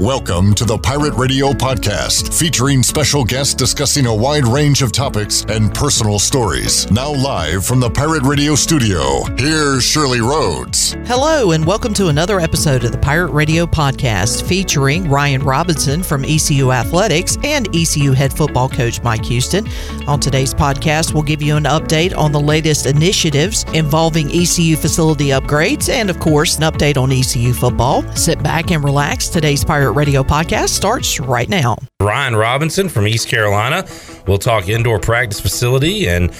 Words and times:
Welcome 0.00 0.52
to 0.56 0.66
the 0.66 0.76
Pirate 0.76 1.14
Radio 1.14 1.52
Podcast, 1.52 2.38
featuring 2.38 2.82
special 2.82 3.24
guests 3.24 3.54
discussing 3.54 4.04
a 4.04 4.14
wide 4.14 4.46
range 4.46 4.82
of 4.82 4.92
topics 4.92 5.42
and 5.48 5.72
personal 5.72 6.18
stories. 6.18 6.90
Now, 6.90 7.12
live 7.12 7.64
from 7.64 7.80
the 7.80 7.88
Pirate 7.88 8.22
Radio 8.24 8.56
studio, 8.56 9.24
here's 9.38 9.84
Shirley 9.84 10.20
Rhodes. 10.20 10.98
Hello, 11.06 11.52
and 11.52 11.64
welcome 11.64 11.94
to 11.94 12.08
another 12.08 12.40
episode 12.40 12.84
of 12.84 12.92
the 12.92 12.98
Pirate 12.98 13.30
Radio 13.30 13.64
Podcast 13.64 14.46
featuring 14.46 15.08
Ryan 15.08 15.42
Robinson 15.42 16.02
from 16.02 16.26
ECU 16.26 16.72
Athletics 16.72 17.38
and 17.42 17.66
ECU 17.74 18.12
head 18.12 18.36
football 18.36 18.68
coach 18.68 19.02
Mike 19.02 19.24
Houston. 19.24 19.66
On 20.06 20.20
today's 20.20 20.52
podcast, 20.52 21.14
we'll 21.14 21.22
give 21.22 21.40
you 21.40 21.56
an 21.56 21.64
update 21.64 22.14
on 22.14 22.32
the 22.32 22.40
latest 22.40 22.84
initiatives 22.84 23.64
involving 23.72 24.30
ECU 24.30 24.76
facility 24.76 25.28
upgrades 25.28 25.88
and, 25.88 26.10
of 26.10 26.20
course, 26.20 26.58
an 26.58 26.64
update 26.64 26.98
on 26.98 27.10
ECU 27.10 27.54
football. 27.54 28.02
Sit 28.14 28.42
back 28.42 28.70
and 28.70 28.84
relax. 28.84 29.28
Today's 29.28 29.64
Pirate 29.64 29.85
Radio 29.92 30.22
Podcast 30.22 30.70
starts 30.70 31.20
right 31.20 31.48
now. 31.48 31.76
Ryan 32.00 32.36
Robinson 32.36 32.88
from 32.88 33.06
East 33.06 33.28
Carolina. 33.28 33.86
We'll 34.26 34.38
talk 34.38 34.68
indoor 34.68 34.98
practice 34.98 35.40
facility 35.40 36.08
and 36.08 36.32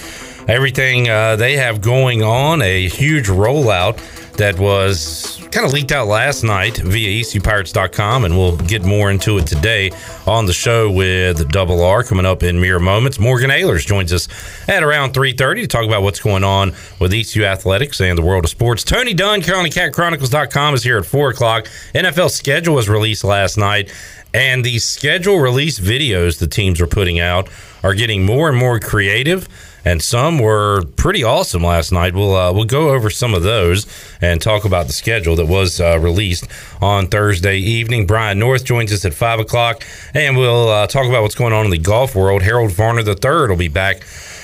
everything 0.47 1.09
uh, 1.09 1.35
they 1.35 1.57
have 1.57 1.81
going 1.81 2.23
on. 2.23 2.61
A 2.61 2.87
huge 2.87 3.27
rollout 3.27 3.97
that 4.37 4.57
was 4.59 5.37
kind 5.51 5.65
of 5.65 5.73
leaked 5.73 5.91
out 5.91 6.07
last 6.07 6.43
night 6.43 6.77
via 6.77 7.23
ECUPirates.com, 7.23 8.25
and 8.25 8.37
we'll 8.37 8.55
get 8.57 8.85
more 8.85 9.09
into 9.09 9.37
it 9.39 9.47
today 9.47 9.91
on 10.27 10.45
the 10.45 10.53
show 10.53 10.91
with 10.91 11.49
Double 11.51 11.83
R 11.83 12.03
coming 12.03 12.25
up 12.25 12.43
in 12.43 12.61
mere 12.61 12.79
moments. 12.79 13.19
Morgan 13.19 13.49
Ahlers 13.49 13.85
joins 13.85 14.13
us 14.13 14.27
at 14.69 14.83
around 14.83 15.13
3.30 15.13 15.61
to 15.61 15.67
talk 15.67 15.85
about 15.85 16.03
what's 16.03 16.19
going 16.19 16.43
on 16.43 16.73
with 16.99 17.13
ECU 17.13 17.45
athletics 17.45 17.99
and 17.99 18.17
the 18.17 18.21
world 18.21 18.43
of 18.43 18.49
sports. 18.51 18.83
Tony 18.83 19.13
Dunn, 19.13 19.41
CarolinaCatChronicles.com 19.41 20.75
is 20.75 20.83
here 20.83 20.99
at 20.99 21.05
4 21.05 21.31
o'clock. 21.31 21.65
NFL 21.95 22.29
schedule 22.29 22.75
was 22.75 22.87
released 22.87 23.23
last 23.23 23.57
night, 23.57 23.91
and 24.33 24.63
the 24.63 24.77
schedule 24.77 25.39
release 25.39 25.79
videos 25.79 26.37
the 26.37 26.47
teams 26.47 26.79
are 26.79 26.87
putting 26.87 27.19
out 27.19 27.49
are 27.83 27.93
getting 27.93 28.25
more 28.25 28.49
and 28.49 28.57
more 28.57 28.79
creative 28.79 29.47
and 29.87 30.03
some 30.03 30.37
were 30.37 30.83
pretty 30.97 31.23
awesome 31.23 31.63
last 31.63 31.93
night. 31.93 32.13
We'll 32.13 32.35
uh, 32.35 32.51
we'll 32.51 32.65
go 32.65 32.89
over 32.89 33.09
some 33.09 33.33
of 33.33 33.43
those 33.43 33.87
and 34.19 34.41
talk 34.41 34.65
about 34.65 34.87
the 34.87 34.93
schedule 34.93 35.37
that 35.37 35.45
was 35.45 35.79
uh, 35.79 35.97
released 35.97 36.45
on 36.81 37.07
Thursday 37.07 37.57
evening. 37.57 38.05
Brian 38.05 38.37
North 38.37 38.65
joins 38.65 38.91
us 38.91 39.05
at 39.05 39.13
five 39.13 39.39
o'clock, 39.39 39.85
and 40.13 40.35
we'll 40.35 40.67
uh, 40.67 40.87
talk 40.87 41.07
about 41.07 41.21
what's 41.21 41.35
going 41.35 41.53
on 41.53 41.63
in 41.63 41.71
the 41.71 41.77
golf 41.77 42.15
world. 42.15 42.41
Harold 42.41 42.71
Varner 42.71 42.99
III 42.99 43.47
will 43.47 43.55
be 43.55 43.69
back 43.69 44.03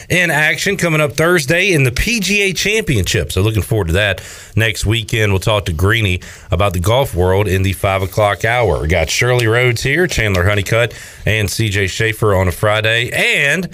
in 0.10 0.32
action 0.32 0.78
coming 0.78 1.02
up 1.02 1.14
Thursday 1.14 1.74
in 1.74 1.84
the 1.84 1.92
PGA 1.92 2.56
Championship. 2.56 3.32
So 3.32 3.42
looking 3.42 3.62
forward 3.64 3.88
to 3.88 3.94
that 3.94 4.24
next 4.56 4.86
weekend. 4.86 5.34
We'll 5.34 5.40
talk 5.40 5.66
to 5.66 5.74
Greeny 5.74 6.22
about 6.52 6.72
the 6.72 6.80
golf 6.80 7.16
world 7.16 7.50
in 7.50 7.64
the 7.64 7.74
five 7.74 8.02
o'clock 8.02 8.46
hour. 8.46 8.82
We 8.82 8.88
got 8.88 9.10
Shirley 9.10 9.48
Rhodes 9.48 9.84
here, 9.84 10.08
Chandler 10.08 10.46
Honeycutt, 10.46 10.94
and 11.26 11.50
CJ 11.50 11.90
Schaefer 11.90 12.34
on 12.34 12.48
a 12.48 12.52
Friday, 12.52 13.12
and 13.12 13.70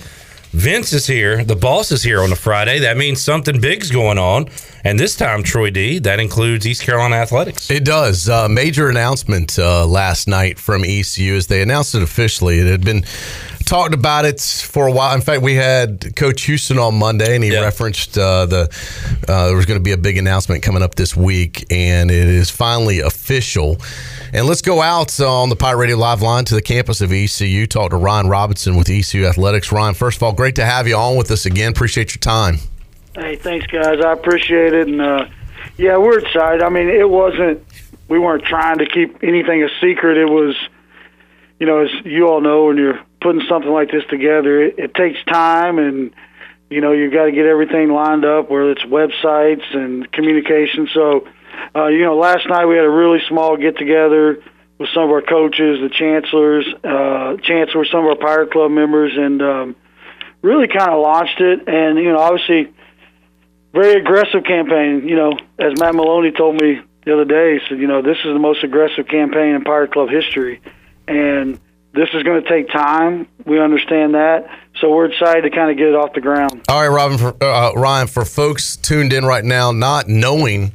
Vince 0.51 0.93
is 0.93 1.05
here. 1.05 1.43
The 1.43 1.55
boss 1.55 1.91
is 1.91 2.01
here 2.01 2.21
on 2.21 2.31
a 2.31 2.35
Friday. 2.35 2.79
That 2.79 2.97
means 2.97 3.21
something 3.21 3.61
big's 3.61 3.91
going 3.91 4.17
on. 4.17 4.49
And 4.83 4.99
this 4.99 5.15
time, 5.15 5.43
Troy 5.43 5.69
D, 5.69 5.99
that 5.99 6.19
includes 6.19 6.65
East 6.65 6.81
Carolina 6.81 7.17
Athletics. 7.17 7.69
It 7.69 7.85
does. 7.85 8.27
Uh, 8.27 8.49
major 8.49 8.89
announcement 8.89 9.59
uh, 9.59 9.85
last 9.85 10.27
night 10.27 10.57
from 10.57 10.83
ECU 10.83 11.35
as 11.35 11.45
they 11.47 11.61
announced 11.61 11.93
it 11.93 12.01
officially. 12.01 12.59
It 12.59 12.65
had 12.65 12.83
been 12.83 13.03
talked 13.65 13.93
about 13.93 14.25
it 14.25 14.41
for 14.41 14.87
a 14.87 14.91
while. 14.91 15.13
In 15.13 15.21
fact, 15.21 15.43
we 15.43 15.53
had 15.53 16.15
Coach 16.15 16.41
Houston 16.43 16.79
on 16.79 16.95
Monday, 16.95 17.35
and 17.35 17.43
he 17.43 17.53
yeah. 17.53 17.61
referenced 17.61 18.17
uh, 18.17 18.47
the 18.47 18.61
uh, 19.27 19.47
there 19.47 19.55
was 19.55 19.67
going 19.67 19.79
to 19.79 19.83
be 19.83 19.91
a 19.91 19.97
big 19.97 20.17
announcement 20.17 20.63
coming 20.63 20.81
up 20.81 20.95
this 20.95 21.15
week, 21.15 21.71
and 21.71 22.09
it 22.09 22.27
is 22.27 22.49
finally 22.49 22.99
official. 22.99 23.77
And 24.31 24.45
let's 24.45 24.61
go 24.61 24.79
out 24.79 25.19
on 25.19 25.49
the 25.49 25.55
Pirate 25.55 25.77
Radio 25.77 25.97
Live 25.97 26.21
line 26.21 26.45
to 26.45 26.53
the 26.53 26.61
campus 26.61 27.01
of 27.01 27.11
ECU. 27.11 27.65
Talk 27.65 27.89
to 27.89 27.97
Ryan 27.97 28.27
Robinson 28.27 28.75
with 28.75 28.87
ECU 28.87 29.25
Athletics. 29.25 29.71
Ryan, 29.71 29.95
first 29.95 30.17
of 30.17 30.23
all, 30.23 30.33
great 30.33 30.55
to 30.55 30.65
have 30.65 30.87
you 30.87 30.95
on 30.95 31.17
with 31.17 31.31
us 31.31 31.47
again. 31.47 31.71
Appreciate 31.71 32.13
your 32.13 32.19
time. 32.19 32.57
Hey, 33.15 33.37
thanks, 33.37 33.65
guys. 33.65 33.99
I 34.05 34.13
appreciate 34.13 34.73
it. 34.73 34.87
And 34.87 35.01
uh, 35.01 35.25
yeah, 35.77 35.97
we're 35.97 36.19
excited. 36.19 36.61
I 36.61 36.69
mean, 36.69 36.89
it 36.89 37.09
wasn't. 37.09 37.63
We 38.07 38.19
weren't 38.19 38.43
trying 38.43 38.77
to 38.77 38.85
keep 38.85 39.23
anything 39.23 39.63
a 39.63 39.69
secret. 39.81 40.17
It 40.17 40.29
was, 40.29 40.55
you 41.59 41.65
know, 41.65 41.79
as 41.79 41.89
you 42.05 42.27
all 42.27 42.39
know, 42.39 42.65
when 42.65 42.77
you're 42.77 42.99
putting 43.21 43.41
something 43.49 43.71
like 43.71 43.89
this 43.89 44.03
together, 44.11 44.61
it, 44.61 44.77
it 44.77 44.93
takes 44.93 45.23
time 45.25 45.79
and 45.79 46.11
you 46.69 46.81
know 46.81 46.91
you've 46.91 47.13
got 47.13 47.25
to 47.25 47.31
get 47.31 47.47
everything 47.47 47.89
lined 47.89 48.25
up, 48.25 48.51
whether 48.51 48.69
it's 48.69 48.83
websites 48.83 49.75
and 49.75 50.11
communication. 50.11 50.87
So 50.93 51.27
uh, 51.75 51.87
you 51.87 52.03
know, 52.03 52.17
last 52.17 52.47
night 52.47 52.65
we 52.65 52.75
had 52.75 52.85
a 52.85 52.89
really 52.89 53.19
small 53.27 53.57
get 53.57 53.77
together 53.77 54.41
with 54.77 54.89
some 54.93 55.03
of 55.03 55.11
our 55.11 55.21
coaches, 55.21 55.79
the 55.81 55.89
chancellors, 55.89 56.65
uh, 56.83 57.35
chancellor, 57.43 57.85
some 57.85 58.05
of 58.05 58.05
our 58.05 58.15
Pirate 58.15 58.51
Club 58.51 58.71
members, 58.71 59.11
and 59.15 59.41
um, 59.41 59.75
really 60.41 60.67
kind 60.67 60.89
of 60.89 61.01
launched 61.01 61.39
it. 61.41 61.67
And 61.67 61.97
you 61.97 62.11
know, 62.11 62.19
obviously, 62.19 62.73
very 63.73 63.99
aggressive 63.99 64.43
campaign. 64.45 65.07
You 65.07 65.15
know, 65.15 65.33
as 65.59 65.77
Matt 65.79 65.95
Maloney 65.95 66.31
told 66.31 66.61
me 66.61 66.81
the 67.05 67.13
other 67.13 67.25
day, 67.25 67.59
he 67.59 67.67
said, 67.67 67.79
you 67.79 67.87
know, 67.87 68.01
this 68.01 68.17
is 68.17 68.25
the 68.33 68.39
most 68.39 68.63
aggressive 68.63 69.07
campaign 69.07 69.55
in 69.55 69.63
Pirate 69.63 69.91
Club 69.91 70.09
history, 70.09 70.61
and 71.07 71.59
this 71.93 72.09
is 72.13 72.23
going 72.23 72.41
to 72.41 72.49
take 72.49 72.69
time. 72.69 73.27
We 73.45 73.59
understand 73.59 74.15
that, 74.15 74.49
so 74.79 74.91
we're 74.91 75.07
excited 75.07 75.41
to 75.41 75.49
kind 75.49 75.71
of 75.71 75.77
get 75.77 75.87
it 75.87 75.95
off 75.95 76.13
the 76.13 76.21
ground. 76.21 76.63
All 76.69 76.81
right, 76.81 76.87
Robin, 76.87 77.17
for, 77.17 77.43
uh, 77.43 77.73
Ryan, 77.73 78.07
for 78.07 78.23
folks 78.23 78.77
tuned 78.77 79.11
in 79.11 79.25
right 79.25 79.43
now, 79.43 79.71
not 79.71 80.07
knowing 80.07 80.71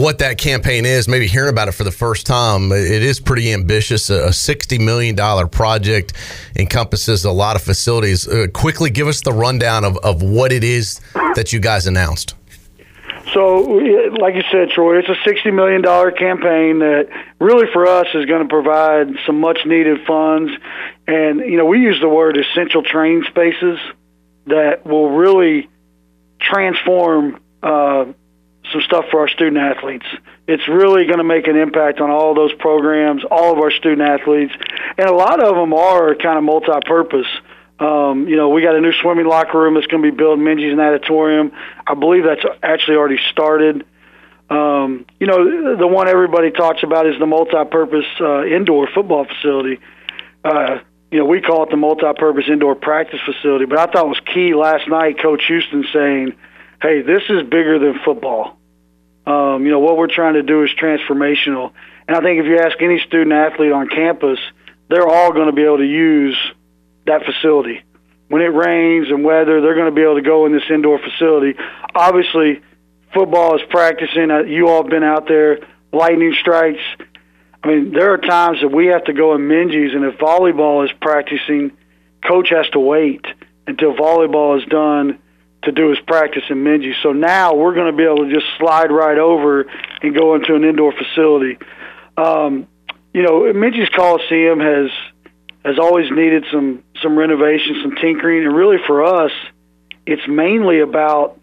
what 0.00 0.18
that 0.18 0.38
campaign 0.38 0.84
is, 0.84 1.08
maybe 1.08 1.26
hearing 1.26 1.50
about 1.50 1.68
it 1.68 1.72
for 1.72 1.84
the 1.84 1.90
first 1.90 2.26
time, 2.26 2.72
it 2.72 3.02
is 3.02 3.20
pretty 3.20 3.52
ambitious. 3.52 4.10
A 4.10 4.28
$60 4.28 4.84
million 4.84 5.16
project 5.48 6.12
encompasses 6.56 7.24
a 7.24 7.30
lot 7.30 7.56
of 7.56 7.62
facilities. 7.62 8.28
Uh, 8.28 8.46
quickly 8.52 8.90
give 8.90 9.08
us 9.08 9.20
the 9.22 9.32
rundown 9.32 9.84
of, 9.84 9.96
of 9.98 10.22
what 10.22 10.52
it 10.52 10.64
is 10.64 11.00
that 11.34 11.52
you 11.52 11.60
guys 11.60 11.86
announced. 11.86 12.34
So, 13.32 13.58
like 14.20 14.34
you 14.34 14.42
said, 14.52 14.70
Troy, 14.70 14.98
it's 14.98 15.08
a 15.08 15.28
$60 15.28 15.52
million 15.52 15.82
campaign 15.82 16.78
that 16.78 17.08
really 17.40 17.66
for 17.72 17.86
us 17.86 18.06
is 18.14 18.24
going 18.26 18.42
to 18.42 18.48
provide 18.48 19.08
some 19.26 19.40
much 19.40 19.58
needed 19.66 20.06
funds. 20.06 20.52
And, 21.06 21.40
you 21.40 21.56
know, 21.56 21.64
we 21.66 21.80
use 21.80 22.00
the 22.00 22.08
word 22.08 22.36
essential 22.36 22.82
training 22.82 23.24
spaces 23.28 23.78
that 24.46 24.86
will 24.86 25.10
really 25.10 25.68
transform 26.40 27.40
uh, 27.62 28.06
some 28.72 28.80
stuff 28.82 29.06
for 29.10 29.20
our 29.20 29.28
student 29.28 29.58
athletes. 29.58 30.06
It's 30.46 30.66
really 30.68 31.06
going 31.06 31.18
to 31.18 31.24
make 31.24 31.46
an 31.46 31.56
impact 31.56 32.00
on 32.00 32.10
all 32.10 32.34
those 32.34 32.52
programs, 32.54 33.22
all 33.30 33.52
of 33.52 33.58
our 33.58 33.70
student 33.70 34.02
athletes, 34.02 34.52
and 34.98 35.08
a 35.08 35.14
lot 35.14 35.42
of 35.42 35.54
them 35.54 35.72
are 35.74 36.14
kind 36.14 36.38
of 36.38 36.44
multi-purpose. 36.44 37.26
Um, 37.78 38.26
you 38.26 38.36
know, 38.36 38.48
we 38.48 38.62
got 38.62 38.74
a 38.74 38.80
new 38.80 38.92
swimming 38.92 39.26
locker 39.26 39.58
room 39.60 39.74
that's 39.74 39.86
going 39.86 40.02
to 40.02 40.10
be 40.10 40.16
built 40.16 40.38
in 40.38 40.44
Minges 40.44 40.74
Natatorium. 40.74 41.52
I 41.86 41.94
believe 41.94 42.24
that's 42.24 42.44
actually 42.62 42.96
already 42.96 43.18
started. 43.30 43.84
Um, 44.48 45.04
you 45.20 45.26
know, 45.26 45.76
the 45.76 45.86
one 45.86 46.08
everybody 46.08 46.50
talks 46.52 46.82
about 46.82 47.06
is 47.06 47.18
the 47.18 47.26
multi-purpose 47.26 48.06
uh, 48.20 48.44
indoor 48.44 48.88
football 48.94 49.26
facility. 49.26 49.80
Uh, 50.44 50.78
you 51.10 51.18
know, 51.18 51.24
we 51.24 51.40
call 51.40 51.64
it 51.64 51.70
the 51.70 51.76
multi-purpose 51.76 52.44
indoor 52.48 52.74
practice 52.74 53.20
facility. 53.24 53.64
But 53.64 53.78
I 53.78 53.86
thought 53.86 54.06
it 54.06 54.08
was 54.08 54.20
key 54.32 54.54
last 54.54 54.88
night, 54.88 55.20
Coach 55.20 55.44
Houston 55.46 55.84
saying, 55.92 56.34
"Hey, 56.80 57.02
this 57.02 57.22
is 57.28 57.42
bigger 57.44 57.78
than 57.78 58.00
football." 58.04 58.58
Um, 59.26 59.64
you 59.64 59.72
know, 59.72 59.80
what 59.80 59.96
we're 59.96 60.06
trying 60.06 60.34
to 60.34 60.42
do 60.42 60.62
is 60.62 60.70
transformational. 60.80 61.72
And 62.06 62.16
I 62.16 62.20
think 62.20 62.40
if 62.40 62.46
you 62.46 62.58
ask 62.58 62.80
any 62.80 63.00
student 63.00 63.32
athlete 63.32 63.72
on 63.72 63.88
campus, 63.88 64.38
they're 64.88 65.08
all 65.08 65.32
going 65.32 65.46
to 65.46 65.52
be 65.52 65.64
able 65.64 65.78
to 65.78 65.86
use 65.86 66.38
that 67.06 67.24
facility. 67.24 67.82
When 68.28 68.42
it 68.42 68.46
rains 68.46 69.08
and 69.10 69.24
weather, 69.24 69.60
they're 69.60 69.74
going 69.74 69.90
to 69.90 69.94
be 69.94 70.02
able 70.02 70.16
to 70.16 70.22
go 70.22 70.46
in 70.46 70.52
this 70.52 70.68
indoor 70.70 70.98
facility. 70.98 71.58
Obviously, 71.94 72.60
football 73.12 73.56
is 73.56 73.62
practicing. 73.68 74.30
Uh, 74.30 74.40
you 74.40 74.68
all 74.68 74.82
have 74.82 74.90
been 74.90 75.04
out 75.04 75.26
there, 75.26 75.58
lightning 75.92 76.34
strikes. 76.40 76.82
I 77.62 77.68
mean, 77.68 77.92
there 77.92 78.12
are 78.12 78.18
times 78.18 78.60
that 78.60 78.68
we 78.68 78.86
have 78.86 79.04
to 79.04 79.12
go 79.12 79.34
in 79.34 79.42
Minges, 79.42 79.94
and 79.94 80.04
if 80.04 80.18
volleyball 80.18 80.84
is 80.84 80.92
practicing, 81.00 81.72
coach 82.24 82.50
has 82.50 82.68
to 82.70 82.78
wait 82.78 83.26
until 83.66 83.94
volleyball 83.94 84.60
is 84.60 84.64
done 84.68 85.18
to 85.66 85.72
do 85.72 85.90
his 85.90 85.98
practice 86.06 86.44
in 86.48 86.64
Minges. 86.64 86.94
So 87.02 87.12
now 87.12 87.54
we're 87.54 87.74
going 87.74 87.90
to 87.90 87.96
be 87.96 88.04
able 88.04 88.28
to 88.28 88.32
just 88.32 88.46
slide 88.58 88.90
right 88.90 89.18
over 89.18 89.66
and 90.02 90.16
go 90.16 90.34
into 90.34 90.54
an 90.54 90.64
indoor 90.64 90.92
facility. 90.92 91.58
Um, 92.16 92.66
you 93.12 93.22
know, 93.22 93.52
Minges 93.52 93.92
Coliseum 93.94 94.60
has 94.60 94.90
has 95.64 95.78
always 95.78 96.10
needed 96.10 96.44
some 96.52 96.84
some 97.02 97.18
renovation, 97.18 97.80
some 97.82 97.96
tinkering, 97.96 98.46
and 98.46 98.56
really 98.56 98.78
for 98.86 99.04
us, 99.04 99.32
it's 100.06 100.26
mainly 100.28 100.80
about 100.80 101.42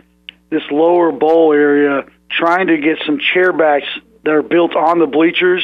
this 0.49 0.63
lower 0.71 1.11
bowl 1.11 1.51
area, 1.51 2.05
trying 2.29 2.67
to 2.67 2.77
get 2.77 2.99
some 3.05 3.19
chair 3.19 3.51
backs 3.51 3.87
that 4.23 4.31
are 4.31 4.43
built 4.43 4.75
on 4.75 4.99
the 4.99 5.07
bleachers. 5.07 5.63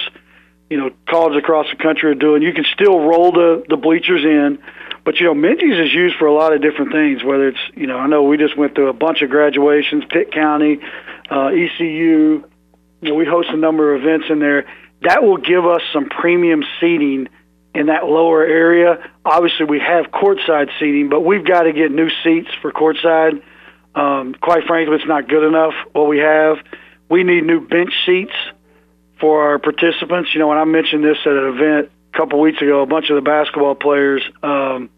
You 0.69 0.77
know, 0.77 0.91
colleges 1.07 1.41
across 1.41 1.67
the 1.71 1.81
country 1.81 2.11
are 2.11 2.15
doing. 2.15 2.43
You 2.43 2.53
can 2.53 2.65
still 2.73 2.99
roll 2.99 3.31
the 3.31 3.63
the 3.69 3.77
bleachers 3.77 4.23
in, 4.23 4.59
But 5.09 5.19
you 5.19 5.25
know, 5.25 5.33
Minges 5.33 5.87
is 5.87 5.91
used 5.91 6.17
for 6.17 6.27
a 6.27 6.31
lot 6.31 6.53
of 6.53 6.61
different 6.61 6.91
things. 6.91 7.23
Whether 7.23 7.47
it's 7.47 7.59
you 7.73 7.87
know, 7.87 7.97
I 7.97 8.05
know 8.05 8.21
we 8.21 8.37
just 8.37 8.55
went 8.55 8.75
through 8.75 8.89
a 8.89 8.93
bunch 8.93 9.23
of 9.23 9.31
graduations, 9.31 10.03
Pitt 10.07 10.31
County, 10.31 10.77
uh, 11.31 11.47
ECU. 11.47 12.43
You 13.01 13.09
know, 13.09 13.15
we 13.15 13.25
host 13.25 13.49
a 13.49 13.57
number 13.57 13.95
of 13.95 14.03
events 14.03 14.27
in 14.29 14.37
there. 14.37 14.67
That 15.01 15.23
will 15.23 15.37
give 15.37 15.65
us 15.65 15.81
some 15.91 16.09
premium 16.09 16.63
seating 16.79 17.27
in 17.73 17.87
that 17.87 18.05
lower 18.05 18.43
area. 18.45 19.09
Obviously, 19.25 19.65
we 19.65 19.79
have 19.79 20.11
courtside 20.11 20.69
seating, 20.79 21.09
but 21.09 21.21
we've 21.21 21.43
got 21.43 21.63
to 21.63 21.73
get 21.73 21.91
new 21.91 22.11
seats 22.23 22.49
for 22.61 22.71
courtside. 22.71 23.41
Um, 23.95 24.35
quite 24.39 24.65
frankly, 24.67 24.97
it's 24.97 25.07
not 25.07 25.27
good 25.27 25.43
enough 25.43 25.73
what 25.91 26.07
we 26.07 26.19
have. 26.19 26.57
We 27.09 27.23
need 27.23 27.45
new 27.45 27.67
bench 27.67 27.93
seats 28.05 28.35
for 29.19 29.41
our 29.49 29.57
participants. 29.57 30.35
You 30.35 30.39
know, 30.39 30.49
when 30.49 30.59
I 30.59 30.65
mentioned 30.65 31.03
this 31.03 31.17
at 31.25 31.31
an 31.31 31.47
event 31.55 31.91
a 32.13 32.15
couple 32.19 32.39
weeks 32.39 32.61
ago, 32.61 32.83
a 32.83 32.85
bunch 32.85 33.09
of 33.09 33.15
the 33.15 33.23
basketball 33.23 33.73
players 33.73 34.21
um, 34.43 34.91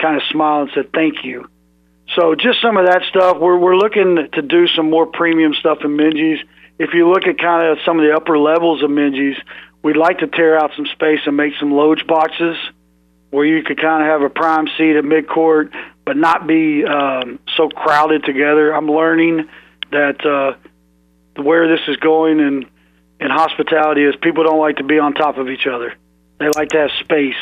kind 0.00 0.16
of 0.16 0.22
smiled 0.30 0.68
and 0.68 0.70
said, 0.74 0.92
"Thank 0.92 1.24
you." 1.24 1.48
So 2.14 2.34
just 2.34 2.60
some 2.60 2.76
of 2.76 2.86
that 2.86 3.02
stuff. 3.08 3.38
We're 3.38 3.56
we're 3.56 3.76
looking 3.76 4.28
to 4.32 4.42
do 4.42 4.66
some 4.68 4.90
more 4.90 5.06
premium 5.06 5.54
stuff 5.54 5.78
in 5.84 5.96
Minges. 5.96 6.38
If 6.78 6.92
you 6.92 7.08
look 7.08 7.26
at 7.26 7.38
kind 7.38 7.68
of 7.68 7.78
some 7.84 7.98
of 7.98 8.04
the 8.04 8.14
upper 8.14 8.38
levels 8.38 8.82
of 8.82 8.90
Minges, 8.90 9.36
we'd 9.82 9.96
like 9.96 10.18
to 10.18 10.26
tear 10.26 10.58
out 10.58 10.72
some 10.76 10.86
space 10.86 11.20
and 11.26 11.36
make 11.36 11.54
some 11.58 11.72
loge 11.72 12.06
boxes 12.06 12.56
where 13.30 13.44
you 13.44 13.64
could 13.64 13.80
kind 13.80 14.02
of 14.02 14.08
have 14.08 14.22
a 14.22 14.30
prime 14.30 14.68
seat 14.78 14.94
at 14.94 15.02
midcourt, 15.02 15.72
but 16.04 16.16
not 16.16 16.46
be 16.46 16.84
um, 16.84 17.40
so 17.56 17.68
crowded 17.68 18.24
together. 18.24 18.72
I'm 18.72 18.88
learning 18.88 19.48
that 19.90 20.24
uh, 20.24 21.42
where 21.42 21.68
this 21.68 21.80
is 21.88 21.96
going 21.96 22.38
and 22.40 22.66
in 23.18 23.30
hospitality 23.30 24.04
is 24.04 24.14
people 24.22 24.44
don't 24.44 24.60
like 24.60 24.76
to 24.76 24.84
be 24.84 25.00
on 25.00 25.14
top 25.14 25.38
of 25.38 25.48
each 25.48 25.66
other. 25.66 25.94
They 26.38 26.48
like 26.54 26.68
to 26.70 26.78
have 26.78 26.90
space, 27.00 27.34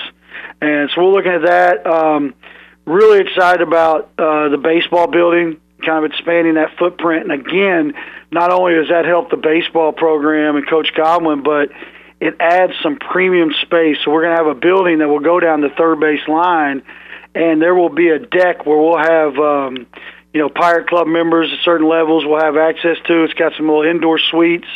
and 0.61 0.90
so 0.94 1.02
we're 1.02 1.12
looking 1.12 1.32
at 1.32 1.43
that. 1.43 1.87
Um, 1.87 2.34
really 2.84 3.20
excited 3.20 3.62
about 3.62 4.11
uh, 4.19 4.49
the 4.49 4.58
baseball 4.58 5.06
building, 5.06 5.61
kind 5.84 6.05
of 6.05 6.11
expanding 6.11 6.55
that 6.55 6.76
footprint. 6.79 7.31
And 7.31 7.32
again, 7.32 7.94
not 8.31 8.50
only 8.50 8.75
does 8.75 8.88
that 8.88 9.05
help 9.05 9.31
the 9.31 9.37
baseball 9.37 9.93
program 9.93 10.56
and 10.56 10.69
Coach 10.69 10.93
Godwin, 10.94 11.43
but 11.43 11.70
it 12.20 12.37
adds 12.40 12.73
some 12.82 12.96
premium 12.96 13.52
space. 13.62 13.99
So 14.05 14.11
we're 14.11 14.23
going 14.23 14.37
to 14.37 14.44
have 14.44 14.56
a 14.56 14.58
building 14.58 14.99
that 14.99 15.08
will 15.08 15.20
go 15.20 15.40
down 15.40 15.61
the 15.61 15.70
third 15.70 16.00
base 16.00 16.26
line, 16.29 16.82
and 17.34 17.61
there 17.61 17.75
will 17.75 17.88
be 17.88 18.08
a 18.08 18.19
deck 18.19 18.67
where 18.67 18.79
we'll 18.79 18.99
have. 18.99 19.38
Um, 19.38 19.87
you 20.32 20.40
know, 20.40 20.49
Pirate 20.49 20.88
Club 20.88 21.06
members 21.06 21.52
at 21.52 21.58
certain 21.62 21.87
levels 21.87 22.25
will 22.25 22.40
have 22.40 22.56
access 22.56 22.96
to. 23.06 23.25
It's 23.25 23.34
got 23.34 23.52
some 23.56 23.69
little 23.69 23.82
indoor 23.82 24.19
suites. 24.19 24.69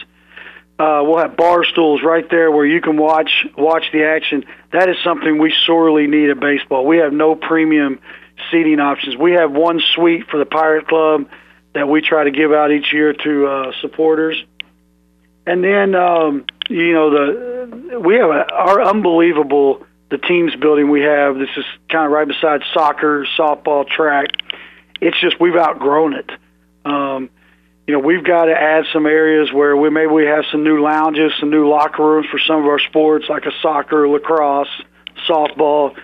Uh, 0.78 1.00
we'll 1.04 1.18
have 1.18 1.36
bar 1.36 1.64
stools 1.64 2.02
right 2.02 2.28
there 2.30 2.50
where 2.50 2.66
you 2.66 2.82
can 2.82 2.98
watch 2.98 3.46
watch 3.56 3.84
the 3.92 4.04
action. 4.04 4.44
That 4.72 4.90
is 4.90 4.96
something 5.02 5.38
we 5.38 5.54
sorely 5.64 6.06
need 6.06 6.28
at 6.28 6.38
baseball. 6.38 6.84
We 6.84 6.98
have 6.98 7.14
no 7.14 7.34
premium 7.34 7.98
seating 8.50 8.78
options. 8.78 9.16
We 9.16 9.32
have 9.32 9.52
one 9.52 9.80
suite 9.94 10.28
for 10.30 10.38
the 10.38 10.44
Pirate 10.44 10.86
Club 10.86 11.28
that 11.72 11.88
we 11.88 12.02
try 12.02 12.24
to 12.24 12.30
give 12.30 12.52
out 12.52 12.72
each 12.72 12.92
year 12.92 13.14
to 13.14 13.46
uh, 13.46 13.72
supporters. 13.80 14.42
And 15.46 15.64
then 15.64 15.94
um, 15.94 16.44
you 16.68 16.92
know 16.92 17.10
the 17.10 17.98
we 17.98 18.16
have 18.16 18.28
a, 18.28 18.52
our 18.52 18.82
unbelievable 18.82 19.86
the 20.10 20.18
teams 20.18 20.54
building 20.56 20.90
we 20.90 21.00
have. 21.00 21.38
This 21.38 21.48
is 21.56 21.64
kind 21.88 22.04
of 22.04 22.12
right 22.12 22.28
beside 22.28 22.62
soccer, 22.74 23.26
softball, 23.38 23.88
track. 23.88 24.28
It's 25.00 25.18
just 25.20 25.40
we've 25.40 25.56
outgrown 25.56 26.14
it. 26.14 26.30
Um, 26.84 27.30
you 27.86 27.94
know, 27.94 28.00
we've 28.00 28.24
got 28.24 28.46
to 28.46 28.52
add 28.52 28.84
some 28.92 29.06
areas 29.06 29.52
where 29.52 29.76
we 29.76 29.90
maybe 29.90 30.10
we 30.10 30.26
have 30.26 30.44
some 30.50 30.64
new 30.64 30.82
lounges, 30.82 31.32
some 31.38 31.50
new 31.50 31.68
locker 31.68 32.04
rooms 32.04 32.26
for 32.30 32.38
some 32.38 32.60
of 32.60 32.66
our 32.66 32.80
sports, 32.80 33.26
like 33.28 33.44
a 33.46 33.52
soccer, 33.62 34.08
lacrosse, 34.08 34.68
softball. 35.28 35.96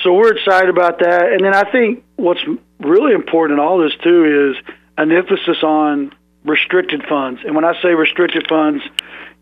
So 0.00 0.14
we're 0.14 0.32
excited 0.34 0.70
about 0.70 1.00
that. 1.00 1.32
And 1.32 1.44
then 1.44 1.54
I 1.54 1.70
think 1.70 2.04
what's 2.16 2.40
really 2.80 3.12
important 3.12 3.58
in 3.58 3.64
all 3.64 3.78
this 3.78 3.94
too 4.02 4.54
is 4.54 4.74
an 4.96 5.12
emphasis 5.12 5.62
on 5.62 6.14
restricted 6.44 7.04
funds. 7.06 7.40
And 7.44 7.54
when 7.54 7.64
I 7.64 7.80
say 7.82 7.88
restricted 7.88 8.46
funds, 8.48 8.82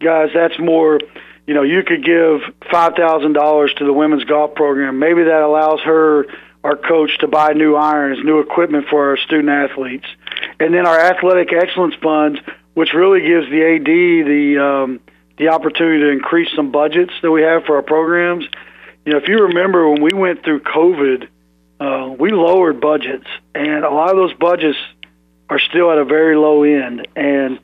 guys, 0.00 0.30
that's 0.34 0.58
more. 0.58 0.98
You 1.46 1.52
know, 1.52 1.62
you 1.62 1.82
could 1.82 2.02
give 2.02 2.40
five 2.72 2.94
thousand 2.94 3.34
dollars 3.34 3.72
to 3.74 3.84
the 3.84 3.92
women's 3.92 4.24
golf 4.24 4.54
program. 4.54 4.98
Maybe 4.98 5.24
that 5.24 5.42
allows 5.42 5.80
her 5.82 6.26
our 6.64 6.76
coach 6.76 7.18
to 7.18 7.28
buy 7.28 7.52
new 7.52 7.76
irons, 7.76 8.24
new 8.24 8.40
equipment 8.40 8.86
for 8.88 9.10
our 9.10 9.18
student 9.18 9.50
athletes, 9.50 10.06
and 10.58 10.72
then 10.74 10.86
our 10.86 10.98
athletic 10.98 11.52
excellence 11.52 11.94
funds, 12.02 12.40
which 12.72 12.94
really 12.94 13.20
gives 13.20 13.48
the 13.50 13.62
AD 13.62 13.84
the 13.84 14.64
um, 14.64 15.00
the 15.36 15.48
opportunity 15.48 16.00
to 16.00 16.10
increase 16.10 16.48
some 16.56 16.72
budgets 16.72 17.12
that 17.22 17.30
we 17.30 17.42
have 17.42 17.64
for 17.64 17.76
our 17.76 17.82
programs. 17.82 18.44
You 19.04 19.12
know, 19.12 19.18
if 19.18 19.28
you 19.28 19.36
remember 19.44 19.88
when 19.90 20.00
we 20.00 20.12
went 20.14 20.42
through 20.42 20.60
COVID, 20.60 21.28
uh, 21.80 22.14
we 22.18 22.30
lowered 22.30 22.80
budgets, 22.80 23.26
and 23.54 23.84
a 23.84 23.90
lot 23.90 24.10
of 24.10 24.16
those 24.16 24.32
budgets 24.34 24.78
are 25.50 25.58
still 25.58 25.92
at 25.92 25.98
a 25.98 26.04
very 26.04 26.36
low 26.36 26.62
end, 26.62 27.06
and 27.14 27.60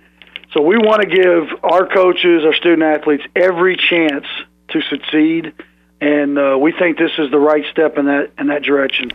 so 0.52 0.60
we 0.60 0.76
want 0.76 1.00
to 1.00 1.08
give 1.08 1.64
our 1.64 1.86
coaches, 1.86 2.44
our 2.44 2.54
student 2.54 2.82
athletes, 2.82 3.22
every 3.34 3.76
chance 3.76 4.26
to 4.68 4.82
succeed 4.82 5.54
and 6.00 6.38
uh, 6.38 6.56
we 6.58 6.72
think 6.72 6.96
this 6.96 7.10
is 7.18 7.30
the 7.30 7.38
right 7.38 7.64
step 7.70 7.98
in 7.98 8.06
that 8.06 8.30
in 8.38 8.46
that 8.46 8.62
direction. 8.62 9.10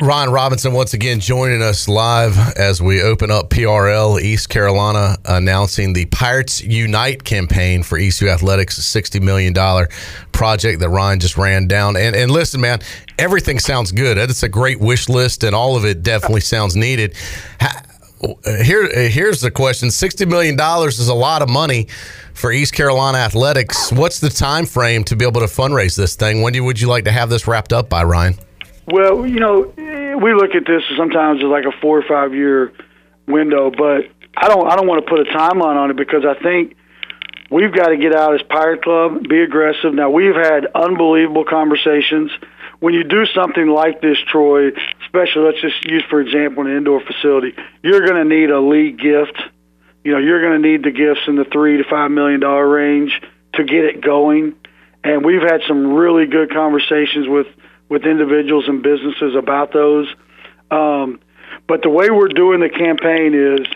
Ryan 0.00 0.30
Robinson 0.30 0.72
once 0.72 0.92
again 0.92 1.20
joining 1.20 1.62
us 1.62 1.88
live 1.88 2.36
as 2.56 2.82
we 2.82 3.00
open 3.02 3.30
up 3.30 3.50
PRL 3.50 4.20
East 4.20 4.48
Carolina, 4.48 5.16
announcing 5.24 5.92
the 5.92 6.06
Pirates 6.06 6.62
Unite 6.62 7.22
campaign 7.22 7.84
for 7.84 7.98
ECU 7.98 8.28
Athletics, 8.28 8.78
a 8.78 8.82
sixty 8.82 9.20
million 9.20 9.52
dollar 9.52 9.88
project 10.32 10.80
that 10.80 10.88
Ryan 10.88 11.20
just 11.20 11.36
ran 11.36 11.68
down. 11.68 11.96
And 11.96 12.16
and 12.16 12.30
listen, 12.30 12.60
man, 12.60 12.80
everything 13.18 13.60
sounds 13.60 13.92
good. 13.92 14.18
It's 14.18 14.42
a 14.42 14.48
great 14.48 14.80
wish 14.80 15.08
list, 15.08 15.44
and 15.44 15.54
all 15.54 15.76
of 15.76 15.84
it 15.84 16.02
definitely 16.02 16.40
sounds 16.40 16.74
needed. 16.74 17.16
Uh, 18.22 18.62
here, 18.62 18.84
uh, 18.84 19.08
here's 19.08 19.40
the 19.40 19.50
question: 19.50 19.90
Sixty 19.90 20.24
million 20.24 20.56
dollars 20.56 20.98
is 20.98 21.08
a 21.08 21.14
lot 21.14 21.42
of 21.42 21.48
money 21.48 21.88
for 22.32 22.52
East 22.52 22.74
Carolina 22.74 23.18
athletics. 23.18 23.92
What's 23.92 24.20
the 24.20 24.30
time 24.30 24.66
frame 24.66 25.04
to 25.04 25.16
be 25.16 25.24
able 25.26 25.40
to 25.40 25.46
fundraise 25.46 25.96
this 25.96 26.16
thing? 26.16 26.42
When 26.42 26.52
do, 26.52 26.62
would 26.64 26.80
you 26.80 26.88
like 26.88 27.04
to 27.04 27.12
have 27.12 27.28
this 27.28 27.46
wrapped 27.46 27.72
up 27.72 27.88
by, 27.88 28.04
Ryan? 28.04 28.36
Well, 28.86 29.26
you 29.26 29.40
know, 29.40 29.72
we 30.20 30.34
look 30.34 30.54
at 30.54 30.66
this 30.66 30.82
sometimes 30.96 31.40
as 31.42 31.46
like 31.46 31.64
a 31.64 31.72
four 31.80 31.98
or 31.98 32.02
five 32.02 32.34
year 32.34 32.72
window, 33.26 33.70
but 33.70 34.04
I 34.36 34.48
don't 34.48 34.66
I 34.66 34.76
don't 34.76 34.86
want 34.86 35.04
to 35.04 35.10
put 35.10 35.20
a 35.20 35.30
timeline 35.30 35.76
on 35.76 35.90
it 35.90 35.96
because 35.96 36.24
I 36.24 36.34
think 36.42 36.76
we've 37.50 37.72
got 37.72 37.88
to 37.88 37.96
get 37.96 38.14
out 38.14 38.34
as 38.34 38.42
Pirate 38.42 38.82
Club, 38.82 39.28
be 39.28 39.40
aggressive. 39.40 39.94
Now 39.94 40.10
we've 40.10 40.34
had 40.34 40.66
unbelievable 40.74 41.44
conversations. 41.44 42.30
When 42.84 42.94
you 42.94 43.04
do 43.04 43.24
something 43.26 43.66
like 43.66 44.00
this, 44.02 44.18
Troy, 44.30 44.68
especially 45.02 45.42
let's 45.42 45.60
just 45.60 45.84
use 45.84 46.04
for 46.10 46.20
example 46.20 46.66
an 46.66 46.76
indoor 46.76 47.00
facility, 47.00 47.54
you're 47.82 48.06
going 48.06 48.16
to 48.16 48.24
need 48.24 48.50
a 48.50 48.60
lead 48.60 49.00
gift 49.00 49.40
you 50.04 50.12
know, 50.12 50.18
you're 50.18 50.40
going 50.42 50.62
to 50.62 50.68
need 50.68 50.84
the 50.84 50.90
gifts 50.90 51.22
in 51.26 51.36
the 51.36 51.46
three 51.46 51.78
to 51.78 51.84
five 51.84 52.10
million 52.10 52.40
dollar 52.40 52.68
range 52.68 53.20
to 53.54 53.64
get 53.64 53.86
it 53.86 54.02
going. 54.02 54.54
And 55.02 55.24
we've 55.24 55.42
had 55.42 55.62
some 55.66 55.94
really 55.94 56.26
good 56.26 56.52
conversations 56.52 57.26
with 57.26 57.46
with 57.88 58.04
individuals 58.04 58.68
and 58.68 58.82
businesses 58.82 59.34
about 59.34 59.72
those. 59.72 60.06
Um, 60.70 61.20
but 61.66 61.82
the 61.82 61.90
way 61.90 62.10
we're 62.10 62.28
doing 62.28 62.60
the 62.60 62.68
campaign 62.68 63.34
is, 63.34 63.66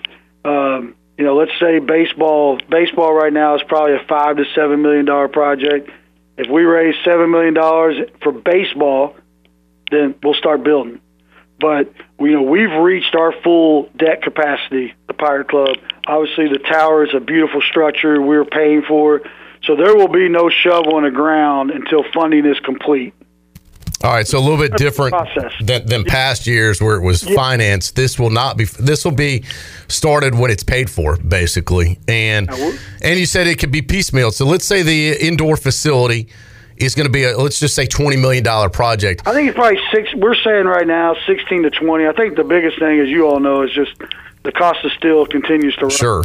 um, 0.45 0.95
you 1.17 1.25
know, 1.25 1.37
let's 1.37 1.53
say 1.59 1.79
baseball. 1.79 2.59
Baseball 2.69 3.15
right 3.15 3.33
now 3.33 3.57
is 3.57 3.63
probably 3.67 3.95
a 3.95 4.05
five 4.07 4.37
to 4.37 4.45
seven 4.55 4.83
million 4.83 5.07
dollar 5.07 5.29
project. 5.29 5.91
If 6.39 6.49
we 6.49 6.63
raise 6.63 6.95
seven 7.05 7.33
million 7.33 7.55
dollars 7.55 7.97
for 8.23 8.31
baseball, 8.31 9.17
then 9.91 10.15
we'll 10.23 10.35
start 10.35 10.63
building. 10.63 11.01
But 11.61 11.93
you 12.21 12.31
know, 12.31 12.43
we've 12.43 12.71
reached 12.71 13.17
our 13.17 13.33
full 13.43 13.91
debt 13.97 14.23
capacity, 14.23 14.95
the 15.09 15.15
Pirate 15.15 15.49
Club. 15.49 15.77
Obviously, 16.07 16.49
the 16.49 16.61
tower 16.61 17.05
is 17.05 17.13
a 17.13 17.19
beautiful 17.19 17.61
structure 17.61 18.23
we're 18.23 18.45
paying 18.45 18.83
for, 18.87 19.23
so 19.65 19.75
there 19.75 19.97
will 19.97 20.09
be 20.09 20.29
no 20.29 20.49
shovel 20.49 20.97
in 20.99 21.05
the 21.05 21.11
ground 21.11 21.73
until 21.73 22.05
funding 22.15 22.47
is 22.47 22.59
complete. 22.61 23.15
All 24.05 24.13
right, 24.13 24.27
so 24.27 24.39
a 24.39 24.41
little 24.41 24.59
bit 24.59 24.77
different 24.77 25.13
than, 25.61 25.85
than 25.87 26.05
past 26.05 26.47
years 26.47 26.81
where 26.81 26.95
it 26.95 27.03
was 27.03 27.25
yeah. 27.25 27.35
financed. 27.35 27.97
This 27.97 28.17
will 28.17 28.31
not 28.31 28.57
be. 28.57 28.65
This 28.65 29.05
will 29.05 29.11
be 29.11 29.43
started 29.89 30.37
when 30.37 30.53
it's 30.53 30.63
paid 30.63 30.89
for, 30.89 31.17
basically. 31.17 31.99
And 32.07 32.49
and 33.03 33.19
you 33.19 33.27
said 33.27 33.49
it 33.49 33.59
could 33.59 33.73
be 33.73 33.83
piecemeal. 33.83 34.31
So 34.31 34.47
let's 34.47 34.65
say 34.65 34.83
the 34.83 35.17
indoor 35.21 35.57
facility 35.57 36.29
is 36.77 36.95
going 36.95 37.07
to 37.07 37.13
be 37.13 37.25
a 37.25 37.37
let's 37.37 37.59
just 37.59 37.75
say 37.75 37.87
twenty 37.87 38.17
million 38.17 38.45
dollar 38.45 38.69
project. 38.69 39.27
I 39.27 39.33
think 39.33 39.49
it's 39.49 39.57
probably 39.57 39.81
six. 39.93 40.15
We're 40.15 40.37
saying 40.37 40.67
right 40.67 40.87
now 40.87 41.17
sixteen 41.27 41.65
to 41.65 41.71
twenty. 41.71 42.07
I 42.07 42.13
think 42.13 42.37
the 42.37 42.45
biggest 42.45 42.79
thing, 42.79 43.01
as 43.01 43.09
you 43.09 43.27
all 43.27 43.41
know, 43.41 43.63
is 43.63 43.73
just 43.73 43.95
the 44.45 44.53
cost 44.53 44.85
of 44.85 44.93
steel 44.93 45.27
continues 45.27 45.75
to 45.75 45.87
rise. 45.87 45.97
Sure. 45.97 46.25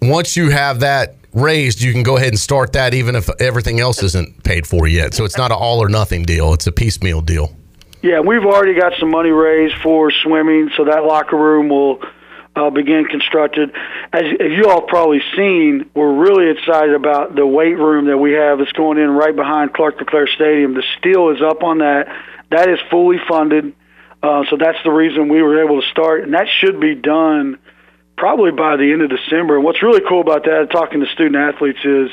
Once 0.00 0.34
you 0.34 0.48
have 0.48 0.80
that 0.80 1.16
raised, 1.34 1.80
you 1.80 1.92
can 1.92 2.02
go 2.02 2.16
ahead 2.16 2.28
and 2.28 2.38
start 2.38 2.72
that, 2.72 2.94
even 2.94 3.16
if 3.16 3.28
everything 3.40 3.80
else 3.80 4.02
isn't 4.02 4.42
paid 4.44 4.66
for 4.66 4.86
yet. 4.86 5.14
So 5.14 5.24
it's 5.24 5.36
not 5.36 5.50
an 5.50 5.58
all 5.58 5.82
or 5.82 5.88
nothing 5.88 6.24
deal; 6.24 6.52
it's 6.52 6.66
a 6.66 6.72
piecemeal 6.72 7.20
deal. 7.20 7.54
Yeah, 8.02 8.20
we've 8.20 8.44
already 8.44 8.74
got 8.74 8.94
some 8.98 9.10
money 9.10 9.30
raised 9.30 9.76
for 9.82 10.10
swimming, 10.10 10.70
so 10.76 10.84
that 10.86 11.04
locker 11.04 11.36
room 11.36 11.68
will 11.68 12.02
uh, 12.56 12.70
begin 12.70 13.04
constructed. 13.04 13.70
As, 14.12 14.24
as 14.40 14.50
you 14.50 14.68
all 14.68 14.82
probably 14.82 15.22
seen, 15.36 15.88
we're 15.94 16.12
really 16.12 16.50
excited 16.50 16.94
about 16.94 17.34
the 17.34 17.46
weight 17.46 17.78
room 17.78 18.06
that 18.06 18.18
we 18.18 18.32
have 18.32 18.58
that's 18.58 18.72
going 18.72 18.98
in 18.98 19.10
right 19.10 19.34
behind 19.34 19.72
Clark 19.72 19.98
LeClair 20.00 20.26
Stadium. 20.26 20.74
The 20.74 20.82
steel 20.98 21.30
is 21.30 21.40
up 21.40 21.62
on 21.62 21.78
that. 21.78 22.08
That 22.50 22.68
is 22.68 22.78
fully 22.90 23.18
funded. 23.28 23.72
Uh, 24.22 24.44
so 24.50 24.56
that's 24.56 24.78
the 24.84 24.90
reason 24.90 25.28
we 25.28 25.42
were 25.42 25.64
able 25.64 25.80
to 25.80 25.88
start, 25.88 26.22
and 26.22 26.34
that 26.34 26.46
should 26.60 26.80
be 26.80 26.94
done 26.94 27.58
probably 28.16 28.50
by 28.50 28.76
the 28.76 28.92
end 28.92 29.02
of 29.02 29.10
December. 29.10 29.56
And 29.56 29.64
what's 29.64 29.82
really 29.82 30.02
cool 30.08 30.20
about 30.20 30.44
that, 30.44 30.68
talking 30.70 31.00
to 31.00 31.06
student 31.06 31.36
athletes, 31.36 31.80
is 31.84 32.10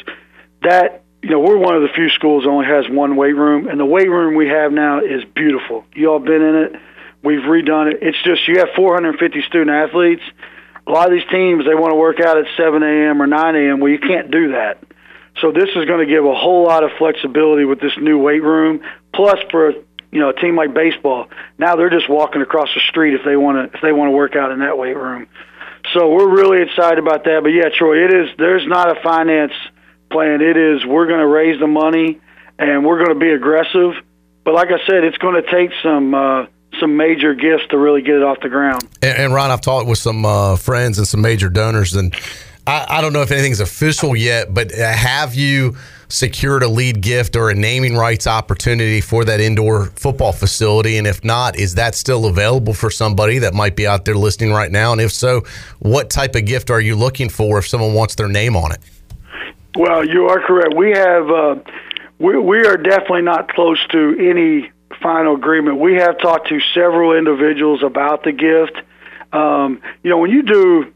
that 0.63 1.03
you 1.21 1.29
know 1.29 1.39
we're 1.39 1.57
one 1.57 1.75
of 1.75 1.81
the 1.81 1.89
few 1.89 2.09
schools 2.09 2.43
that 2.43 2.49
only 2.49 2.65
has 2.65 2.89
one 2.89 3.15
weight 3.15 3.35
room, 3.35 3.67
and 3.67 3.79
the 3.79 3.85
weight 3.85 4.09
room 4.09 4.35
we 4.35 4.47
have 4.47 4.71
now 4.71 4.99
is 4.99 5.23
beautiful. 5.35 5.85
You 5.93 6.11
all 6.11 6.19
been 6.19 6.41
in 6.41 6.55
it. 6.55 6.75
We've 7.23 7.41
redone 7.41 7.91
it. 7.91 7.99
It's 8.01 8.21
just 8.23 8.47
you 8.47 8.59
have 8.59 8.69
450 8.75 9.41
student 9.43 9.69
athletes. 9.69 10.23
A 10.87 10.91
lot 10.91 11.07
of 11.07 11.13
these 11.13 11.27
teams 11.29 11.65
they 11.65 11.75
want 11.75 11.91
to 11.91 11.95
work 11.95 12.19
out 12.19 12.37
at 12.37 12.45
7 12.55 12.81
a.m. 12.81 13.21
or 13.21 13.27
9 13.27 13.55
a.m. 13.55 13.79
Well, 13.79 13.91
you 13.91 13.99
can't 13.99 14.31
do 14.31 14.53
that. 14.53 14.81
So 15.41 15.51
this 15.51 15.69
is 15.75 15.85
going 15.85 16.05
to 16.05 16.11
give 16.11 16.25
a 16.25 16.35
whole 16.35 16.65
lot 16.65 16.83
of 16.83 16.91
flexibility 16.97 17.65
with 17.65 17.79
this 17.79 17.93
new 17.97 18.17
weight 18.17 18.43
room. 18.43 18.81
Plus, 19.13 19.39
for 19.51 19.71
you 20.11 20.19
know 20.19 20.29
a 20.29 20.33
team 20.33 20.55
like 20.55 20.73
baseball, 20.73 21.27
now 21.57 21.75
they're 21.75 21.89
just 21.89 22.09
walking 22.09 22.41
across 22.41 22.69
the 22.73 22.81
street 22.89 23.13
if 23.13 23.21
they 23.23 23.35
want 23.35 23.71
to 23.71 23.77
if 23.77 23.81
they 23.81 23.91
want 23.91 24.07
to 24.07 24.11
work 24.11 24.35
out 24.35 24.51
in 24.51 24.59
that 24.59 24.77
weight 24.77 24.95
room. 24.95 25.27
So 25.93 26.09
we're 26.09 26.29
really 26.29 26.61
excited 26.61 26.99
about 26.99 27.23
that. 27.25 27.41
But 27.41 27.49
yeah, 27.49 27.69
Troy, 27.75 28.05
it 28.05 28.13
is. 28.13 28.29
There's 28.37 28.65
not 28.67 28.95
a 28.95 29.01
finance 29.01 29.53
plan. 30.11 30.41
It 30.41 30.57
is. 30.57 30.85
We're 30.85 31.07
going 31.07 31.19
to 31.19 31.27
raise 31.27 31.59
the 31.59 31.67
money 31.67 32.19
and 32.57 32.85
we're 32.85 32.97
going 32.97 33.17
to 33.17 33.19
be 33.19 33.31
aggressive. 33.31 33.93
But 34.43 34.53
like 34.53 34.69
I 34.69 34.85
said, 34.85 35.03
it's 35.03 35.17
going 35.17 35.41
to 35.41 35.49
take 35.49 35.71
some. 35.81 36.13
Uh, 36.13 36.45
some 36.79 36.95
major 36.95 37.33
gifts 37.33 37.63
to 37.71 37.79
really 37.79 38.03
get 38.03 38.15
it 38.15 38.23
off 38.23 38.39
the 38.41 38.47
ground. 38.47 38.83
And, 39.01 39.17
and 39.17 39.33
Ron, 39.33 39.49
I've 39.49 39.59
talked 39.59 39.87
with 39.87 39.97
some 39.97 40.23
uh, 40.23 40.55
friends 40.55 40.99
and 40.99 41.07
some 41.07 41.19
major 41.19 41.49
donors, 41.49 41.95
and 41.95 42.13
I, 42.67 42.85
I, 42.87 43.01
don't 43.01 43.11
know 43.11 43.23
if 43.23 43.31
anything's 43.31 43.59
official 43.59 44.15
yet, 44.15 44.53
but 44.53 44.71
have 44.71 45.33
you 45.33 45.75
secured 46.09 46.63
a 46.63 46.67
lead 46.67 47.01
gift 47.01 47.35
or 47.35 47.49
a 47.49 47.55
naming 47.55 47.95
rights 47.95 48.27
opportunity 48.27 48.99
for 48.99 49.23
that 49.25 49.39
indoor 49.39 49.85
football 49.95 50.31
facility? 50.31 50.97
And 50.97 51.07
if 51.07 51.23
not, 51.23 51.55
is 51.55 51.75
that 51.75 51.95
still 51.95 52.25
available 52.25 52.73
for 52.73 52.89
somebody 52.89 53.39
that 53.39 53.53
might 53.53 53.75
be 53.75 53.87
out 53.87 54.05
there 54.05 54.15
listening 54.15 54.51
right 54.51 54.71
now? 54.71 54.91
And 54.91 54.99
if 54.99 55.11
so, 55.11 55.43
what 55.79 56.09
type 56.09 56.35
of 56.35 56.45
gift 56.45 56.69
are 56.69 56.81
you 56.81 56.95
looking 56.95 57.29
for 57.29 57.59
if 57.59 57.67
someone 57.67 57.93
wants 57.93 58.15
their 58.15 58.27
name 58.27 58.55
on 58.55 58.71
it? 58.71 58.79
Well, 59.75 60.05
you 60.05 60.27
are 60.27 60.41
correct. 60.41 60.75
We 60.75 60.91
have 60.91 61.29
uh, 61.29 61.55
we 62.17 62.37
we 62.37 62.65
are 62.65 62.75
definitely 62.75 63.21
not 63.21 63.49
close 63.49 63.79
to 63.91 64.15
any 64.19 64.71
final 65.01 65.35
agreement. 65.35 65.77
We 65.77 65.95
have 65.95 66.19
talked 66.19 66.49
to 66.49 66.59
several 66.73 67.15
individuals 67.15 67.83
about 67.83 68.23
the 68.23 68.31
gift. 68.31 68.81
Um, 69.31 69.81
you 70.03 70.09
know, 70.09 70.17
when 70.17 70.31
you 70.31 70.41
do 70.41 70.93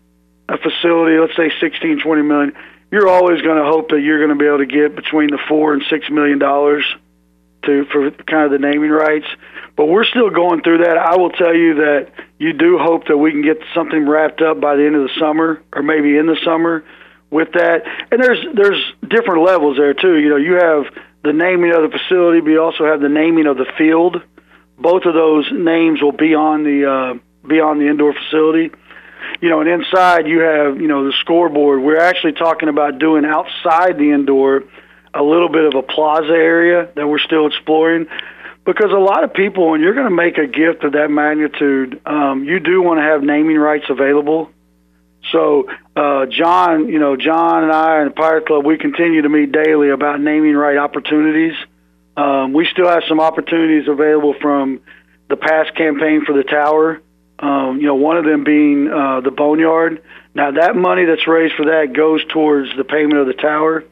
a 0.49 0.57
facility, 0.57 1.17
let's 1.17 1.35
say 1.35 1.51
16, 1.59 2.01
20 2.01 2.21
million, 2.23 2.53
you're 2.93 3.09
always 3.09 3.41
going 3.41 3.57
to 3.57 3.63
hope 3.63 3.89
that 3.89 4.01
you're 4.01 4.19
going 4.19 4.37
to 4.37 4.39
be 4.39 4.45
able 4.45 4.59
to 4.59 4.67
get 4.67 4.95
between 4.95 5.31
the 5.31 5.39
four 5.49 5.73
and 5.73 5.81
six 5.89 6.11
million 6.11 6.37
dollars 6.37 6.85
to 7.63 7.85
for 7.85 8.11
kind 8.11 8.45
of 8.45 8.51
the 8.51 8.59
naming 8.59 8.91
rights. 8.91 9.25
But 9.75 9.87
we're 9.87 10.05
still 10.05 10.29
going 10.29 10.61
through 10.61 10.83
that. 10.85 10.95
I 10.95 11.17
will 11.17 11.31
tell 11.31 11.55
you 11.55 11.73
that 11.73 12.11
you 12.37 12.53
do 12.53 12.77
hope 12.77 13.07
that 13.07 13.17
we 13.17 13.31
can 13.31 13.41
get 13.41 13.57
something 13.73 14.07
wrapped 14.07 14.43
up 14.43 14.61
by 14.61 14.75
the 14.75 14.85
end 14.85 14.95
of 14.95 15.01
the 15.07 15.19
summer, 15.19 15.63
or 15.73 15.81
maybe 15.81 16.17
in 16.17 16.27
the 16.27 16.37
summer, 16.45 16.85
with 17.31 17.53
that. 17.53 17.81
And 18.11 18.21
there's 18.21 18.45
there's 18.53 18.93
different 19.01 19.41
levels 19.41 19.75
there 19.75 19.95
too. 19.95 20.19
You 20.19 20.29
know, 20.29 20.35
you 20.35 20.53
have 20.53 20.83
the 21.23 21.33
naming 21.33 21.73
of 21.73 21.89
the 21.89 21.97
facility, 21.97 22.41
but 22.41 22.51
you 22.51 22.61
also 22.61 22.85
have 22.85 23.01
the 23.01 23.09
naming 23.09 23.47
of 23.47 23.57
the 23.57 23.65
field. 23.75 24.21
Both 24.77 25.05
of 25.05 25.15
those 25.15 25.51
names 25.51 25.99
will 25.99 26.11
be 26.11 26.35
on 26.35 26.63
the 26.63 26.85
uh, 26.85 27.47
be 27.47 27.59
on 27.59 27.79
the 27.79 27.87
indoor 27.87 28.13
facility 28.13 28.69
you 29.41 29.49
know, 29.49 29.61
and 29.61 29.69
inside 29.69 30.27
you 30.27 30.39
have, 30.39 30.79
you 30.79 30.87
know, 30.87 31.05
the 31.05 31.13
scoreboard. 31.21 31.81
We're 31.81 31.99
actually 31.99 32.33
talking 32.33 32.69
about 32.69 32.99
doing 32.99 33.25
outside 33.25 33.97
the 33.97 34.11
indoor 34.11 34.63
a 35.13 35.23
little 35.23 35.49
bit 35.49 35.65
of 35.65 35.75
a 35.75 35.83
plaza 35.83 36.33
area 36.33 36.89
that 36.95 37.07
we're 37.07 37.19
still 37.19 37.47
exploring 37.47 38.07
because 38.65 38.91
a 38.91 38.99
lot 38.99 39.23
of 39.23 39.33
people, 39.33 39.71
when 39.71 39.81
you're 39.81 39.93
going 39.93 40.09
to 40.09 40.15
make 40.15 40.37
a 40.37 40.47
gift 40.47 40.83
of 40.83 40.93
that 40.93 41.09
magnitude, 41.09 42.01
um, 42.05 42.45
you 42.45 42.59
do 42.59 42.81
want 42.81 42.99
to 42.99 43.03
have 43.03 43.21
naming 43.21 43.57
rights 43.57 43.85
available. 43.89 44.49
So, 45.31 45.69
uh, 45.95 46.25
Jon, 46.27 46.87
you 46.87 46.99
know, 46.99 47.15
Jon 47.15 47.63
and 47.63 47.71
I 47.71 47.99
and 47.99 48.11
the 48.11 48.15
Pirate 48.15 48.45
Club, 48.45 48.65
we 48.65 48.77
continue 48.77 49.21
to 49.21 49.29
meet 49.29 49.51
daily 49.51 49.89
about 49.89 50.19
naming 50.19 50.55
right 50.55 50.77
opportunities. 50.77 51.55
Um, 52.15 52.53
we 52.53 52.65
still 52.71 52.87
have 52.87 53.03
some 53.07 53.19
opportunities 53.19 53.87
available 53.87 54.35
from 54.41 54.81
the 55.29 55.35
past 55.35 55.75
campaign 55.75 56.23
for 56.25 56.33
the 56.33 56.43
tower 56.43 57.01
um, 57.39 57.79
you 57.79 57.87
know, 57.87 57.95
one 57.95 58.17
of 58.17 58.25
them 58.25 58.43
being 58.43 58.89
uh, 58.89 59.21
the 59.21 59.31
boneyard. 59.31 60.01
Now, 60.35 60.51
that 60.51 60.75
money 60.75 61.05
that's 61.05 61.27
raised 61.27 61.55
for 61.55 61.65
that 61.65 61.93
goes 61.93 62.23
towards 62.25 62.75
the 62.75 62.83
payment 62.83 63.17
of 63.17 63.27
the 63.27 63.33
tower. 63.33 63.83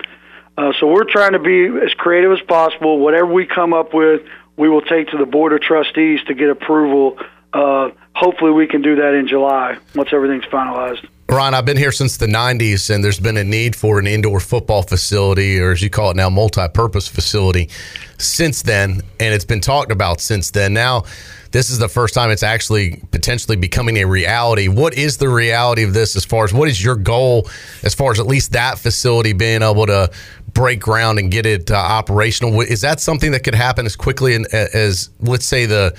Uh, 0.57 0.73
so 0.79 0.87
we're 0.87 1.09
trying 1.09 1.33
to 1.33 1.39
be 1.39 1.65
as 1.83 1.93
creative 1.93 2.31
as 2.31 2.41
possible. 2.41 2.99
Whatever 2.99 3.27
we 3.27 3.45
come 3.45 3.73
up 3.73 3.93
with, 3.93 4.21
we 4.57 4.69
will 4.69 4.81
take 4.81 5.07
to 5.09 5.17
the 5.17 5.25
board 5.25 5.53
of 5.53 5.61
trustees 5.61 6.21
to 6.27 6.33
get 6.33 6.49
approval. 6.49 7.17
Uh, 7.53 7.89
hopefully, 8.13 8.51
we 8.51 8.67
can 8.67 8.81
do 8.81 8.95
that 8.95 9.13
in 9.13 9.27
July 9.27 9.77
once 9.95 10.09
everything's 10.13 10.45
finalized. 10.45 11.07
Ron, 11.29 11.53
I've 11.53 11.63
been 11.63 11.77
here 11.77 11.93
since 11.93 12.17
the 12.17 12.27
90s, 12.27 12.93
and 12.93 13.01
there's 13.01 13.19
been 13.19 13.37
a 13.37 13.43
need 13.43 13.73
for 13.73 13.99
an 13.99 14.07
indoor 14.07 14.41
football 14.41 14.83
facility, 14.83 15.59
or 15.61 15.71
as 15.71 15.81
you 15.81 15.89
call 15.89 16.11
it 16.11 16.17
now, 16.17 16.29
multi 16.29 16.67
purpose 16.67 17.07
facility, 17.07 17.69
since 18.17 18.61
then. 18.63 19.01
And 19.19 19.33
it's 19.33 19.45
been 19.45 19.61
talked 19.61 19.93
about 19.93 20.19
since 20.19 20.51
then. 20.51 20.73
Now, 20.73 21.05
this 21.51 21.69
is 21.69 21.79
the 21.79 21.89
first 21.89 22.13
time 22.13 22.31
it's 22.31 22.43
actually 22.43 23.01
potentially 23.11 23.57
becoming 23.57 23.97
a 23.97 24.05
reality. 24.05 24.67
What 24.67 24.93
is 24.93 25.17
the 25.17 25.29
reality 25.29 25.83
of 25.83 25.93
this 25.93 26.15
as 26.15 26.25
far 26.25 26.45
as 26.45 26.53
what 26.53 26.69
is 26.69 26.83
your 26.83 26.95
goal 26.95 27.49
as 27.83 27.93
far 27.93 28.11
as 28.11 28.19
at 28.19 28.27
least 28.27 28.53
that 28.53 28.79
facility 28.79 29.33
being 29.33 29.61
able 29.61 29.85
to 29.85 30.09
break 30.53 30.79
ground 30.79 31.19
and 31.19 31.31
get 31.31 31.45
it 31.45 31.69
uh, 31.69 31.75
operational? 31.75 32.61
Is 32.61 32.81
that 32.81 32.99
something 32.99 33.31
that 33.31 33.43
could 33.43 33.55
happen 33.55 33.85
as 33.85 33.95
quickly 33.95 34.33
in, 34.33 34.45
as, 34.53 35.09
let's 35.19 35.45
say, 35.45 35.65
the 35.65 35.95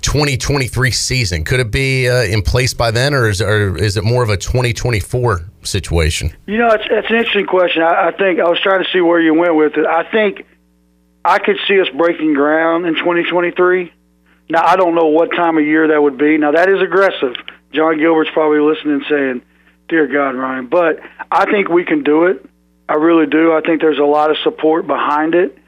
2023 0.00 0.90
season? 0.90 1.44
Could 1.44 1.60
it 1.60 1.70
be 1.70 2.08
uh, 2.08 2.22
in 2.22 2.42
place 2.42 2.74
by 2.74 2.90
then, 2.90 3.14
or 3.14 3.28
is, 3.28 3.40
or 3.40 3.76
is 3.76 3.96
it 3.96 4.04
more 4.04 4.22
of 4.22 4.30
a 4.30 4.36
2024 4.36 5.42
situation? 5.62 6.34
You 6.46 6.58
know, 6.58 6.70
it's, 6.70 6.84
it's 6.90 7.10
an 7.10 7.16
interesting 7.16 7.46
question. 7.46 7.82
I, 7.82 8.08
I 8.08 8.12
think 8.12 8.40
I 8.40 8.48
was 8.48 8.60
trying 8.60 8.82
to 8.82 8.90
see 8.90 9.00
where 9.00 9.20
you 9.20 9.34
went 9.34 9.54
with 9.54 9.76
it. 9.76 9.86
I 9.86 10.10
think 10.10 10.46
I 11.24 11.38
could 11.38 11.56
see 11.66 11.80
us 11.80 11.88
breaking 11.96 12.34
ground 12.34 12.86
in 12.86 12.94
2023. 12.94 13.92
Now 14.54 14.64
I 14.64 14.76
don't 14.76 14.94
know 14.94 15.06
what 15.06 15.32
time 15.34 15.58
of 15.58 15.64
year 15.64 15.88
that 15.88 16.00
would 16.00 16.16
be. 16.16 16.38
Now 16.38 16.52
that 16.52 16.68
is 16.68 16.80
aggressive. 16.80 17.34
Jon 17.72 17.98
Gilbert's 17.98 18.30
probably 18.32 18.60
listening, 18.60 19.02
saying, 19.10 19.42
"Dear 19.88 20.06
God, 20.06 20.36
Ryan," 20.36 20.66
but 20.66 21.00
I 21.28 21.50
think 21.50 21.68
we 21.68 21.84
can 21.84 22.04
do 22.04 22.26
it. 22.26 22.48
I 22.88 22.94
really 22.94 23.26
do. 23.26 23.52
I 23.52 23.62
think 23.62 23.80
there's 23.80 23.98
a 23.98 24.04
lot 24.04 24.30
of 24.30 24.36
support 24.44 24.86
behind 24.86 25.34
it. 25.34 25.58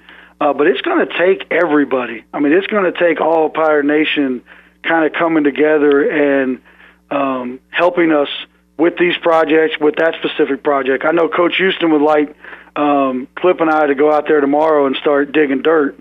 Uh, 0.40 0.52
but 0.52 0.68
it's 0.68 0.82
going 0.82 1.04
to 1.04 1.18
take 1.18 1.50
everybody. 1.50 2.22
I 2.32 2.38
mean, 2.38 2.52
it's 2.52 2.68
going 2.68 2.84
to 2.84 2.96
take 2.96 3.20
all 3.20 3.46
of 3.46 3.54
Pirate 3.54 3.86
Nation 3.86 4.42
kind 4.84 5.04
of 5.04 5.14
coming 5.14 5.42
together 5.42 6.08
and 6.08 6.60
um, 7.10 7.58
helping 7.70 8.12
us 8.12 8.28
with 8.76 8.98
these 8.98 9.16
projects, 9.16 9.80
with 9.80 9.96
that 9.96 10.14
specific 10.22 10.62
project. 10.62 11.04
I 11.04 11.10
know 11.10 11.28
Coach 11.28 11.56
Houston 11.56 11.90
would 11.90 12.02
like 12.02 12.36
um, 12.76 13.26
Clip 13.34 13.60
and 13.60 13.70
I 13.70 13.86
to 13.86 13.96
go 13.96 14.12
out 14.12 14.28
there 14.28 14.40
tomorrow 14.40 14.86
and 14.86 14.94
start 14.94 15.32
digging 15.32 15.62
dirt, 15.62 15.98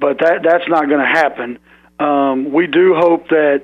but 0.00 0.20
that 0.20 0.42
that's 0.42 0.66
not 0.68 0.88
going 0.88 1.00
to 1.00 1.06
happen 1.06 1.58
um, 1.98 2.52
we 2.52 2.66
do 2.66 2.94
hope 2.94 3.28
that 3.28 3.62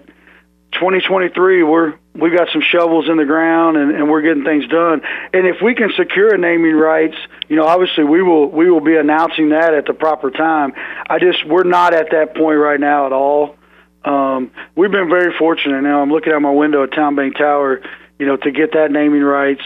2023 0.73 1.63
we're 1.65 1.95
we've 2.15 2.37
got 2.37 2.49
some 2.53 2.63
shovels 2.63 3.09
in 3.09 3.17
the 3.17 3.25
ground 3.25 3.77
and, 3.77 3.93
and 3.93 4.11
we're 4.11 4.23
getting 4.23 4.45
things 4.45 4.67
done. 4.69 5.01
And 5.33 5.47
if 5.47 5.57
we 5.63 5.75
can 5.75 5.91
secure 5.97 6.37
naming 6.37 6.75
rights, 6.75 7.17
you 7.49 7.57
know, 7.57 7.65
obviously 7.65 8.05
we 8.05 8.23
will 8.23 8.49
we 8.49 8.71
will 8.71 8.81
be 8.81 8.97
announcing 8.97 9.51
that 9.51 9.75
at 9.75 9.87
the 9.87 9.95
proper 9.95 10.31
time. 10.31 10.73
I 11.09 11.19
just 11.19 11.47
we're 11.47 11.65
not 11.65 11.95
at 11.95 12.11
that 12.13 12.35
point 12.35 12.59
right 12.59 12.81
now 12.81 13.07
at 13.07 13.13
all. 13.13 13.57
Um, 14.05 14.53
we've 14.75 14.91
been 14.91 15.09
very 15.09 15.37
fortunate. 15.39 15.83
Now 15.83 16.03
I'm 16.03 16.11
looking 16.11 16.33
out 16.33 16.41
my 16.41 16.51
window 16.51 16.85
at 16.85 16.93
Town 16.93 17.17
Bank 17.17 17.37
Tower, 17.37 17.83
you 18.19 18.27
know, 18.27 18.37
to 18.37 18.51
get 18.51 18.73
that 18.73 18.91
naming 18.91 19.23
rights. 19.23 19.63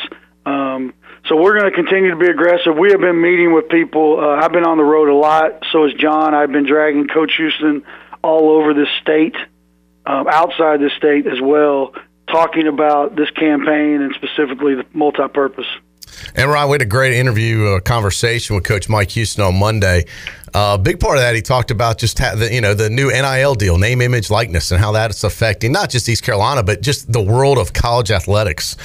Um, 0.47 0.95
so 1.29 1.37
we're 1.37 1.59
going 1.59 1.71
to 1.71 1.75
continue 1.75 2.11
to 2.11 2.17
be 2.17 2.27
aggressive. 2.27 2.77
We 2.77 2.91
have 2.91 3.01
been 3.01 3.21
meeting 3.21 3.55
with 3.55 3.69
people. 3.71 4.21
Uh, 4.21 4.37
I've 4.37 4.53
been 4.53 4.67
on 4.67 4.77
the 4.77 4.85
road 4.85 5.09
a 5.09 5.15
lot. 5.15 5.65
So 5.73 5.87
has 5.87 5.95
John. 5.95 6.35
I've 6.35 6.53
been 6.53 6.67
dragging 6.67 7.09
Coach 7.09 7.37
Houston 7.37 7.83
all 8.25 8.51
over 8.51 8.73
the 8.73 8.87
state, 9.03 9.37
um, 10.07 10.27
outside 10.29 10.81
the 10.81 10.91
state 10.97 11.27
as 11.27 11.41
well, 11.43 11.95
talking 12.27 12.67
about 12.67 13.17
this 13.17 13.31
campaign 13.31 14.01
and 14.01 14.15
specifically 14.15 14.75
the 14.75 14.87
multi-purpose. 14.95 15.67
And 16.35 16.51
Ryan, 16.51 16.71
we 16.71 16.75
had 16.75 16.83
a 16.83 16.87
great 16.87 17.13
interview, 17.13 17.67
uh, 17.67 17.81
conversation 17.81 18.57
with 18.57 18.65
Coach 18.65 18.89
Mike 18.89 19.11
Houston 19.11 19.45
on 19.45 19.59
Monday. 19.59 20.07
A 20.55 20.59
uh, 20.59 20.79
big 20.79 21.01
part 21.01 21.19
of 21.19 21.23
that, 21.23 21.35
he 21.35 21.43
talked 21.43 21.71
about 21.71 21.99
just 21.99 22.17
the 22.17 22.49
you 22.51 22.61
know 22.61 22.75
the 22.75 22.89
new 22.89 23.11
NIL 23.11 23.55
deal, 23.57 23.77
name, 23.77 24.01
image, 24.01 24.31
likeness, 24.31 24.71
and 24.71 24.81
how 24.81 24.93
that's 24.93 25.25
affecting 25.25 25.73
not 25.73 25.91
just 25.91 26.09
East 26.09 26.23
Carolina, 26.23 26.63
but 26.63 26.81
just 26.81 27.13
the 27.13 27.21
world 27.21 27.59
of 27.59 27.73
college 27.73 28.11
athletics. 28.11 28.77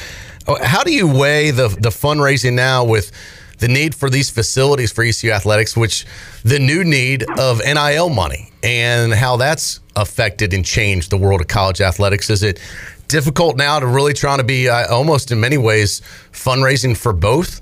Oh, 0.47 0.57
how 0.63 0.83
do 0.83 0.91
you 0.91 1.07
weigh 1.07 1.51
the 1.51 1.67
the 1.67 1.89
fundraising 1.89 2.53
now 2.53 2.83
with 2.83 3.11
the 3.59 3.67
need 3.67 3.93
for 3.93 4.09
these 4.09 4.29
facilities 4.29 4.91
for 4.91 5.03
ECU 5.03 5.31
athletics, 5.31 5.77
which 5.77 6.05
the 6.43 6.59
new 6.59 6.83
need 6.83 7.25
of 7.37 7.59
NIL 7.59 8.09
money 8.09 8.51
and 8.63 9.13
how 9.13 9.37
that's 9.37 9.79
affected 9.95 10.53
and 10.53 10.65
changed 10.65 11.09
the 11.11 11.17
world 11.17 11.41
of 11.41 11.47
college 11.47 11.81
athletics. 11.81 12.29
Is 12.29 12.43
it 12.43 12.59
difficult 13.07 13.57
now 13.57 13.79
to 13.79 13.87
really 13.87 14.13
trying 14.13 14.37
to 14.37 14.43
be 14.43 14.69
uh, 14.69 14.93
almost 14.93 15.31
in 15.31 15.39
many 15.39 15.57
ways 15.57 16.01
fundraising 16.31 16.95
for 16.95 17.13
both? 17.13 17.61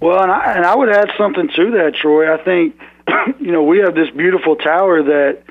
Well, 0.00 0.22
and 0.22 0.30
I, 0.30 0.54
and 0.56 0.66
I 0.66 0.74
would 0.74 0.90
add 0.90 1.10
something 1.16 1.48
to 1.56 1.70
that, 1.72 1.94
Troy. 1.94 2.32
I 2.32 2.42
think 2.42 2.78
you 3.40 3.52
know 3.52 3.62
we 3.62 3.78
have 3.78 3.94
this 3.94 4.10
beautiful 4.10 4.56
tower 4.56 5.02
that 5.02 5.42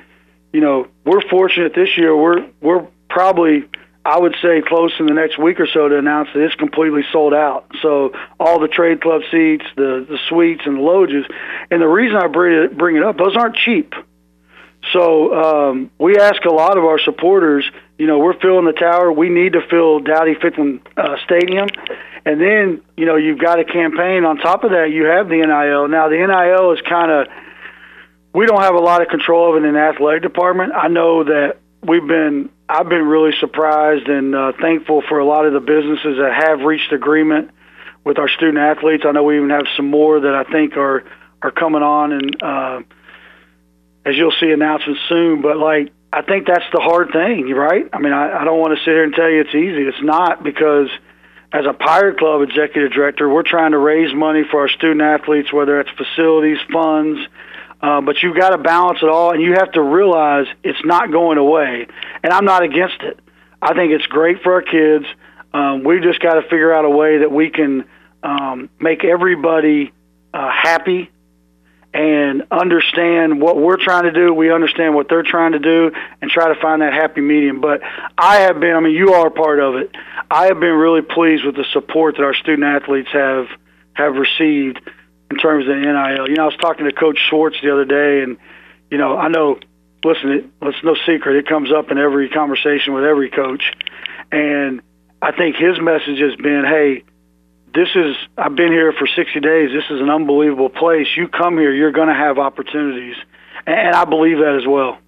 you 0.52 0.60
know 0.60 0.88
we're 1.04 1.22
fortunate 1.28 1.74
this 1.74 1.96
year. 1.96 2.16
We're 2.16 2.46
we're 2.60 2.86
probably 3.08 3.68
I 4.04 4.18
would 4.18 4.36
say 4.42 4.60
close 4.60 4.92
in 4.98 5.06
the 5.06 5.14
next 5.14 5.38
week 5.38 5.60
or 5.60 5.66
so 5.66 5.88
to 5.88 5.98
announce 5.98 6.28
that 6.34 6.42
it's 6.42 6.54
completely 6.56 7.02
sold 7.10 7.32
out. 7.32 7.70
So 7.80 8.12
all 8.38 8.60
the 8.60 8.68
trade 8.68 9.00
club 9.00 9.22
seats, 9.30 9.64
the 9.76 10.04
the 10.08 10.18
suites, 10.28 10.62
and 10.66 10.76
the 10.76 10.82
lodges. 10.82 11.24
And 11.70 11.80
the 11.80 11.88
reason 11.88 12.16
I 12.16 12.26
bring 12.26 12.64
it, 12.64 12.76
bring 12.76 12.96
it 12.96 13.02
up, 13.02 13.16
those 13.16 13.34
aren't 13.34 13.56
cheap. 13.56 13.94
So 14.92 15.34
um, 15.34 15.90
we 15.98 16.18
ask 16.18 16.44
a 16.44 16.52
lot 16.52 16.76
of 16.76 16.84
our 16.84 16.98
supporters. 16.98 17.64
You 17.96 18.06
know, 18.06 18.18
we're 18.18 18.38
filling 18.38 18.66
the 18.66 18.72
tower. 18.72 19.10
We 19.10 19.30
need 19.30 19.54
to 19.54 19.62
fill 19.70 20.00
Dowdy 20.00 20.34
Ficklen 20.34 20.80
uh, 20.98 21.16
Stadium, 21.24 21.68
and 22.26 22.38
then 22.38 22.82
you 22.98 23.06
know 23.06 23.16
you've 23.16 23.38
got 23.38 23.58
a 23.58 23.64
campaign. 23.64 24.26
On 24.26 24.36
top 24.36 24.64
of 24.64 24.72
that, 24.72 24.90
you 24.90 25.06
have 25.06 25.28
the 25.28 25.36
NIL. 25.36 25.88
Now 25.88 26.08
the 26.08 26.16
NIL 26.16 26.72
is 26.72 26.80
kind 26.82 27.10
of 27.10 27.28
we 28.34 28.44
don't 28.44 28.60
have 28.60 28.74
a 28.74 28.80
lot 28.80 29.00
of 29.00 29.08
control 29.08 29.56
of 29.56 29.62
it 29.62 29.66
in 29.66 29.72
the 29.74 29.80
athletic 29.80 30.22
department. 30.22 30.72
I 30.74 30.88
know 30.88 31.24
that 31.24 31.56
we've 31.86 32.06
been 32.06 32.50
I've 32.68 32.88
been 32.88 33.06
really 33.06 33.32
surprised 33.40 34.08
and 34.08 34.34
uh, 34.34 34.52
thankful 34.60 35.02
for 35.08 35.18
a 35.18 35.24
lot 35.24 35.46
of 35.46 35.52
the 35.52 35.60
businesses 35.60 36.18
that 36.18 36.32
have 36.46 36.60
reached 36.60 36.92
agreement 36.92 37.50
with 38.04 38.18
our 38.18 38.28
student 38.28 38.58
athletes. 38.58 39.04
I 39.06 39.12
know 39.12 39.22
we 39.22 39.36
even 39.36 39.50
have 39.50 39.66
some 39.76 39.90
more 39.90 40.20
that 40.20 40.34
I 40.34 40.44
think 40.44 40.76
are 40.76 41.04
are 41.42 41.50
coming 41.50 41.82
on, 41.82 42.12
and 42.12 42.42
uh, 42.42 42.80
as 44.04 44.16
you'll 44.16 44.34
see 44.40 44.50
announcements 44.50 45.00
soon. 45.08 45.42
But 45.42 45.58
like 45.58 45.92
I 46.12 46.22
think 46.22 46.46
that's 46.46 46.64
the 46.72 46.80
hard 46.80 47.10
thing, 47.12 47.50
right? 47.50 47.88
I 47.92 47.98
mean, 47.98 48.12
I, 48.12 48.40
I 48.40 48.44
don't 48.44 48.60
want 48.60 48.78
to 48.78 48.84
sit 48.84 48.90
here 48.90 49.04
and 49.04 49.14
tell 49.14 49.28
you 49.28 49.40
it's 49.40 49.54
easy. 49.54 49.82
It's 49.82 50.02
not 50.02 50.42
because 50.42 50.88
as 51.52 51.66
a 51.66 51.72
Pirate 51.72 52.18
Club 52.18 52.42
executive 52.42 52.92
director, 52.92 53.28
we're 53.28 53.42
trying 53.42 53.72
to 53.72 53.78
raise 53.78 54.14
money 54.14 54.42
for 54.50 54.60
our 54.60 54.68
student 54.68 55.02
athletes, 55.02 55.52
whether 55.52 55.80
it's 55.80 55.90
facilities, 55.90 56.58
funds, 56.72 57.20
uh, 57.84 58.00
but 58.00 58.22
you've 58.22 58.34
got 58.34 58.48
to 58.48 58.56
balance 58.56 59.00
it 59.02 59.10
all, 59.10 59.32
and 59.32 59.42
you 59.42 59.52
have 59.52 59.70
to 59.72 59.82
realize 59.82 60.46
it's 60.62 60.82
not 60.86 61.12
going 61.12 61.36
away. 61.36 61.86
And 62.22 62.32
I'm 62.32 62.46
not 62.46 62.62
against 62.62 63.02
it. 63.02 63.20
I 63.60 63.74
think 63.74 63.92
it's 63.92 64.06
great 64.06 64.42
for 64.42 64.54
our 64.54 64.62
kids. 64.62 65.04
Um, 65.52 65.84
we've 65.84 66.02
just 66.02 66.18
got 66.18 66.34
to 66.34 66.42
figure 66.44 66.72
out 66.72 66.86
a 66.86 66.90
way 66.90 67.18
that 67.18 67.30
we 67.30 67.50
can 67.50 67.84
um, 68.22 68.70
make 68.80 69.04
everybody 69.04 69.92
uh, 70.32 70.50
happy 70.50 71.10
and 71.92 72.44
understand 72.50 73.42
what 73.42 73.58
we're 73.58 73.76
trying 73.76 74.04
to 74.04 74.12
do. 74.12 74.32
We 74.32 74.50
understand 74.50 74.94
what 74.94 75.10
they're 75.10 75.22
trying 75.22 75.52
to 75.52 75.58
do, 75.58 75.92
and 76.22 76.30
try 76.30 76.54
to 76.54 76.58
find 76.62 76.80
that 76.80 76.94
happy 76.94 77.20
medium. 77.20 77.60
But 77.60 77.82
I 78.16 78.36
have 78.40 78.60
been. 78.60 78.74
I 78.74 78.80
mean, 78.80 78.94
you 78.94 79.12
are 79.12 79.28
part 79.28 79.60
of 79.60 79.74
it. 79.74 79.94
I 80.30 80.46
have 80.46 80.58
been 80.58 80.72
really 80.72 81.02
pleased 81.02 81.44
with 81.44 81.54
the 81.54 81.66
support 81.74 82.16
that 82.16 82.22
our 82.22 82.34
student 82.34 82.64
athletes 82.64 83.10
have 83.12 83.48
have 83.92 84.14
received 84.14 84.80
in 85.34 85.40
terms 85.40 85.68
of 85.68 85.76
NIL. 85.76 86.28
You 86.28 86.36
know, 86.36 86.44
I 86.44 86.46
was 86.46 86.56
talking 86.60 86.86
to 86.86 86.92
Coach 86.92 87.18
Schwartz 87.28 87.56
the 87.60 87.72
other 87.72 87.84
day, 87.84 88.22
and 88.22 88.38
you 88.90 88.98
know, 88.98 89.16
I 89.16 89.28
know. 89.28 89.58
Listen, 90.04 90.30
it, 90.30 90.44
it's 90.62 90.84
no 90.84 90.94
secret. 91.06 91.36
It 91.36 91.48
comes 91.48 91.72
up 91.72 91.90
in 91.90 91.98
every 91.98 92.28
conversation 92.28 92.94
with 92.94 93.04
every 93.04 93.30
coach, 93.30 93.72
and 94.30 94.82
I 95.20 95.32
think 95.32 95.56
his 95.56 95.80
message 95.80 96.20
has 96.20 96.36
been, 96.36 96.64
"Hey, 96.64 97.02
this 97.74 97.88
is. 97.94 98.16
I've 98.38 98.54
been 98.54 98.70
here 98.70 98.92
for 98.92 99.06
60 99.06 99.40
days. 99.40 99.70
This 99.72 99.90
is 99.90 100.00
an 100.00 100.10
unbelievable 100.10 100.68
place. 100.68 101.08
You 101.16 101.26
come 101.26 101.58
here, 101.58 101.72
you're 101.72 101.92
going 101.92 102.08
to 102.08 102.14
have 102.14 102.38
opportunities, 102.38 103.16
and 103.66 103.96
I 103.96 104.04
believe 104.04 104.38
that 104.38 104.56
as 104.60 104.66
well." 104.66 104.98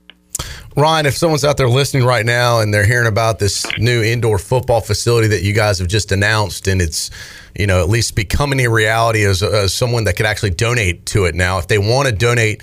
Ryan, 0.76 1.06
if 1.06 1.16
someone's 1.16 1.45
out 1.45 1.56
there 1.56 1.68
listening 1.68 2.04
right 2.04 2.26
now 2.26 2.61
and 2.61 2.73
they're 2.73 2.87
hearing 2.87 3.09
about 3.09 3.38
this 3.38 3.66
new 3.78 4.02
indoor 4.02 4.38
football 4.38 4.83
facility 4.83 5.28
that 5.28 5.42
you 5.42 5.54
guys 5.54 5.78
have 5.78 5.88
just 5.88 6.12
announced, 6.12 6.68
and 6.68 6.83
it's 6.83 7.11
you 7.59 7.66
know, 7.66 7.80
at 7.80 7.88
least 7.88 8.14
becoming 8.14 8.61
a 8.61 8.68
reality 8.68 9.25
as, 9.25 9.42
as 9.42 9.73
someone 9.73 10.04
that 10.04 10.16
could 10.16 10.26
actually 10.26 10.50
donate 10.50 11.06
to 11.06 11.25
it 11.25 11.35
now. 11.35 11.59
If 11.59 11.68
they 11.68 11.78
want 11.78 12.09
to 12.09 12.14
donate 12.14 12.62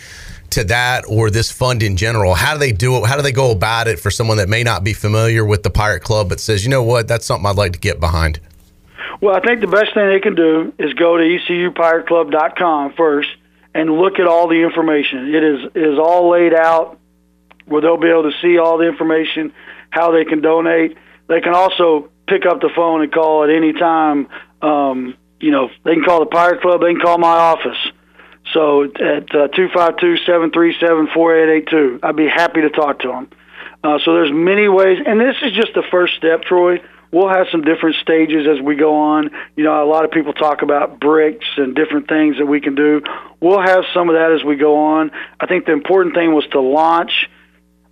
to 0.52 0.64
that 0.66 1.06
or 1.08 1.32
this 1.32 1.52
fund 1.52 1.82
in 1.82 1.98
general, 1.98 2.36
how 2.36 2.54
do 2.54 2.60
they 2.60 2.72
do 2.72 2.98
it? 2.98 3.08
How 3.08 3.16
do 3.16 3.24
they 3.24 3.32
go 3.32 3.52
about 3.52 3.88
it 3.88 4.00
for 4.00 4.12
someone 4.12 4.38
that 4.38 4.50
may 4.50 4.64
not 4.64 4.84
be 4.84 4.94
familiar 4.94 5.44
with 5.44 5.64
the 5.64 5.70
Pirate 5.70 6.04
Club 6.04 6.30
but 6.30 6.40
says, 6.40 6.64
you 6.64 6.70
know 6.70 6.84
what, 6.84 7.08
that's 7.08 7.26
something 7.26 7.46
I'd 7.46 7.56
like 7.56 7.74
to 7.74 7.80
get 7.80 8.00
behind? 8.00 8.40
Well, 9.22 9.36
I 9.36 9.40
think 9.40 9.62
the 9.62 9.68
best 9.68 9.94
thing 9.94 10.08
they 10.10 10.20
can 10.20 10.36
do 10.36 10.74
is 10.78 10.94
go 10.94 11.18
to 11.18 11.24
ecupirateclub.com 11.24 12.94
first 12.94 13.30
and 13.74 13.90
look 13.98 14.20
at 14.20 14.28
all 14.28 14.48
the 14.48 14.62
information. 14.62 15.34
It 15.34 15.44
is 15.44 15.60
is 15.74 15.98
all 15.98 16.30
laid 16.30 16.54
out 16.54 17.00
where 17.66 17.82
they'll 17.82 17.98
be 17.98 18.10
able 18.10 18.30
to 18.32 18.38
see 18.42 18.58
all 18.58 18.78
the 18.78 18.88
information, 18.88 19.54
how 19.90 20.12
they 20.12 20.26
can 20.26 20.42
donate. 20.42 20.98
They 21.28 21.42
can 21.42 21.54
also 21.54 22.10
pick 22.28 22.46
up 22.46 22.62
the 22.62 22.70
phone 22.76 23.02
and 23.02 23.12
call 23.12 23.44
at 23.44 23.50
any 23.50 23.74
time 23.74 24.28
um, 24.64 25.16
you 25.44 25.52
know, 25.52 25.70
they 25.84 25.94
can 25.94 26.04
call 26.04 26.22
the 26.22 26.26
Pirate 26.26 26.62
Club. 26.62 26.82
They 26.82 26.94
can 26.94 27.02
call 27.02 27.18
my 27.18 27.36
office. 27.36 27.78
So 28.54 28.84
at 28.84 29.36
uh, 29.36 29.48
two 29.50 29.68
five 29.74 29.98
two 29.98 30.16
seven 30.26 30.52
three 30.52 30.76
seven 30.80 31.08
four 31.14 31.36
eight 31.36 31.58
eight 31.58 31.68
two, 31.68 32.00
I'd 32.02 32.16
be 32.16 32.28
happy 32.28 32.62
to 32.62 32.70
talk 32.70 33.00
to 33.00 33.10
them. 33.10 33.30
Uh, 33.84 34.00
so 34.04 34.14
there's 34.14 34.32
many 34.32 34.70
ways, 34.70 35.00
and 35.06 35.20
this 35.20 35.36
is 35.42 35.52
just 35.52 35.74
the 35.74 35.84
first 35.92 36.16
step, 36.16 36.44
Troy. 36.44 36.82
We'll 37.12 37.30
have 37.30 37.48
some 37.52 37.62
different 37.62 37.98
stages 37.98 38.48
as 38.48 38.62
we 38.62 38.76
go 38.76 38.96
on. 38.96 39.30
You 39.56 39.66
know, 39.66 39.84
a 39.84 39.86
lot 39.86 40.06
of 40.06 40.12
people 40.12 40.34
talk 40.34 40.62
about 40.62 41.00
bricks 41.00 41.46
and 41.58 41.76
different 41.76 42.08
things 42.08 42.38
that 42.38 42.46
we 42.46 42.60
can 42.60 42.74
do. 42.74 43.02
We'll 43.40 43.62
have 43.62 43.84
some 43.94 44.10
of 44.10 44.16
that 44.16 44.32
as 44.32 44.44
we 44.44 44.56
go 44.56 44.78
on. 44.78 45.12
I 45.40 45.46
think 45.46 45.66
the 45.66 45.74
important 45.74 46.16
thing 46.16 46.34
was 46.34 46.48
to 46.54 46.62
launch, 46.62 47.30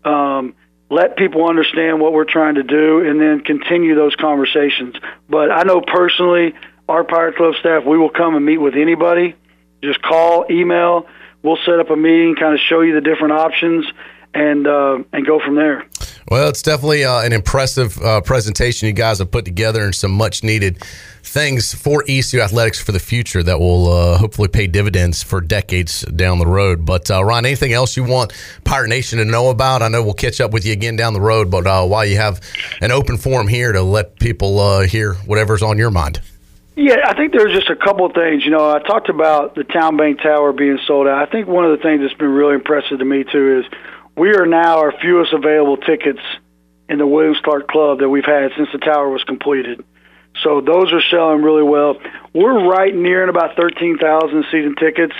um, 0.03 0.55
let 0.89 1.15
people 1.15 1.47
understand 1.47 2.01
what 2.01 2.13
we're 2.13 2.25
trying 2.25 2.55
to 2.55 2.63
do, 2.63 2.99
and 3.07 3.19
then 3.19 3.41
continue 3.41 3.95
those 3.95 4.15
conversations. 4.15 4.95
But 5.29 5.51
I 5.51 5.63
know 5.63 5.81
personally, 5.81 6.53
our 6.89 7.03
Pirate 7.03 7.37
Club 7.37 7.55
staff, 7.59 7.85
we 7.85 7.97
will 7.97 8.09
come 8.09 8.35
and 8.35 8.45
meet 8.45 8.57
with 8.57 8.75
anybody. 8.75 9.35
Just 9.81 10.01
call, 10.01 10.45
email. 10.49 11.07
We'll 11.43 11.57
set 11.65 11.79
up 11.79 11.89
a 11.89 11.95
meeting, 11.95 12.35
kind 12.35 12.53
of 12.53 12.59
show 12.59 12.81
you 12.81 12.93
the 12.93 13.01
different 13.01 13.33
options, 13.33 13.85
and 14.33 14.67
uh, 14.67 14.99
and 15.13 15.25
go 15.25 15.39
from 15.39 15.55
there. 15.55 15.87
Well, 16.29 16.49
it's 16.49 16.61
definitely 16.61 17.03
uh, 17.03 17.21
an 17.21 17.33
impressive 17.33 17.97
uh, 18.01 18.21
presentation 18.21 18.87
you 18.87 18.93
guys 18.93 19.19
have 19.19 19.31
put 19.31 19.43
together 19.43 19.83
and 19.83 19.93
some 19.93 20.11
much 20.11 20.43
needed 20.43 20.83
things 21.31 21.73
for 21.73 22.03
ECU 22.09 22.41
athletics 22.41 22.81
for 22.81 22.91
the 22.91 22.99
future 22.99 23.41
that 23.41 23.57
will 23.57 23.87
uh, 23.87 24.17
hopefully 24.17 24.49
pay 24.49 24.67
dividends 24.67 25.23
for 25.23 25.39
decades 25.39 26.01
down 26.01 26.39
the 26.39 26.45
road. 26.45 26.85
But 26.85 27.09
uh, 27.09 27.23
Ron, 27.23 27.45
anything 27.45 27.71
else 27.71 27.95
you 27.95 28.03
want 28.03 28.33
Pirate 28.65 28.89
Nation 28.89 29.17
to 29.19 29.25
know 29.25 29.49
about? 29.49 29.81
I 29.81 29.87
know 29.87 30.03
we'll 30.03 30.13
catch 30.13 30.41
up 30.41 30.51
with 30.51 30.65
you 30.65 30.73
again 30.73 30.97
down 30.97 31.13
the 31.13 31.21
road, 31.21 31.49
but 31.49 31.65
uh, 31.65 31.85
while 31.85 32.05
you 32.05 32.17
have 32.17 32.41
an 32.81 32.91
open 32.91 33.17
forum 33.17 33.47
here 33.47 33.71
to 33.71 33.81
let 33.81 34.19
people 34.19 34.59
uh, 34.59 34.81
hear 34.81 35.13
whatever's 35.13 35.63
on 35.63 35.77
your 35.77 35.89
mind. 35.89 36.21
Yeah, 36.75 36.97
I 37.05 37.15
think 37.15 37.31
there's 37.31 37.53
just 37.53 37.69
a 37.69 37.75
couple 37.75 38.05
of 38.05 38.13
things. 38.13 38.43
You 38.43 38.51
know, 38.51 38.69
I 38.69 38.79
talked 38.79 39.09
about 39.09 39.55
the 39.55 39.63
Town 39.63 39.97
Bank 39.97 40.21
Tower 40.21 40.51
being 40.51 40.79
sold 40.85 41.07
out. 41.07 41.27
I 41.27 41.31
think 41.31 41.47
one 41.47 41.63
of 41.63 41.77
the 41.77 41.83
things 41.83 42.01
that's 42.01 42.13
been 42.13 42.29
really 42.29 42.55
impressive 42.55 42.99
to 42.99 43.05
me 43.05 43.23
too 43.23 43.59
is 43.59 43.79
we 44.17 44.33
are 44.35 44.45
now 44.45 44.79
our 44.79 44.93
fewest 45.01 45.31
available 45.31 45.77
tickets 45.77 46.21
in 46.89 46.97
the 46.97 47.07
Williams 47.07 47.39
Clark 47.43 47.69
Club 47.69 47.99
that 47.99 48.09
we've 48.09 48.25
had 48.25 48.51
since 48.57 48.69
the 48.73 48.79
tower 48.79 49.09
was 49.09 49.23
completed. 49.23 49.83
So 50.43 50.61
those 50.61 50.91
are 50.93 51.01
selling 51.01 51.41
really 51.41 51.63
well. 51.63 51.97
We're 52.33 52.67
right 52.69 52.95
near 52.95 53.27
about 53.27 53.55
13,000 53.55 54.45
season 54.51 54.75
tickets. 54.75 55.13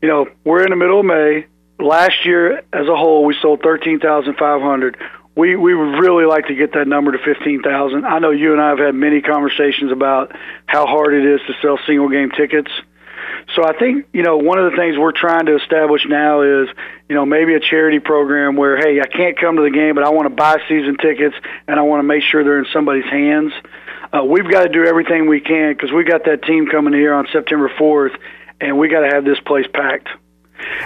You 0.00 0.08
know, 0.08 0.26
we're 0.44 0.62
in 0.64 0.70
the 0.70 0.76
middle 0.76 1.00
of 1.00 1.06
May. 1.06 1.46
Last 1.78 2.24
year, 2.24 2.58
as 2.72 2.88
a 2.88 2.96
whole, 2.96 3.24
we 3.24 3.34
sold 3.42 3.60
13,500. 3.62 4.96
We 5.36 5.56
we 5.56 5.74
would 5.74 5.98
really 5.98 6.26
like 6.26 6.46
to 6.46 6.54
get 6.54 6.74
that 6.74 6.86
number 6.86 7.10
to 7.10 7.18
15,000. 7.18 8.04
I 8.04 8.20
know 8.20 8.30
you 8.30 8.52
and 8.52 8.62
I 8.62 8.68
have 8.68 8.78
had 8.78 8.94
many 8.94 9.20
conversations 9.20 9.90
about 9.90 10.30
how 10.66 10.86
hard 10.86 11.14
it 11.14 11.26
is 11.26 11.40
to 11.48 11.54
sell 11.60 11.78
single 11.84 12.08
game 12.08 12.30
tickets. 12.30 12.70
So 13.54 13.64
I 13.64 13.76
think 13.76 14.06
you 14.12 14.22
know 14.22 14.36
one 14.36 14.58
of 14.58 14.70
the 14.70 14.76
things 14.76 14.96
we're 14.96 15.12
trying 15.12 15.46
to 15.46 15.56
establish 15.56 16.02
now 16.08 16.42
is 16.42 16.68
you 17.08 17.14
know 17.14 17.26
maybe 17.26 17.54
a 17.54 17.60
charity 17.60 17.98
program 17.98 18.56
where 18.56 18.76
hey 18.76 19.00
I 19.00 19.06
can't 19.06 19.38
come 19.38 19.56
to 19.56 19.62
the 19.62 19.70
game 19.70 19.94
but 19.94 20.04
I 20.04 20.10
want 20.10 20.26
to 20.26 20.34
buy 20.34 20.58
season 20.68 20.96
tickets 20.96 21.34
and 21.66 21.78
I 21.78 21.82
want 21.82 22.00
to 22.00 22.04
make 22.04 22.22
sure 22.22 22.44
they're 22.44 22.58
in 22.58 22.66
somebody's 22.72 23.04
hands. 23.04 23.52
Uh, 24.14 24.22
we've 24.22 24.48
got 24.48 24.62
to 24.62 24.68
do 24.68 24.84
everything 24.84 25.26
we 25.26 25.40
can 25.40 25.72
because 25.72 25.90
we 25.90 26.04
got 26.04 26.24
that 26.24 26.42
team 26.42 26.68
coming 26.68 26.92
here 26.92 27.14
on 27.14 27.26
September 27.32 27.68
4th, 27.68 28.16
and 28.60 28.78
we 28.78 28.88
got 28.88 29.00
to 29.00 29.08
have 29.08 29.24
this 29.24 29.40
place 29.40 29.66
packed. 29.72 30.08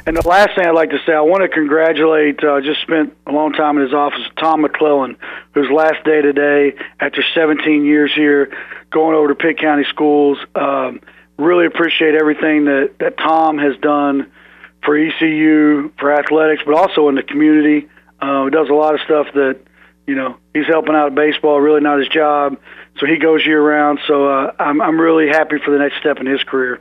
And 0.06 0.16
the 0.16 0.26
last 0.26 0.54
thing 0.56 0.66
I'd 0.66 0.70
like 0.74 0.90
to 0.90 0.98
say, 1.04 1.12
I 1.12 1.20
want 1.20 1.42
to 1.42 1.48
congratulate. 1.48 2.42
Uh, 2.42 2.60
just 2.62 2.80
spent 2.80 3.14
a 3.26 3.32
long 3.32 3.52
time 3.52 3.76
in 3.76 3.84
his 3.84 3.92
office, 3.92 4.22
Tom 4.38 4.62
McClellan, 4.62 5.16
whose 5.52 5.70
last 5.70 6.02
day 6.04 6.22
today 6.22 6.74
after 6.98 7.22
17 7.34 7.84
years 7.84 8.12
here, 8.14 8.56
going 8.90 9.14
over 9.14 9.28
to 9.28 9.34
Pitt 9.34 9.58
County 9.58 9.84
Schools. 9.84 10.38
Um, 10.54 11.00
really 11.36 11.66
appreciate 11.66 12.14
everything 12.14 12.64
that, 12.64 12.94
that 12.98 13.18
Tom 13.18 13.58
has 13.58 13.76
done 13.76 14.32
for 14.82 14.96
ECU, 14.96 15.92
for 15.98 16.12
athletics, 16.12 16.62
but 16.64 16.74
also 16.74 17.08
in 17.08 17.14
the 17.14 17.22
community. 17.22 17.88
Uh, 18.20 18.44
he 18.44 18.50
does 18.50 18.70
a 18.70 18.74
lot 18.74 18.94
of 18.94 19.00
stuff 19.02 19.26
that, 19.34 19.60
you 20.06 20.14
know, 20.14 20.38
he's 20.54 20.66
helping 20.66 20.94
out 20.94 21.14
baseball, 21.14 21.60
really 21.60 21.82
not 21.82 21.98
his 21.98 22.08
job. 22.08 22.58
So 22.98 23.06
he 23.06 23.16
goes 23.16 23.44
year 23.46 23.62
round. 23.62 24.00
So 24.06 24.28
uh, 24.28 24.52
I'm, 24.58 24.80
I'm 24.80 25.00
really 25.00 25.28
happy 25.28 25.58
for 25.64 25.70
the 25.70 25.78
next 25.78 25.98
step 25.98 26.18
in 26.18 26.26
his 26.26 26.42
career. 26.42 26.80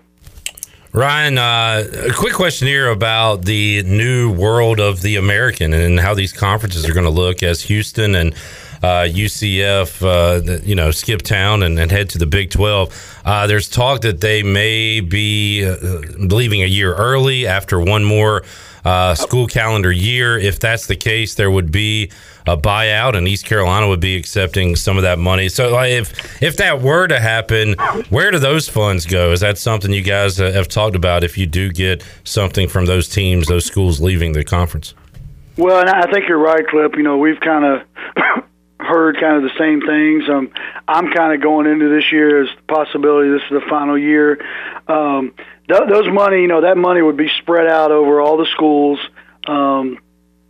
Ryan, 0.93 1.37
uh, 1.37 1.83
a 2.09 2.13
quick 2.13 2.33
question 2.33 2.67
here 2.67 2.89
about 2.89 3.45
the 3.45 3.83
new 3.83 4.31
world 4.31 4.79
of 4.79 5.01
the 5.01 5.17
American 5.17 5.73
and 5.73 5.99
how 5.99 6.15
these 6.15 6.33
conferences 6.33 6.89
are 6.89 6.93
going 6.93 7.05
to 7.05 7.11
look 7.11 7.43
as 7.43 7.61
Houston 7.63 8.15
and 8.15 8.33
uh, 8.81 9.05
UCF, 9.07 10.01
uh, 10.01 10.59
you 10.63 10.75
know, 10.75 10.91
skip 10.91 11.21
town 11.21 11.63
and, 11.63 11.79
and, 11.79 11.91
head 11.91 12.09
to 12.09 12.17
the 12.17 12.25
Big 12.25 12.51
12. 12.51 13.21
Uh, 13.25 13.47
there's 13.47 13.69
talk 13.69 14.01
that 14.01 14.21
they 14.21 14.43
may 14.43 14.99
be 14.99 15.65
uh, 15.65 15.75
leaving 16.17 16.61
a 16.61 16.67
year 16.67 16.93
early 16.93 17.47
after 17.47 17.79
one 17.79 18.03
more 18.03 18.43
uh, 18.87 19.15
school 19.15 19.47
calendar 19.47 19.91
year. 19.91 20.37
If 20.37 20.61
that's 20.61 20.87
the 20.87 20.95
case, 20.95 21.35
there 21.35 21.51
would 21.51 21.71
be 21.71 22.09
a 22.47 22.55
buyout, 22.55 23.17
and 23.17 23.27
East 23.27 23.45
Carolina 23.45 23.89
would 23.89 23.99
be 23.99 24.15
accepting 24.15 24.77
some 24.77 24.95
of 24.95 25.03
that 25.03 25.19
money. 25.19 25.49
So, 25.49 25.73
like, 25.73 25.91
if 25.91 26.41
if 26.41 26.55
that 26.57 26.81
were 26.81 27.05
to 27.07 27.19
happen, 27.19 27.73
where 28.09 28.31
do 28.31 28.39
those 28.39 28.69
funds 28.69 29.05
go? 29.05 29.33
Is 29.33 29.41
that 29.41 29.57
something 29.57 29.91
you 29.91 30.03
guys 30.03 30.37
have 30.37 30.69
talked 30.69 30.95
about? 30.95 31.25
If 31.25 31.37
you 31.37 31.45
do 31.45 31.69
get 31.69 32.01
something 32.23 32.69
from 32.69 32.85
those 32.85 33.09
teams, 33.09 33.47
those 33.47 33.65
schools 33.65 33.99
leaving 33.99 34.31
the 34.31 34.45
conference. 34.45 34.93
Well, 35.57 35.81
and 35.81 35.89
I 35.89 36.09
think 36.09 36.29
you're 36.29 36.37
right, 36.37 36.65
Clip. 36.67 36.95
You 36.95 37.03
know, 37.03 37.17
we've 37.17 37.39
kind 37.41 37.65
of 37.65 38.43
heard 38.79 39.19
kind 39.19 39.37
of 39.37 39.43
the 39.43 39.57
same 39.57 39.81
things. 39.81 40.29
Um, 40.29 40.51
I'm 40.87 41.11
kind 41.11 41.33
of 41.33 41.41
going 41.41 41.67
into 41.67 41.89
this 41.89 42.11
year 42.11 42.43
as 42.43 42.49
the 42.55 42.73
possibility 42.73 43.29
this 43.31 43.41
is 43.43 43.61
the 43.63 43.69
final 43.69 43.97
year. 43.97 44.39
Um, 44.87 45.33
th- 45.67 45.89
those 45.89 46.07
money, 46.11 46.41
you 46.41 46.47
know, 46.47 46.61
that 46.61 46.77
money 46.77 47.01
would 47.01 47.17
be 47.17 47.29
spread 47.39 47.67
out 47.67 47.91
over 47.91 48.21
all 48.21 48.37
the 48.37 48.47
schools. 48.53 48.99
Um, 49.47 49.99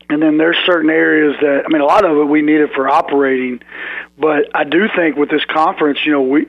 and 0.10 0.22
then 0.22 0.38
there's 0.38 0.58
certain 0.66 0.90
areas 0.90 1.36
that 1.42 1.64
I 1.66 1.70
mean, 1.70 1.82
a 1.82 1.86
lot 1.86 2.06
of 2.06 2.18
it 2.18 2.24
we 2.26 2.42
need 2.42 2.62
it 2.62 2.72
for 2.74 2.88
operating, 2.88 3.62
but 4.18 4.56
I 4.56 4.64
do 4.64 4.88
think 4.96 5.18
with 5.18 5.30
this 5.30 5.44
conference, 5.46 6.00
you 6.06 6.14
know, 6.14 6.22
we 6.22 6.48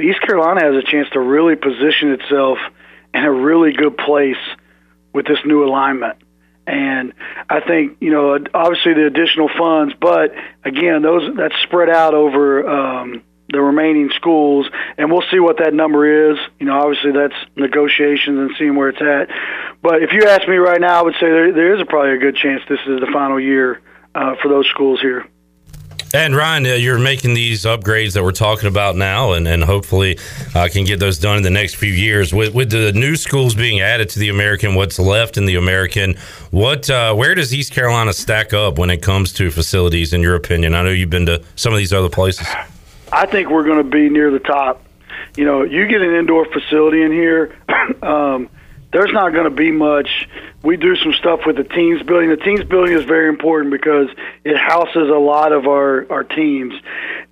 East 0.00 0.20
Carolina 0.22 0.62
has 0.64 0.76
a 0.76 0.86
chance 0.86 1.08
to 1.12 1.20
really 1.20 1.56
position 1.56 2.12
itself 2.12 2.58
in 3.12 3.24
a 3.24 3.32
really 3.32 3.72
good 3.72 3.98
place 3.98 4.38
with 5.12 5.26
this 5.26 5.38
new 5.44 5.64
alignment. 5.64 6.16
And 6.66 7.14
I 7.48 7.60
think 7.60 7.96
you 8.00 8.10
know, 8.10 8.38
obviously 8.54 8.94
the 8.94 9.06
additional 9.06 9.48
funds, 9.58 9.94
but 10.00 10.32
again, 10.64 11.02
those 11.02 11.34
that's 11.36 11.54
spread 11.62 11.88
out 11.88 12.14
over 12.14 12.68
um, 12.68 13.22
the 13.48 13.60
remaining 13.60 14.10
schools, 14.14 14.68
and 14.96 15.10
we'll 15.10 15.24
see 15.30 15.40
what 15.40 15.58
that 15.58 15.74
number 15.74 16.30
is. 16.32 16.38
You 16.58 16.66
know, 16.66 16.78
obviously 16.78 17.12
that's 17.12 17.34
negotiations 17.56 18.38
and 18.38 18.50
seeing 18.58 18.76
where 18.76 18.90
it's 18.90 19.00
at. 19.00 19.28
But 19.82 20.02
if 20.02 20.12
you 20.12 20.28
ask 20.28 20.46
me 20.48 20.56
right 20.56 20.80
now, 20.80 21.00
I 21.00 21.02
would 21.02 21.14
say 21.14 21.26
there, 21.26 21.52
there 21.52 21.74
is 21.74 21.80
a, 21.80 21.86
probably 21.86 22.14
a 22.14 22.18
good 22.18 22.36
chance 22.36 22.62
this 22.68 22.80
is 22.86 23.00
the 23.00 23.10
final 23.12 23.40
year 23.40 23.80
uh, 24.14 24.36
for 24.40 24.48
those 24.48 24.66
schools 24.68 25.00
here. 25.00 25.26
And 26.12 26.34
Ryan, 26.34 26.66
uh, 26.66 26.68
you're 26.70 26.98
making 26.98 27.34
these 27.34 27.62
upgrades 27.62 28.14
that 28.14 28.24
we're 28.24 28.32
talking 28.32 28.66
about 28.66 28.96
now, 28.96 29.34
and, 29.34 29.46
and 29.46 29.62
hopefully 29.62 30.18
uh, 30.56 30.68
can 30.72 30.84
get 30.84 30.98
those 30.98 31.18
done 31.18 31.36
in 31.36 31.44
the 31.44 31.50
next 31.50 31.76
few 31.76 31.92
years. 31.92 32.34
With, 32.34 32.52
with 32.52 32.70
the 32.70 32.92
new 32.92 33.14
schools 33.14 33.54
being 33.54 33.80
added 33.80 34.08
to 34.10 34.18
the 34.18 34.28
American, 34.28 34.74
what's 34.74 34.98
left 34.98 35.36
in 35.36 35.46
the 35.46 35.54
American, 35.54 36.16
what 36.50 36.90
uh, 36.90 37.14
where 37.14 37.36
does 37.36 37.54
East 37.54 37.72
Carolina 37.72 38.12
stack 38.12 38.52
up 38.52 38.76
when 38.76 38.90
it 38.90 39.02
comes 39.02 39.32
to 39.34 39.52
facilities? 39.52 40.12
In 40.12 40.20
your 40.20 40.34
opinion, 40.34 40.74
I 40.74 40.82
know 40.82 40.90
you've 40.90 41.10
been 41.10 41.26
to 41.26 41.44
some 41.54 41.72
of 41.72 41.78
these 41.78 41.92
other 41.92 42.08
places. 42.08 42.48
I 43.12 43.26
think 43.26 43.48
we're 43.48 43.64
going 43.64 43.78
to 43.78 43.88
be 43.88 44.08
near 44.08 44.32
the 44.32 44.40
top. 44.40 44.82
You 45.36 45.44
know, 45.44 45.62
you 45.62 45.86
get 45.86 46.00
an 46.00 46.12
indoor 46.12 46.44
facility 46.44 47.02
in 47.02 47.12
here, 47.12 47.56
um, 48.02 48.48
there's 48.92 49.12
not 49.12 49.32
going 49.32 49.44
to 49.44 49.50
be 49.50 49.70
much. 49.70 50.28
We 50.62 50.76
do 50.76 50.96
some 50.96 51.12
stuff 51.12 51.40
with 51.46 51.56
the 51.56 51.64
teams 51.64 52.02
building. 52.02 52.28
The 52.28 52.36
teams 52.36 52.64
building 52.64 52.96
is 52.96 53.04
very 53.04 53.28
important 53.28 53.70
because 53.70 54.08
it 54.44 54.56
houses 54.56 55.08
a 55.08 55.18
lot 55.18 55.52
of 55.52 55.66
our 55.66 56.10
our 56.10 56.24
teams. 56.24 56.74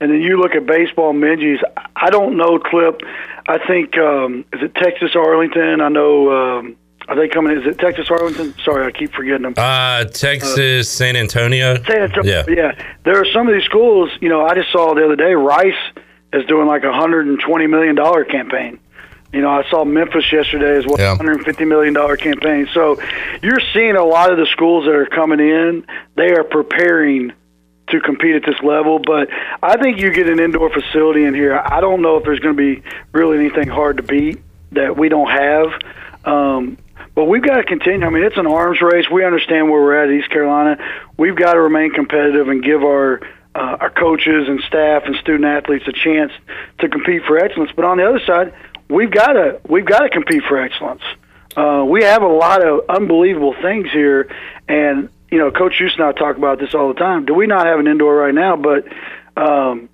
And 0.00 0.10
then 0.10 0.20
you 0.20 0.40
look 0.40 0.54
at 0.54 0.66
baseball, 0.66 1.12
Minges. 1.12 1.58
I 1.96 2.10
don't 2.10 2.36
know, 2.36 2.58
Clip. 2.58 3.00
I 3.48 3.58
think 3.66 3.96
um, 3.98 4.44
is 4.52 4.62
it 4.62 4.74
Texas 4.74 5.16
Arlington? 5.16 5.80
I 5.80 5.88
know. 5.88 6.30
Um, 6.30 6.76
are 7.08 7.16
they 7.16 7.28
coming? 7.28 7.58
Is 7.58 7.66
it 7.66 7.78
Texas 7.78 8.10
Arlington? 8.10 8.54
Sorry, 8.62 8.86
I 8.86 8.90
keep 8.90 9.12
forgetting 9.12 9.42
them. 9.42 9.54
Uh, 9.56 10.04
Texas 10.04 10.58
uh, 10.58 10.82
San 10.82 11.16
Antonio. 11.16 11.82
San 11.84 12.02
Antonio. 12.02 12.44
Yeah. 12.46 12.54
yeah. 12.54 12.94
There 13.04 13.18
are 13.18 13.26
some 13.32 13.48
of 13.48 13.54
these 13.54 13.64
schools. 13.64 14.10
You 14.20 14.28
know, 14.28 14.44
I 14.44 14.54
just 14.54 14.70
saw 14.70 14.94
the 14.94 15.04
other 15.04 15.16
day 15.16 15.32
Rice 15.32 15.72
is 16.32 16.44
doing 16.46 16.66
like 16.66 16.84
a 16.84 16.92
hundred 16.92 17.26
and 17.26 17.40
twenty 17.40 17.66
million 17.66 17.94
dollar 17.94 18.24
campaign. 18.24 18.78
You 19.32 19.42
know, 19.42 19.50
I 19.50 19.68
saw 19.68 19.84
Memphis 19.84 20.24
yesterday 20.32 20.76
as 20.78 20.86
well, 20.86 20.98
yeah. 20.98 21.16
$150 21.16 21.66
million 21.68 21.94
campaign. 22.16 22.68
So 22.72 23.00
you're 23.42 23.60
seeing 23.74 23.96
a 23.96 24.04
lot 24.04 24.32
of 24.32 24.38
the 24.38 24.46
schools 24.46 24.86
that 24.86 24.94
are 24.94 25.06
coming 25.06 25.40
in, 25.40 25.86
they 26.16 26.32
are 26.32 26.44
preparing 26.44 27.32
to 27.90 28.00
compete 28.00 28.36
at 28.36 28.42
this 28.44 28.60
level. 28.62 28.98
But 28.98 29.28
I 29.62 29.76
think 29.76 30.00
you 30.00 30.12
get 30.12 30.28
an 30.28 30.40
indoor 30.40 30.70
facility 30.70 31.24
in 31.24 31.34
here. 31.34 31.58
I 31.58 31.80
don't 31.80 32.00
know 32.00 32.16
if 32.16 32.24
there's 32.24 32.40
going 32.40 32.56
to 32.56 32.76
be 32.76 32.82
really 33.12 33.38
anything 33.38 33.68
hard 33.68 33.98
to 33.98 34.02
beat 34.02 34.40
that 34.72 34.96
we 34.96 35.08
don't 35.08 35.30
have. 35.30 35.66
Um, 36.24 36.78
but 37.14 37.24
we've 37.24 37.42
got 37.42 37.56
to 37.56 37.64
continue. 37.64 38.06
I 38.06 38.10
mean, 38.10 38.24
it's 38.24 38.36
an 38.36 38.46
arms 38.46 38.80
race. 38.80 39.10
We 39.10 39.24
understand 39.24 39.70
where 39.70 39.80
we're 39.82 40.04
at, 40.04 40.10
East 40.10 40.30
Carolina. 40.30 40.78
We've 41.16 41.36
got 41.36 41.54
to 41.54 41.60
remain 41.60 41.92
competitive 41.92 42.48
and 42.48 42.62
give 42.62 42.82
our 42.82 43.20
uh, 43.54 43.76
our 43.80 43.90
coaches 43.90 44.46
and 44.46 44.60
staff 44.68 45.02
and 45.04 45.16
student 45.16 45.44
athletes 45.44 45.84
a 45.88 45.92
chance 45.92 46.32
to 46.78 46.88
compete 46.88 47.22
for 47.26 47.38
excellence. 47.38 47.72
But 47.74 47.86
on 47.86 47.96
the 47.96 48.08
other 48.08 48.20
side, 48.20 48.54
we've 48.88 49.10
got 49.10 49.32
to 49.32 49.60
we've 49.68 49.86
got 49.86 50.00
to 50.00 50.08
compete 50.08 50.42
for 50.48 50.60
excellence. 50.60 51.02
Uh, 51.56 51.84
we 51.88 52.04
have 52.04 52.22
a 52.22 52.28
lot 52.28 52.64
of 52.64 52.84
unbelievable 52.88 53.54
things 53.60 53.90
here, 53.90 54.30
and 54.68 55.08
you 55.30 55.38
know, 55.38 55.50
Coach 55.50 55.76
Houston 55.78 56.02
and 56.02 56.14
I 56.14 56.18
talk 56.18 56.36
about 56.36 56.58
this 56.58 56.74
all 56.74 56.88
the 56.88 56.98
time. 56.98 57.26
Do 57.26 57.34
we 57.34 57.46
not 57.46 57.66
have 57.66 57.78
an 57.78 57.86
indoor 57.86 58.14
right 58.14 58.34
now? 58.34 58.56
But 58.56 58.86
um, 59.36 59.88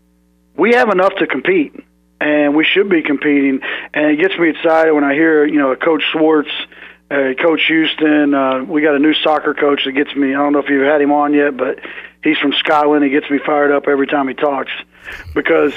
we 0.56 0.74
have 0.74 0.90
enough 0.90 1.14
to 1.16 1.26
compete, 1.26 1.74
and 2.20 2.54
we 2.54 2.64
should 2.64 2.88
be 2.88 3.02
competing. 3.02 3.60
And 3.92 4.06
it 4.12 4.20
gets 4.20 4.38
me 4.38 4.50
excited 4.50 4.92
when 4.92 5.04
I 5.04 5.14
hear 5.14 5.44
you 5.44 5.58
know 5.58 5.74
Coach 5.76 6.02
Schwartz 6.12 6.50
uh, 7.10 7.34
Coach 7.40 7.62
Houston. 7.68 8.34
Uh, 8.34 8.64
we 8.64 8.82
got 8.82 8.94
a 8.94 8.98
new 8.98 9.14
soccer 9.14 9.54
coach 9.54 9.84
that 9.84 9.92
gets 9.92 10.14
me. 10.14 10.34
I 10.34 10.38
don't 10.38 10.52
know 10.52 10.60
if 10.60 10.68
you've 10.68 10.86
had 10.86 11.00
him 11.00 11.12
on 11.12 11.34
yet, 11.34 11.56
but 11.56 11.78
he's 12.24 12.38
from 12.38 12.52
Scotland. 12.54 13.04
He 13.04 13.10
gets 13.10 13.30
me 13.30 13.38
fired 13.38 13.70
up 13.70 13.86
every 13.86 14.06
time 14.06 14.26
he 14.26 14.34
talks 14.34 14.72
because 15.34 15.72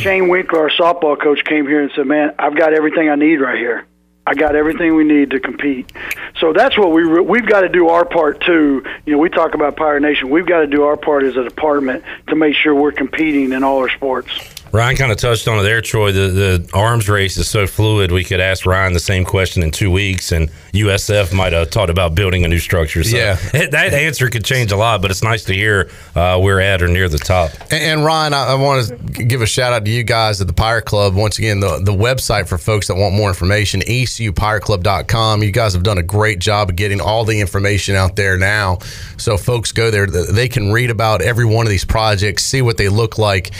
Shane 0.00 0.28
Winkler, 0.28 0.60
our 0.60 0.70
softball 0.70 1.20
coach, 1.20 1.44
came 1.44 1.66
here 1.66 1.82
and 1.82 1.90
said, 1.96 2.06
"Man, 2.06 2.34
I've 2.38 2.56
got 2.56 2.72
everything 2.74 3.08
I 3.08 3.16
need 3.16 3.40
right 3.40 3.58
here. 3.58 3.86
I 4.26 4.34
got 4.34 4.54
everything 4.54 4.94
we 4.94 5.04
need 5.04 5.30
to 5.30 5.40
compete." 5.40 5.90
So 6.38 6.52
that's 6.52 6.76
what 6.78 6.92
we 6.92 7.02
re- 7.02 7.22
we've 7.22 7.46
got 7.46 7.62
to 7.62 7.68
do 7.68 7.88
our 7.88 8.04
part 8.04 8.40
too. 8.42 8.84
You 9.06 9.14
know, 9.14 9.18
we 9.18 9.30
talk 9.30 9.54
about 9.54 9.76
Pirate 9.76 10.02
Nation. 10.02 10.30
We've 10.30 10.46
got 10.46 10.60
to 10.60 10.66
do 10.66 10.84
our 10.84 10.96
part 10.96 11.24
as 11.24 11.36
a 11.36 11.44
department 11.44 12.04
to 12.28 12.36
make 12.36 12.54
sure 12.54 12.74
we're 12.74 12.92
competing 12.92 13.52
in 13.52 13.64
all 13.64 13.78
our 13.78 13.88
sports. 13.88 14.57
Ryan 14.72 14.96
kind 14.96 15.12
of 15.12 15.18
touched 15.18 15.48
on 15.48 15.58
it 15.58 15.62
there, 15.62 15.80
Troy. 15.80 16.12
The, 16.12 16.28
the 16.28 16.70
arms 16.74 17.08
race 17.08 17.36
is 17.36 17.48
so 17.48 17.66
fluid. 17.66 18.12
We 18.12 18.24
could 18.24 18.40
ask 18.40 18.66
Ryan 18.66 18.92
the 18.92 19.00
same 19.00 19.24
question 19.24 19.62
in 19.62 19.70
two 19.70 19.90
weeks, 19.90 20.32
and 20.32 20.50
USF 20.72 21.32
might 21.34 21.52
have 21.52 21.70
talked 21.70 21.90
about 21.90 22.14
building 22.14 22.44
a 22.44 22.48
new 22.48 22.58
structure. 22.58 23.02
So 23.02 23.16
yeah, 23.16 23.34
that 23.52 23.94
answer 23.94 24.28
could 24.28 24.44
change 24.44 24.70
a 24.70 24.76
lot, 24.76 25.00
but 25.00 25.10
it's 25.10 25.22
nice 25.22 25.44
to 25.44 25.54
hear 25.54 25.90
uh, 26.14 26.38
we're 26.42 26.60
at 26.60 26.82
or 26.82 26.88
near 26.88 27.08
the 27.08 27.18
top. 27.18 27.50
And, 27.70 27.82
and 27.82 28.04
Ryan, 28.04 28.34
I, 28.34 28.48
I, 28.48 28.54
want 28.54 28.88
to 28.88 29.24
give 29.24 29.40
a 29.40 29.46
shout 29.46 29.72
out 29.72 29.84
to 29.86 29.90
you 29.90 30.02
guys 30.02 30.40
at 30.40 30.46
the 30.46 30.52
Pirate 30.52 30.84
Club. 30.84 31.14
Once 31.14 31.38
again, 31.38 31.60
the, 31.60 31.80
the 31.82 31.92
website 31.92 32.46
for 32.46 32.58
folks 32.58 32.88
that 32.88 32.96
want 32.96 33.14
more 33.14 33.28
information, 33.28 33.80
ecupirateclub.com. 33.80 35.42
You 35.42 35.50
guys 35.50 35.72
have 35.72 35.82
done 35.82 35.98
a 35.98 36.02
great 36.02 36.40
job 36.40 36.70
of 36.70 36.76
getting 36.76 37.00
all 37.00 37.24
the 37.24 37.40
information 37.40 37.94
out 37.94 38.16
there 38.16 38.36
now. 38.36 38.78
So 39.16 39.38
folks 39.38 39.72
go 39.72 39.90
there, 39.90 40.06
they 40.06 40.48
can 40.48 40.72
read 40.72 40.90
about 40.90 41.22
every 41.22 41.46
one 41.46 41.64
of 41.64 41.70
these 41.70 41.84
projects, 41.84 42.44
see 42.44 42.60
what 42.60 42.76
they 42.76 42.88
look 42.88 43.16
like 43.16 43.50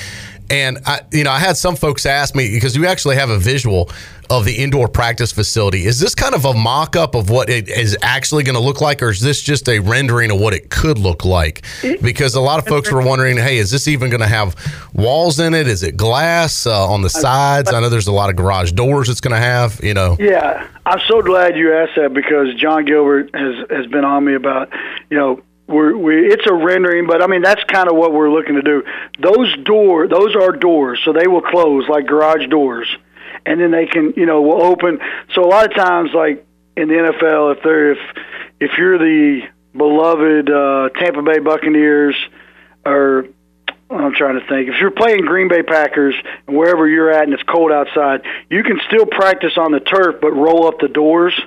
and 0.51 0.79
I, 0.87 1.01
you 1.13 1.25
know, 1.25 1.31
I 1.31 1.39
had 1.39 1.57
some 1.57 1.77
folks 1.77 2.07
ask 2.07 2.35
me 2.35 2.51
because 2.55 2.79
we 2.79 2.87
actually 2.87 3.17
have 3.17 3.31
a 3.31 3.39
visual 3.39 3.91
of 4.31 4.45
the 4.45 4.55
indoor 4.55 4.89
practice 4.89 5.33
facility. 5.33 5.87
Is 5.87 6.01
this 6.01 6.15
kind 6.15 6.35
of 6.35 6.45
a 6.45 6.53
mock 6.53 6.97
up 6.97 7.15
of 7.15 7.31
what 7.31 7.49
it 7.49 7.69
is 7.69 7.97
actually 8.03 8.45
going 8.45 8.57
to 8.57 8.61
look 8.61 8.81
like, 8.81 9.03
or 9.03 9.09
is 9.09 9.21
this 9.21 9.41
just 9.41 9.69
a 9.69 9.79
rendering 9.79 10.31
of 10.31 10.39
what 10.39 10.53
it 10.53 10.71
could 10.71 10.99
look 10.99 11.25
like? 11.25 11.65
Because 12.03 12.35
a 12.35 12.41
lot 12.41 12.59
of 12.59 12.67
folks 12.67 12.93
were 12.93 13.01
wondering, 13.01 13.37
hey, 13.37 13.57
is 13.57 13.71
this 13.71 13.89
even 13.89 14.11
going 14.11 14.21
to 14.21 14.27
have 14.27 14.55
walls 14.93 15.41
in 15.41 15.55
it? 15.55 15.67
Is 15.67 15.83
it 15.83 15.97
glass 15.97 16.67
uh, 16.67 16.89
on 16.89 17.01
the 17.03 17.11
sides? 17.11 17.73
I 17.73 17.81
know 17.81 17.89
there's 17.89 18.07
a 18.07 18.13
lot 18.13 18.29
of 18.29 18.37
garage 18.37 18.73
doors 18.73 19.09
it's 19.09 19.21
going 19.21 19.35
to 19.35 19.41
have, 19.41 19.83
you 19.83 19.95
know. 19.95 20.17
Yeah, 20.19 20.67
I'm 20.85 21.01
so 21.09 21.23
glad 21.23 21.57
you 21.57 21.73
asked 21.75 21.97
that 21.97 22.13
because 22.13 22.55
Jon 22.55 22.85
Gilbert 22.85 23.35
has, 23.35 23.67
has 23.71 23.87
been 23.87 24.05
on 24.05 24.25
me 24.27 24.35
about, 24.35 24.71
you 25.09 25.17
know, 25.17 25.43
we're, 25.69 25.97
we 25.97 26.33
it's 26.33 26.47
a 26.47 26.55
rendering, 26.55 27.07
but 27.07 27.23
I 27.23 27.27
mean 27.27 27.43
that's 27.43 27.63
kind 27.65 27.89
of 27.89 27.97
what 27.97 28.13
we're 28.13 28.31
looking 28.31 28.55
to 28.55 28.63
do. 28.63 28.83
Those 29.21 29.55
door, 29.65 30.09
those 30.09 30.35
are 30.35 30.53
doors, 30.53 31.01
so 31.05 31.13
they 31.13 31.27
will 31.27 31.43
close 31.43 31.87
like 31.89 32.07
garage 32.07 32.49
doors, 32.49 32.89
and 33.45 33.61
then 33.61 33.71
they 33.71 33.87
can, 33.87 34.15
you 34.17 34.27
know, 34.27 34.41
will 34.41 34.63
open. 34.63 34.99
So 35.35 35.45
a 35.45 35.47
lot 35.47 35.67
of 35.67 35.75
times, 35.77 36.11
like 36.15 36.47
in 36.77 36.89
the 36.89 36.95
NFL, 36.95 37.57
if 37.57 37.63
they're 37.63 37.93
if 37.93 37.99
if 38.61 38.79
you're 38.79 38.99
the 38.99 39.43
beloved 39.77 40.51
uh, 40.51 40.89
Tampa 40.99 41.23
Bay 41.23 41.39
Buccaneers, 41.39 42.17
or 42.87 43.27
I'm 43.91 44.15
trying 44.15 44.41
to 44.41 44.47
think, 44.49 44.71
if 44.71 44.81
you're 44.81 44.91
playing 44.91 45.27
Green 45.27 45.49
Bay 45.49 45.63
Packers 45.63 46.15
and 46.47 46.57
wherever 46.57 46.89
you're 46.89 47.11
at 47.11 47.25
and 47.25 47.35
it's 47.35 47.43
cold 47.43 47.73
outside, 47.73 48.23
you 48.49 48.63
can 48.63 48.81
still 48.87 49.05
practice 49.05 49.59
on 49.59 49.73
the 49.73 49.81
turf, 49.81 50.17
but 50.23 50.33
roll 50.33 50.67
up 50.67 50.81
the 50.81 50.89
doors 50.89 51.39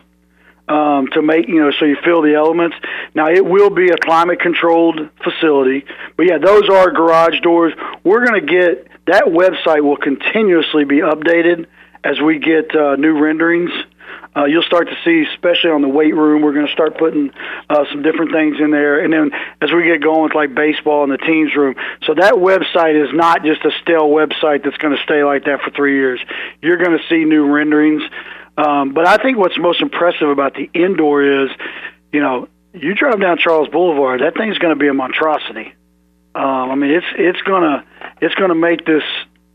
um, 0.67 1.07
to 1.13 1.21
make 1.21 1.47
you 1.47 1.59
know 1.61 1.71
so 1.79 1.85
you 1.85 1.97
feel 2.03 2.21
the 2.21 2.35
elements. 2.35 2.75
Now 3.13 3.29
it 3.29 3.45
will 3.45 3.69
be 3.69 3.89
a 3.89 3.97
climate 3.97 4.39
controlled 4.39 5.09
facility, 5.23 5.85
but 6.17 6.27
yeah, 6.27 6.37
those 6.37 6.69
are 6.69 6.91
garage 6.91 7.39
doors. 7.41 7.73
We're 8.03 8.25
going 8.25 8.45
to 8.45 8.47
get 8.47 8.87
that 9.07 9.25
website 9.25 9.83
will 9.83 9.97
continuously 9.97 10.85
be 10.85 10.99
updated 10.99 11.65
as 12.03 12.19
we 12.19 12.39
get 12.39 12.75
uh, 12.75 12.95
new 12.95 13.17
renderings 13.19 13.71
Uh, 14.35 14.45
you'll 14.45 14.63
start 14.63 14.87
to 14.87 14.95
see, 15.03 15.27
especially 15.33 15.71
on 15.71 15.81
the 15.81 15.89
weight 15.89 16.15
room, 16.15 16.41
we're 16.41 16.53
going 16.53 16.65
to 16.65 16.71
start 16.71 16.97
putting 16.97 17.31
uh, 17.69 17.83
some 17.91 18.01
different 18.01 18.31
things 18.31 18.57
in 18.61 18.71
there. 18.71 19.03
And 19.03 19.11
then 19.11 19.31
as 19.59 19.71
we 19.73 19.83
get 19.83 20.01
going 20.01 20.23
with 20.23 20.35
like 20.35 20.55
baseball 20.55 21.03
in 21.03 21.09
the 21.09 21.17
teams 21.17 21.53
room, 21.55 21.75
so 22.03 22.13
that 22.13 22.35
website 22.35 22.95
is 22.95 23.13
not 23.13 23.43
just 23.43 23.65
a 23.65 23.71
stale 23.81 24.07
website 24.07 24.63
that's 24.63 24.77
going 24.77 24.95
to 24.95 25.03
stay 25.03 25.23
like 25.23 25.43
that 25.45 25.61
for 25.61 25.71
three 25.71 25.95
years. 25.95 26.21
You're 26.61 26.77
going 26.77 26.97
to 26.97 27.03
see 27.09 27.25
new 27.25 27.51
renderings. 27.51 28.03
Um, 28.57 28.93
but 28.93 29.07
I 29.07 29.17
think 29.17 29.37
what's 29.37 29.57
most 29.57 29.81
impressive 29.81 30.29
about 30.29 30.53
the 30.55 30.69
indoor 30.73 31.23
is, 31.23 31.49
you 32.11 32.19
know, 32.19 32.47
you 32.73 32.93
drive 32.95 33.19
down 33.19 33.37
Charles 33.37 33.69
Boulevard, 33.69 34.21
that 34.21 34.35
thing's 34.35 34.57
going 34.57 34.73
to 34.73 34.79
be 34.79 34.87
a 34.87 34.93
monstrosity. 34.93 35.73
Um, 36.33 36.71
I 36.71 36.75
mean, 36.75 36.91
it's 36.91 37.05
it's 37.17 37.41
gonna 37.41 37.83
it's 38.21 38.35
gonna 38.35 38.55
make 38.55 38.85
this 38.85 39.03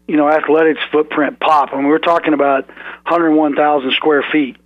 you 0.06 0.16
know 0.16 0.28
athletics 0.28 0.80
footprint 0.92 1.40
pop. 1.40 1.70
I 1.72 1.76
mean, 1.76 1.86
we're 1.86 1.98
talking 1.98 2.34
about 2.34 2.66
101,000 2.66 3.92
square 3.92 4.24
feet. 4.30 4.56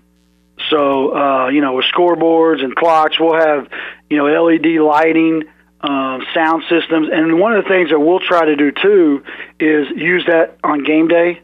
So 0.71 1.17
uh, 1.17 1.49
you 1.49 1.61
know, 1.61 1.75
with 1.75 1.87
scoreboards 1.95 2.65
and 2.65 2.75
clocks, 2.75 3.19
we'll 3.21 3.41
have 3.41 3.69
you 4.09 4.17
know 4.17 4.25
LED 4.25 4.81
lighting, 4.81 5.45
um, 5.81 6.23
sound 6.35 6.65
systems, 6.69 7.09
and 7.13 7.39
one 7.39 7.55
of 7.55 7.63
the 7.63 7.69
things 7.69 7.91
that 7.91 8.01
we'll 8.01 8.21
try 8.21 8.45
to 8.45 8.57
do 8.57 8.73
too 8.73 9.23
is 9.61 9.87
use 9.95 10.25
that 10.27 10.59
on 10.65 10.83
game 10.83 11.07
day. 11.07 11.41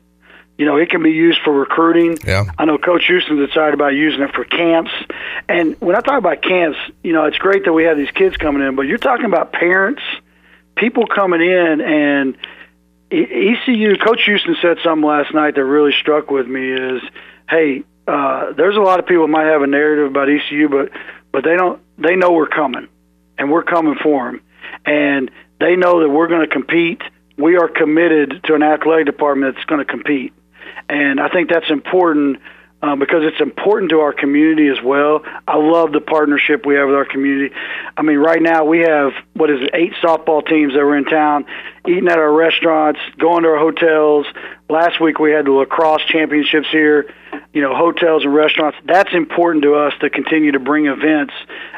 You 0.59 0.65
know, 0.65 0.77
it 0.77 0.89
can 0.89 1.03
be 1.03 1.11
used 1.11 1.41
for 1.45 1.53
recruiting. 1.53 2.17
Yeah. 2.27 2.45
I 2.59 2.65
know 2.65 2.79
Coach 2.79 3.05
Houston's 3.07 3.47
excited 3.47 3.75
about 3.75 3.95
using 3.95 4.23
it 4.23 4.35
for 4.35 4.45
camps. 4.45 4.91
And 5.49 5.79
when 5.81 5.95
I 5.97 6.01
talk 6.01 6.19
about 6.19 6.41
camps, 6.41 6.79
you 7.03 7.13
know, 7.13 7.27
it's 7.27 7.37
great 7.39 7.65
that 7.67 7.73
we 7.73 7.85
have 7.85 7.99
these 7.99 8.11
kids 8.11 8.37
coming 8.37 8.67
in, 8.67 8.75
but 8.75 8.83
you're 8.83 8.97
talking 8.97 9.27
about 9.27 9.53
parents, 9.53 10.03
people 10.77 11.07
coming 11.07 11.43
in, 11.43 11.81
and 11.83 12.37
ECU. 13.11 13.97
Coach 13.99 14.23
Houston 14.25 14.57
said 14.61 14.79
something 14.83 15.07
last 15.07 15.33
night 15.33 15.55
that 15.55 15.65
really 15.65 15.93
struck 15.93 16.31
with 16.31 16.47
me. 16.47 16.73
Is 16.73 17.03
hey, 17.49 17.85
uh, 18.07 18.53
there's 18.53 18.77
a 18.77 18.81
lot 18.81 18.99
of 18.99 19.07
people 19.07 19.29
might 19.29 19.47
have 19.47 19.63
a 19.63 19.67
narrative 19.67 20.07
about 20.07 20.29
ECU, 20.29 20.69
but 20.69 20.91
but 21.33 21.45
they 21.45 21.57
don't. 21.57 21.81
They 21.99 22.17
know 22.17 22.33
we're 22.33 22.49
coming, 22.49 22.89
and 23.39 23.51
we're 23.51 23.63
coming 23.63 23.97
for 24.03 24.27
them, 24.27 24.41
and 24.85 25.31
they 25.61 25.77
know 25.77 26.01
that 26.01 26.09
we're 26.09 26.29
going 26.29 26.47
to 26.47 26.53
compete. 26.53 27.03
We 27.39 27.57
are 27.57 27.69
committed 27.69 28.43
to 28.45 28.55
an 28.55 28.63
athletic 28.63 29.07
department 29.07 29.55
that's 29.55 29.67
going 29.67 29.85
to 29.85 29.85
compete, 29.85 30.33
and 30.89 31.21
I 31.21 31.29
think 31.29 31.51
that's 31.51 31.71
important 31.71 32.39
uh, 32.83 32.95
because 32.95 33.23
it's 33.25 33.41
important 33.41 33.91
to 33.91 34.01
our 34.01 34.13
community 34.13 34.69
as 34.69 34.81
well. 34.85 35.23
I 35.49 35.57
love 35.57 35.93
the 35.93 36.01
partnership 36.01 36.67
we 36.67 36.75
have 36.75 36.87
with 36.87 36.97
our 36.97 37.07
community. 37.07 37.55
I 37.97 38.03
mean, 38.03 38.19
right 38.19 38.41
now 38.41 38.65
we 38.65 38.81
have 38.81 39.13
what 39.33 39.51
is 39.51 39.63
it, 39.63 39.71
eight 39.73 39.95
softball 40.03 40.47
teams 40.47 40.75
that 40.75 40.85
were 40.85 40.97
in 40.97 41.05
town, 41.05 41.47
eating 41.89 42.09
at 42.09 42.19
our 42.19 42.33
restaurants, 42.33 43.01
going 43.19 43.43
to 43.45 43.49
our 43.49 43.59
hotels. 43.59 44.27
Last 44.69 45.01
week 45.01 45.19
we 45.19 45.33
had 45.33 45.47
the 45.47 45.53
lacrosse 45.53 46.05
championships 46.07 46.69
here. 46.71 47.13
You 47.53 47.63
know, 47.63 47.75
hotels 47.75 48.25
and 48.25 48.35
restaurants. 48.35 48.79
That's 48.85 49.13
important 49.13 49.63
to 49.65 49.75
us 49.75 49.93
to 50.01 50.11
continue 50.11 50.53
to 50.53 50.61
bring 50.61 50.87
events 50.87 51.35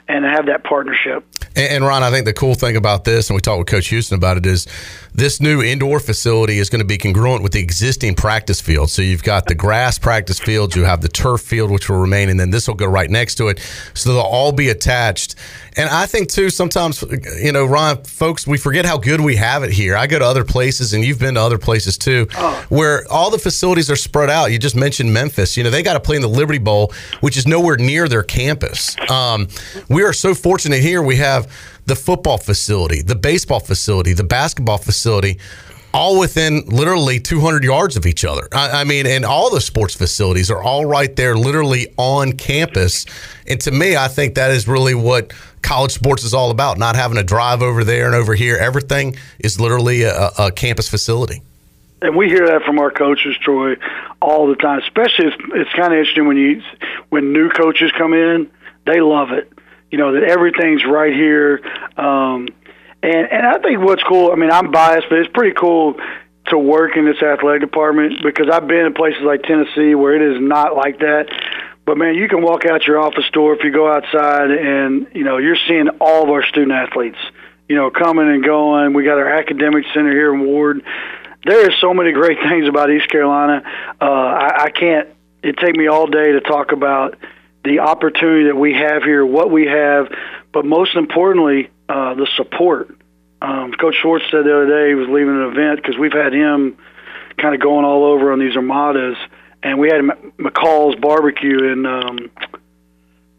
and 0.08 0.24
have 0.24 0.46
that 0.46 0.64
partnership. 0.64 1.24
And, 1.58 1.84
Ron, 1.84 2.04
I 2.04 2.10
think 2.12 2.24
the 2.24 2.32
cool 2.32 2.54
thing 2.54 2.76
about 2.76 3.02
this, 3.02 3.28
and 3.28 3.34
we 3.34 3.40
talked 3.40 3.58
with 3.58 3.66
Coach 3.66 3.88
Houston 3.88 4.14
about 4.14 4.36
it, 4.36 4.46
is 4.46 4.68
this 5.12 5.40
new 5.40 5.60
indoor 5.60 5.98
facility 5.98 6.58
is 6.58 6.70
going 6.70 6.78
to 6.78 6.86
be 6.86 6.96
congruent 6.96 7.42
with 7.42 7.50
the 7.50 7.58
existing 7.58 8.14
practice 8.14 8.60
field. 8.60 8.90
So 8.90 9.02
you've 9.02 9.24
got 9.24 9.46
the 9.46 9.56
grass 9.56 9.98
practice 9.98 10.38
field, 10.38 10.76
you 10.76 10.84
have 10.84 11.00
the 11.00 11.08
turf 11.08 11.40
field, 11.40 11.72
which 11.72 11.90
will 11.90 11.98
remain, 11.98 12.28
and 12.28 12.38
then 12.38 12.50
this 12.50 12.68
will 12.68 12.76
go 12.76 12.86
right 12.86 13.10
next 13.10 13.34
to 13.36 13.48
it. 13.48 13.58
So 13.92 14.12
they'll 14.12 14.22
all 14.22 14.52
be 14.52 14.68
attached. 14.68 15.34
And 15.78 15.88
I 15.88 16.06
think 16.06 16.28
too, 16.28 16.50
sometimes 16.50 17.02
you 17.40 17.52
know, 17.52 17.64
Ron, 17.64 18.02
folks, 18.02 18.46
we 18.46 18.58
forget 18.58 18.84
how 18.84 18.98
good 18.98 19.20
we 19.20 19.36
have 19.36 19.62
it 19.62 19.70
here. 19.70 19.96
I 19.96 20.08
go 20.08 20.18
to 20.18 20.24
other 20.24 20.44
places, 20.44 20.92
and 20.92 21.04
you've 21.04 21.20
been 21.20 21.34
to 21.34 21.40
other 21.40 21.56
places 21.56 21.96
too, 21.96 22.26
oh. 22.34 22.66
where 22.68 23.06
all 23.10 23.30
the 23.30 23.38
facilities 23.38 23.88
are 23.88 23.96
spread 23.96 24.28
out. 24.28 24.50
You 24.50 24.58
just 24.58 24.74
mentioned 24.74 25.12
Memphis. 25.12 25.56
You 25.56 25.62
know, 25.62 25.70
they 25.70 25.84
got 25.84 25.92
to 25.94 26.00
play 26.00 26.16
in 26.16 26.22
the 26.22 26.28
Liberty 26.28 26.58
Bowl, 26.58 26.92
which 27.20 27.36
is 27.36 27.46
nowhere 27.46 27.76
near 27.76 28.08
their 28.08 28.24
campus. 28.24 28.96
Um, 29.08 29.46
we 29.88 30.02
are 30.02 30.12
so 30.12 30.34
fortunate 30.34 30.80
here. 30.80 31.00
We 31.00 31.16
have 31.16 31.50
the 31.86 31.96
football 31.96 32.38
facility, 32.38 33.00
the 33.00 33.14
baseball 33.14 33.60
facility, 33.60 34.12
the 34.12 34.24
basketball 34.24 34.78
facility, 34.78 35.38
all 35.92 36.18
within 36.18 36.62
literally 36.66 37.18
200 37.18 37.64
yards 37.64 37.96
of 37.96 38.06
each 38.06 38.24
other. 38.24 38.48
I, 38.52 38.82
I, 38.82 38.84
mean, 38.84 39.06
and 39.06 39.24
all 39.24 39.50
the 39.50 39.60
sports 39.60 39.94
facilities 39.94 40.50
are 40.50 40.62
all 40.62 40.84
right 40.84 41.14
there, 41.16 41.36
literally 41.36 41.92
on 41.96 42.32
campus. 42.32 43.06
And 43.46 43.60
to 43.62 43.70
me, 43.70 43.96
I 43.96 44.08
think 44.08 44.34
that 44.34 44.50
is 44.50 44.68
really 44.68 44.94
what 44.94 45.32
college 45.62 45.92
sports 45.92 46.24
is 46.24 46.34
all 46.34 46.50
about 46.50 46.78
not 46.78 46.94
having 46.94 47.16
to 47.16 47.24
drive 47.24 47.62
over 47.62 47.84
there 47.84 48.06
and 48.06 48.14
over 48.14 48.34
here. 48.34 48.56
Everything 48.56 49.16
is 49.38 49.58
literally 49.58 50.02
a, 50.02 50.30
a 50.38 50.52
campus 50.52 50.88
facility. 50.88 51.42
And 52.00 52.14
we 52.14 52.28
hear 52.28 52.46
that 52.46 52.62
from 52.62 52.78
our 52.78 52.92
coaches, 52.92 53.36
Troy, 53.42 53.74
all 54.22 54.46
the 54.46 54.54
time. 54.54 54.80
Especially, 54.82 55.26
it's, 55.26 55.36
it's 55.54 55.72
kind 55.72 55.92
of 55.92 55.98
interesting 55.98 56.28
when 56.28 56.36
you 56.36 56.62
when 57.08 57.32
new 57.32 57.48
coaches 57.48 57.90
come 57.98 58.12
in, 58.12 58.48
they 58.86 59.00
love 59.00 59.32
it 59.32 59.52
you 59.90 59.98
know 59.98 60.12
that 60.12 60.22
everything's 60.22 60.84
right 60.84 61.12
here. 61.12 61.60
Um, 61.96 62.48
and 63.02 63.28
and 63.30 63.46
I 63.46 63.58
think 63.58 63.80
what's 63.80 64.02
cool. 64.02 64.32
I 64.32 64.34
mean, 64.34 64.50
I'm 64.50 64.70
biased, 64.70 65.08
but 65.08 65.18
it's 65.18 65.30
pretty 65.32 65.54
cool 65.54 65.94
to 66.46 66.58
work 66.58 66.96
in 66.96 67.04
this 67.04 67.22
athletic 67.22 67.60
department 67.60 68.22
because 68.22 68.48
I've 68.50 68.66
been 68.66 68.86
in 68.86 68.94
places 68.94 69.22
like 69.22 69.42
Tennessee 69.42 69.94
where 69.94 70.14
it 70.14 70.36
is 70.36 70.40
not 70.40 70.74
like 70.74 70.98
that. 71.00 71.26
But 71.84 71.96
man, 71.96 72.14
you 72.16 72.28
can 72.28 72.42
walk 72.42 72.66
out 72.66 72.86
your 72.86 72.98
office 72.98 73.24
door 73.32 73.54
if 73.54 73.64
you 73.64 73.72
go 73.72 73.90
outside, 73.90 74.50
and 74.50 75.06
you 75.14 75.24
know 75.24 75.38
you're 75.38 75.56
seeing 75.68 75.88
all 76.00 76.24
of 76.24 76.30
our 76.30 76.42
student 76.44 76.72
athletes, 76.72 77.18
you 77.68 77.76
know, 77.76 77.90
coming 77.90 78.28
and 78.28 78.44
going. 78.44 78.92
We 78.92 79.04
got 79.04 79.18
our 79.18 79.28
academic 79.28 79.84
center 79.94 80.10
here 80.10 80.34
in 80.34 80.44
Ward. 80.44 80.82
There 81.44 81.66
are 81.66 81.72
so 81.80 81.94
many 81.94 82.12
great 82.12 82.38
things 82.48 82.68
about 82.68 82.90
East 82.90 83.08
Carolina. 83.08 83.62
Uh, 84.00 84.04
I, 84.04 84.64
I 84.64 84.70
can't. 84.70 85.08
It 85.42 85.56
take 85.56 85.76
me 85.76 85.86
all 85.86 86.06
day 86.06 86.32
to 86.32 86.40
talk 86.40 86.72
about 86.72 87.16
the 87.64 87.78
opportunity 87.78 88.46
that 88.46 88.56
we 88.56 88.74
have 88.74 89.02
here, 89.02 89.24
what 89.24 89.50
we 89.50 89.66
have, 89.66 90.08
but 90.52 90.64
most 90.64 90.96
importantly, 90.96 91.70
uh, 91.88 92.14
the 92.14 92.26
support. 92.36 92.90
Um, 93.40 93.72
Coach 93.72 93.96
Schwartz 94.02 94.24
said 94.30 94.44
the 94.44 94.54
other 94.54 94.66
day 94.66 94.88
he 94.88 94.94
was 94.94 95.08
leaving 95.08 95.34
an 95.34 95.52
event 95.52 95.76
because 95.76 95.96
we've 95.96 96.12
had 96.12 96.32
him 96.32 96.76
kind 97.36 97.54
of 97.54 97.60
going 97.60 97.84
all 97.84 98.04
over 98.04 98.32
on 98.32 98.38
these 98.38 98.56
armadas, 98.56 99.16
and 99.62 99.78
we 99.78 99.88
had 99.88 100.00
McCall's 100.38 100.96
barbecue 100.96 101.72
in 101.72 101.86
um, 101.86 102.30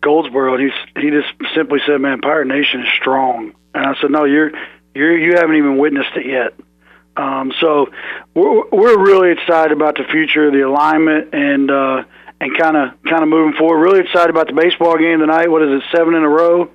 Goldsboro, 0.02 0.56
and 0.56 0.64
he's 0.64 1.04
he 1.04 1.10
just 1.10 1.28
simply 1.54 1.80
said, 1.86 2.00
"Man, 2.00 2.22
Pirate 2.22 2.48
Nation 2.48 2.82
is 2.82 2.90
strong." 3.00 3.54
And 3.74 3.86
I 3.86 4.00
said, 4.00 4.12
"No, 4.12 4.24
you're 4.24 4.52
you're 4.96 5.18
you 5.18 5.34
haven't 5.36 5.58
even 5.58 5.78
witnessed 5.78 6.16
it 6.16 6.26
yet." 6.26 6.54
Um, 7.18 7.52
so 7.60 7.92
we're 8.34 8.70
we're 8.70 9.04
really 9.04 9.32
excited 9.32 9.74
about 9.74 9.96
the 9.96 10.06
future, 10.06 10.52
the 10.52 10.62
alignment, 10.62 11.34
and 11.34 11.70
uh, 11.70 12.04
and 12.40 12.58
kind 12.58 12.78
of 12.78 13.04
kind 13.04 13.22
of 13.24 13.28
moving 13.28 13.54
forward. 13.58 13.80
Really 13.80 14.00
excited 14.00 14.30
about 14.30 14.48
the 14.48 14.54
baseball 14.54 14.98
game 14.98 15.20
tonight. 15.20 15.52
What 15.52 15.62
is 15.64 15.82
it, 15.82 15.84
seven 15.92 16.14
in 16.14 16.24
a 16.24 16.30
row? 16.30 16.70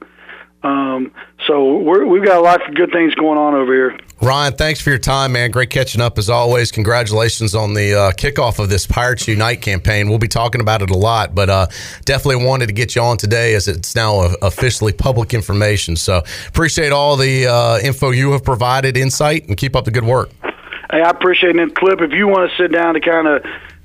Um, 0.65 1.13
so 1.47 1.77
we 1.77 2.19
have 2.19 2.27
got 2.27 2.39
a 2.39 2.41
lot 2.41 2.67
of 2.67 2.75
good 2.75 2.91
things 2.91 3.15
going 3.15 3.37
on 3.37 3.55
over 3.55 3.73
here. 3.73 3.99
Ryan, 4.23 4.55
thanks 4.55 4.81
for 4.81 4.89
your 4.89 4.99
time, 4.99 5.33
man. 5.33 5.51
Great 5.51 5.69
catching 5.69 6.01
up 6.01 6.17
as 6.17 6.31
always. 6.31 6.73
Congratulations 6.73 7.55
on 7.55 7.75
the 7.75 7.95
uh, 7.95 8.13
kickoff 8.13 8.59
of 8.59 8.71
this 8.71 8.87
Pirates 8.87 9.29
Unite 9.29 9.61
campaign. 9.61 10.09
We'll 10.09 10.19
be 10.19 10.27
talking 10.27 10.63
about 10.63 10.81
it 10.81 10.91
a 10.91 10.97
lot, 10.97 11.35
but 11.35 11.51
uh, 11.51 11.67
definitely 12.07 12.47
wanted 12.47 12.69
to 12.69 12.73
get 12.73 12.97
you 12.97 13.03
on 13.03 13.19
today 13.19 13.55
as 13.55 13.69
it's 13.69 13.95
now 13.95 14.21
officially 14.41 14.95
public 14.95 15.35
information. 15.35 15.97
So 15.97 16.23
appreciate 16.49 16.93
all 16.93 17.19
the 17.19 17.47
uh, 17.47 17.79
info 17.81 18.11
you 18.11 18.33
have 18.33 18.43
provided, 18.43 18.97
insight, 18.97 19.47
and 19.49 19.59
keep 19.59 19.77
up 19.77 19.85
the 19.85 19.91
good 19.91 20.05
work. 20.05 20.31
Hey, 20.91 21.03
I 21.03 21.11
appreciate 21.11 21.57
it. 21.57 21.61
And 21.61 21.75
Clip, 21.75 22.01
if 22.01 22.13
you 22.13 22.27
want 22.27 22.51
to 22.51 22.57
sit 22.57 22.73
down 22.73 22.95
to 22.95 23.01
kind 23.01 23.27
of 23.27 23.45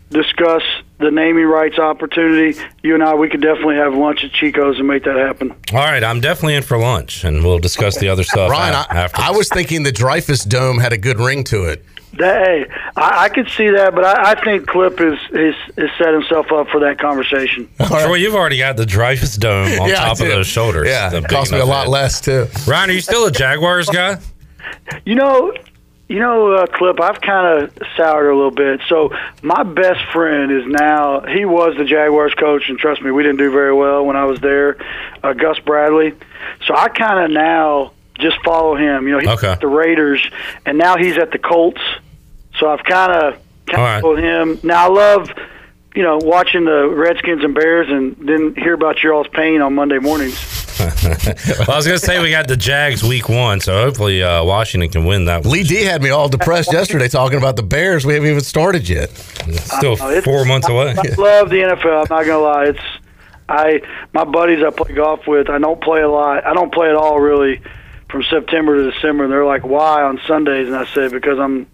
discuss 0.09 0.63
the 0.99 1.11
naming 1.11 1.45
rights 1.45 1.79
opportunity, 1.79 2.59
you 2.83 2.93
and 2.93 3.03
I, 3.03 3.13
we 3.13 3.29
could 3.29 3.41
definitely 3.41 3.75
have 3.75 3.93
lunch 3.93 4.23
at 4.23 4.31
Chico's 4.31 4.77
and 4.77 4.87
make 4.87 5.03
that 5.05 5.15
happen. 5.15 5.51
All 5.71 5.79
right, 5.79 6.03
I'm 6.03 6.19
definitely 6.19 6.55
in 6.55 6.63
for 6.63 6.77
lunch, 6.77 7.23
and 7.23 7.43
we'll 7.43 7.59
discuss 7.59 7.97
the 7.97 8.09
other 8.09 8.23
stuff. 8.23 8.49
Ryan, 8.49 8.75
I, 8.75 9.09
I, 9.13 9.31
was 9.31 9.49
thinking 9.49 9.83
the 9.83 9.91
Dreyfus 9.91 10.43
Dome 10.43 10.79
had 10.79 10.93
a 10.93 10.97
good 10.97 11.19
ring 11.19 11.43
to 11.45 11.65
it. 11.65 11.85
hey, 12.17 12.65
I, 12.97 13.25
I, 13.25 13.29
could 13.29 13.49
see 13.49 13.69
that, 13.69 13.95
but 13.95 14.03
I, 14.03 14.31
I 14.31 14.43
think 14.43 14.67
Clip 14.67 14.99
is, 14.99 15.19
is, 15.31 15.55
is 15.77 15.89
set 15.97 16.13
himself 16.13 16.51
up 16.51 16.67
for 16.69 16.79
that 16.81 16.99
conversation. 16.99 17.69
Right. 17.79 18.05
Troy, 18.05 18.15
you've 18.15 18.35
already 18.35 18.57
got 18.57 18.77
the 18.77 18.85
Dreyfus 18.85 19.35
Dome 19.35 19.79
on 19.79 19.89
yeah, 19.89 19.95
top 19.95 20.19
of 20.19 20.27
those 20.27 20.47
shoulders. 20.47 20.87
Yeah, 20.87 21.13
it 21.13 21.27
cost 21.27 21.51
me 21.51 21.59
a 21.59 21.65
lot 21.65 21.83
head. 21.83 21.89
less 21.89 22.21
too. 22.21 22.47
Ryan, 22.67 22.89
are 22.89 22.93
you 22.93 23.01
still 23.01 23.25
a 23.25 23.31
Jaguars 23.31 23.89
guy? 23.89 24.19
You 25.05 25.15
know, 25.15 25.53
you 26.09 26.17
know, 26.17 26.53
uh, 26.53 26.65
Clip, 26.65 26.99
I've 26.99 27.21
kind 27.21 27.63
of 27.63 27.77
soured 27.95 28.25
a 28.25 28.35
little 28.35 28.51
bit. 28.51 28.81
So 28.89 29.11
my 29.43 29.61
best 29.61 30.03
friend 30.11 30.51
is 30.51 30.65
now, 30.65 31.21
he 31.21 31.45
was 31.45 31.77
the 31.77 31.85
Jaguars 31.85 32.33
coach, 32.33 32.67
and 32.67 32.79
trust 32.79 33.03
me, 33.03 33.11
we 33.11 33.21
didn't 33.21 33.37
do 33.37 33.51
very 33.51 33.73
well 33.73 34.03
when 34.03 34.15
I 34.15 34.25
was 34.25 34.39
there, 34.41 34.77
uh, 35.23 35.33
Gus 35.33 35.59
Bradley. 35.59 36.15
So 36.65 36.75
I 36.75 36.89
kind 36.89 37.23
of 37.23 37.31
now 37.31 37.93
just 38.15 38.37
follow 38.43 38.75
him. 38.75 39.07
You 39.07 39.13
know, 39.13 39.19
he's 39.19 39.29
okay. 39.29 39.49
at 39.49 39.61
the 39.61 39.67
Raiders, 39.67 40.27
and 40.65 40.79
now 40.79 40.97
he's 40.97 41.19
at 41.19 41.31
the 41.31 41.37
Colts. 41.37 41.81
So 42.57 42.67
I've 42.67 42.83
kind 42.83 43.11
of 43.11 43.39
kind 43.67 43.97
of 43.97 44.01
followed 44.01 44.19
him. 44.19 44.59
Now 44.63 44.85
I 44.85 44.89
love, 44.89 45.29
you 45.93 46.01
know, 46.01 46.17
watching 46.17 46.65
the 46.65 46.89
Redskins 46.89 47.43
and 47.43 47.53
Bears, 47.53 47.87
and 47.87 48.15
then 48.17 48.55
hear 48.55 48.73
about 48.73 49.03
your 49.03 49.13
all's 49.13 49.27
pain 49.27 49.61
on 49.61 49.75
Monday 49.75 49.99
mornings. 49.99 50.58
well, 50.79 51.71
I 51.71 51.75
was 51.75 51.85
going 51.85 51.99
to 51.99 52.05
say 52.05 52.21
we 52.21 52.29
got 52.29 52.47
the 52.47 52.55
Jags 52.55 53.03
week 53.03 53.27
one, 53.27 53.59
so 53.59 53.73
hopefully 53.73 54.23
uh, 54.23 54.43
Washington 54.45 54.89
can 54.89 55.05
win 55.05 55.25
that. 55.25 55.45
Lee 55.45 55.63
D 55.63 55.83
had 55.83 56.01
me 56.01 56.09
all 56.09 56.29
depressed 56.29 56.71
yesterday 56.71 57.09
talking 57.09 57.37
about 57.37 57.57
the 57.57 57.63
Bears. 57.63 58.05
We 58.05 58.13
haven't 58.13 58.29
even 58.29 58.41
started 58.41 58.87
yet. 58.87 59.09
It's 59.45 59.75
still 59.75 59.97
four 60.21 60.45
months 60.45 60.69
away. 60.69 60.95
I, 60.97 61.01
I 61.01 61.15
love 61.17 61.49
the 61.49 61.57
NFL. 61.57 62.09
I'm 62.09 62.15
not 62.15 62.25
gonna 62.25 62.39
lie. 62.39 62.65
It's 62.67 62.79
I 63.49 63.81
my 64.13 64.23
buddies 64.23 64.63
I 64.63 64.69
play 64.69 64.93
golf 64.93 65.27
with. 65.27 65.49
I 65.49 65.57
don't 65.57 65.81
play 65.81 66.01
a 66.01 66.09
lot. 66.09 66.45
I 66.45 66.53
don't 66.53 66.73
play 66.73 66.87
at 66.89 66.95
all 66.95 67.19
really 67.19 67.61
from 68.09 68.23
September 68.23 68.77
to 68.77 68.91
December. 68.91 69.25
And 69.25 69.33
they're 69.33 69.45
like, 69.45 69.65
"Why 69.65 70.03
on 70.03 70.21
Sundays?" 70.27 70.67
And 70.67 70.77
I 70.77 70.85
say, 70.85 71.09
"Because 71.09 71.39
I'm 71.39 71.67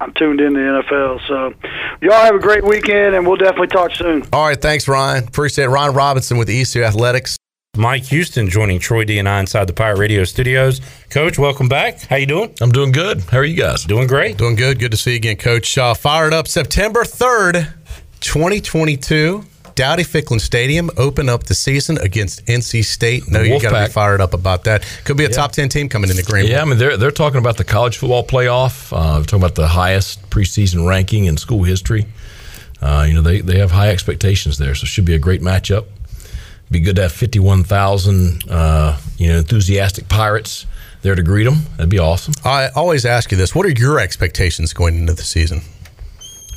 I'm 0.00 0.12
tuned 0.12 0.40
in 0.40 0.54
the 0.54 0.60
NFL. 0.60 1.26
So, 1.28 1.54
y'all 2.00 2.24
have 2.24 2.34
a 2.34 2.38
great 2.38 2.64
weekend, 2.64 3.14
and 3.14 3.26
we'll 3.26 3.36
definitely 3.36 3.68
talk 3.68 3.94
soon. 3.94 4.22
All 4.32 4.46
right, 4.46 4.60
thanks, 4.60 4.88
Ryan. 4.88 5.28
Appreciate 5.28 5.66
it. 5.66 5.68
Ryan 5.68 5.94
Robinson 5.94 6.38
with 6.38 6.48
ECU 6.48 6.82
Athletics. 6.82 7.36
Mike 7.76 8.02
Houston 8.06 8.48
joining 8.50 8.80
Troy 8.80 9.04
D 9.04 9.20
and 9.20 9.28
I 9.28 9.38
inside 9.38 9.68
the 9.68 9.72
Pirate 9.72 9.98
Radio 9.98 10.24
studios. 10.24 10.80
Coach, 11.08 11.38
welcome 11.38 11.68
back. 11.68 12.00
How 12.00 12.16
you 12.16 12.26
doing? 12.26 12.52
I'm 12.60 12.72
doing 12.72 12.90
good. 12.90 13.20
How 13.22 13.38
are 13.38 13.44
you 13.44 13.54
guys? 13.54 13.84
Doing 13.84 14.08
great. 14.08 14.36
Doing 14.36 14.56
good. 14.56 14.80
Good 14.80 14.90
to 14.90 14.96
see 14.96 15.12
you 15.12 15.18
again, 15.18 15.36
Coach. 15.36 15.78
Uh, 15.78 15.94
fired 15.94 16.34
up 16.34 16.48
September 16.48 17.04
3rd, 17.04 17.72
2022. 18.18 19.44
Dowdy 19.76 20.02
Ficklen 20.02 20.40
Stadium 20.40 20.90
open 20.96 21.28
up 21.28 21.44
the 21.44 21.54
season 21.54 21.96
against 21.98 22.44
NC 22.46 22.84
State. 22.84 23.30
No, 23.30 23.40
you 23.40 23.60
got 23.60 23.70
to 23.70 23.86
be 23.86 23.92
fired 23.92 24.20
up 24.20 24.34
about 24.34 24.64
that. 24.64 24.84
Could 25.04 25.16
be 25.16 25.24
a 25.24 25.28
yeah. 25.28 25.36
top 25.36 25.52
ten 25.52 25.68
team 25.68 25.88
coming 25.88 26.10
into 26.10 26.24
Greenville. 26.24 26.50
Yeah, 26.50 26.62
I 26.62 26.64
mean 26.64 26.76
they're 26.76 26.96
they're 26.96 27.12
talking 27.12 27.38
about 27.38 27.56
the 27.56 27.64
college 27.64 27.98
football 27.98 28.26
playoff. 28.26 28.92
Uh, 28.92 29.20
talking 29.22 29.38
about 29.38 29.54
the 29.54 29.68
highest 29.68 30.28
preseason 30.28 30.88
ranking 30.88 31.26
in 31.26 31.36
school 31.36 31.62
history. 31.62 32.06
Uh, 32.82 33.06
you 33.06 33.14
know 33.14 33.22
they 33.22 33.40
they 33.42 33.58
have 33.60 33.70
high 33.70 33.90
expectations 33.90 34.58
there, 34.58 34.74
so 34.74 34.84
it 34.84 34.88
should 34.88 35.04
be 35.04 35.14
a 35.14 35.20
great 35.20 35.40
matchup. 35.40 35.86
Be 36.70 36.80
good 36.80 36.96
to 36.96 37.02
have 37.02 37.12
fifty 37.12 37.38
one 37.38 37.64
thousand 37.64 38.48
uh, 38.48 38.98
you 39.16 39.28
know 39.28 39.38
enthusiastic 39.38 40.08
pirates 40.08 40.66
there 41.02 41.14
to 41.14 41.22
greet 41.22 41.44
them. 41.44 41.62
That'd 41.76 41.90
be 41.90 41.98
awesome. 41.98 42.34
I 42.44 42.68
always 42.76 43.04
ask 43.04 43.30
you 43.30 43.36
this: 43.36 43.54
What 43.54 43.66
are 43.66 43.70
your 43.70 43.98
expectations 43.98 44.72
going 44.72 44.96
into 44.96 45.12
the 45.12 45.22
season? 45.22 45.62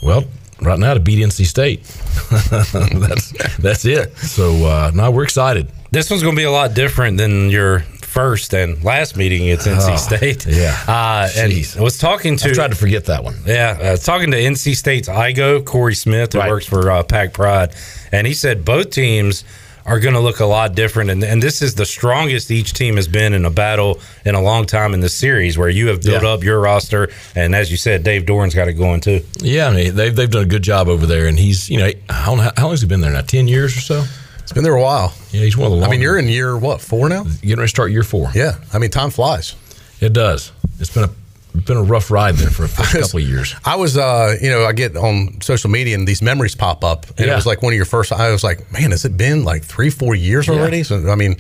Well, 0.04 0.26
right 0.62 0.78
now 0.78 0.94
to 0.94 1.00
beat 1.00 1.20
NC 1.20 1.46
State. 1.46 1.84
that's 3.00 3.58
that's 3.58 3.86
it. 3.86 4.16
So 4.18 4.66
uh, 4.66 4.92
now 4.94 5.12
we're 5.12 5.24
excited. 5.24 5.72
This 5.92 6.10
one's 6.10 6.24
going 6.24 6.36
to 6.36 6.40
be 6.40 6.46
a 6.46 6.52
lot 6.52 6.74
different 6.74 7.18
than 7.18 7.50
your 7.50 7.80
first 7.80 8.54
and 8.54 8.84
last 8.84 9.18
meeting 9.18 9.50
at 9.50 9.60
NC 9.60 9.94
oh, 9.94 9.96
State. 9.96 10.46
Yeah, 10.54 10.78
uh, 10.88 11.28
and 11.36 11.52
I 11.52 11.82
was 11.82 11.98
talking 11.98 12.38
to. 12.38 12.50
I 12.50 12.54
tried 12.54 12.72
to 12.72 12.78
forget 12.78 13.06
that 13.06 13.24
one. 13.24 13.36
Yeah, 13.46 13.78
I 13.82 13.92
was 13.92 14.04
talking 14.04 14.32
to 14.32 14.38
NC 14.38 14.76
State's 14.76 15.10
IGO 15.10 15.66
Corey 15.66 15.96
Smith, 15.96 16.34
who 16.34 16.40
right. 16.40 16.50
works 16.50 16.66
for 16.66 16.92
uh, 16.92 17.04
Pack 17.04 17.34
Pride, 17.34 17.74
and 18.12 18.28
he 18.28 18.34
said 18.34 18.64
both 18.66 18.92
teams 18.92 19.44
are 19.86 20.00
going 20.00 20.14
to 20.14 20.20
look 20.20 20.40
a 20.40 20.46
lot 20.46 20.76
different. 20.76 21.10
And, 21.10 21.24
and 21.24 21.42
this 21.42 21.62
is 21.62 21.76
the 21.76 21.86
strongest 21.86 22.52
each 22.52 22.74
team 22.74 22.96
has 22.96 23.08
been 23.08 23.34
in 23.34 23.46
a 23.46 23.50
battle 23.50 24.00
in 24.26 24.36
a 24.36 24.42
long 24.42 24.66
time 24.66 24.94
in 24.94 25.00
this 25.00 25.14
series, 25.14 25.58
where 25.58 25.70
you 25.70 25.88
have 25.88 26.02
built 26.02 26.24
yeah. 26.24 26.30
up 26.30 26.44
your 26.44 26.60
roster. 26.60 27.10
And 27.36 27.56
as 27.56 27.72
you 27.72 27.78
said, 27.78 28.04
Dave 28.04 28.24
Doeren's 28.24 28.56
got 28.56 28.68
it 28.68 28.74
going 28.74 29.02
too. 29.02 29.24
Yeah, 29.40 29.68
I 29.68 29.74
mean, 29.74 29.96
they've, 29.96 30.16
they've 30.16 30.32
done 30.32 30.44
a 30.44 30.48
good 30.48 30.64
job 30.64 30.88
over 30.88 31.06
there. 31.06 31.28
And 31.28 31.38
he's, 31.38 31.70
you 31.70 31.80
know, 31.80 31.92
I 32.10 32.26
don't 32.26 32.38
know, 32.38 32.52
how 32.56 32.64
long 32.64 32.72
has 32.72 32.82
he 32.82 32.88
been 32.88 33.02
there 33.02 33.12
now? 33.12 33.22
10 33.22 33.48
years 33.48 33.76
or 33.78 33.82
so? 33.82 34.04
It's 34.40 34.52
been 34.52 34.64
there 34.64 34.76
a 34.76 34.82
while. 34.82 35.14
Yeah, 35.32 35.42
he's 35.42 35.56
one 35.56 35.68
of 35.68 35.72
the 35.72 35.78
longest. 35.78 35.90
I 35.90 35.92
mean, 35.92 36.02
you're 36.02 36.18
in 36.18 36.28
year, 36.28 36.58
what, 36.58 36.82
four 36.82 37.08
now? 37.10 37.24
Getting 37.24 37.50
ready 37.50 37.62
to 37.64 37.68
start 37.68 37.92
year 37.92 38.04
four. 38.04 38.30
Yeah. 38.36 38.56
I 38.74 38.80
mean, 38.80 38.90
time 38.90 39.10
flies. 39.10 39.56
It 40.02 40.12
does. 40.12 40.52
It's 40.80 40.94
been 40.94 41.06
a 41.06 41.10
been 41.54 41.78
a 41.78 41.84
rough 41.84 42.10
ride 42.10 42.36
there 42.36 42.50
for 42.50 42.66
a 42.66 42.68
couple 43.02 43.20
of 43.20 43.28
years. 43.28 43.56
I 43.64 43.76
was, 43.76 43.98
uh, 43.98 44.36
you 44.42 44.50
know, 44.50 44.66
I 44.66 44.74
get 44.74 44.96
on 44.98 45.40
social 45.42 45.70
media 45.70 45.96
and 45.96 46.08
these 46.08 46.22
memories 46.22 46.56
pop 46.56 46.84
up, 46.84 47.08
and 47.18 47.28
yeah. 47.28 47.34
it 47.34 47.36
was 47.36 47.46
like 47.46 47.62
one 47.62 47.74
of 47.74 47.78
your 47.78 47.86
first. 47.86 48.12
I 48.12 48.32
was 48.32 48.44
like, 48.44 48.72
man, 48.72 48.92
has 48.92 49.06
it 49.06 49.18
been 49.18 49.44
like 49.44 49.64
three, 49.64 49.90
four 49.90 50.16
years 50.16 50.50
already? 50.50 50.78
Yeah. 50.78 50.84
So, 50.84 51.10
I 51.10 51.16
mean, 51.16 51.38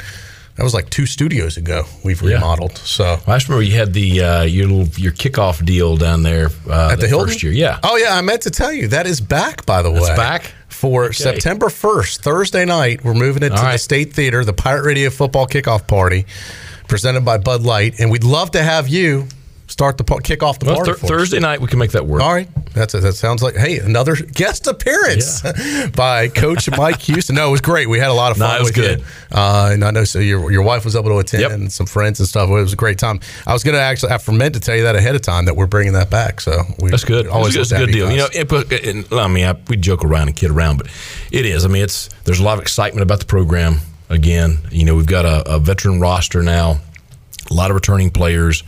that 0.56 0.64
was 0.64 0.74
like 0.74 0.90
two 0.90 1.08
studios 1.08 1.58
ago. 1.58 1.86
We've 2.04 2.22
remodeled. 2.22 2.74
Yeah. 2.74 2.84
So 2.84 3.04
well, 3.04 3.24
I 3.28 3.36
just 3.38 3.50
remember 3.50 3.64
you 3.64 3.76
had 3.76 3.94
the 3.94 4.24
uh, 4.24 4.42
your 4.44 4.68
little, 4.68 5.02
your 5.02 5.12
kickoff 5.12 5.66
deal 5.66 5.98
down 5.98 6.22
there 6.22 6.50
uh, 6.70 6.92
at 6.92 7.00
the 7.00 7.08
Hilton 7.08 7.30
first 7.30 7.44
year. 7.44 7.52
Yeah. 7.52 7.80
Oh 7.82 7.98
yeah, 7.98 8.16
I 8.16 8.22
meant 8.22 8.44
to 8.44 8.52
tell 8.52 8.72
you 8.72 8.88
that 8.90 9.08
is 9.08 9.20
back. 9.20 9.66
By 9.66 9.82
the 9.82 9.92
That's 9.92 10.10
way, 10.10 10.16
back 10.16 10.54
for 10.68 11.06
okay. 11.06 11.14
September 11.14 11.70
first, 11.70 12.24
Thursday 12.24 12.66
night. 12.66 13.04
We're 13.04 13.16
moving 13.16 13.42
it 13.42 13.52
All 13.52 13.58
to 13.58 13.64
right. 13.64 13.72
the 13.74 13.80
State 13.80 14.14
Theater, 14.14 14.46
the 14.46 14.54
Pirate 14.54 14.86
Radio 14.86 15.10
Football 15.10 15.48
Kickoff 15.48 15.88
Party, 15.88 16.28
presented 16.88 17.26
by 17.26 17.40
Bud 17.40 17.64
Light, 17.64 18.00
and 18.00 18.12
we'd 18.12 18.24
love 18.24 18.52
to 18.52 18.62
have 18.62 18.88
you 18.88 19.28
start 19.68 19.98
the 19.98 20.04
kick 20.24 20.44
off 20.44 20.60
the 20.60 20.66
well, 20.66 20.76
party. 20.76 20.94
Th- 20.94 21.10
Thursday 21.10 21.40
night 21.40 21.62
we 21.62 21.68
can 21.68 21.80
make 21.80 21.92
that 21.92 22.06
work. 22.06 22.22
All 22.22 22.34
right, 22.34 22.48
that's 22.74 22.94
a, 22.94 23.00
that 23.00 23.14
sounds 23.14 23.42
like 23.42 23.56
hey 23.56 23.80
another 23.80 24.16
guest 24.16 24.68
appearance 24.68 25.44
yeah. 25.44 25.88
by 25.96 26.28
Coach 26.28 26.70
Mike 26.78 27.02
Houston. 27.02 27.36
No, 27.36 27.50
it 27.50 27.52
was 27.52 27.62
great. 27.62 27.88
We 27.88 28.00
had 28.00 28.10
a 28.10 28.14
lot 28.14 28.32
of 28.32 28.38
fun. 28.38 28.50
No, 28.50 28.58
it 28.58 28.62
was 28.62 28.72
good. 28.72 29.04
Uh, 29.32 29.72
and 29.74 29.84
I 29.84 29.92
know 29.92 30.04
so 30.04 30.20
your 30.20 30.52
your 30.52 30.64
wife 30.64 30.86
was 30.86 30.96
able 30.96 31.10
to 31.10 31.18
attend 31.18 31.42
yep. 31.42 31.52
and 31.52 31.72
some 31.72 31.86
friends 31.86 32.20
and 32.20 32.28
stuff. 32.28 32.50
It 32.50 32.54
was 32.54 32.74
a 32.74 32.78
great 32.78 32.98
time. 32.98 33.20
I 33.48 33.54
was 33.54 33.64
going 33.64 33.76
to 33.76 33.82
actually 33.82 34.12
I 34.12 34.32
meant 34.32 34.54
to 34.56 34.60
tell 34.60 34.76
you 34.76 34.84
that 34.84 34.96
ahead 34.96 35.16
of 35.16 35.22
time 35.22 35.46
that 35.46 35.56
we're 35.56 35.68
bringing 35.68 35.94
that 35.94 36.10
back. 36.10 36.42
So 36.42 36.62
we, 36.80 36.90
that's 36.90 37.06
good. 37.06 37.28
Always 37.28 37.56
it's 37.56 37.72
a 37.72 37.78
good 37.78 37.92
deal. 37.92 38.12
You 38.12 38.18
know, 38.18 38.28
it, 38.34 38.52
it, 38.52 39.14
I 39.14 39.28
mean, 39.28 39.46
I, 39.46 39.54
we 39.68 39.78
joke 39.78 40.04
around 40.04 40.28
and 40.28 40.36
kid 40.36 40.52
around, 40.52 40.78
but 40.78 40.88
it 41.32 41.46
is. 41.46 41.66
I 41.66 41.68
mean, 41.68 41.84
it's 41.84 42.10
there's 42.26 42.40
a 42.40 42.44
lot 42.44 42.58
of 42.58 42.62
excitement 42.62 43.04
about 43.04 43.20
the 43.20 43.26
program. 43.26 43.80
Again, 44.10 44.60
you 44.70 44.86
know, 44.86 44.96
we've 44.96 45.08
got 45.08 45.26
a, 45.26 45.56
a 45.56 45.60
veteran 45.60 46.00
roster 46.00 46.44
now, 46.44 46.82
a 47.50 47.54
lot 47.54 47.72
of 47.72 47.76
returning 47.76 48.12
players 48.12 48.64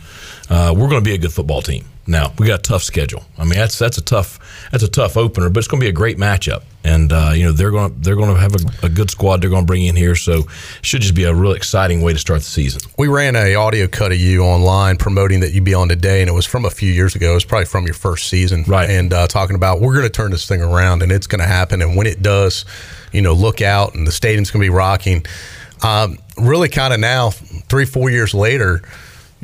uh, 0.48 0.74
we're 0.76 0.88
going 0.88 1.02
to 1.02 1.08
be 1.08 1.14
a 1.14 1.18
good 1.18 1.32
football 1.32 1.62
team. 1.62 1.84
Now 2.06 2.32
we 2.38 2.46
got 2.46 2.60
a 2.60 2.62
tough 2.62 2.82
schedule. 2.82 3.24
I 3.36 3.42
mean, 3.42 3.54
that's 3.54 3.78
that's 3.78 3.98
a 3.98 4.02
tough 4.02 4.38
that's 4.70 4.84
a 4.84 4.88
tough 4.88 5.16
opener, 5.16 5.50
but 5.50 5.58
it's 5.58 5.68
going 5.68 5.80
to 5.80 5.84
be 5.84 5.88
a 5.88 5.92
great 5.92 6.18
matchup. 6.18 6.62
And 6.84 7.12
uh, 7.12 7.32
you 7.34 7.44
know 7.44 7.50
they're 7.50 7.72
going 7.72 7.92
to, 7.92 8.00
they're 8.00 8.14
going 8.14 8.32
to 8.32 8.40
have 8.40 8.54
a, 8.54 8.86
a, 8.86 8.88
good 8.88 9.10
squad. 9.10 9.40
They're 9.40 9.50
going 9.50 9.64
to 9.64 9.66
bring 9.66 9.84
in 9.84 9.96
here, 9.96 10.14
so 10.14 10.40
it 10.40 10.46
should 10.82 11.02
just 11.02 11.16
be 11.16 11.24
a 11.24 11.34
real 11.34 11.50
exciting 11.50 12.02
way 12.02 12.12
to 12.12 12.18
start 12.18 12.40
the 12.40 12.46
season. 12.46 12.80
We 12.96 13.08
ran 13.08 13.34
a 13.34 13.56
audio 13.56 13.88
cut 13.88 14.12
of 14.12 14.18
you 14.18 14.44
online 14.44 14.98
promoting 14.98 15.40
that 15.40 15.52
you'd 15.52 15.64
be 15.64 15.74
on 15.74 15.88
today, 15.88 16.20
and 16.20 16.30
it 16.30 16.32
was 16.32 16.46
from 16.46 16.64
a 16.64 16.70
few 16.70 16.92
years 16.92 17.16
ago. 17.16 17.32
It 17.32 17.34
was 17.34 17.44
probably 17.44 17.66
from 17.66 17.86
your 17.86 17.94
first 17.94 18.28
season, 18.28 18.62
right? 18.68 18.88
And 18.88 19.12
uh, 19.12 19.26
talking 19.26 19.56
about 19.56 19.80
we're 19.80 19.94
going 19.94 20.06
to 20.06 20.10
turn 20.10 20.30
this 20.30 20.46
thing 20.46 20.62
around, 20.62 21.02
and 21.02 21.10
it's 21.10 21.26
going 21.26 21.40
to 21.40 21.46
happen. 21.46 21.82
And 21.82 21.96
when 21.96 22.06
it 22.06 22.22
does, 22.22 22.64
you 23.10 23.20
know, 23.20 23.32
look 23.32 23.62
out, 23.62 23.96
and 23.96 24.06
the 24.06 24.12
stadium's 24.12 24.52
going 24.52 24.62
to 24.62 24.70
be 24.70 24.74
rocking. 24.74 25.26
Um, 25.82 26.18
really, 26.38 26.68
kind 26.68 26.94
of 26.94 27.00
now, 27.00 27.30
three 27.30 27.84
four 27.84 28.10
years 28.10 28.32
later 28.32 28.82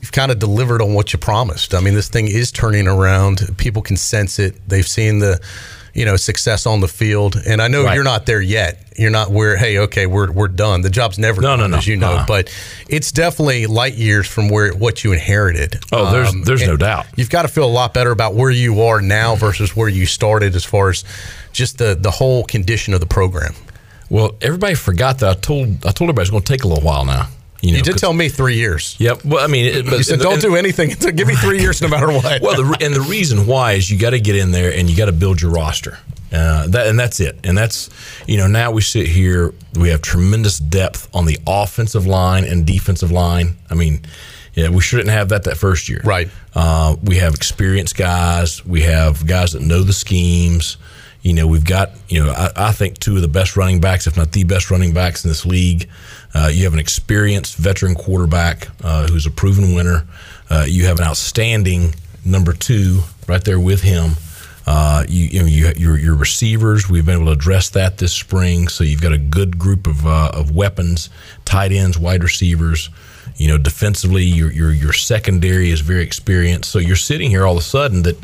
you've 0.03 0.13
kind 0.13 0.31
of 0.31 0.39
delivered 0.39 0.83
on 0.83 0.93
what 0.95 1.13
you 1.13 1.19
promised. 1.19 1.75
I 1.75 1.81
mean, 1.81 1.95
this 1.95 2.09
thing 2.09 2.29
is 2.29 2.51
turning 2.51 2.89
around. 2.89 3.57
People 3.57 3.81
can 3.83 3.97
sense 3.97 4.39
it. 4.39 4.57
They've 4.69 4.87
seen 4.87 5.21
the, 5.21 5.41
you 5.95 6.05
know, 6.05 6.17
success 6.17 6.67
on 6.67 6.81
the 6.81 6.89
field. 6.89 7.37
And 7.47 7.63
I 7.63 7.69
know 7.69 7.85
right. 7.85 7.95
you're 7.95 8.05
not 8.05 8.27
there 8.27 8.41
yet. 8.41 8.81
You're 8.99 9.11
not 9.13 9.31
where, 9.31 9.57
hey, 9.57 9.79
okay, 9.79 10.07
we're 10.07 10.31
we're 10.31 10.49
done. 10.49 10.83
The 10.83 10.91
job's 10.91 11.19
never 11.19 11.41
no, 11.41 11.49
done, 11.49 11.61
no, 11.61 11.67
no. 11.69 11.77
as 11.79 11.87
you 11.87 11.97
know. 11.97 12.13
Uh-huh. 12.13 12.25
But 12.29 12.55
it's 12.91 13.11
definitely 13.11 13.67
light 13.67 13.95
years 13.95 14.27
from 14.27 14.49
where 14.49 14.75
what 14.75 15.03
you 15.03 15.13
inherited. 15.13 15.81
Oh, 15.93 16.11
there's 16.11 16.29
um, 16.29 16.43
there's 16.43 16.67
no 16.67 16.77
doubt. 16.77 17.07
You've 17.17 17.31
got 17.31 17.43
to 17.43 17.49
feel 17.49 17.65
a 17.65 17.73
lot 17.73 17.95
better 17.95 18.11
about 18.11 18.35
where 18.35 18.51
you 18.51 18.83
are 18.83 19.01
now 19.01 19.35
versus 19.35 19.75
where 19.75 19.89
you 19.89 20.05
started, 20.05 20.55
as 20.55 20.65
far 20.65 20.91
as 20.91 21.05
just 21.53 21.79
the 21.79 21.95
the 21.99 22.11
whole 22.11 22.45
condition 22.45 22.93
of 22.93 23.01
the 23.01 23.07
program. 23.07 23.55
Well, 24.11 24.33
everybody 24.43 24.75
forgot 24.75 25.21
that 25.21 25.31
I 25.31 25.41
told 25.41 25.87
I 25.87 25.93
told 25.93 26.11
everybody 26.11 26.23
it's 26.23 26.31
going 26.31 26.43
to 26.43 26.53
take 26.53 26.65
a 26.65 26.69
little 26.69 26.85
while 26.85 27.07
now. 27.07 27.29
You, 27.63 27.71
know, 27.71 27.77
you 27.77 27.83
did 27.85 27.99
tell 27.99 28.13
me 28.13 28.29
three 28.29 28.57
years. 28.57 28.97
Yep. 28.99 29.25
Well, 29.25 29.43
I 29.43 29.47
mean, 29.47 29.67
it, 29.67 29.85
but, 29.85 29.97
you 29.97 30.03
said 30.03 30.19
don't 30.19 30.35
and, 30.35 30.43
do 30.43 30.57
anything. 30.57 30.91
Give 31.15 31.29
me 31.29 31.37
three 31.37 31.61
years, 31.61 31.81
no 31.81 31.87
matter 31.87 32.09
what. 32.09 32.43
well, 32.43 32.57
the, 32.57 32.85
and 32.85 32.93
the 32.93 33.01
reason 33.01 33.47
why 33.47 33.75
is 33.75 33.89
you 33.89 33.97
got 33.99 34.11
to 34.11 34.21
get 34.21 34.35
in 34.35 34.51
there 34.51 34.73
and 34.73 34.91
you 34.91 34.97
got 34.97 35.07
to 35.07 35.13
build 35.13 35.41
your 35.41 35.53
roster. 35.53 35.99
Uh, 36.33 36.67
that 36.69 36.87
and 36.87 36.99
that's 36.99 37.21
it. 37.21 37.39
And 37.45 37.57
that's 37.57 37.91
you 38.27 38.39
know 38.39 38.47
now 38.47 38.73
we 38.73 38.81
sit 38.81 39.07
here. 39.07 39.55
We 39.75 39.91
have 39.91 40.03
tremendous 40.03 40.59
depth 40.59 41.09
on 41.15 41.27
the 41.27 41.39
offensive 41.47 42.07
line 42.07 42.45
and 42.45 42.67
defensive 42.67 43.13
line. 43.13 43.59
I 43.71 43.75
mean, 43.75 44.01
yeah, 44.55 44.71
we 44.71 44.81
shouldn't 44.81 45.11
have 45.11 45.29
that 45.29 45.45
that 45.45 45.57
first 45.57 45.89
year. 45.89 46.01
Right. 46.03 46.31
Uh, 46.55 46.97
we 47.03 47.17
have 47.17 47.35
experienced 47.35 47.97
guys. 47.97 48.65
We 48.65 48.83
have 48.83 49.27
guys 49.27 49.53
that 49.53 49.63
know 49.63 49.83
the 49.83 49.93
schemes. 49.93 50.79
You 51.21 51.35
know, 51.35 51.47
we've 51.47 51.65
got 51.65 51.91
you 52.09 52.25
know 52.25 52.33
I, 52.33 52.51
I 52.57 52.73
think 52.73 52.99
two 52.99 53.17
of 53.17 53.23
the 53.23 53.29
best 53.29 53.57
running 53.57 53.81
backs, 53.81 54.07
if 54.07 54.17
not 54.17 54.33
the 54.33 54.45
best 54.45 54.71
running 54.71 54.95
backs 54.95 55.25
in 55.25 55.31
this 55.31 55.45
league. 55.45 55.89
Uh, 56.35 56.49
you 56.53 56.65
have 56.65 56.73
an 56.73 56.79
experienced 56.79 57.57
veteran 57.57 57.95
quarterback 57.95 58.69
uh, 58.83 59.07
who's 59.09 59.27
a 59.27 59.31
proven 59.31 59.75
winner. 59.75 60.07
Uh, 60.51 60.65
you 60.67 60.87
have 60.87 60.99
an 60.99 61.05
outstanding 61.05 61.95
number 62.25 62.53
two 62.53 63.01
right 63.29 63.45
there 63.45 63.61
with 63.61 63.83
him. 63.83 64.13
Uh, 64.67 65.05
you, 65.09 65.25
you, 65.27 65.41
know, 65.41 65.47
you, 65.47 65.73
your, 65.77 65.99
your 65.99 66.15
receivers, 66.15 66.89
we've 66.89 67.05
been 67.05 67.17
able 67.17 67.27
to 67.27 67.33
address 67.33 67.71
that 67.71 67.99
this 67.99 68.13
spring. 68.13 68.69
So 68.69 68.85
you've 68.85 69.03
got 69.03 69.13
a 69.13 69.19
good 69.19 69.59
group 69.59 69.87
of, 69.87 70.07
uh, 70.07 70.31
of 70.33 70.55
weapons, 70.55 71.11
tight 71.45 71.73
ends, 71.73 71.99
wide 71.99 72.23
receivers. 72.23 72.89
You 73.37 73.49
know, 73.49 73.59
defensively, 73.59 74.25
your, 74.25 74.53
your 74.53 74.73
your 74.73 74.93
secondary 74.93 75.71
is 75.71 75.81
very 75.81 76.03
experienced. 76.03 76.71
So 76.71 76.79
you're 76.79 76.97
sitting 76.97 77.31
here 77.31 77.47
all 77.47 77.55
of 77.55 77.59
a 77.59 77.63
sudden 77.63 78.03
that, 78.03 78.17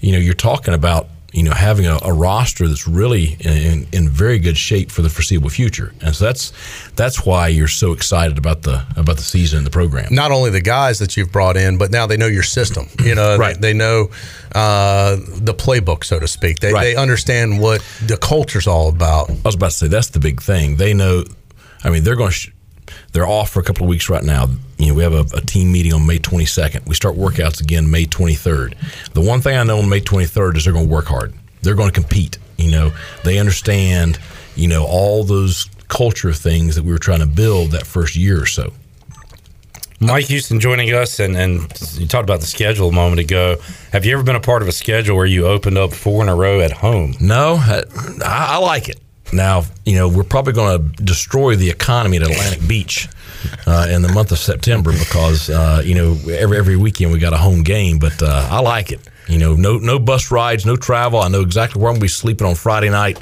you 0.00 0.12
know, 0.12 0.18
you're 0.18 0.32
talking 0.32 0.74
about 0.74 1.08
you 1.34 1.42
know, 1.42 1.52
having 1.52 1.84
a, 1.84 1.98
a 2.02 2.12
roster 2.12 2.68
that's 2.68 2.86
really 2.86 3.36
in, 3.40 3.88
in, 3.92 4.08
very 4.08 4.38
good 4.38 4.56
shape 4.56 4.92
for 4.92 5.02
the 5.02 5.10
foreseeable 5.10 5.48
future. 5.48 5.92
And 6.00 6.14
so 6.14 6.26
that's 6.26 6.52
that's 6.94 7.26
why 7.26 7.48
you're 7.48 7.66
so 7.66 7.90
excited 7.90 8.38
about 8.38 8.62
the 8.62 8.86
about 8.96 9.16
the 9.16 9.24
season 9.24 9.58
and 9.58 9.66
the 9.66 9.70
program. 9.70 10.14
Not 10.14 10.30
only 10.30 10.50
the 10.50 10.60
guys 10.60 11.00
that 11.00 11.16
you've 11.16 11.32
brought 11.32 11.56
in, 11.56 11.76
but 11.76 11.90
now 11.90 12.06
they 12.06 12.16
know 12.16 12.28
your 12.28 12.44
system. 12.44 12.86
You 13.02 13.16
know, 13.16 13.36
right. 13.36 13.60
they, 13.60 13.72
they 13.72 13.74
know 13.76 14.10
uh, 14.54 15.16
the 15.16 15.54
playbook, 15.54 16.04
so 16.04 16.20
to 16.20 16.28
speak. 16.28 16.60
They, 16.60 16.72
right. 16.72 16.84
they 16.84 16.96
understand 16.96 17.60
what 17.60 17.84
the 18.06 18.16
culture's 18.16 18.68
all 18.68 18.88
about. 18.88 19.28
I 19.28 19.34
was 19.44 19.56
about 19.56 19.72
to 19.72 19.76
say 19.76 19.88
that's 19.88 20.10
the 20.10 20.20
big 20.20 20.40
thing. 20.40 20.76
They 20.76 20.94
know. 20.94 21.24
I 21.82 21.90
mean, 21.90 22.04
they're 22.04 22.16
going 22.16 22.30
to. 22.30 22.36
Sh- 22.36 22.50
they're 23.12 23.26
off 23.26 23.50
for 23.50 23.60
a 23.60 23.62
couple 23.62 23.84
of 23.84 23.88
weeks 23.88 24.08
right 24.08 24.22
now. 24.22 24.48
You 24.78 24.88
know, 24.88 24.94
we 24.94 25.02
have 25.02 25.14
a, 25.14 25.36
a, 25.36 25.40
team 25.40 25.72
meeting 25.72 25.92
on 25.92 26.06
May 26.06 26.18
22nd. 26.18 26.86
We 26.86 26.94
start 26.94 27.16
workouts 27.16 27.60
again 27.60 27.90
May 27.90 28.04
23rd. 28.04 29.12
The 29.12 29.20
one 29.20 29.40
thing 29.40 29.56
I 29.56 29.62
know 29.62 29.78
on 29.78 29.88
May 29.88 30.00
23rd 30.00 30.56
is 30.56 30.64
they're 30.64 30.72
going 30.72 30.86
to 30.86 30.92
work 30.92 31.06
hard. 31.06 31.32
They're 31.62 31.74
going 31.74 31.90
to 31.90 32.00
compete. 32.00 32.38
You 32.56 32.70
know, 32.70 32.92
they 33.24 33.38
understand. 33.38 34.18
You 34.56 34.68
know, 34.68 34.84
all 34.84 35.24
those 35.24 35.68
culture 35.88 36.32
things 36.32 36.76
that 36.76 36.84
we 36.84 36.92
were 36.92 36.98
trying 36.98 37.20
to 37.20 37.26
build 37.26 37.72
that 37.72 37.86
first 37.86 38.16
year 38.16 38.42
or 38.42 38.46
so. 38.46 38.72
Mike 40.00 40.26
Houston 40.26 40.60
joining 40.60 40.92
us, 40.92 41.18
and, 41.20 41.36
and 41.36 41.60
you 41.94 42.06
talked 42.06 42.24
about 42.24 42.40
the 42.40 42.46
schedule 42.46 42.88
a 42.88 42.92
moment 42.92 43.20
ago. 43.20 43.56
Have 43.92 44.04
you 44.04 44.12
ever 44.14 44.22
been 44.22 44.36
a 44.36 44.40
part 44.40 44.60
of 44.60 44.68
a 44.68 44.72
schedule 44.72 45.16
where 45.16 45.26
you 45.26 45.46
opened 45.46 45.78
up 45.78 45.92
four 45.92 46.22
in 46.22 46.28
a 46.28 46.34
row 46.34 46.60
at 46.60 46.72
home? 46.72 47.14
No, 47.20 47.54
I, 47.54 47.84
I 48.24 48.58
like 48.58 48.88
it. 48.88 49.00
Now, 49.32 49.64
you 49.84 49.96
know, 49.96 50.08
we're 50.08 50.24
probably 50.24 50.52
going 50.52 50.78
to 50.78 51.02
destroy 51.02 51.56
the 51.56 51.70
economy 51.70 52.18
at 52.18 52.22
Atlantic 52.22 52.66
Beach 52.68 53.08
uh, 53.66 53.88
in 53.90 54.02
the 54.02 54.12
month 54.12 54.32
of 54.32 54.38
September 54.38 54.92
because, 54.92 55.50
uh, 55.50 55.82
you 55.84 55.94
know, 55.94 56.16
every 56.30 56.56
every 56.58 56.76
weekend 56.76 57.12
we 57.12 57.18
got 57.18 57.32
a 57.32 57.38
home 57.38 57.62
game. 57.62 57.98
But 57.98 58.22
uh, 58.22 58.48
I 58.50 58.60
like 58.60 58.92
it. 58.92 59.00
You 59.28 59.38
know, 59.38 59.54
no 59.54 59.78
no 59.78 59.98
bus 59.98 60.30
rides, 60.30 60.66
no 60.66 60.76
travel. 60.76 61.20
I 61.20 61.28
know 61.28 61.40
exactly 61.40 61.80
where 61.80 61.90
I'm 61.90 61.94
going 61.94 62.00
to 62.00 62.04
be 62.04 62.08
sleeping 62.08 62.46
on 62.46 62.54
Friday 62.54 62.90
night 62.90 63.18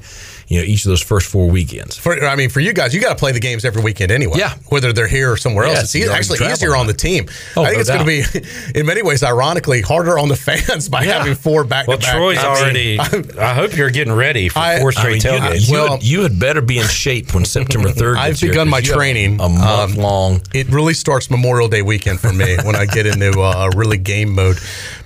you 0.52 0.60
know 0.60 0.64
each 0.64 0.84
of 0.84 0.90
those 0.90 1.02
first 1.02 1.30
four 1.30 1.48
weekends. 1.48 1.96
For, 1.96 2.24
I 2.24 2.36
mean, 2.36 2.50
for 2.50 2.60
you 2.60 2.72
guys, 2.72 2.94
you 2.94 3.00
got 3.00 3.10
to 3.10 3.16
play 3.16 3.32
the 3.32 3.40
games 3.40 3.64
every 3.64 3.82
weekend 3.82 4.10
anyway. 4.10 4.34
Yeah, 4.36 4.54
whether 4.68 4.92
they're 4.92 5.08
here 5.08 5.32
or 5.32 5.36
somewhere 5.36 5.66
yeah, 5.66 5.78
else, 5.78 5.94
it's 5.94 6.10
actually 6.10 6.46
easier 6.46 6.76
on 6.76 6.86
the 6.86 6.92
team. 6.92 7.26
Oh, 7.56 7.62
I 7.62 7.70
think 7.70 7.76
no 7.76 7.80
it's 7.80 7.90
going 7.90 8.22
to 8.22 8.40
be, 8.40 8.46
in 8.78 8.84
many 8.84 9.02
ways, 9.02 9.22
ironically, 9.22 9.80
harder 9.80 10.18
on 10.18 10.28
the 10.28 10.36
fans 10.68 10.88
by 10.88 11.04
yeah. 11.04 11.18
having 11.18 11.34
four 11.34 11.64
back. 11.64 11.88
Well, 11.88 11.98
Troy's 11.98 12.38
I 12.38 12.46
already. 12.46 12.98
Mean, 13.12 13.38
I 13.38 13.54
hope 13.54 13.76
you're 13.76 13.90
getting 13.90 14.12
ready 14.12 14.50
for 14.50 14.58
I, 14.58 14.78
four 14.78 14.92
straight 14.92 15.24
I 15.24 15.30
mean, 15.30 15.40
tailgates. 15.40 15.68
You, 15.68 15.72
well, 15.72 15.98
you 16.02 16.22
had 16.22 16.38
better 16.38 16.60
be 16.60 16.78
in 16.78 16.86
shape 16.86 17.34
when 17.34 17.46
September 17.46 17.90
third. 17.90 18.18
I've 18.18 18.40
begun 18.40 18.68
my 18.68 18.82
training. 18.82 19.40
A 19.40 19.48
month 19.48 19.62
um, 19.62 19.94
long. 19.94 20.42
It 20.52 20.68
really 20.68 20.94
starts 20.94 21.30
Memorial 21.30 21.68
Day 21.68 21.82
weekend 21.82 22.20
for 22.20 22.32
me 22.32 22.56
when 22.62 22.76
I 22.76 22.84
get 22.84 23.06
into 23.06 23.40
uh, 23.40 23.70
really 23.74 23.96
game 23.96 24.34
mode. 24.34 24.58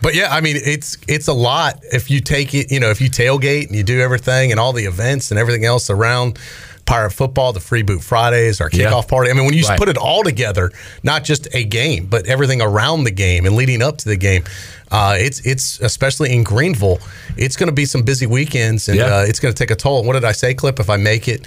But 0.03 0.15
yeah, 0.15 0.29
I 0.31 0.41
mean, 0.41 0.57
it's 0.57 0.99
it's 1.09 1.29
a 1.29 1.33
lot 1.33 1.81
if 1.93 2.11
you 2.11 2.21
take 2.21 2.55
it. 2.55 2.71
You 2.71 2.81
know, 2.81 2.91
if 2.91 3.01
you 3.01 3.11
tailgate 3.11 3.67
and 3.67 3.77
you 3.77 3.83
do 3.83 4.01
everything 4.01 4.51
and 4.51 4.61
all 4.61 4.73
the 4.73 4.85
events 4.85 5.31
and 5.31 5.39
everything 5.41 5.65
else 5.65 5.91
around 5.91 6.39
Pirate 6.87 7.11
Football, 7.11 7.53
the 7.53 7.61
Free 7.61 7.83
Boot 7.83 8.03
Fridays, 8.03 8.61
our 8.61 8.71
kickoff 8.71 9.03
yeah. 9.03 9.09
party. 9.09 9.31
I 9.31 9.35
mean, 9.35 9.45
when 9.45 9.55
you 9.55 9.65
right. 9.65 9.79
put 9.79 9.89
it 9.89 9.99
all 9.99 10.23
together, 10.23 10.71
not 11.03 11.25
just 11.25 11.49
a 11.53 11.65
game, 11.65 12.07
but 12.07 12.27
everything 12.27 12.63
around 12.63 13.05
the 13.05 13.11
game 13.11 13.45
and 13.45 13.57
leading 13.57 13.83
up 13.83 13.99
to 13.99 14.09
the 14.09 14.17
game, 14.17 14.45
uh, 14.93 15.17
it's 15.19 15.45
it's 15.45 15.81
especially 15.81 16.33
in 16.33 16.45
Greenville, 16.45 16.99
it's 17.37 17.57
going 17.57 17.69
to 17.69 17.75
be 17.75 17.85
some 17.85 18.03
busy 18.03 18.27
weekends, 18.27 18.89
and 18.89 18.99
yeah. 18.99 19.17
uh, 19.17 19.25
it's 19.27 19.41
going 19.41 19.53
to 19.53 19.59
take 19.59 19.73
a 19.73 19.77
toll. 19.77 20.05
What 20.05 20.13
did 20.13 20.25
I 20.25 20.33
say, 20.33 20.55
Clip? 20.55 20.79
If 20.79 20.89
I 20.89 20.97
make 20.97 21.27
it 21.27 21.47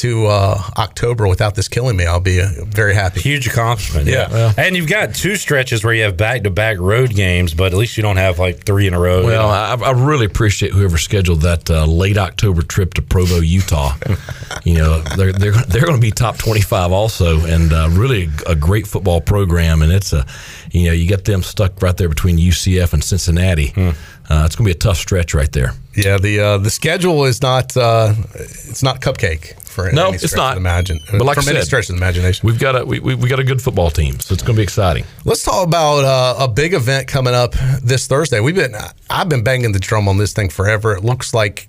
to 0.00 0.26
uh, 0.26 0.62
October 0.78 1.28
without 1.28 1.54
this 1.54 1.68
killing 1.68 1.96
me, 1.96 2.06
I'll 2.06 2.20
be 2.20 2.40
uh, 2.40 2.48
very 2.64 2.94
happy. 2.94 3.20
Huge 3.20 3.46
accomplishment. 3.46 4.06
Yeah. 4.06 4.28
yeah. 4.30 4.52
And 4.56 4.74
you've 4.74 4.88
got 4.88 5.14
two 5.14 5.36
stretches 5.36 5.84
where 5.84 5.92
you 5.92 6.04
have 6.04 6.16
back 6.16 6.42
to 6.44 6.50
back 6.50 6.78
road 6.78 7.10
games, 7.10 7.52
but 7.52 7.72
at 7.72 7.78
least 7.78 7.98
you 7.98 8.02
don't 8.02 8.16
have 8.16 8.38
like 8.38 8.64
three 8.64 8.86
in 8.86 8.94
a 8.94 8.98
row. 8.98 9.24
Well, 9.24 9.30
you 9.30 9.78
know? 9.78 9.84
I, 9.84 9.90
I, 9.90 9.92
really 9.92 10.24
appreciate 10.24 10.72
whoever 10.72 10.96
scheduled 10.96 11.42
that 11.42 11.70
uh, 11.70 11.84
late 11.84 12.16
October 12.16 12.62
trip 12.62 12.94
to 12.94 13.02
Provo, 13.02 13.40
Utah. 13.40 13.94
you 14.64 14.78
know, 14.78 15.00
they're, 15.16 15.32
they're, 15.32 15.52
they're 15.52 15.84
going 15.84 15.96
to 15.96 16.00
be 16.00 16.10
top 16.10 16.38
25 16.38 16.92
also, 16.92 17.44
and 17.44 17.72
uh, 17.72 17.88
really 17.92 18.30
a 18.46 18.56
great 18.56 18.86
football 18.86 19.20
program. 19.20 19.82
And 19.82 19.92
it's 19.92 20.14
a, 20.14 20.24
you 20.70 20.86
know, 20.86 20.92
you 20.92 21.06
get 21.06 21.26
them 21.26 21.42
stuck 21.42 21.82
right 21.82 21.96
there 21.96 22.08
between 22.08 22.38
UCF 22.38 22.94
and 22.94 23.04
Cincinnati. 23.04 23.68
Hmm. 23.68 23.90
Uh, 24.30 24.44
it's 24.46 24.54
going 24.54 24.64
to 24.64 24.68
be 24.68 24.70
a 24.70 24.74
tough 24.74 24.96
stretch 24.96 25.34
right 25.34 25.50
there. 25.52 25.72
Yeah, 25.94 26.16
the 26.16 26.38
uh, 26.38 26.58
the 26.58 26.70
schedule 26.70 27.24
is 27.24 27.42
not 27.42 27.76
uh, 27.76 28.14
it's 28.34 28.80
not 28.80 29.00
cupcake 29.00 29.59
for 29.70 29.90
no, 29.92 30.12
it's 30.12 30.34
not. 30.34 30.56
Imagine, 30.56 31.00
but 31.10 31.22
like 31.22 31.36
from 31.36 31.48
I 31.48 31.52
said, 31.52 31.64
stretch 31.64 31.88
of 31.88 31.96
the 31.96 32.00
imagination, 32.00 32.46
we've 32.46 32.58
got 32.58 32.80
a 32.80 32.84
we, 32.84 33.00
we, 33.00 33.14
we 33.14 33.28
got 33.28 33.40
a 33.40 33.44
good 33.44 33.62
football 33.62 33.90
team, 33.90 34.18
so 34.20 34.34
it's 34.34 34.42
going 34.42 34.56
to 34.56 34.60
be 34.60 34.62
exciting. 34.62 35.04
Let's 35.24 35.44
talk 35.44 35.66
about 35.66 36.04
uh, 36.04 36.44
a 36.44 36.48
big 36.48 36.74
event 36.74 37.06
coming 37.06 37.34
up 37.34 37.52
this 37.82 38.06
Thursday. 38.06 38.40
We've 38.40 38.54
been 38.54 38.74
I've 39.08 39.28
been 39.28 39.44
banging 39.44 39.72
the 39.72 39.78
drum 39.78 40.08
on 40.08 40.18
this 40.18 40.32
thing 40.32 40.50
forever. 40.50 40.94
It 40.94 41.04
looks 41.04 41.32
like 41.32 41.68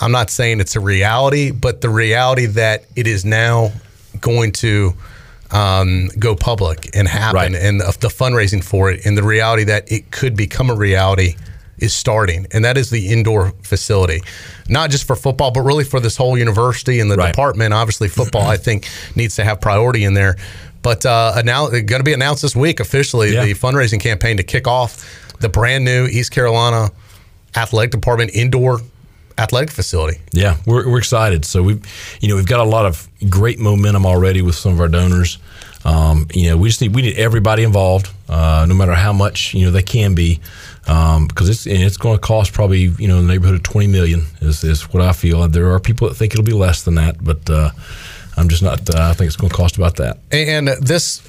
I'm 0.00 0.12
not 0.12 0.30
saying 0.30 0.60
it's 0.60 0.76
a 0.76 0.80
reality, 0.80 1.50
but 1.50 1.80
the 1.80 1.88
reality 1.88 2.46
that 2.46 2.84
it 2.96 3.06
is 3.06 3.24
now 3.24 3.72
going 4.20 4.52
to 4.52 4.94
um, 5.50 6.08
go 6.18 6.34
public 6.34 6.90
and 6.94 7.06
happen, 7.06 7.52
right. 7.52 7.54
and 7.54 7.80
the, 7.80 7.96
the 8.00 8.08
fundraising 8.08 8.62
for 8.62 8.90
it, 8.90 9.06
and 9.06 9.16
the 9.16 9.22
reality 9.22 9.64
that 9.64 9.90
it 9.90 10.10
could 10.10 10.36
become 10.36 10.70
a 10.70 10.74
reality 10.74 11.36
is 11.78 11.94
starting, 11.94 12.46
and 12.52 12.64
that 12.64 12.76
is 12.76 12.90
the 12.90 13.08
indoor 13.08 13.52
facility. 13.62 14.22
Not 14.68 14.90
just 14.90 15.06
for 15.06 15.16
football, 15.16 15.50
but 15.50 15.60
really 15.60 15.84
for 15.84 16.00
this 16.00 16.16
whole 16.16 16.38
university 16.38 17.00
and 17.00 17.10
the 17.10 17.16
right. 17.16 17.32
department. 17.32 17.74
Obviously, 17.74 18.08
football, 18.08 18.46
I 18.46 18.56
think, 18.56 18.88
needs 19.14 19.36
to 19.36 19.44
have 19.44 19.60
priority 19.60 20.04
in 20.04 20.14
there. 20.14 20.36
But 20.82 21.04
uh, 21.04 21.42
now 21.44 21.68
going 21.68 21.86
to 21.86 22.04
be 22.04 22.12
announced 22.12 22.42
this 22.42 22.54
week 22.54 22.80
officially 22.80 23.34
yeah. 23.34 23.44
the 23.44 23.54
fundraising 23.54 24.00
campaign 24.00 24.36
to 24.36 24.42
kick 24.42 24.68
off 24.68 25.34
the 25.40 25.48
brand 25.48 25.84
new 25.84 26.06
East 26.06 26.30
Carolina 26.30 26.90
Athletic 27.56 27.90
Department 27.90 28.30
indoor 28.34 28.80
athletic 29.38 29.70
facility. 29.70 30.20
Yeah, 30.32 30.56
we're, 30.66 30.88
we're 30.88 30.98
excited. 30.98 31.44
So 31.44 31.62
we, 31.62 31.80
you 32.20 32.28
know, 32.28 32.36
we've 32.36 32.46
got 32.46 32.60
a 32.60 32.68
lot 32.68 32.86
of 32.86 33.08
great 33.28 33.58
momentum 33.58 34.06
already 34.06 34.42
with 34.42 34.54
some 34.54 34.72
of 34.72 34.80
our 34.80 34.88
donors. 34.88 35.38
Um, 35.84 36.26
you 36.32 36.50
know, 36.50 36.56
we 36.56 36.68
just 36.68 36.80
need 36.80 36.94
we 36.94 37.02
need 37.02 37.16
everybody 37.16 37.62
involved, 37.62 38.10
uh, 38.28 38.66
no 38.68 38.74
matter 38.74 38.94
how 38.94 39.12
much 39.12 39.54
you 39.54 39.66
know 39.66 39.70
they 39.70 39.82
can 39.82 40.14
be 40.14 40.40
um, 40.88 41.26
because 41.26 41.48
it's 41.48 41.66
it's 41.66 41.96
going 41.96 42.16
to 42.16 42.20
cost 42.20 42.52
probably 42.52 42.88
you 42.98 43.08
know 43.08 43.18
in 43.18 43.26
the 43.26 43.32
neighborhood 43.32 43.56
of 43.56 43.62
twenty 43.62 43.86
million 43.86 44.26
is, 44.40 44.64
is 44.64 44.92
what 44.92 45.02
I 45.02 45.12
feel. 45.12 45.46
There 45.48 45.70
are 45.72 45.80
people 45.80 46.08
that 46.08 46.14
think 46.14 46.32
it'll 46.32 46.44
be 46.44 46.52
less 46.52 46.82
than 46.82 46.94
that, 46.96 47.22
but 47.22 47.48
uh, 47.50 47.70
I'm 48.36 48.48
just 48.48 48.62
not. 48.62 48.88
Uh, 48.94 49.10
I 49.10 49.12
think 49.12 49.28
it's 49.28 49.36
going 49.36 49.50
to 49.50 49.56
cost 49.56 49.76
about 49.76 49.96
that. 49.96 50.18
And 50.32 50.68
this 50.68 51.22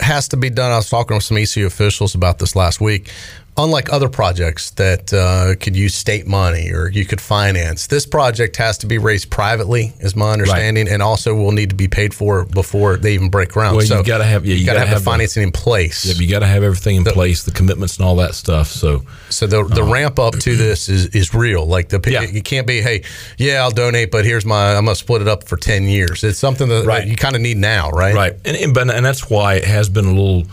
has 0.00 0.28
to 0.28 0.36
be 0.36 0.50
done. 0.50 0.70
I 0.70 0.76
was 0.76 0.88
talking 0.88 1.16
with 1.16 1.24
some 1.24 1.36
ECU 1.38 1.66
officials 1.66 2.14
about 2.14 2.38
this 2.38 2.54
last 2.54 2.80
week 2.80 3.10
unlike 3.58 3.92
other 3.92 4.08
projects 4.08 4.70
that 4.70 5.12
uh, 5.12 5.54
could 5.60 5.76
use 5.76 5.94
state 5.94 6.26
money 6.26 6.70
or 6.72 6.88
you 6.88 7.04
could 7.04 7.20
finance, 7.20 7.88
this 7.88 8.06
project 8.06 8.56
has 8.56 8.78
to 8.78 8.86
be 8.86 8.96
raised 8.96 9.30
privately, 9.30 9.92
is 10.00 10.14
my 10.14 10.32
understanding, 10.32 10.86
right. 10.86 10.92
and 10.92 11.02
also 11.02 11.34
will 11.34 11.52
need 11.52 11.70
to 11.70 11.74
be 11.74 11.88
paid 11.88 12.14
for 12.14 12.44
before 12.44 12.96
they 12.96 13.14
even 13.14 13.28
break 13.28 13.50
ground. 13.50 13.76
Well, 13.76 13.86
so 13.86 13.98
you 13.98 14.04
got 14.04 14.18
to 14.18 14.24
have 14.24 14.46
yeah, 14.46 14.54
you, 14.54 14.64
got 14.64 14.74
to 14.74 14.78
have, 14.78 14.88
have, 14.88 14.98
the 14.98 15.04
financing 15.04 15.42
in 15.42 15.52
place. 15.52 16.06
Yeah, 16.06 16.14
you 16.14 16.30
got 16.30 16.40
to 16.40 16.46
have 16.46 16.62
everything 16.62 16.96
in 16.96 17.04
the, 17.04 17.12
place, 17.12 17.44
the 17.44 17.50
commitments 17.50 17.96
and 17.96 18.06
all 18.06 18.16
that 18.16 18.34
stuff. 18.34 18.68
So, 18.68 19.02
so 19.28 19.46
the 19.46 19.64
the 19.64 19.82
um, 19.82 19.92
ramp 19.92 20.18
up 20.18 20.34
to 20.38 20.56
this 20.56 20.88
is 20.88 21.06
is 21.08 21.34
real. 21.34 21.66
Like 21.66 21.88
the 21.88 22.00
yeah. 22.08 22.22
you 22.22 22.42
can't 22.42 22.66
be, 22.66 22.80
hey, 22.80 23.02
yeah, 23.36 23.62
I'll 23.62 23.70
donate, 23.70 24.10
but 24.10 24.24
here's 24.24 24.46
my 24.46 24.76
I'm 24.76 24.84
gonna 24.84 24.94
split 24.94 25.22
it 25.22 25.28
up 25.28 25.48
for 25.48 25.56
ten 25.56 25.84
years. 25.84 26.22
It's 26.22 26.38
something 26.38 26.68
that, 26.68 26.86
right. 26.86 27.06
you 27.06 27.16
kind 27.16 27.34
of 27.34 27.42
need 27.42 27.56
now, 27.56 27.90
right? 27.90 28.14
Right, 28.14 28.34
and 28.44 28.56
and, 28.56 28.90
and 28.90 29.04
that's 29.04 29.28
why 29.28 29.54
it 29.54 29.64
has 29.64 29.88
been 29.88 30.06
a 30.06 30.12
little 30.12 30.44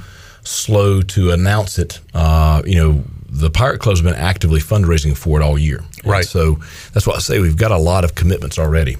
slow 0.45 1.01
to 1.01 1.31
announce 1.31 1.77
it. 1.77 1.99
Uh, 2.13 2.61
you 2.65 2.75
know, 2.75 3.03
the 3.27 3.49
Pirate 3.49 3.79
Club's 3.79 4.01
been 4.01 4.15
actively 4.15 4.61
fundraising 4.61 5.15
for 5.17 5.39
it 5.39 5.43
all 5.43 5.57
year. 5.57 5.83
Right. 6.05 6.19
And 6.19 6.25
so 6.25 6.59
that's 6.93 7.05
why 7.05 7.15
I 7.15 7.19
say 7.19 7.39
we've 7.39 7.57
got 7.57 7.71
a 7.71 7.77
lot 7.77 8.03
of 8.05 8.15
commitments 8.15 8.57
already. 8.57 8.97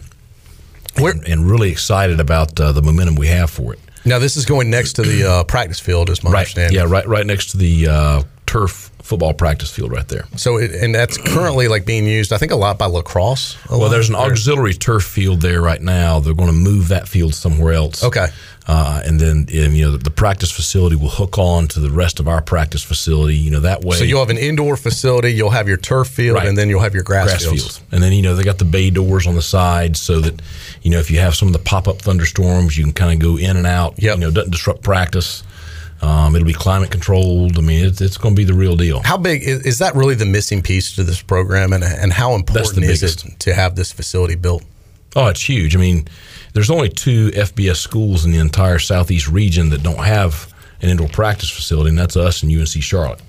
And, 0.98 1.28
and, 1.28 1.46
really 1.46 1.72
excited 1.72 2.22
about 2.22 2.60
uh, 2.60 2.72
the 2.72 2.82
momentum 2.82 3.16
we 3.16 3.28
have 3.28 3.50
for 3.50 3.74
it. 3.74 3.80
Now, 4.06 4.18
this 4.18 4.38
is 4.38 4.46
going 4.46 4.70
next 4.70 4.93
to 4.93 5.02
the 5.02 5.30
uh, 5.30 5.43
practice 5.43 5.80
field, 5.80 6.10
is 6.10 6.24
my 6.24 6.32
right. 6.32 6.39
understanding. 6.39 6.78
Yeah, 6.78 6.86
right, 6.88 7.06
right 7.06 7.26
next 7.26 7.52
to 7.52 7.58
the 7.58 7.88
uh, 7.88 8.24
turf 8.46 8.91
football 9.06 9.34
practice 9.34 9.72
field 9.72 9.91
right 9.91 10.08
there. 10.08 10.26
So, 10.36 10.58
it, 10.58 10.72
and 10.72 10.93
that's 10.93 11.18
currently 11.18 11.68
like 11.68 11.86
being 11.86 12.06
used, 12.06 12.34
I 12.34 12.38
think, 12.38 12.52
a 12.52 12.56
lot 12.56 12.80
by 12.80 12.88
lacrosse. 12.88 13.56
Well, 13.70 13.89
there's 13.89 14.10
an 14.10 14.16
auxiliary 14.16 14.74
turf 14.74 15.04
field 15.04 15.41
there 15.41 15.62
right 15.62 15.82
now. 15.82 16.20
They're 16.20 16.34
going 16.34 16.50
to 16.50 16.54
move 16.54 16.88
that 16.88 17.08
field 17.08 17.36
somewhere 17.36 17.74
else. 17.74 18.04
Okay. 18.04 18.28
Uh, 18.68 19.00
and 19.06 19.20
then 19.20 19.46
you 19.50 19.86
know 19.86 19.96
the 19.96 20.10
practice 20.10 20.52
facility 20.52 20.96
will 20.96 21.10
hook 21.10 21.38
on 21.38 21.68
to 21.68 21.80
the 21.80 21.91
rest 21.91 22.20
of 22.20 22.28
our 22.28 22.41
practice 22.41 22.82
facility. 22.82 23.38
You 23.38 23.52
know 23.52 23.60
that 23.60 23.86
way. 23.86 23.96
So 23.96 24.04
you'll 24.04 24.22
have 24.22 24.32
an 24.32 24.39
indoor 24.39 24.76
facility, 24.76 25.34
you'll 25.34 25.52
have 25.52 25.68
your 25.68 25.78
turf 25.78 26.08
field, 26.08 26.38
right. 26.38 26.48
and 26.48 26.58
then 26.58 26.68
you'll 26.68 26.82
have 26.82 26.96
your 26.96 27.04
grass, 27.04 27.28
grass 27.28 27.43
fields. 27.43 27.78
fields. 27.78 27.82
And 27.91 28.02
then 28.02 28.12
you 28.12 28.24
know 28.24 28.36
they 28.36 28.43
got 28.43 28.58
the 28.58 28.66
bay 28.66 28.89
doors 28.89 29.28
on 29.28 29.36
the 29.36 29.41
side 29.43 29.96
so 29.96 30.20
that 30.22 30.41
you 30.82 30.89
know 30.89 30.98
if 30.98 31.12
you 31.12 31.20
have 31.20 31.36
some 31.36 31.48
of 31.48 31.54
the 31.54 31.60
pop 31.60 31.88
up 31.88 32.00
thunderstorms, 32.00 32.76
you 32.76 32.84
can 32.84 32.93
kind 32.93 33.14
of 33.14 33.20
go 33.20 33.38
in 33.38 33.56
and 33.56 33.68
out. 33.68 34.02
Yep. 34.02 34.16
You 34.16 34.22
know, 34.22 34.32
doesn't 34.32 34.52
disrupt 34.52 34.82
practice. 34.82 35.43
Um, 36.02 36.36
it'll 36.36 36.46
be 36.46 36.54
climate 36.54 36.91
controlled. 36.91 37.58
I 37.58 37.62
mean, 37.62 37.86
it's, 37.86 38.02
it's 38.02 38.18
going 38.18 38.36
to 38.36 38.39
be 38.39 38.43
the 38.43 38.54
real 38.54 38.76
deal. 38.76 39.02
How 39.02 39.18
big 39.18 39.43
is, 39.43 39.66
is, 39.66 39.80
that? 39.80 39.96
Really, 39.96 40.16
the 40.16 40.26
missing 40.26 40.62
piece 40.62 40.96
to 40.96 41.04
this 41.04 41.22
program, 41.22 41.74
and 41.74 41.84
and 41.84 42.12
how 42.12 42.36
important 42.36 42.84
is 42.84 43.02
it 43.02 43.39
to 43.39 43.54
have 43.54 43.76
this 43.76 43.91
facility 43.91 44.36
built? 44.36 44.64
Oh, 45.16 45.28
it's 45.28 45.48
huge. 45.48 45.76
I 45.76 45.80
mean, 45.80 46.08
there's 46.54 46.70
only 46.70 46.89
two 46.89 47.32
FBS 47.32 47.78
schools 47.78 48.26
in 48.26 48.32
the 48.32 48.39
entire 48.39 48.80
southeast 48.80 49.30
region 49.30 49.70
that 49.70 49.82
don't 49.82 50.04
have 50.04 50.54
an 50.82 50.89
indoor 50.89 51.08
practice 51.08 51.50
facility, 51.50 51.89
and 51.89 51.98
that's 51.98 52.18
us 52.18 52.43
and 52.43 52.52
UNC 52.52 52.68
Charlotte. 52.68 53.22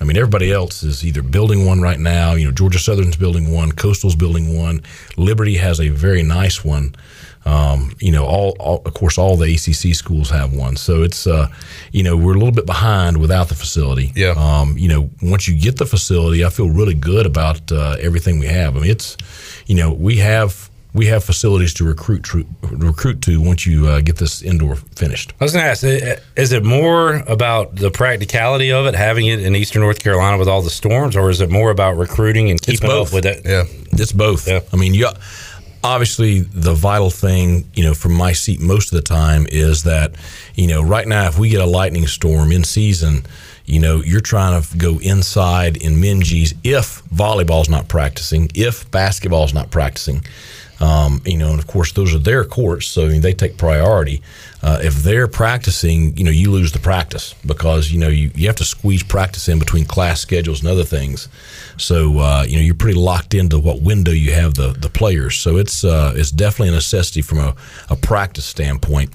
I 0.00 0.04
mean, 0.04 0.16
everybody 0.16 0.52
else 0.52 0.82
is 0.82 1.04
either 1.04 1.22
building 1.22 1.66
one 1.66 1.80
right 1.80 1.98
now. 1.98 2.34
You 2.34 2.46
know, 2.46 2.52
Georgia 2.52 2.78
Southern's 2.78 3.16
building 3.16 3.52
one, 3.52 3.72
Coastal's 3.72 4.16
building 4.16 4.56
one, 4.56 4.82
Liberty 5.16 5.56
has 5.56 5.80
a 5.80 5.88
very 5.88 6.22
nice 6.22 6.64
one. 6.64 6.94
Um, 7.46 7.92
you 8.00 8.10
know, 8.10 8.24
all, 8.24 8.56
all, 8.58 8.82
of 8.84 8.94
course, 8.94 9.18
all 9.18 9.36
the 9.36 9.54
ACC 9.54 9.94
schools 9.94 10.30
have 10.30 10.54
one. 10.54 10.76
So 10.76 11.02
it's, 11.02 11.26
uh, 11.26 11.48
you 11.92 12.02
know, 12.02 12.16
we're 12.16 12.34
a 12.34 12.38
little 12.38 12.52
bit 12.52 12.66
behind 12.66 13.18
without 13.18 13.48
the 13.48 13.54
facility. 13.54 14.12
Yeah. 14.14 14.34
Um, 14.36 14.78
you 14.78 14.88
know, 14.88 15.10
once 15.22 15.46
you 15.46 15.58
get 15.58 15.76
the 15.76 15.86
facility, 15.86 16.44
I 16.44 16.48
feel 16.48 16.70
really 16.70 16.94
good 16.94 17.26
about 17.26 17.70
uh, 17.70 17.96
everything 18.00 18.38
we 18.38 18.46
have. 18.46 18.76
I 18.76 18.80
mean, 18.80 18.90
it's, 18.90 19.16
you 19.66 19.74
know, 19.74 19.92
we 19.92 20.16
have 20.18 20.70
we 20.94 21.06
have 21.06 21.24
facilities 21.24 21.74
to 21.74 21.84
recruit 21.84 22.22
to, 22.24 22.46
recruit 22.62 23.20
to 23.22 23.40
once 23.40 23.66
you 23.66 23.88
uh, 23.88 24.00
get 24.00 24.16
this 24.16 24.42
indoor 24.42 24.76
finished. 24.76 25.34
I 25.40 25.44
was 25.44 25.52
going 25.52 25.64
to 25.64 25.70
ask, 25.70 25.82
is 26.36 26.52
it 26.52 26.64
more 26.64 27.16
about 27.26 27.74
the 27.74 27.90
practicality 27.90 28.70
of 28.70 28.86
it, 28.86 28.94
having 28.94 29.26
it 29.26 29.40
in 29.40 29.56
Eastern 29.56 29.82
North 29.82 29.98
Carolina 29.98 30.38
with 30.38 30.48
all 30.48 30.62
the 30.62 30.70
storms, 30.70 31.16
or 31.16 31.30
is 31.30 31.40
it 31.40 31.50
more 31.50 31.70
about 31.70 31.98
recruiting 31.98 32.50
and 32.50 32.62
keeping 32.62 32.90
up 32.90 33.12
with 33.12 33.26
it? 33.26 33.42
Yeah, 33.44 33.64
it's 33.92 34.12
both. 34.12 34.46
Yeah. 34.48 34.60
I 34.72 34.76
mean, 34.76 34.94
you 34.94 35.08
obviously 35.84 36.40
the 36.40 36.72
vital 36.72 37.10
thing, 37.10 37.68
you 37.74 37.84
know, 37.84 37.94
from 37.94 38.14
my 38.14 38.32
seat 38.32 38.58
most 38.58 38.90
of 38.90 38.96
the 38.96 39.02
time 39.02 39.46
is 39.50 39.84
that, 39.84 40.14
you 40.54 40.66
know, 40.66 40.82
right 40.82 41.06
now 41.06 41.28
if 41.28 41.38
we 41.38 41.50
get 41.50 41.60
a 41.60 41.66
lightning 41.66 42.06
storm 42.06 42.50
in 42.50 42.64
season, 42.64 43.24
you 43.66 43.78
know, 43.78 44.02
you're 44.02 44.20
trying 44.20 44.60
to 44.60 44.76
go 44.78 44.98
inside 44.98 45.76
in 45.76 45.96
Minges 45.96 46.54
if 46.64 47.02
volleyball's 47.04 47.68
not 47.68 47.86
practicing, 47.86 48.50
if 48.54 48.90
basketball's 48.90 49.52
not 49.52 49.70
practicing. 49.70 50.24
Um, 50.80 51.22
you 51.24 51.38
know, 51.38 51.50
and 51.50 51.60
of 51.60 51.66
course, 51.66 51.92
those 51.92 52.14
are 52.14 52.18
their 52.18 52.44
courts, 52.44 52.86
so 52.86 53.08
they 53.08 53.32
take 53.32 53.56
priority. 53.56 54.22
Uh, 54.62 54.80
if 54.82 54.94
they're 54.96 55.28
practicing, 55.28 56.16
you 56.16 56.24
know, 56.24 56.30
you 56.30 56.50
lose 56.50 56.72
the 56.72 56.78
practice 56.78 57.34
because 57.46 57.92
you 57.92 57.98
know 57.98 58.08
you, 58.08 58.30
you 58.34 58.46
have 58.48 58.56
to 58.56 58.64
squeeze 58.64 59.02
practice 59.02 59.48
in 59.48 59.58
between 59.58 59.84
class 59.84 60.20
schedules 60.20 60.60
and 60.60 60.68
other 60.68 60.84
things. 60.84 61.28
So 61.76 62.18
uh, 62.18 62.44
you 62.48 62.56
know 62.56 62.62
you're 62.62 62.74
pretty 62.74 62.98
locked 62.98 63.34
into 63.34 63.58
what 63.58 63.82
window 63.82 64.10
you 64.10 64.32
have 64.32 64.54
the 64.54 64.72
the 64.72 64.88
players. 64.88 65.36
So 65.36 65.58
it's 65.58 65.84
uh, 65.84 66.12
it's 66.16 66.30
definitely 66.30 66.70
a 66.70 66.76
necessity 66.76 67.22
from 67.22 67.38
a, 67.38 67.54
a 67.88 67.96
practice 67.96 68.44
standpoint. 68.44 69.14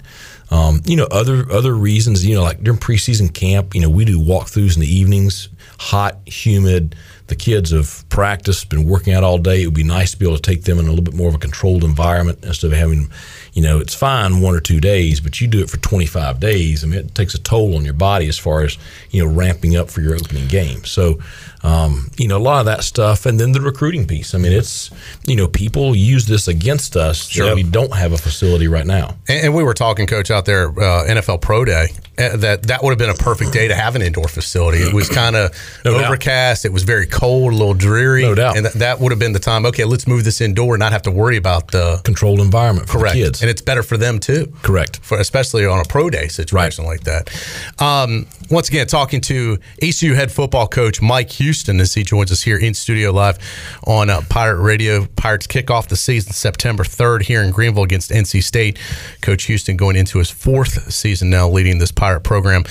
Um, 0.51 0.81
you 0.85 0.95
know, 0.95 1.07
other 1.11 1.45
other 1.51 1.73
reasons, 1.75 2.25
you 2.25 2.35
know, 2.35 2.43
like 2.43 2.63
during 2.63 2.79
preseason 2.79 3.33
camp, 3.33 3.75
you 3.75 3.81
know, 3.81 3.89
we 3.89 4.05
do 4.05 4.19
walkthroughs 4.19 4.75
in 4.75 4.81
the 4.81 4.87
evenings, 4.87 5.49
hot, 5.79 6.17
humid 6.25 6.95
the 7.29 7.35
kids 7.35 7.71
have 7.71 8.07
practiced, 8.09 8.69
been 8.69 8.87
working 8.87 9.13
out 9.13 9.23
all 9.23 9.37
day. 9.37 9.63
It 9.63 9.65
would 9.65 9.73
be 9.73 9.83
nice 9.83 10.11
to 10.11 10.17
be 10.17 10.25
able 10.25 10.37
to 10.37 10.41
take 10.41 10.63
them 10.63 10.79
in 10.79 10.85
a 10.85 10.89
little 10.89 11.03
bit 11.03 11.13
more 11.13 11.29
of 11.29 11.35
a 11.35 11.39
controlled 11.39 11.83
environment 11.83 12.39
instead 12.43 12.71
of 12.71 12.77
having, 12.77 13.09
you 13.53 13.61
know, 13.61 13.79
it's 13.79 13.93
fine 13.93 14.41
one 14.41 14.55
or 14.55 14.59
two 14.59 14.79
days, 14.79 15.19
but 15.19 15.39
you 15.39 15.47
do 15.47 15.61
it 15.61 15.69
for 15.69 15.77
25 15.77 16.39
days. 16.39 16.83
I 16.83 16.87
mean, 16.87 16.99
it 16.99 17.15
takes 17.15 17.33
a 17.33 17.39
toll 17.39 17.75
on 17.75 17.85
your 17.85 17.93
body 17.93 18.27
as 18.27 18.37
far 18.37 18.63
as, 18.63 18.77
you 19.11 19.23
know, 19.23 19.31
ramping 19.31 19.75
up 19.75 19.89
for 19.89 20.01
your 20.01 20.15
opening 20.15 20.47
game. 20.47 20.83
So, 20.83 21.19
um, 21.63 22.09
you 22.17 22.27
know, 22.27 22.37
a 22.37 22.39
lot 22.39 22.59
of 22.59 22.65
that 22.65 22.83
stuff. 22.83 23.25
And 23.25 23.39
then 23.39 23.51
the 23.51 23.61
recruiting 23.61 24.07
piece. 24.07 24.33
I 24.33 24.37
mean, 24.37 24.53
it's, 24.53 24.89
you 25.25 25.35
know, 25.35 25.47
people 25.47 25.95
use 25.95 26.25
this 26.25 26.47
against 26.47 26.95
us 26.95 27.27
sure. 27.27 27.47
that 27.47 27.55
we 27.55 27.63
don't 27.63 27.93
have 27.95 28.13
a 28.13 28.17
facility 28.17 28.67
right 28.67 28.85
now. 28.85 29.15
And, 29.27 29.45
and 29.45 29.55
we 29.55 29.63
were 29.63 29.73
talking, 29.73 30.07
Coach, 30.07 30.31
out 30.31 30.45
there, 30.45 30.69
uh, 30.69 31.05
NFL 31.07 31.41
Pro 31.41 31.65
Day, 31.65 31.89
that 32.19 32.63
that 32.63 32.83
would 32.83 32.91
have 32.91 32.99
been 32.99 33.09
a 33.09 33.13
perfect 33.13 33.53
day 33.53 33.67
to 33.67 33.75
have 33.75 33.95
an 33.95 34.01
indoor 34.01 34.27
facility. 34.27 34.79
It 34.79 34.93
was 34.93 35.09
kind 35.21 35.35
of 35.35 35.55
no 35.85 35.95
overcast. 35.95 36.63
Doubt. 36.63 36.69
It 36.69 36.73
was 36.73 36.83
very 36.83 37.05
cold, 37.05 37.53
a 37.53 37.55
little 37.55 37.73
dreary. 37.73 38.23
No 38.23 38.35
doubt. 38.35 38.57
And 38.57 38.65
th- 38.65 38.75
that 38.75 38.99
would 38.99 39.11
have 39.11 39.19
been 39.19 39.33
the 39.33 39.39
time, 39.39 39.65
okay, 39.67 39.85
let's 39.85 40.07
move 40.07 40.23
this 40.23 40.41
indoor 40.41 40.75
and 40.75 40.79
not 40.79 40.91
have 40.91 41.03
to 41.03 41.11
worry 41.11 41.37
about 41.37 41.71
the 41.71 42.01
controlled 42.03 42.39
environment 42.39 42.87
for 42.87 42.99
correct. 42.99 43.15
kids. 43.15 43.41
And 43.41 43.49
it's 43.49 43.61
better 43.61 43.83
for 43.83 43.97
them 43.97 44.19
too. 44.19 44.51
Correct. 44.61 44.99
For, 45.01 45.17
especially 45.17 45.65
on 45.65 45.79
a 45.79 45.85
pro 45.85 46.09
day 46.09 46.27
situation 46.27 46.85
right. 46.85 46.91
like 46.91 47.03
that. 47.05 47.81
Um, 47.81 48.27
once 48.51 48.67
again, 48.67 48.87
talking 48.87 49.21
to 49.21 49.59
ECU 49.81 50.15
head 50.15 50.31
football 50.31 50.67
coach 50.67 51.01
Mike 51.01 51.29
Houston 51.33 51.79
as 51.79 51.93
he 51.93 52.03
joins 52.03 52.31
us 52.31 52.41
here 52.41 52.57
in 52.57 52.73
studio 52.73 53.11
live 53.11 53.37
on 53.85 54.09
uh, 54.09 54.21
Pirate 54.27 54.61
Radio. 54.61 55.05
Pirates 55.05 55.45
kick 55.45 55.69
off 55.69 55.87
the 55.87 55.95
season 55.95 56.33
September 56.33 56.83
3rd 56.83 57.23
here 57.23 57.43
in 57.43 57.51
Greenville 57.51 57.83
against 57.83 58.09
NC 58.09 58.43
State. 58.43 58.79
Coach 59.21 59.43
Houston 59.43 59.77
going 59.77 59.95
into 59.95 60.17
his 60.17 60.31
fourth 60.31 60.91
season 60.91 61.29
now 61.29 61.47
leading 61.47 61.77
this 61.77 61.91
Pirate 61.91 62.21
program. 62.21 62.63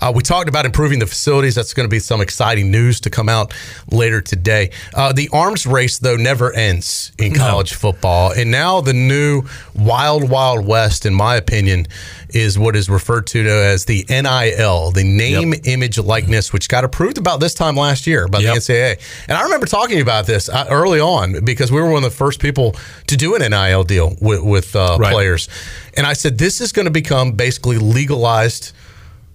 Uh, 0.00 0.10
we 0.14 0.22
talked 0.22 0.48
about 0.48 0.64
improving 0.64 1.00
the 1.00 1.06
facilities. 1.06 1.54
That's 1.54 1.74
going 1.74 1.86
to 1.86 1.90
be 1.90 1.98
some 1.98 2.22
exciting 2.22 2.70
news 2.70 3.00
to 3.00 3.10
come 3.10 3.28
out 3.28 3.52
later 3.90 4.22
today. 4.22 4.70
Uh, 4.94 5.12
the 5.12 5.28
arms 5.32 5.66
race, 5.66 5.98
though, 5.98 6.16
never 6.16 6.52
ends 6.52 7.12
in 7.18 7.34
college 7.34 7.72
no. 7.72 7.78
football. 7.78 8.32
And 8.32 8.50
now 8.50 8.80
the 8.80 8.94
new 8.94 9.42
Wild 9.74 10.30
Wild 10.30 10.66
West, 10.66 11.04
in 11.04 11.14
my 11.14 11.36
opinion, 11.36 11.86
is 12.30 12.58
what 12.58 12.76
is 12.76 12.88
referred 12.90 13.26
to 13.28 13.48
as 13.48 13.84
the 13.84 14.04
NIL, 14.08 14.90
the 14.90 15.04
name, 15.04 15.52
yep. 15.52 15.66
image, 15.66 15.98
likeness, 15.98 16.52
which 16.52 16.68
got 16.68 16.84
approved 16.84 17.18
about 17.18 17.40
this 17.40 17.54
time 17.54 17.76
last 17.76 18.06
year 18.06 18.28
by 18.28 18.38
yep. 18.38 18.54
the 18.54 18.60
NCAA. 18.60 19.00
And 19.28 19.38
I 19.38 19.42
remember 19.42 19.66
talking 19.66 20.00
about 20.00 20.26
this 20.26 20.48
uh, 20.48 20.66
early 20.70 21.00
on 21.00 21.44
because 21.44 21.70
we 21.70 21.80
were 21.80 21.90
one 21.90 22.04
of 22.04 22.10
the 22.10 22.16
first 22.16 22.40
people 22.40 22.74
to 23.06 23.16
do 23.16 23.34
an 23.34 23.48
NIL 23.50 23.84
deal 23.84 24.16
with, 24.20 24.42
with 24.42 24.74
uh, 24.74 24.96
right. 24.98 25.12
players. 25.12 25.48
And 25.96 26.06
I 26.06 26.12
said, 26.12 26.38
this 26.38 26.60
is 26.60 26.72
going 26.72 26.86
to 26.86 26.92
become 26.92 27.32
basically 27.32 27.78
legalized, 27.78 28.72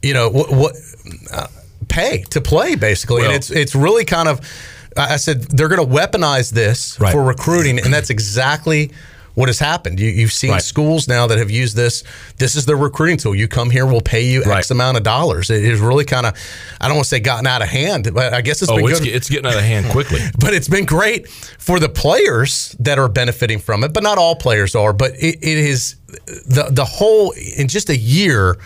you 0.01 0.13
know, 0.13 0.29
what, 0.29 0.51
what 0.51 0.75
uh, 1.31 1.47
pay 1.87 2.23
to 2.29 2.41
play, 2.41 2.75
basically. 2.75 3.21
Well, 3.21 3.31
and 3.31 3.35
it's, 3.35 3.51
it's 3.51 3.75
really 3.75 4.05
kind 4.05 4.27
of, 4.27 4.41
I 4.97 5.15
said, 5.15 5.43
they're 5.43 5.69
going 5.69 5.87
to 5.87 5.93
weaponize 5.93 6.51
this 6.51 6.99
right. 6.99 7.13
for 7.13 7.23
recruiting. 7.23 7.79
And 7.79 7.93
that's 7.93 8.09
exactly 8.09 8.91
what 9.35 9.49
has 9.49 9.59
happened. 9.59 9.99
You, 9.99 10.21
have 10.21 10.33
seen 10.33 10.51
right. 10.51 10.61
schools 10.61 11.07
now 11.07 11.27
that 11.27 11.37
have 11.37 11.51
used 11.51 11.75
this. 11.75 12.03
This 12.37 12.55
is 12.55 12.65
their 12.65 12.75
recruiting 12.75 13.17
tool. 13.17 13.35
You 13.35 13.47
come 13.47 13.69
here, 13.69 13.85
we'll 13.85 14.01
pay 14.01 14.25
you 14.25 14.43
right. 14.43 14.59
X 14.59 14.71
amount 14.71 14.97
of 14.97 15.03
dollars. 15.03 15.49
It 15.49 15.63
has 15.63 15.79
really 15.79 16.05
kind 16.05 16.25
of, 16.25 16.35
I 16.79 16.87
don't 16.87 16.97
want 16.97 17.05
to 17.05 17.09
say 17.09 17.19
gotten 17.19 17.47
out 17.47 17.61
of 17.61 17.69
hand, 17.69 18.09
but 18.13 18.33
I 18.33 18.41
guess 18.41 18.61
it's 18.61 18.71
oh, 18.71 18.77
been 18.77 18.89
it's, 18.89 18.99
good. 18.99 19.09
It's 19.09 19.29
getting 19.29 19.47
out 19.47 19.55
of 19.55 19.63
hand 19.63 19.87
quickly. 19.91 20.19
but 20.39 20.53
it's 20.53 20.67
been 20.67 20.85
great 20.85 21.29
for 21.29 21.79
the 21.79 21.89
players 21.89 22.75
that 22.79 22.99
are 22.99 23.09
benefiting 23.09 23.59
from 23.59 23.83
it, 23.83 23.93
but 23.93 24.03
not 24.03 24.17
all 24.17 24.35
players 24.35 24.75
are. 24.75 24.93
But 24.93 25.11
it, 25.15 25.37
it 25.41 25.57
is 25.57 25.95
the 26.07 26.67
the 26.69 26.85
whole 26.85 27.33
in 27.57 27.67
just 27.67 27.89
a 27.89 27.97
year. 27.97 28.57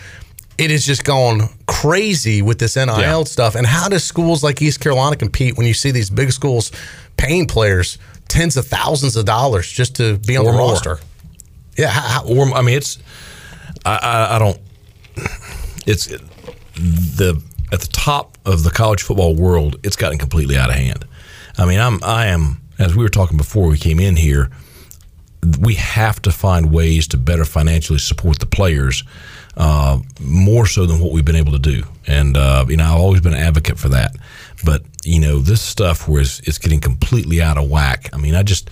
It 0.58 0.70
has 0.70 0.86
just 0.86 1.04
gone 1.04 1.50
crazy 1.66 2.40
with 2.40 2.58
this 2.58 2.76
NIL 2.76 2.98
yeah. 2.98 3.24
stuff. 3.24 3.56
And 3.56 3.66
how 3.66 3.90
does 3.90 4.04
schools 4.04 4.42
like 4.42 4.62
East 4.62 4.80
Carolina 4.80 5.14
compete 5.14 5.58
when 5.58 5.66
you 5.66 5.74
see 5.74 5.90
these 5.90 6.08
big 6.08 6.32
schools 6.32 6.72
paying 7.18 7.46
players 7.46 7.98
tens 8.28 8.56
of 8.56 8.66
thousands 8.66 9.16
of 9.16 9.24
dollars 9.24 9.70
just 9.70 9.96
to 9.96 10.18
be 10.18 10.36
on 10.36 10.46
or 10.46 10.52
the 10.52 10.58
more. 10.58 10.70
roster. 10.72 10.98
Yeah, 11.76 11.88
how, 11.88 12.24
or 12.26 12.46
I 12.54 12.62
mean, 12.62 12.76
it's 12.76 12.98
I, 13.84 13.96
I, 13.96 14.36
I 14.36 14.38
don't. 14.38 14.58
It's 15.86 16.06
the 16.06 17.42
at 17.72 17.80
the 17.80 17.88
top 17.88 18.38
of 18.44 18.62
the 18.62 18.70
college 18.70 19.02
football 19.02 19.34
world. 19.34 19.76
It's 19.82 19.96
gotten 19.96 20.18
completely 20.18 20.56
out 20.56 20.70
of 20.70 20.76
hand. 20.76 21.04
I 21.58 21.66
mean, 21.66 21.80
I'm 21.80 22.02
I 22.02 22.26
am 22.26 22.60
as 22.78 22.94
we 22.94 23.02
were 23.02 23.08
talking 23.08 23.36
before 23.36 23.68
we 23.68 23.78
came 23.78 24.00
in 24.00 24.16
here. 24.16 24.50
We 25.60 25.74
have 25.74 26.20
to 26.22 26.32
find 26.32 26.72
ways 26.72 27.06
to 27.08 27.16
better 27.16 27.44
financially 27.44 28.00
support 28.00 28.40
the 28.40 28.46
players 28.46 29.04
uh, 29.56 30.00
more 30.20 30.66
so 30.66 30.86
than 30.86 30.98
what 31.00 31.12
we've 31.12 31.24
been 31.24 31.36
able 31.36 31.52
to 31.52 31.58
do. 31.58 31.84
And 32.06 32.36
uh, 32.36 32.64
you 32.68 32.76
know, 32.76 32.84
I've 32.84 33.00
always 33.00 33.20
been 33.20 33.34
an 33.34 33.40
advocate 33.40 33.78
for 33.78 33.88
that. 33.90 34.16
But 34.66 34.82
you 35.04 35.20
know, 35.20 35.38
this 35.38 35.62
stuff 35.62 36.08
where 36.08 36.20
it's, 36.20 36.58
getting 36.58 36.80
completely 36.80 37.40
out 37.40 37.56
of 37.56 37.70
whack. 37.70 38.10
I 38.12 38.18
mean, 38.18 38.34
I 38.34 38.42
just 38.42 38.68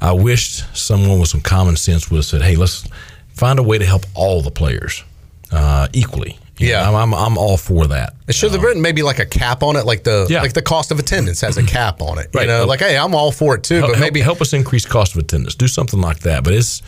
I 0.00 0.12
wished 0.12 0.64
someone 0.76 1.18
with 1.18 1.28
some 1.28 1.40
common 1.40 1.76
sense 1.76 2.10
would 2.10 2.18
have 2.18 2.24
said, 2.24 2.40
"Hey, 2.40 2.56
let's 2.56 2.88
find 3.34 3.58
a 3.58 3.62
way 3.62 3.76
to 3.76 3.84
help 3.84 4.04
all 4.14 4.40
the 4.40 4.50
players 4.50 5.02
uh, 5.50 5.88
equally." 5.92 6.38
You 6.56 6.68
yeah, 6.68 6.84
know, 6.84 6.94
I'm, 6.94 7.12
I'm, 7.12 7.32
I'm 7.32 7.38
all 7.38 7.56
for 7.56 7.88
that. 7.88 8.14
It 8.28 8.36
should 8.36 8.52
have 8.52 8.62
written 8.62 8.80
maybe 8.80 9.02
like 9.02 9.18
a 9.18 9.26
cap 9.26 9.64
on 9.64 9.74
it, 9.74 9.84
like 9.84 10.04
the 10.04 10.26
yeah. 10.30 10.40
like 10.40 10.52
the 10.52 10.62
cost 10.62 10.92
of 10.92 11.00
attendance 11.00 11.40
has 11.40 11.56
a 11.56 11.64
cap 11.64 12.00
on 12.00 12.18
it. 12.18 12.28
Right. 12.32 12.42
You 12.42 12.46
know, 12.46 12.64
like 12.64 12.78
hey, 12.78 12.96
I'm 12.96 13.12
all 13.12 13.32
for 13.32 13.56
it 13.56 13.64
too, 13.64 13.78
help, 13.78 13.92
but 13.92 13.98
maybe 13.98 14.20
help 14.20 14.40
us 14.40 14.52
increase 14.52 14.86
cost 14.86 15.16
of 15.16 15.22
attendance. 15.22 15.56
Do 15.56 15.66
something 15.66 16.00
like 16.00 16.20
that. 16.20 16.44
But 16.44 16.54
it's 16.54 16.80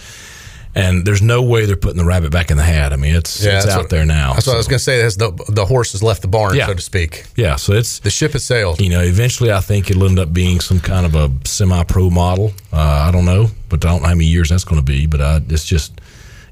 and 0.76 1.06
there's 1.06 1.22
no 1.22 1.42
way 1.42 1.64
they're 1.64 1.74
putting 1.74 1.96
the 1.96 2.04
rabbit 2.04 2.30
back 2.30 2.50
in 2.50 2.58
the 2.58 2.62
hat. 2.62 2.92
I 2.92 2.96
mean, 2.96 3.16
it's 3.16 3.42
yeah, 3.42 3.56
it's 3.56 3.66
out 3.66 3.78
what, 3.78 3.90
there 3.90 4.04
now. 4.04 4.34
That's 4.34 4.44
so. 4.44 4.50
what 4.52 4.56
I 4.56 4.58
was 4.58 4.68
going 4.68 4.78
to 4.78 4.84
say. 4.84 5.00
That's 5.00 5.16
the 5.16 5.30
the 5.48 5.64
horse 5.64 5.92
has 5.92 6.02
left 6.02 6.20
the 6.20 6.28
barn, 6.28 6.54
yeah. 6.54 6.66
so 6.66 6.74
to 6.74 6.82
speak. 6.82 7.24
Yeah, 7.34 7.56
so 7.56 7.72
it's 7.72 7.98
the 8.00 8.10
ship 8.10 8.32
has 8.32 8.44
sailed. 8.44 8.80
You 8.80 8.90
know, 8.90 9.00
eventually, 9.00 9.50
I 9.50 9.60
think 9.60 9.90
it'll 9.90 10.04
end 10.04 10.18
up 10.18 10.34
being 10.34 10.60
some 10.60 10.78
kind 10.78 11.06
of 11.06 11.14
a 11.14 11.32
semi-pro 11.48 12.10
model. 12.10 12.52
Uh, 12.72 13.06
I 13.08 13.10
don't 13.10 13.24
know, 13.24 13.48
but 13.70 13.84
I 13.86 13.88
don't 13.88 14.02
know 14.02 14.08
how 14.08 14.14
many 14.14 14.26
years 14.26 14.50
that's 14.50 14.64
going 14.64 14.80
to 14.80 14.84
be. 14.84 15.06
But 15.06 15.22
uh, 15.22 15.40
it's 15.48 15.64
just 15.64 15.98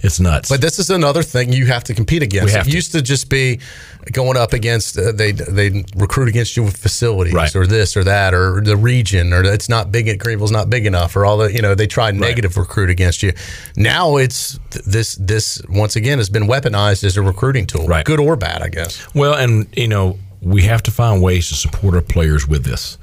it's 0.05 0.21
nuts. 0.21 0.51
But 0.51 0.61
this 0.61 0.79
is 0.79 0.91
another 0.91 1.23
thing 1.23 1.51
you 1.53 1.65
have 1.67 1.83
to 1.85 1.95
compete 1.95 2.23
against. 2.23 2.55
it 2.55 2.65
to. 2.65 2.71
used 2.71 2.93
to 2.93 3.01
just 3.01 3.31
be 3.31 3.61
going 4.13 4.37
up 4.37 4.53
against 4.53 4.99
uh, 4.99 5.13
they 5.13 5.33
they 5.33 5.83
recruit 5.97 6.29
against 6.29 6.59
you 6.59 6.63
with 6.63 6.77
facilities 6.77 7.33
right. 7.33 7.57
or 7.57 7.67
this 7.67 7.97
or 7.97 8.05
that 8.05 8.35
or 8.35 8.61
the 8.61 8.77
region 8.77 9.33
or 9.33 9.43
it's 9.43 9.71
not 9.71 9.91
big 9.91 10.07
at 10.09 10.19
Greenville's 10.19 10.51
not 10.51 10.69
big 10.69 10.85
enough 10.85 11.17
or 11.17 11.25
all 11.25 11.39
the 11.39 11.51
you 11.51 11.63
know 11.63 11.75
they 11.75 11.87
try 11.87 12.11
negative 12.11 12.55
right. 12.55 12.63
recruit 12.63 12.91
against 12.91 13.23
you. 13.23 13.33
Now 13.77 14.17
it's 14.17 14.59
this 14.85 15.15
this 15.15 15.63
once 15.71 15.97
again 15.97 16.19
has 16.19 16.29
been 16.29 16.45
weaponized 16.45 17.03
as 17.03 17.17
a 17.17 17.23
recruiting 17.23 17.67
tool, 17.67 17.87
right. 17.87 18.05
good 18.05 18.21
or 18.21 18.37
bad, 18.37 18.61
I 18.61 18.69
guess. 18.69 19.03
Well, 19.15 19.35
and 19.35 19.67
you 19.75 19.89
know 19.89 20.19
we 20.43 20.63
have 20.65 20.83
to 20.83 20.91
find 20.91 21.23
ways 21.23 21.49
to 21.49 21.55
support 21.55 21.95
our 21.95 22.03
players 22.03 22.47
with 22.47 22.65
this. 22.65 22.99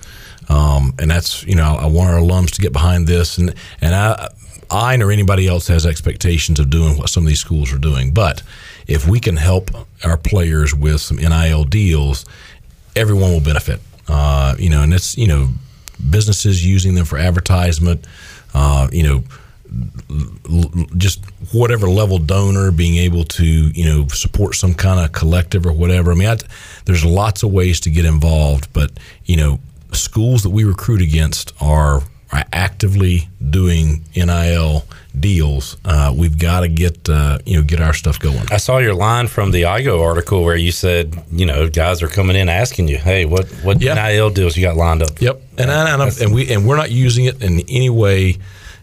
Um, 0.50 0.94
and 1.00 1.10
that's 1.10 1.44
you 1.46 1.56
know 1.56 1.78
I 1.80 1.88
want 1.88 2.12
our 2.12 2.20
alums 2.20 2.52
to 2.52 2.62
get 2.62 2.74
behind 2.74 3.08
this, 3.08 3.40
and 3.40 3.56
and 3.80 3.96
I 3.96 4.30
I 4.72 4.96
nor 4.96 5.12
anybody 5.12 5.48
else 5.48 5.68
has 5.68 5.86
expectations 5.86 6.60
of 6.60 6.70
doing 6.70 6.98
what 6.98 7.10
some 7.10 7.24
of 7.24 7.28
these 7.28 7.40
schools 7.40 7.74
are 7.74 7.78
doing. 7.78 8.14
But 8.14 8.42
if 8.88 9.08
we 9.08 9.20
can 9.20 9.36
help 9.36 9.70
our 10.04 10.18
players 10.18 10.74
with 10.74 11.02
some 11.02 11.18
NIL 11.18 11.66
deals, 11.66 12.26
everyone 12.96 13.32
will 13.32 13.42
benefit. 13.42 13.82
Uh, 14.08 14.56
you 14.58 14.70
know, 14.70 14.82
and 14.82 14.94
it's 14.94 15.18
you 15.18 15.28
know 15.28 15.50
businesses 16.10 16.66
using 16.66 16.96
them 16.96 17.06
for 17.06 17.18
advertisement. 17.18 18.06
Uh, 18.54 18.88
you 18.92 19.04
know, 19.04 19.24
just 20.98 21.24
whatever 21.54 21.88
level 21.88 22.18
donor 22.18 22.72
being 22.72 22.96
able 22.96 23.24
to 23.24 23.46
you 23.46 23.86
know 23.86 24.08
support 24.08 24.56
some 24.56 24.74
kind 24.74 25.00
of 25.00 25.12
collective 25.12 25.66
or 25.66 25.74
whatever. 25.74 26.12
I 26.12 26.16
mean, 26.16 26.38
there's 26.86 27.06
lots 27.06 27.44
of 27.44 27.52
ways 27.52 27.80
to 27.82 27.92
get 27.92 28.06
involved, 28.06 28.72
but 28.74 28.92
you 29.26 29.38
know, 29.38 29.60
schools 29.92 30.44
that 30.44 30.50
we 30.50 30.64
recruit 30.64 31.02
against 31.02 31.54
are 31.62 32.02
are 32.32 32.46
actively 32.54 33.28
doing 33.50 34.04
NIL 34.16 34.86
deals, 35.20 35.78
uh, 35.84 36.14
we've 36.16 36.38
got 36.40 36.62
to 36.62 36.68
get 36.70 37.10
uh, 37.10 37.40
you 37.46 37.58
know 37.58 37.64
get 37.64 37.82
our 37.82 37.94
stuff 37.94 38.20
going. 38.20 38.42
I 38.52 38.58
saw 38.58 38.78
your 38.78 38.94
line 38.94 39.28
from 39.28 39.52
the 39.52 39.64
IGO 39.64 40.02
article 40.02 40.44
where 40.44 40.56
you 40.56 40.72
said 40.72 41.22
you 41.32 41.46
know 41.46 41.70
guys 41.70 42.02
are 42.02 42.08
coming 42.08 42.36
in 42.36 42.50
asking 42.50 42.88
you, 42.88 42.98
hey, 42.98 43.26
what 43.26 43.48
what 43.64 43.82
Yep. 43.82 43.96
NIL 43.98 44.30
deals 44.30 44.56
you 44.56 44.64
got 44.64 44.78
lined 44.78 45.04
up? 45.04 45.20
Yep, 45.20 45.42
and 45.58 45.72
I, 45.72 45.94
and, 45.94 46.22
and 46.22 46.34
we 46.34 46.52
and 46.54 46.66
we're 46.66 46.78
not 46.78 46.92
using 46.92 47.26
it 47.26 47.42
in 47.42 47.60
any 47.70 47.90
way 47.90 48.38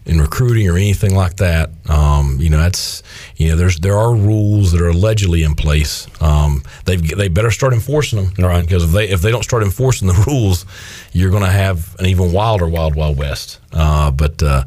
in 0.09 0.19
recruiting 0.19 0.67
or 0.67 0.75
anything 0.75 1.13
like 1.13 1.35
that. 1.35 1.69
Um, 1.87 2.37
you 2.39 2.49
know, 2.49 2.57
that's 2.57 3.03
you 3.37 3.49
know, 3.49 3.55
there's 3.55 3.77
there 3.77 3.95
are 3.95 4.13
rules 4.13 4.71
that 4.71 4.81
are 4.81 4.89
allegedly 4.89 5.43
in 5.43 5.53
place. 5.53 6.07
Um, 6.19 6.63
they 6.85 6.95
they 6.95 7.27
better 7.27 7.51
start 7.51 7.73
enforcing 7.73 8.19
them, 8.23 8.33
Right. 8.43 8.61
Because 8.63 8.83
if 8.83 8.91
they 8.91 9.07
if 9.07 9.21
they 9.21 9.29
don't 9.29 9.43
start 9.43 9.61
enforcing 9.61 10.07
the 10.07 10.23
rules, 10.27 10.65
you're 11.13 11.29
going 11.29 11.43
to 11.43 11.51
have 11.51 11.95
an 11.99 12.07
even 12.07 12.33
wilder 12.33 12.67
wild 12.67 12.95
wild 12.95 13.17
west. 13.17 13.59
Uh, 13.71 14.09
but 14.09 14.41
uh, 14.41 14.63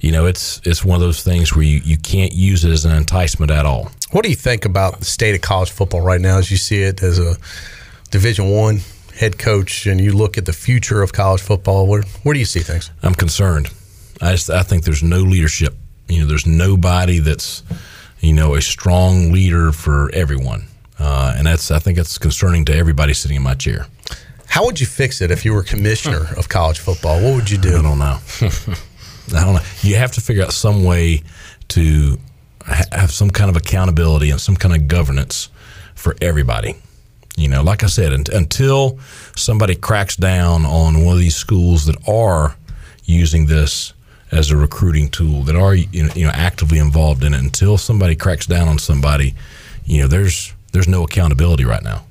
you 0.00 0.12
know, 0.12 0.26
it's 0.26 0.60
it's 0.64 0.84
one 0.84 0.94
of 0.94 1.00
those 1.00 1.24
things 1.24 1.54
where 1.54 1.64
you, 1.64 1.80
you 1.84 1.98
can't 1.98 2.32
use 2.32 2.64
it 2.64 2.70
as 2.70 2.84
an 2.84 2.92
enticement 2.92 3.50
at 3.50 3.66
all. 3.66 3.90
What 4.12 4.22
do 4.22 4.30
you 4.30 4.36
think 4.36 4.64
about 4.64 5.00
the 5.00 5.06
state 5.06 5.34
of 5.34 5.40
college 5.40 5.72
football 5.72 6.02
right 6.02 6.20
now 6.20 6.38
as 6.38 6.52
you 6.52 6.56
see 6.56 6.82
it 6.82 7.02
as 7.02 7.18
a 7.18 7.36
Division 8.12 8.48
One 8.48 8.78
head 9.16 9.38
coach 9.38 9.86
and 9.86 10.00
you 10.00 10.12
look 10.12 10.38
at 10.38 10.44
the 10.46 10.52
future 10.52 11.02
of 11.02 11.12
college 11.12 11.40
football? 11.40 11.88
Where 11.88 12.02
where 12.22 12.32
do 12.32 12.38
you 12.38 12.46
see 12.46 12.60
things? 12.60 12.92
I'm 13.02 13.16
concerned. 13.16 13.70
I 14.20 14.32
just 14.32 14.50
I 14.50 14.62
think 14.62 14.84
there's 14.84 15.02
no 15.02 15.18
leadership. 15.20 15.74
You 16.08 16.20
know, 16.20 16.26
there's 16.26 16.46
nobody 16.46 17.18
that's 17.18 17.62
you 18.20 18.32
know 18.32 18.54
a 18.54 18.60
strong 18.62 19.32
leader 19.32 19.72
for 19.72 20.10
everyone, 20.12 20.66
uh, 20.98 21.34
and 21.36 21.46
that's 21.46 21.70
I 21.70 21.78
think 21.78 21.98
it's 21.98 22.18
concerning 22.18 22.64
to 22.66 22.74
everybody 22.74 23.14
sitting 23.14 23.36
in 23.36 23.42
my 23.42 23.54
chair. 23.54 23.86
How 24.46 24.64
would 24.66 24.78
you 24.78 24.86
fix 24.86 25.20
it 25.20 25.30
if 25.30 25.44
you 25.44 25.52
were 25.52 25.62
commissioner 25.62 26.26
of 26.36 26.48
college 26.48 26.78
football? 26.78 27.22
What 27.22 27.34
would 27.34 27.50
you 27.50 27.58
do? 27.58 27.70
I 27.70 27.72
do? 27.76 27.82
don't 27.82 27.98
know. 27.98 28.18
I 29.34 29.44
don't 29.44 29.54
know. 29.54 29.62
You 29.82 29.96
have 29.96 30.12
to 30.12 30.20
figure 30.20 30.44
out 30.44 30.52
some 30.52 30.84
way 30.84 31.22
to 31.68 32.18
ha- 32.64 32.84
have 32.92 33.10
some 33.10 33.30
kind 33.30 33.48
of 33.48 33.56
accountability 33.56 34.30
and 34.30 34.40
some 34.40 34.54
kind 34.54 34.74
of 34.74 34.86
governance 34.86 35.48
for 35.94 36.14
everybody. 36.20 36.76
You 37.36 37.48
know, 37.48 37.62
like 37.62 37.82
I 37.82 37.86
said, 37.86 38.12
un- 38.12 38.24
until 38.32 38.98
somebody 39.34 39.74
cracks 39.74 40.14
down 40.14 40.66
on 40.66 41.04
one 41.04 41.14
of 41.14 41.20
these 41.20 41.34
schools 41.36 41.86
that 41.86 41.96
are 42.06 42.54
using 43.06 43.46
this 43.46 43.93
as 44.34 44.50
a 44.50 44.56
recruiting 44.56 45.08
tool, 45.08 45.42
that 45.44 45.56
are 45.56 45.74
you 45.74 46.02
know, 46.02 46.30
actively 46.34 46.78
involved 46.78 47.24
in 47.24 47.32
it, 47.34 47.40
until 47.40 47.78
somebody 47.78 48.16
cracks 48.16 48.46
down 48.46 48.68
on 48.68 48.78
somebody, 48.78 49.34
you 49.84 50.02
know, 50.02 50.08
there's 50.08 50.52
there's 50.72 50.88
no 50.88 51.04
accountability 51.04 51.64
right 51.64 51.82
now. 51.82 52.04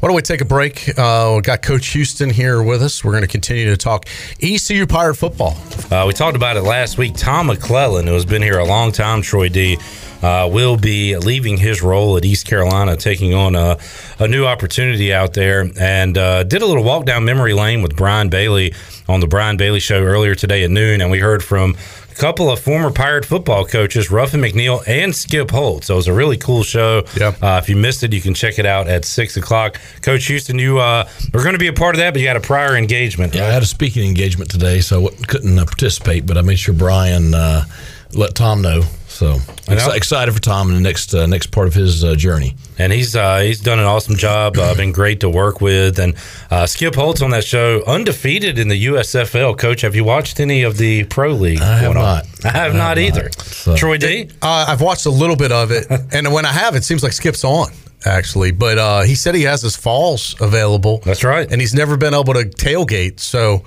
Why 0.00 0.08
don't 0.08 0.16
we 0.16 0.22
take 0.22 0.40
a 0.40 0.46
break? 0.46 0.98
Uh, 0.98 1.34
we 1.36 1.42
got 1.42 1.62
Coach 1.62 1.88
Houston 1.88 2.30
here 2.30 2.62
with 2.62 2.82
us. 2.82 3.04
We're 3.04 3.12
going 3.12 3.22
to 3.22 3.28
continue 3.28 3.66
to 3.66 3.76
talk 3.76 4.06
ECU 4.42 4.86
Pirate 4.86 5.14
football. 5.14 5.56
Uh, 5.90 6.04
we 6.06 6.12
talked 6.12 6.36
about 6.36 6.56
it 6.56 6.62
last 6.62 6.98
week. 6.98 7.14
Tom 7.14 7.48
McClellan, 7.48 8.06
who 8.06 8.14
has 8.14 8.24
been 8.24 8.42
here 8.42 8.58
a 8.58 8.64
long 8.64 8.92
time, 8.92 9.22
Troy 9.22 9.48
D, 9.48 9.78
uh, 10.26 10.48
will 10.48 10.76
be 10.76 11.16
leaving 11.16 11.56
his 11.56 11.82
role 11.82 12.16
at 12.16 12.24
East 12.24 12.48
Carolina, 12.48 12.96
taking 12.96 13.32
on 13.32 13.54
a, 13.54 13.78
a 14.18 14.26
new 14.26 14.44
opportunity 14.44 15.14
out 15.14 15.34
there, 15.34 15.70
and 15.78 16.18
uh, 16.18 16.42
did 16.42 16.62
a 16.62 16.66
little 16.66 16.82
walk 16.82 17.04
down 17.04 17.24
memory 17.24 17.54
lane 17.54 17.80
with 17.80 17.94
Brian 17.94 18.28
Bailey 18.28 18.74
on 19.08 19.20
the 19.20 19.28
Brian 19.28 19.56
Bailey 19.56 19.78
Show 19.78 20.02
earlier 20.02 20.34
today 20.34 20.64
at 20.64 20.70
noon, 20.70 21.00
and 21.00 21.12
we 21.12 21.20
heard 21.20 21.44
from 21.44 21.76
a 22.10 22.14
couple 22.16 22.50
of 22.50 22.58
former 22.58 22.90
Pirate 22.90 23.24
football 23.24 23.64
coaches, 23.64 24.10
Ruffin 24.10 24.40
McNeill 24.40 24.82
and 24.88 25.14
Skip 25.14 25.52
Holtz. 25.52 25.86
So 25.86 25.94
it 25.94 25.98
was 25.98 26.08
a 26.08 26.12
really 26.12 26.38
cool 26.38 26.64
show. 26.64 27.04
Yeah. 27.16 27.32
Uh, 27.40 27.60
if 27.62 27.68
you 27.68 27.76
missed 27.76 28.02
it, 28.02 28.12
you 28.12 28.20
can 28.20 28.34
check 28.34 28.58
it 28.58 28.66
out 28.66 28.88
at 28.88 29.04
six 29.04 29.36
o'clock. 29.36 29.80
Coach 30.02 30.24
Houston, 30.26 30.58
you 30.58 30.80
uh, 30.80 31.08
were 31.32 31.42
going 31.42 31.52
to 31.52 31.60
be 31.60 31.68
a 31.68 31.72
part 31.72 31.94
of 31.94 32.00
that, 32.00 32.14
but 32.14 32.20
you 32.20 32.26
had 32.26 32.36
a 32.36 32.40
prior 32.40 32.76
engagement. 32.76 33.32
Yeah, 33.32 33.46
I 33.46 33.50
had 33.52 33.62
a 33.62 33.66
speaking 33.66 34.04
engagement 34.04 34.50
today, 34.50 34.80
so 34.80 35.06
I 35.06 35.24
couldn't 35.28 35.56
uh, 35.56 35.66
participate. 35.66 36.26
But 36.26 36.36
I 36.36 36.42
made 36.42 36.58
sure 36.58 36.74
Brian 36.74 37.32
uh, 37.32 37.64
let 38.12 38.34
Tom 38.34 38.60
know. 38.60 38.82
So 39.16 39.32
know. 39.34 39.38
exci- 39.66 39.96
excited 39.96 40.32
for 40.34 40.40
Tom 40.40 40.68
in 40.68 40.74
the 40.74 40.80
next 40.80 41.14
uh, 41.14 41.24
next 41.26 41.46
part 41.46 41.68
of 41.68 41.74
his 41.74 42.04
uh, 42.04 42.14
journey. 42.16 42.54
and 42.78 42.92
he's 42.92 43.16
uh, 43.16 43.38
he's 43.40 43.60
done 43.60 43.78
an 43.78 43.86
awesome 43.86 44.16
job. 44.16 44.58
Uh, 44.58 44.74
been 44.74 44.92
great 44.92 45.20
to 45.20 45.30
work 45.30 45.60
with, 45.62 45.98
and 45.98 46.14
uh, 46.50 46.66
Skip 46.66 46.94
Holtz 46.94 47.22
on 47.22 47.30
that 47.30 47.44
show, 47.44 47.82
undefeated 47.86 48.58
in 48.58 48.68
the 48.68 48.86
USFL. 48.86 49.56
Coach, 49.58 49.80
have 49.80 49.94
you 49.96 50.04
watched 50.04 50.38
any 50.38 50.62
of 50.64 50.76
the 50.76 51.04
pro 51.04 51.30
league? 51.30 51.60
I 51.62 51.78
have 51.78 51.94
going 51.94 51.96
on? 51.96 52.02
not. 52.02 52.26
I 52.44 52.50
have 52.58 52.74
not 52.74 52.98
either. 52.98 53.30
Troy 53.76 53.96
D. 53.96 54.28
Uh, 54.42 54.66
I've 54.68 54.82
watched 54.82 55.06
a 55.06 55.10
little 55.10 55.36
bit 55.36 55.50
of 55.52 55.70
it, 55.70 55.86
and 56.12 56.32
when 56.32 56.44
I 56.44 56.52
have, 56.52 56.76
it 56.76 56.84
seems 56.84 57.02
like 57.02 57.12
Skip's 57.12 57.42
on 57.44 57.68
actually. 58.04 58.50
But 58.52 58.78
uh, 58.78 59.02
he 59.02 59.14
said 59.14 59.34
he 59.34 59.42
has 59.44 59.62
his 59.62 59.76
falls 59.76 60.36
available. 60.40 60.98
That's 60.98 61.24
right. 61.24 61.50
and 61.50 61.60
he's 61.60 61.74
never 61.74 61.96
been 61.96 62.14
able 62.14 62.34
to 62.34 62.44
tailgate. 62.44 63.18
So 63.20 63.64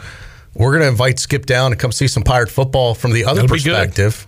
we're 0.53 0.71
going 0.71 0.83
to 0.83 0.87
invite 0.89 1.19
Skip 1.19 1.45
down 1.45 1.71
to 1.71 1.77
come 1.77 1.91
see 1.91 2.07
some 2.07 2.23
Pirate 2.23 2.49
football 2.49 2.93
from 2.93 3.11
the 3.13 3.25
other 3.25 3.41
That'll 3.41 3.55
be 3.55 3.61
good. 3.63 3.73
perspective. 3.75 4.27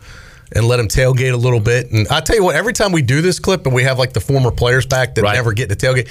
And 0.53 0.65
let 0.67 0.77
them 0.77 0.89
tailgate 0.89 1.31
a 1.33 1.37
little 1.37 1.61
bit. 1.61 1.91
And 1.91 2.07
I 2.09 2.19
tell 2.19 2.35
you 2.35 2.43
what, 2.43 2.55
every 2.57 2.73
time 2.73 2.91
we 2.91 3.01
do 3.01 3.21
this 3.21 3.39
clip 3.39 3.65
and 3.65 3.73
we 3.73 3.83
have 3.83 3.97
like 3.97 4.11
the 4.11 4.19
former 4.19 4.51
players 4.51 4.85
back 4.85 5.15
that 5.15 5.21
Right. 5.21 5.35
never 5.35 5.53
get 5.53 5.69
to 5.69 5.75
tailgate, 5.77 6.09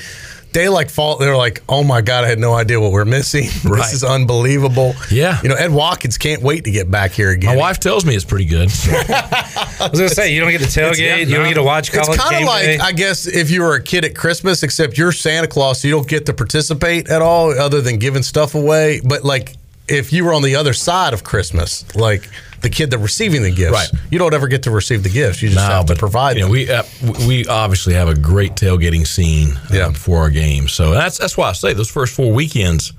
they 0.53 0.69
like 0.69 0.89
fall. 0.91 1.19
They're 1.19 1.37
like, 1.37 1.63
"Oh 1.69 1.85
my 1.85 2.01
god, 2.01 2.25
I 2.25 2.29
had 2.29 2.39
no 2.41 2.55
idea 2.55 2.81
what 2.81 2.91
we're 2.91 3.05
missing. 3.05 3.45
Right. 3.65 3.79
This 3.83 3.93
is 3.93 4.03
unbelievable." 4.03 4.95
Yeah. 5.11 5.39
you 5.43 5.49
know, 5.51 5.55
Ed 5.57 5.71
Watkins 5.73 6.17
can't 6.19 6.43
wait 6.43 6.65
to 6.65 6.71
get 6.71 6.91
back 6.91 7.13
here 7.13 7.31
again. 7.31 7.55
My 7.55 7.61
wife 7.61 7.79
tells 7.81 8.05
me 8.07 8.17
it's 8.17 8.25
pretty 8.25 8.47
good. 8.47 8.69
I 8.89 9.89
was 9.91 9.99
going 10.01 10.09
to 10.09 10.15
say 10.15 10.33
you 10.35 10.41
don't 10.41 10.51
get 10.51 10.61
to 10.63 10.67
tailgate, 10.67 11.27
you 11.29 11.35
don't 11.37 11.47
get 11.49 11.55
to 11.55 11.63
watch 11.63 11.93
college 11.93 12.09
It's 12.17 12.25
kind 12.25 12.37
of 12.43 12.49
like, 12.49 12.65
day. 12.65 12.79
I 12.79 12.93
guess, 12.93 13.27
if 13.27 13.51
you 13.51 13.63
were 13.63 13.75
a 13.75 13.83
kid 13.83 14.05
at 14.05 14.15
Christmas, 14.15 14.63
except 14.63 14.99
you're 14.99 15.13
Santa 15.13 15.47
Claus, 15.47 15.81
so 15.83 15.89
you 15.89 15.95
don't 15.95 16.09
get 16.09 16.27
to 16.27 16.33
participate 16.35 17.09
at 17.11 17.23
all 17.23 17.51
other 17.59 17.81
than 17.81 17.99
giving 17.99 18.23
stuff 18.23 18.55
away. 18.55 19.01
But 19.05 19.25
like, 19.25 19.55
if 19.91 20.13
you 20.13 20.25
were 20.25 20.33
on 20.33 20.43
the 20.43 20.57
other 20.57 20.73
side 20.73 21.13
of 21.13 21.25
Christmas, 21.25 21.85
like 21.97 22.29
the 22.63 22.69
kid 22.71 22.91
that 22.91 22.99
receiving 22.99 23.43
the 23.43 23.51
gifts, 23.51 23.73
Right. 23.73 23.89
you 24.11 24.19
don't 24.19 24.35
ever 24.35 24.47
get 24.49 24.63
to 24.65 24.71
receive 24.71 25.03
the 25.03 25.09
gifts. 25.09 25.41
You 25.43 25.49
just 25.49 25.61
No, 25.67 25.75
have 25.75 25.87
to 25.87 25.95
provide 25.97 26.37
you 26.37 26.43
know, 26.43 26.47
them. 26.49 26.53
we 26.53 26.71
uh, 26.71 27.27
we 27.27 27.47
obviously 27.47 27.95
have 27.95 28.09
a 28.09 28.15
great 28.15 28.55
tailgating 28.55 29.07
scene 29.07 29.57
uh, 29.57 29.61
Yeah. 29.73 29.93
for 29.93 30.19
our 30.19 30.31
games. 30.31 30.73
So 30.73 30.93
that's 30.93 31.19
that's 31.19 31.37
why 31.37 31.49
I 31.49 31.53
say 31.53 31.73
those 31.73 31.91
first 31.91 32.15
four 32.15 32.33
weekends. 32.33 32.93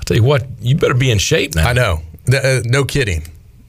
I 0.00 0.04
tell 0.04 0.16
you 0.16 0.22
what, 0.22 0.46
you 0.60 0.74
better 0.76 0.94
be 0.94 1.10
in 1.10 1.18
shape 1.18 1.54
now, 1.54 1.68
I 1.68 1.72
know. 1.74 2.02
Uh, 2.32 2.60
no 2.64 2.84
kidding. 2.84 3.24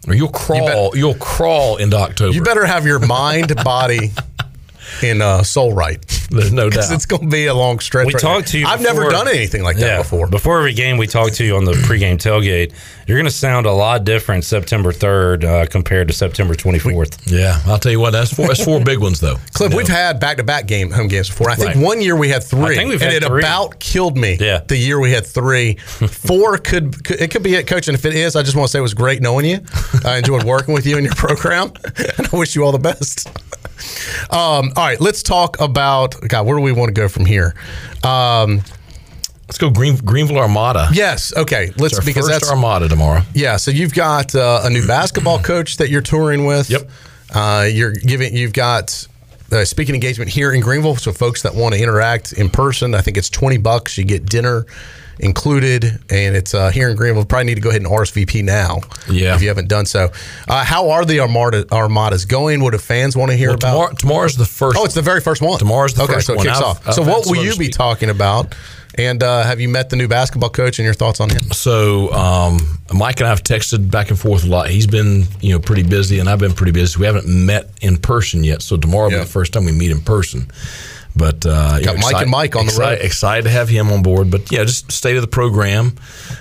or 0.08 0.14
you'll 0.16 0.30
crawl. 0.32 0.96
You 0.96 1.08
will 1.08 1.14
crawl 1.16 1.76
into 1.78 1.98
October. 1.98 2.34
You 2.34 2.42
better 2.42 2.66
have 2.66 2.86
your 2.86 3.00
mind, 3.00 3.54
body, 3.64 4.12
and 5.04 5.22
uh, 5.22 5.44
soul 5.44 5.74
right. 5.74 6.00
There's 6.30 6.52
no 6.52 6.70
doubt. 6.70 6.92
it's 6.92 7.06
going 7.06 7.24
to 7.24 7.28
be 7.28 7.46
a 7.48 7.54
long 7.54 7.80
stretch. 7.80 8.08
We 8.08 8.14
right 8.14 8.22
talked 8.22 8.48
now. 8.48 8.52
to 8.52 8.60
you 8.60 8.68
I've 8.68 8.80
before- 8.80 8.94
never 8.96 9.10
done 9.12 9.28
anything 9.28 9.64
like 9.64 9.78
that 9.78 9.98
before. 10.00 10.28
Before 10.28 10.58
every 10.60 10.74
game, 10.74 10.98
we 10.98 11.08
talked 11.08 11.36
to 11.36 11.44
you 11.46 11.56
on 11.56 11.66
the 11.66 11.72
pregame 11.74 12.16
tailgate. 12.18 12.74
You're 13.08 13.18
going 13.18 13.26
to 13.26 13.32
sound 13.32 13.66
a 13.66 13.72
lot 13.72 14.04
different 14.04 14.44
September 14.44 14.92
3rd 14.92 15.44
uh, 15.44 15.66
compared 15.66 16.08
to 16.10 16.14
September 16.14 16.54
24th. 16.54 17.20
yeah, 17.32 17.60
I'll 17.66 17.80
tell 17.80 17.92
you 17.92 18.00
what. 18.00 18.12
That's 18.12 18.32
four. 18.34 18.48
That's 18.48 18.64
four 18.64 18.80
big 18.84 19.00
ones 19.00 19.20
though. 19.20 19.38
Cliff, 19.54 19.62
You 19.62 19.70
know. 19.70 19.78
we've 19.78 19.88
had 19.88 20.20
back 20.20 20.38
to 20.38 20.44
back 20.44 20.68
game 20.68 20.92
home 20.92 21.08
games 21.08 21.28
before. 21.30 21.50
I 21.50 21.56
think 21.56 21.76
Right. 21.76 21.78
one 21.84 22.02
year 22.02 22.16
we 22.16 22.30
had 22.30 22.44
three. 22.44 22.76
I 22.76 22.78
think 22.78 22.90
we've 22.90 23.02
and 23.02 23.12
had 23.12 23.24
it 23.24 23.28
three. 23.28 23.42
about 23.42 23.80
killed 23.80 24.18
me. 24.18 24.38
Yeah. 24.40 24.60
The 24.68 24.78
year 24.78 25.00
we 25.00 25.12
had 25.12 25.26
three. 25.26 25.76
Four 26.20 26.58
could, 26.60 27.04
could 27.04 27.20
it 27.22 27.32
could 27.32 27.42
be 27.44 27.56
it, 27.56 27.66
coach. 27.68 27.88
And 27.88 27.96
if 27.98 28.06
it 28.06 28.14
is, 28.14 28.36
I 28.36 28.44
just 28.44 28.56
want 28.56 28.68
to 28.68 28.72
say 28.72 28.80
it 28.80 28.84
was 28.84 28.94
great 28.94 29.22
knowing 29.22 29.46
you. 29.46 29.60
I 30.06 30.18
enjoyed 30.18 30.44
working 30.44 30.74
with 30.74 30.86
you 30.86 30.98
in 30.98 31.04
your 31.06 31.16
program. 31.16 31.72
And 32.18 32.28
I 32.32 32.36
wish 32.38 32.56
you 32.56 32.64
all 32.64 32.72
the 32.72 32.78
best. 32.80 33.28
Um, 34.32 34.72
all 34.76 34.86
right, 34.86 35.00
let's 35.00 35.24
talk 35.24 35.60
about 35.60 36.16
God, 36.28 36.46
where 36.46 36.58
do 36.58 36.62
we 36.62 36.72
want 36.72 36.90
to 36.90 36.94
go 36.94 37.08
from 37.08 37.26
here? 37.26 37.56
Um, 38.04 38.62
Let's 39.48 39.58
go 39.58 39.72
Green, 39.72 39.96
Greenville 39.96 40.38
Armada. 40.38 40.90
yes, 40.94 41.36
okay. 41.36 41.72
Let's 41.78 42.00
because 42.06 42.28
that's 42.28 42.52
Armada 42.52 42.88
tomorrow. 42.88 43.22
Yeah, 43.34 43.58
so 43.58 43.72
you've 43.72 43.96
got 43.96 44.36
uh, 44.36 44.62
a 44.64 44.70
new 44.70 44.86
basketball 44.86 45.40
coach 45.40 45.78
that 45.78 45.90
you're 45.90 46.04
touring 46.04 46.46
with. 46.46 46.70
Yep. 46.70 46.88
Uh, 47.34 47.68
you're 47.72 47.94
giving. 47.94 48.36
You've 48.36 48.54
got 48.54 49.08
a 49.52 49.66
speaking 49.66 49.96
engagement 49.96 50.30
here 50.30 50.54
in 50.54 50.62
Greenville. 50.62 50.98
So 50.98 51.12
folks 51.12 51.42
that 51.42 51.56
want 51.56 51.74
to 51.74 51.82
interact 51.82 52.32
in 52.34 52.52
person, 52.52 52.94
I 52.94 53.02
think 53.02 53.18
it's 53.18 53.30
twenty 53.30 53.58
bucks. 53.58 53.98
You 53.98 54.04
get 54.04 54.28
dinner 54.28 54.68
included, 55.20 55.84
and 56.10 56.36
it's 56.36 56.54
uh, 56.54 56.70
here 56.72 56.90
in 56.90 56.96
Greenville. 56.96 57.26
Probably 57.26 57.46
need 57.46 57.56
to 57.56 57.62
go 57.62 57.70
ahead 57.70 57.82
and 57.82 57.90
RSVP 57.92 58.44
now. 58.44 58.80
Yeah. 59.10 59.36
If 59.36 59.42
you 59.42 59.48
haven't 59.50 59.68
done 59.68 59.86
so, 59.86 60.12
uh, 60.48 60.64
how 60.64 60.90
are 60.92 61.06
the 61.06 61.20
Armada 61.20 61.66
Armadas 61.72 62.26
going? 62.28 62.62
What 62.62 62.72
do 62.72 62.78
fans 62.78 63.16
want 63.16 63.32
to 63.32 63.38
hear 63.38 63.50
Well, 63.50 63.56
about? 63.58 63.70
tomorrow, 63.72 63.94
tomorrow's 63.96 64.36
the 64.38 64.46
first. 64.46 64.78
Oh, 64.78 64.86
it's 64.86 64.94
the 64.96 65.02
very 65.02 65.22
first 65.22 65.42
one. 65.42 65.60
Tomorrow's 65.60 65.94
the 65.94 66.04
okay, 66.04 66.14
first 66.14 66.28
so 66.28 66.34
it 66.34 66.38
one. 66.38 66.46
kicks 66.46 66.58
I've- 66.58 66.66
off. 66.66 66.88
I've 66.88 66.94
so 66.96 67.04
had 67.04 67.12
what 67.12 67.26
will 67.28 67.44
you 67.44 67.56
be 67.58 67.70
talking 67.70 68.10
about? 68.10 68.56
And 68.98 69.22
uh, 69.22 69.44
have 69.44 69.62
you 69.62 69.70
met 69.70 69.92
the 69.92 69.96
new 69.96 70.08
basketball 70.08 70.50
coach 70.50 70.80
and 70.80 70.84
your 70.84 70.96
thoughts 70.96 71.20
on 71.22 71.30
him? 71.30 71.44
So 71.52 72.12
um, 72.12 72.80
Mike 72.92 73.20
and 73.20 73.28
I 73.28 73.30
have 73.30 73.44
texted 73.44 73.90
back 73.92 74.10
and 74.10 74.20
forth 74.20 74.44
a 74.44 74.48
lot. 74.48 74.70
He's 74.70 74.88
been 74.88 75.26
you 75.42 75.54
know 75.54 75.60
pretty 75.60 75.84
busy, 75.84 76.20
and 76.20 76.28
I've 76.28 76.40
been 76.40 76.54
pretty 76.54 76.72
busy. 76.72 77.00
We 77.00 77.06
haven't 77.06 77.28
met 77.28 77.70
in 77.82 77.98
person 77.98 78.44
yet, 78.44 78.62
so 78.64 78.78
tomorrow 78.78 79.06
will 79.06 79.12
be 79.12 79.18
the 79.18 79.26
first 79.26 79.54
time 79.54 79.66
we 79.66 79.72
meet 79.72 79.92
in 79.92 80.02
person. 80.02 80.50
But 81.20 81.46
uh, 81.46 81.80
Got 81.82 81.98
Mike 81.98 82.06
excite- 82.06 82.22
and 82.24 82.32
Mike 82.32 82.56
on 82.56 82.66
the 82.66 82.72
excite- 82.72 82.98
road. 83.00 83.06
Excited 83.06 83.44
to 83.44 83.50
have 83.52 83.70
him 83.70 83.92
on 83.92 84.02
board. 84.02 84.32
But 84.32 84.52
yeah, 84.52 84.64
just 84.64 84.92
state 84.92 85.16
of 85.18 85.22
the 85.22 85.28
program. 85.28 85.96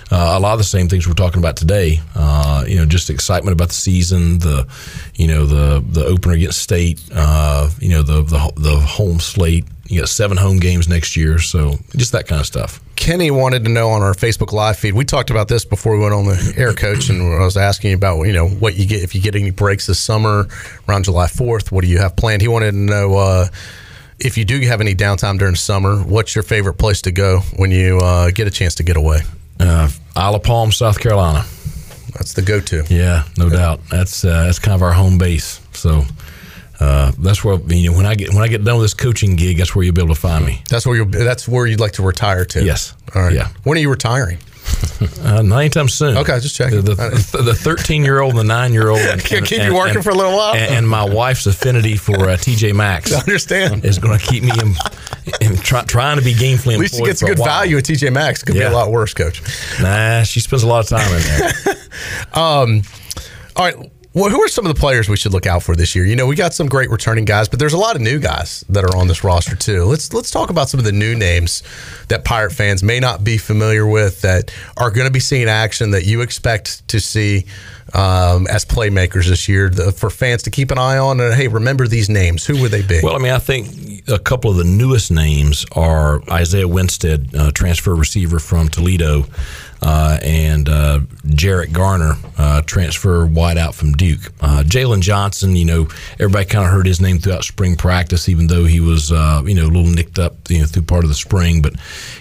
Uh, 0.09 0.33
a 0.35 0.39
lot 0.39 0.53
of 0.53 0.57
the 0.57 0.63
same 0.63 0.87
things 0.89 1.07
we're 1.07 1.13
talking 1.13 1.39
about 1.39 1.57
today. 1.57 1.99
Uh, 2.15 2.63
you 2.67 2.77
know, 2.77 2.85
just 2.85 3.09
excitement 3.11 3.53
about 3.53 3.67
the 3.67 3.75
season. 3.75 4.39
The 4.39 4.67
you 5.15 5.27
know 5.27 5.45
the 5.45 5.83
the 5.87 6.05
opener 6.05 6.33
against 6.33 6.59
state. 6.59 6.99
Uh, 7.13 7.69
you 7.79 7.89
know 7.89 8.01
the 8.01 8.23
the 8.23 8.51
the 8.55 8.79
home 8.79 9.19
slate. 9.19 9.65
You 9.85 10.01
got 10.01 10.09
seven 10.09 10.37
home 10.37 10.57
games 10.59 10.87
next 10.87 11.17
year, 11.17 11.39
so 11.39 11.79
just 11.95 12.11
that 12.11 12.27
kind 12.27 12.39
of 12.39 12.45
stuff. 12.45 12.79
Kenny 12.95 13.31
wanted 13.31 13.63
to 13.63 13.71
know 13.71 13.89
on 13.89 14.03
our 14.03 14.13
Facebook 14.13 14.51
Live 14.53 14.77
feed. 14.77 14.93
We 14.93 15.03
talked 15.03 15.31
about 15.31 15.47
this 15.47 15.65
before 15.65 15.93
we 15.97 16.03
went 16.03 16.13
on 16.13 16.25
the 16.25 16.53
air, 16.57 16.73
coach, 16.73 17.09
and 17.09 17.21
I 17.23 17.43
was 17.43 17.57
asking 17.57 17.93
about 17.93 18.21
you 18.27 18.33
know 18.33 18.47
what 18.47 18.75
you 18.77 18.85
get 18.85 19.01
if 19.03 19.15
you 19.15 19.21
get 19.21 19.35
any 19.35 19.49
breaks 19.51 19.87
this 19.87 19.99
summer 19.99 20.47
around 20.87 21.05
July 21.05 21.27
Fourth. 21.27 21.71
What 21.71 21.81
do 21.83 21.87
you 21.89 21.97
have 21.97 22.15
planned? 22.15 22.41
He 22.43 22.47
wanted 22.47 22.71
to 22.71 22.77
know 22.77 23.15
uh, 23.17 23.47
if 24.19 24.37
you 24.37 24.45
do 24.45 24.59
have 24.61 24.81
any 24.81 24.95
downtime 24.95 25.39
during 25.39 25.55
summer. 25.55 25.97
What's 25.97 26.35
your 26.35 26.43
favorite 26.43 26.75
place 26.75 27.01
to 27.03 27.11
go 27.11 27.39
when 27.55 27.71
you 27.71 27.97
uh, 27.99 28.31
get 28.31 28.47
a 28.47 28.51
chance 28.51 28.75
to 28.75 28.83
get 28.83 28.97
away? 28.97 29.21
Uh, 29.59 29.89
Isle 30.15 30.35
of 30.35 30.43
Palm, 30.43 30.71
South 30.71 30.99
Carolina. 30.99 31.45
That's 32.13 32.33
the 32.33 32.41
go-to. 32.41 32.83
Yeah, 32.89 33.23
no 33.37 33.49
doubt. 33.49 33.81
That's 33.89 34.25
uh, 34.25 34.43
that's 34.45 34.59
kind 34.59 34.75
of 34.75 34.81
our 34.81 34.91
home 34.91 35.17
base. 35.17 35.61
So 35.73 36.03
uh, 36.79 37.11
that's 37.19 37.43
where 37.43 37.59
you 37.67 37.91
know 37.91 37.97
when 37.97 38.05
I 38.05 38.15
get 38.15 38.33
when 38.33 38.43
I 38.43 38.47
get 38.47 38.63
done 38.63 38.77
with 38.77 38.85
this 38.85 38.93
coaching 38.93 39.35
gig, 39.35 39.57
that's 39.57 39.75
where 39.75 39.83
you'll 39.83 39.93
be 39.93 40.01
able 40.01 40.15
to 40.15 40.19
find 40.19 40.45
me. 40.45 40.63
That's 40.69 40.85
where 40.85 40.95
you 40.95 41.05
that's 41.05 41.47
where 41.47 41.65
you'd 41.65 41.79
like 41.79 41.93
to 41.93 42.03
retire 42.03 42.45
to. 42.45 42.63
Yes. 42.63 42.95
All 43.15 43.21
right. 43.21 43.33
Yeah. 43.33 43.49
When 43.63 43.77
are 43.77 43.81
you 43.81 43.89
retiring? 43.89 44.37
Uh, 45.21 45.41
not 45.41 45.59
anytime 45.59 45.87
soon. 45.87 46.17
Okay, 46.17 46.39
just 46.39 46.55
checking. 46.55 46.81
The, 46.81 46.95
the, 46.95 47.41
the 47.41 47.53
13 47.53 48.03
year 48.03 48.19
old 48.19 48.31
and 48.31 48.39
the 48.39 48.43
9 48.43 48.73
year 48.73 48.89
old. 48.89 48.99
Can 48.99 49.19
keep 49.45 49.63
you 49.63 49.73
working 49.73 50.01
for 50.01 50.09
a 50.09 50.15
little 50.15 50.35
while. 50.35 50.55
And, 50.55 50.75
and 50.75 50.89
my 50.89 51.03
wife's 51.03 51.45
affinity 51.45 51.95
for 51.95 52.15
uh, 52.15 52.37
TJ 52.37 52.73
Maxx. 52.75 53.13
I 53.15 53.19
understand. 53.19 53.85
Is 53.85 53.97
going 53.99 54.17
to 54.17 54.25
keep 54.25 54.43
me 54.43 54.51
in, 54.59 54.75
in 55.41 55.57
try, 55.57 55.83
trying 55.83 56.17
to 56.17 56.23
be 56.23 56.33
gainfully 56.33 56.73
employed. 56.73 56.73
At 56.73 56.79
least 56.79 56.95
she 56.95 57.05
gets 57.05 57.23
good 57.23 57.37
value 57.37 57.77
at 57.77 57.85
TJ 57.85 58.11
Maxx. 58.11 58.43
Could 58.43 58.55
be 58.55 58.61
a 58.61 58.71
lot 58.71 58.91
worse, 58.91 59.13
coach. 59.13 59.41
Nah, 59.81 60.23
she 60.23 60.39
spends 60.39 60.63
a 60.63 60.67
lot 60.67 60.79
of 60.83 60.89
time 60.89 61.13
in 61.15 61.21
there. 61.21 61.75
Um, 62.33 62.83
all 63.55 63.65
right. 63.65 63.91
Well, 64.11 64.31
who 64.31 64.41
are 64.41 64.47
some 64.47 64.65
of 64.65 64.73
the 64.73 64.79
players 64.79 65.07
we 65.07 65.17
should 65.17 65.33
look 65.33 65.45
out 65.45 65.61
for 65.61 65.75
this 65.75 65.93
year? 65.93 66.03
You 66.03 66.15
know, 66.15 66.25
we 66.25 66.35
got 66.35 66.55
some 66.55 66.67
great 66.67 66.89
returning 66.89 67.25
guys, 67.25 67.47
but 67.47 67.59
there's 67.59 67.73
a 67.73 67.77
lot 67.77 67.95
of 67.95 68.01
new 68.01 68.17
guys 68.17 68.65
that 68.69 68.83
are 68.83 68.97
on 68.97 69.07
this 69.07 69.23
roster 69.23 69.55
too. 69.55 69.83
Let's 69.83 70.11
let's 70.13 70.31
talk 70.31 70.49
about 70.49 70.67
some 70.67 70.79
of 70.79 70.83
the 70.83 70.91
new 70.91 71.15
names 71.15 71.61
that 72.07 72.25
Pirate 72.25 72.51
fans 72.51 72.81
may 72.81 72.99
not 72.99 73.23
be 73.23 73.37
familiar 73.37 73.85
with 73.85 74.21
that 74.21 74.51
are 74.77 74.89
going 74.89 75.05
to 75.05 75.13
be 75.13 75.19
seeing 75.19 75.47
action 75.47 75.91
that 75.91 76.05
you 76.05 76.21
expect 76.21 76.87
to 76.87 76.99
see 76.99 77.45
um, 77.93 78.47
as 78.47 78.65
playmakers 78.65 79.27
this 79.27 79.47
year 79.47 79.69
the, 79.69 79.91
for 79.91 80.09
fans 80.09 80.41
to 80.43 80.49
keep 80.49 80.71
an 80.71 80.79
eye 80.79 80.97
on. 80.97 81.19
And 81.19 81.35
hey, 81.35 81.47
remember 81.47 81.87
these 81.87 82.09
names. 82.09 82.47
Who 82.47 82.59
would 82.61 82.71
they 82.71 82.81
be? 82.81 83.01
Well, 83.03 83.15
I 83.15 83.19
mean, 83.19 83.31
I 83.31 83.39
think 83.39 84.09
a 84.09 84.19
couple 84.19 84.49
of 84.49 84.57
the 84.57 84.63
newest 84.63 85.11
names 85.11 85.67
are 85.73 86.23
Isaiah 86.31 86.67
Winstead, 86.67 87.35
uh, 87.35 87.51
transfer 87.51 87.95
receiver 87.95 88.39
from 88.39 88.69
Toledo, 88.69 89.25
and 89.81 90.69
uh, 90.69 90.99
Jarrett 91.27 91.71
Garner, 91.73 92.15
uh, 92.37 92.61
transfer 92.63 93.27
wideout 93.27 93.73
from 93.73 93.93
Duke. 93.93 94.31
Uh, 94.41 94.63
Jalen 94.65 95.01
Johnson, 95.01 95.55
you 95.55 95.65
know, 95.65 95.87
everybody 96.13 96.45
kind 96.45 96.65
of 96.65 96.71
heard 96.71 96.85
his 96.85 97.01
name 97.01 97.19
throughout 97.19 97.43
spring 97.43 97.75
practice, 97.75 98.29
even 98.29 98.47
though 98.47 98.65
he 98.65 98.79
was, 98.79 99.11
uh, 99.11 99.41
you 99.45 99.55
know, 99.55 99.65
a 99.65 99.71
little 99.71 99.91
nicked 99.91 100.19
up, 100.19 100.35
you 100.49 100.59
know, 100.59 100.65
through 100.65 100.83
part 100.83 101.03
of 101.03 101.09
the 101.09 101.15
spring. 101.15 101.61
But, 101.61 101.75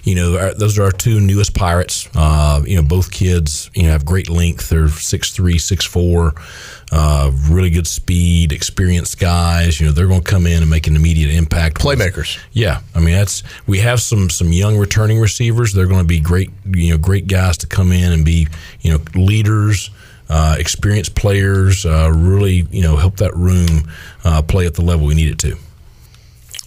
you 0.05 0.15
know, 0.15 0.39
our, 0.39 0.55
those 0.55 0.79
are 0.79 0.85
our 0.85 0.93
two 0.93 1.21
newest 1.21 1.55
Pirates. 1.55 2.09
Uh, 2.15 2.63
you 2.65 2.77
know, 2.77 2.83
both 2.83 3.11
kids, 3.11 3.71
you 3.75 3.85
know, 3.85 3.91
have 3.91 4.05
great 4.05 4.29
length. 4.29 4.69
They're 4.69 4.87
6'3", 4.87 5.55
6'4", 5.55 6.88
uh, 6.91 7.31
really 7.49 7.71
good 7.71 7.87
speed, 7.87 8.53
experienced 8.53 9.19
guys. 9.19 9.81
You 9.81 9.87
know, 9.87 9.93
they're 9.93 10.07
going 10.07 10.23
to 10.23 10.31
come 10.31 10.47
in 10.47 10.63
and 10.63 10.71
make 10.71 10.87
an 10.87 10.97
immediate 10.97 11.31
impact. 11.31 11.79
Playmakers. 11.79 12.39
Yeah, 12.53 12.81
I 12.95 13.01
mean 13.01 13.15
that's 13.15 13.43
we 13.67 13.79
have 13.81 14.01
some 14.01 14.31
some 14.31 14.53
young 14.53 14.77
returning 14.79 15.19
receivers. 15.21 15.73
They're 15.73 15.87
going 15.87 16.01
to 16.03 16.07
be 16.07 16.21
great, 16.21 16.51
you 16.73 16.91
know, 16.93 16.99
great 16.99 17.27
guys 17.27 17.59
to 17.59 17.67
come 17.67 17.93
in 17.93 18.13
and 18.13 18.25
be 18.25 18.49
you 18.81 18.93
know 18.93 19.01
leaders. 19.15 19.91
Uh, 20.31 20.57
experienced 20.59 21.15
players 21.15 21.87
uh, 21.87 22.13
really, 22.15 22.67
you 22.71 22.83
know, 22.83 22.97
help 22.97 23.17
that 23.17 23.35
room 23.35 23.91
uh, 24.25 24.43
play 24.43 24.67
at 24.67 24.75
the 24.75 24.83
level 24.83 25.07
we 25.07 25.15
need 25.15 25.31
it 25.31 25.39
to. 25.39 25.57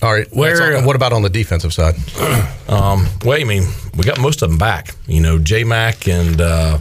All 0.01 0.11
right. 0.11 0.27
Where- 0.35 0.77
all- 0.77 0.83
what 0.87 0.95
about 0.95 1.13
on 1.13 1.21
the 1.21 1.29
defensive 1.29 1.71
side? 1.73 1.95
Um, 2.67 3.05
well, 3.25 3.37
I 3.39 3.43
mean, 3.43 3.65
we 3.97 4.05
got 4.05 4.17
most 4.17 4.41
of 4.41 4.49
them 4.49 4.57
back. 4.57 4.95
You 5.05 5.19
know, 5.19 5.37
J 5.37 5.65
Mac 5.65 6.07
and 6.07 6.39
uh, 6.39 6.45
uh, 6.45 6.79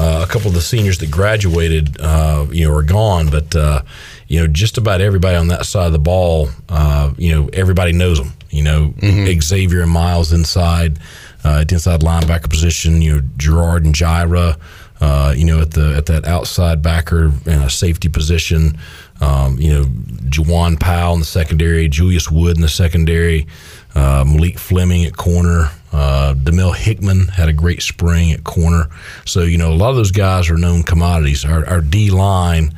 a 0.00 0.26
couple 0.26 0.48
of 0.48 0.54
the 0.54 0.60
seniors 0.60 0.98
that 0.98 1.10
graduated, 1.10 2.00
uh, 2.00 2.46
you 2.50 2.66
know, 2.66 2.74
are 2.74 2.82
gone. 2.82 3.28
But 3.28 3.54
uh, 3.54 3.82
you 4.28 4.40
know, 4.40 4.46
just 4.46 4.78
about 4.78 5.00
everybody 5.00 5.36
on 5.36 5.48
that 5.48 5.66
side 5.66 5.86
of 5.86 5.92
the 5.92 5.98
ball, 5.98 6.48
uh, 6.68 7.12
you 7.16 7.34
know, 7.34 7.48
everybody 7.52 7.92
knows 7.92 8.18
them. 8.18 8.32
You 8.50 8.62
know, 8.64 8.94
Xavier 9.40 9.82
and 9.82 9.90
Miles 9.90 10.32
inside, 10.32 10.98
uh, 11.44 11.60
at 11.60 11.68
the 11.68 11.74
inside 11.74 12.00
linebacker 12.00 12.48
position. 12.50 13.02
You 13.02 13.16
know, 13.16 13.28
Gerard 13.36 13.84
and 13.84 13.94
Jira. 13.94 14.58
Uh, 15.00 15.32
you 15.34 15.46
know, 15.46 15.62
at 15.62 15.70
the 15.70 15.94
at 15.96 16.04
that 16.06 16.26
outside 16.26 16.82
backer 16.82 17.32
and 17.46 17.64
a 17.64 17.70
safety 17.70 18.08
position. 18.10 18.78
Um, 19.22 19.58
you 19.58 19.72
know, 19.72 19.84
Jawan 19.84 20.78
Powell 20.78 21.14
in 21.14 21.20
the 21.20 21.26
secondary, 21.26 21.88
Julius 21.88 22.30
Wood 22.30 22.56
in 22.56 22.62
the 22.62 22.68
secondary, 22.68 23.46
uh, 23.94 24.24
Malik 24.26 24.58
Fleming 24.58 25.04
at 25.04 25.16
corner. 25.16 25.70
Uh, 25.92 26.34
Demel 26.34 26.74
Hickman 26.74 27.26
had 27.28 27.48
a 27.48 27.52
great 27.52 27.82
spring 27.82 28.32
at 28.32 28.44
corner. 28.44 28.88
So, 29.26 29.42
you 29.42 29.58
know, 29.58 29.72
a 29.72 29.74
lot 29.74 29.90
of 29.90 29.96
those 29.96 30.12
guys 30.12 30.48
are 30.50 30.56
known 30.56 30.82
commodities. 30.82 31.44
Our, 31.44 31.66
our 31.66 31.80
D 31.80 32.10
line, 32.10 32.74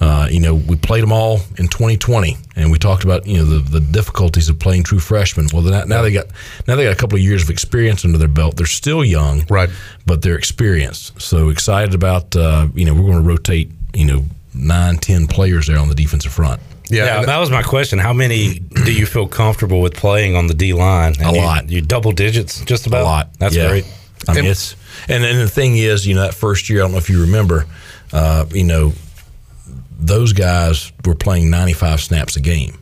uh, 0.00 0.26
you 0.30 0.40
know, 0.40 0.54
we 0.54 0.74
played 0.76 1.02
them 1.02 1.12
all 1.12 1.40
in 1.58 1.68
2020, 1.68 2.36
and 2.56 2.72
we 2.72 2.78
talked 2.78 3.04
about 3.04 3.24
you 3.24 3.36
know 3.38 3.44
the, 3.44 3.58
the 3.58 3.80
difficulties 3.80 4.48
of 4.48 4.58
playing 4.58 4.82
true 4.82 4.98
freshmen. 4.98 5.46
Well, 5.52 5.62
now, 5.62 5.84
now 5.84 6.02
they 6.02 6.12
got 6.12 6.26
now 6.66 6.74
they 6.74 6.84
got 6.84 6.92
a 6.92 6.96
couple 6.96 7.16
of 7.16 7.22
years 7.22 7.42
of 7.44 7.50
experience 7.50 8.04
under 8.04 8.18
their 8.18 8.26
belt. 8.26 8.56
They're 8.56 8.66
still 8.66 9.04
young, 9.04 9.44
Right. 9.48 9.70
But 10.04 10.22
they're 10.22 10.36
experienced. 10.36 11.20
So 11.22 11.50
excited 11.50 11.94
about 11.94 12.34
uh, 12.34 12.66
you 12.74 12.84
know 12.84 12.94
we're 12.94 13.10
going 13.12 13.22
to 13.22 13.28
rotate 13.28 13.70
you 13.94 14.06
know 14.06 14.24
nine 14.54 14.96
ten 14.96 15.28
players 15.28 15.68
there 15.68 15.78
on 15.78 15.88
the 15.88 15.94
defensive 15.94 16.32
front. 16.32 16.60
Yeah, 16.92 17.18
and- 17.20 17.28
that 17.28 17.38
was 17.38 17.50
my 17.50 17.62
question. 17.62 17.98
How 17.98 18.12
many 18.12 18.60
do 18.84 18.92
you 18.92 19.06
feel 19.06 19.26
comfortable 19.26 19.80
with 19.80 19.94
playing 19.94 20.36
on 20.36 20.46
the 20.46 20.54
D 20.54 20.72
line? 20.72 21.14
A 21.22 21.32
lot. 21.32 21.70
You 21.70 21.80
double 21.80 22.12
digits, 22.12 22.60
just 22.64 22.86
about. 22.86 23.02
a 23.02 23.04
lot. 23.04 23.30
That's 23.38 23.54
Yeah. 23.56 23.68
great. 23.68 23.84
I 24.28 24.32
mean, 24.32 24.38
And- 24.40 24.48
it's 24.48 24.76
and 25.08 25.24
then 25.24 25.38
the 25.38 25.48
thing 25.48 25.76
is, 25.76 26.06
you 26.06 26.14
know, 26.14 26.22
that 26.22 26.34
first 26.34 26.68
year, 26.70 26.80
I 26.80 26.82
don't 26.84 26.92
know 26.92 26.98
if 26.98 27.10
you 27.10 27.20
remember, 27.22 27.66
uh, 28.12 28.44
you 28.52 28.62
know, 28.64 28.92
those 29.98 30.32
guys 30.32 30.92
were 31.04 31.14
playing 31.14 31.50
95 31.50 32.00
snaps 32.00 32.36
a 32.36 32.40
game, 32.40 32.78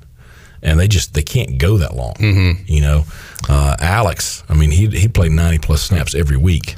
and 0.63 0.79
they 0.79 0.89
just 0.89 1.15
they 1.15 1.23
can't 1.23 1.59
go 1.59 1.79
that 1.79 1.97
long. 1.97 2.15
Mm-hmm. 2.15 2.63
You 2.67 2.81
know, 2.83 3.05
uh, 3.49 3.77
Alex, 3.79 4.43
I 4.49 4.55
mean, 4.55 4.71
he 4.71 4.87
he 4.89 5.09
played 5.09 5.33
90 5.33 5.59
plus 5.59 5.83
snaps 5.83 6.15
every 6.15 6.37
week. 6.37 6.77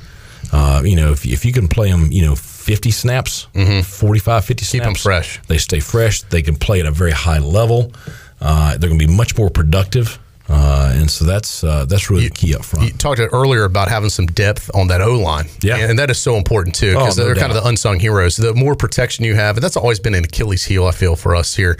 Uh, 0.52 0.82
you 0.84 0.96
know, 0.96 1.12
if 1.12 1.24
if 1.26 1.44
you 1.44 1.52
can 1.52 1.68
play 1.68 1.90
them, 1.90 2.10
you 2.12 2.22
know. 2.26 2.36
50 2.62 2.90
snaps, 2.90 3.46
45, 3.52 4.44
50 4.44 4.64
snaps. 4.64 4.82
Mm-hmm. 4.82 4.88
'em 4.88 4.94
fresh. 4.94 5.40
They 5.48 5.58
stay 5.58 5.80
fresh. 5.80 6.22
They 6.22 6.42
can 6.42 6.56
play 6.56 6.80
at 6.80 6.86
a 6.86 6.90
very 6.92 7.10
high 7.12 7.38
level. 7.40 7.92
Uh, 8.40 8.76
they're 8.76 8.88
going 8.88 8.98
to 9.00 9.06
be 9.06 9.12
much 9.12 9.36
more 9.36 9.50
productive. 9.50 10.18
Uh, 10.54 10.92
and 10.94 11.10
so 11.10 11.24
that's 11.24 11.64
uh, 11.64 11.86
that's 11.86 12.10
really 12.10 12.28
the 12.28 12.34
key 12.34 12.54
up 12.54 12.62
front. 12.62 12.86
You 12.86 12.92
talked 12.92 13.20
earlier 13.32 13.64
about 13.64 13.88
having 13.88 14.10
some 14.10 14.26
depth 14.26 14.70
on 14.74 14.88
that 14.88 15.00
O 15.00 15.18
line. 15.18 15.46
Yeah. 15.62 15.76
And 15.78 15.98
that 15.98 16.10
is 16.10 16.18
so 16.18 16.36
important 16.36 16.74
too, 16.74 16.92
because 16.92 17.18
Oh, 17.18 17.22
no 17.22 17.26
they're 17.28 17.34
kind 17.40 17.50
of 17.50 17.62
the 17.62 17.66
unsung 17.68 17.98
heroes. 17.98 18.36
The 18.36 18.52
more 18.52 18.74
protection 18.76 19.24
you 19.24 19.34
have, 19.34 19.56
and 19.56 19.64
that's 19.64 19.78
always 19.78 19.98
been 19.98 20.14
an 20.14 20.24
Achilles 20.24 20.64
heel, 20.64 20.86
I 20.86 20.90
feel, 20.92 21.16
for 21.16 21.34
us 21.34 21.54
here 21.54 21.78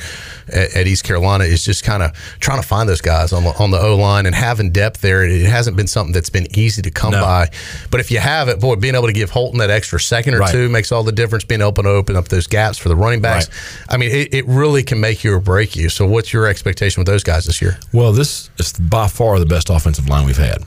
at, 0.49 0.75
at 0.75 0.87
East 0.87 1.05
Carolina, 1.05 1.45
is 1.45 1.64
just 1.64 1.85
kind 1.85 2.03
of 2.03 2.12
trying 2.41 2.62
to 2.62 2.66
find 2.66 2.89
those 2.89 3.03
guys 3.03 3.33
on 3.35 3.45
the, 3.45 3.51
on 3.59 3.70
the 3.70 3.79
O 3.79 3.95
line 3.97 4.25
and 4.25 4.35
having 4.35 4.70
depth 4.73 5.03
there. 5.03 5.23
It 5.23 5.45
hasn't 5.47 5.77
been 5.77 5.87
something 5.87 6.12
that's 6.14 6.31
been 6.31 6.47
easy 6.59 6.81
to 6.81 6.91
come 6.91 7.12
No. 7.12 7.20
by. 7.20 7.51
But 7.91 8.01
if 8.01 8.11
you 8.11 8.20
have 8.20 8.49
it, 8.49 8.59
boy, 8.59 8.77
being 8.77 8.95
able 8.95 9.09
to 9.09 9.12
give 9.12 9.29
Holton 9.31 9.59
that 9.59 9.68
extra 9.70 10.01
second 10.01 10.33
or 10.35 10.39
Right. 10.39 10.51
two 10.51 10.70
makes 10.70 10.91
all 10.93 11.03
the 11.03 11.12
difference, 11.12 11.45
being 11.45 11.61
able 11.61 11.73
to 11.83 11.89
open 11.91 12.16
up 12.16 12.29
those 12.29 12.47
gaps 12.47 12.79
for 12.79 12.89
the 12.89 12.97
running 12.97 13.20
backs. 13.20 13.51
I 13.89 13.99
mean, 13.99 14.11
it, 14.11 14.33
it 14.33 14.47
really 14.49 14.83
can 14.83 14.99
make 14.99 15.23
you 15.25 15.35
or 15.35 15.41
break 15.41 15.77
you. 15.77 15.89
So, 15.91 16.07
what's 16.07 16.33
your 16.33 16.47
expectation 16.47 17.01
with 17.01 17.07
those 17.07 17.23
guys 17.23 17.45
this 17.45 17.61
year? 17.61 17.79
Well, 17.93 18.12
this 18.12 18.49
is 18.66 18.72
by 18.72 19.08
far 19.08 19.38
the 19.38 19.46
best 19.46 19.70
offensive 19.70 20.08
line 20.08 20.26
we've 20.26 20.36
had. 20.36 20.62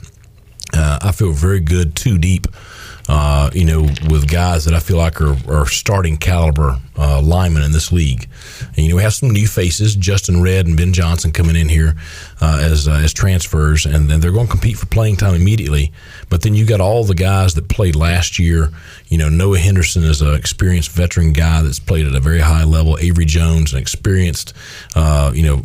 Uh, 0.72 0.98
I 1.02 1.12
feel 1.12 1.32
very 1.32 1.60
good, 1.60 1.94
too 1.96 2.18
deep. 2.18 2.46
Uh, 3.08 3.50
you 3.54 3.64
know, 3.64 3.82
with 4.10 4.28
guys 4.28 4.64
that 4.64 4.74
I 4.74 4.80
feel 4.80 4.96
like 4.96 5.20
are, 5.20 5.36
are 5.48 5.66
starting 5.66 6.16
caliber 6.16 6.80
uh, 6.98 7.22
linemen 7.22 7.62
in 7.62 7.70
this 7.70 7.92
league. 7.92 8.28
And, 8.74 8.78
you 8.78 8.88
know, 8.88 8.96
we 8.96 9.02
have 9.02 9.14
some 9.14 9.30
new 9.30 9.46
faces, 9.46 9.94
Justin 9.94 10.42
Red 10.42 10.66
and 10.66 10.76
Ben 10.76 10.92
Johnson 10.92 11.30
coming 11.30 11.54
in 11.54 11.68
here 11.68 11.94
uh, 12.40 12.58
as 12.60 12.88
uh, 12.88 13.00
as 13.04 13.12
transfers, 13.12 13.86
and 13.86 14.10
then 14.10 14.18
they're 14.18 14.32
going 14.32 14.46
to 14.46 14.50
compete 14.50 14.76
for 14.76 14.86
playing 14.86 15.16
time 15.16 15.36
immediately. 15.36 15.92
But 16.30 16.42
then 16.42 16.54
you 16.54 16.66
got 16.66 16.80
all 16.80 17.04
the 17.04 17.14
guys 17.14 17.54
that 17.54 17.68
played 17.68 17.94
last 17.94 18.40
year. 18.40 18.70
You 19.06 19.18
know, 19.18 19.28
Noah 19.28 19.58
Henderson 19.58 20.02
is 20.02 20.20
an 20.20 20.34
experienced 20.34 20.90
veteran 20.90 21.32
guy 21.32 21.62
that's 21.62 21.78
played 21.78 22.08
at 22.08 22.14
a 22.16 22.20
very 22.20 22.40
high 22.40 22.64
level. 22.64 22.98
Avery 22.98 23.24
Jones, 23.24 23.72
an 23.72 23.78
experienced, 23.78 24.52
uh, 24.96 25.30
you 25.32 25.44
know, 25.44 25.62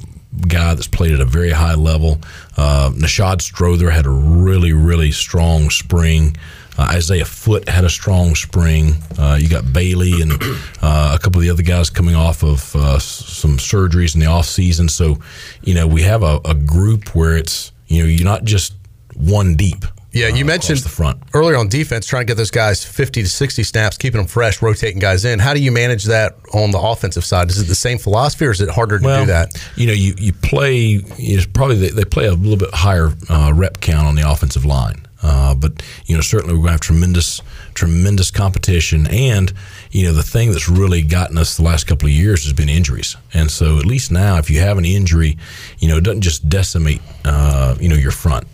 guy 0.47 0.73
that's 0.73 0.87
played 0.87 1.11
at 1.11 1.19
a 1.19 1.25
very 1.25 1.51
high 1.51 1.75
level. 1.75 2.19
Uh, 2.57 2.91
Nishad 2.93 3.41
Strother 3.41 3.89
had 3.89 4.05
a 4.05 4.09
really, 4.09 4.73
really 4.73 5.11
strong 5.11 5.69
spring. 5.69 6.35
Uh, 6.77 6.83
Isaiah 6.93 7.25
Foot 7.25 7.67
had 7.67 7.83
a 7.83 7.89
strong 7.89 8.33
spring. 8.35 8.93
Uh, 9.17 9.37
you 9.39 9.49
got 9.49 9.73
Bailey 9.73 10.21
and 10.21 10.31
uh, 10.81 11.15
a 11.15 11.19
couple 11.21 11.39
of 11.39 11.43
the 11.43 11.49
other 11.49 11.63
guys 11.63 11.89
coming 11.89 12.15
off 12.15 12.43
of 12.43 12.75
uh, 12.75 12.97
some 12.99 13.57
surgeries 13.57 14.15
in 14.15 14.21
the 14.21 14.27
off 14.27 14.45
season. 14.45 14.87
So, 14.87 15.19
you 15.63 15.73
know, 15.73 15.85
we 15.85 16.03
have 16.03 16.23
a, 16.23 16.39
a 16.45 16.55
group 16.55 17.13
where 17.13 17.35
it's 17.35 17.71
you 17.87 18.01
know 18.01 18.07
you're 18.07 18.25
not 18.25 18.45
just 18.45 18.73
one 19.15 19.55
deep. 19.55 19.85
Yeah, 20.13 20.27
you 20.27 20.43
uh, 20.43 20.47
mentioned 20.47 20.79
the 20.79 20.89
front. 20.89 21.21
earlier 21.33 21.57
on 21.57 21.69
defense, 21.69 22.05
trying 22.05 22.21
to 22.21 22.25
get 22.25 22.37
those 22.37 22.51
guys 22.51 22.83
50 22.83 23.23
to 23.23 23.29
60 23.29 23.63
snaps, 23.63 23.97
keeping 23.97 24.19
them 24.19 24.27
fresh, 24.27 24.61
rotating 24.61 24.99
guys 24.99 25.23
in. 25.23 25.39
How 25.39 25.53
do 25.53 25.61
you 25.61 25.71
manage 25.71 26.05
that 26.05 26.35
on 26.53 26.71
the 26.71 26.79
offensive 26.79 27.23
side? 27.23 27.49
Is 27.49 27.61
it 27.61 27.65
the 27.65 27.75
same 27.75 27.97
philosophy 27.97 28.45
or 28.45 28.51
is 28.51 28.61
it 28.61 28.69
harder 28.69 28.99
to 28.99 29.03
do 29.03 29.25
that? 29.27 29.53
You 29.77 29.87
know, 29.87 29.93
you, 29.93 30.13
you 30.17 30.33
play, 30.33 31.01
it's 31.17 31.45
probably 31.45 31.77
they, 31.77 31.89
they 31.89 32.05
play 32.05 32.25
a 32.25 32.33
little 32.33 32.57
bit 32.57 32.73
higher 32.73 33.11
uh, 33.29 33.53
rep 33.55 33.79
count 33.79 34.07
on 34.07 34.15
the 34.15 34.29
offensive 34.29 34.65
line. 34.65 35.05
Uh, 35.23 35.53
but, 35.53 35.83
you 36.07 36.15
know, 36.15 36.21
certainly 36.21 36.55
we're 36.55 36.61
going 36.61 36.69
to 36.69 36.73
have 36.73 36.81
tremendous, 36.81 37.41
tremendous 37.75 38.31
competition. 38.31 39.07
And, 39.07 39.53
you 39.91 40.05
know, 40.07 40.13
the 40.13 40.23
thing 40.23 40.51
that's 40.51 40.67
really 40.67 41.03
gotten 41.03 41.37
us 41.37 41.57
the 41.57 41.63
last 41.63 41.85
couple 41.85 42.07
of 42.07 42.13
years 42.13 42.43
has 42.43 42.53
been 42.53 42.69
injuries. 42.69 43.15
And 43.33 43.51
so 43.51 43.77
at 43.77 43.85
least 43.85 44.11
now, 44.11 44.39
if 44.39 44.49
you 44.49 44.59
have 44.61 44.77
an 44.79 44.85
injury, 44.85 45.37
you 45.77 45.87
know, 45.87 45.97
it 45.97 46.03
doesn't 46.03 46.21
just 46.21 46.49
decimate, 46.49 47.01
uh, 47.23 47.75
you 47.79 47.87
know, 47.87 47.95
your 47.95 48.11
front. 48.11 48.47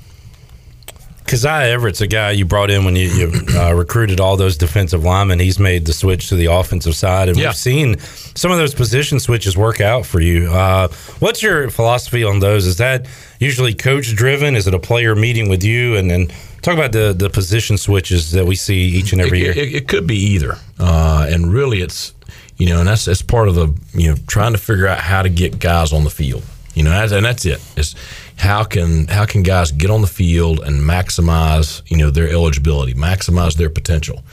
Keziah 1.28 1.70
Everett's 1.72 2.02
a 2.02 2.08
guy 2.08 2.32
you 2.32 2.46
brought 2.46 2.72
in 2.72 2.86
when 2.86 2.96
you, 2.96 3.08
you 3.10 3.32
uh, 3.60 3.74
recruited 3.74 4.20
all 4.20 4.38
those 4.38 4.56
defensive 4.58 5.04
linemen. 5.04 5.40
He's 5.40 5.60
made 5.60 5.86
the 5.86 5.94
switch 5.94 6.30
to 6.30 6.36
the 6.36 6.46
offensive 6.46 6.96
side, 6.96 7.28
and 7.30 7.38
Yeah. 7.38 7.48
we've 7.50 7.56
seen 7.56 8.00
some 8.00 8.50
of 8.52 8.58
those 8.58 8.74
position 8.74 9.20
switches 9.20 9.58
work 9.58 9.82
out 9.82 10.06
for 10.06 10.22
you. 10.22 10.50
Uh, 10.50 10.88
what's 11.20 11.44
your 11.44 11.70
philosophy 11.70 12.24
on 12.24 12.40
those? 12.40 12.66
Is 12.66 12.78
that 12.78 13.06
usually 13.40 13.74
coach 13.74 14.16
driven? 14.16 14.56
Is 14.56 14.68
it 14.68 14.74
a 14.74 14.80
player 14.80 15.16
meeting 15.16 15.50
with 15.50 15.64
you? 15.64 15.98
And 15.98 16.10
then 16.10 16.28
talk 16.62 16.76
about 16.76 16.94
the 16.94 17.14
the 17.14 17.30
position 17.30 17.78
switches 17.78 18.32
that 18.32 18.46
we 18.46 18.56
see 18.56 18.80
each 18.80 19.12
and 19.12 19.22
every 19.22 19.40
it, 19.42 19.56
year. 19.56 19.66
It, 19.66 19.76
it 19.76 19.88
could 19.88 20.08
be 20.08 20.18
either, 20.18 20.58
uh, 20.80 21.28
and 21.30 21.52
really, 21.52 21.82
it's 21.82 22.14
you 22.58 22.68
know, 22.68 22.80
and 22.80 22.88
that's 22.88 23.06
that's 23.06 23.22
part 23.22 23.48
of 23.50 23.56
the 23.56 23.74
you 23.94 24.10
know 24.10 24.16
trying 24.28 24.54
to 24.54 24.58
figure 24.58 24.88
out 24.88 25.00
how 25.00 25.22
to 25.22 25.30
get 25.30 25.60
guys 25.60 25.92
on 25.92 26.04
the 26.04 26.10
field. 26.10 26.44
You 26.74 26.84
know, 26.84 26.92
and 26.92 27.26
that's 27.26 27.44
it. 27.44 27.54
it. 27.54 27.80
Is 27.80 27.96
how 28.38 28.64
can 28.64 29.08
how 29.08 29.26
can 29.26 29.44
guys 29.44 29.72
get 29.72 29.90
on 29.90 30.02
the 30.02 30.08
field 30.08 30.60
and 30.60 30.80
maximize 30.80 31.82
you 31.90 31.98
know 31.98 32.10
their 32.10 32.30
eligibility, 32.30 32.94
maximize 32.94 33.56
their 33.56 33.70
potential. 33.70 34.24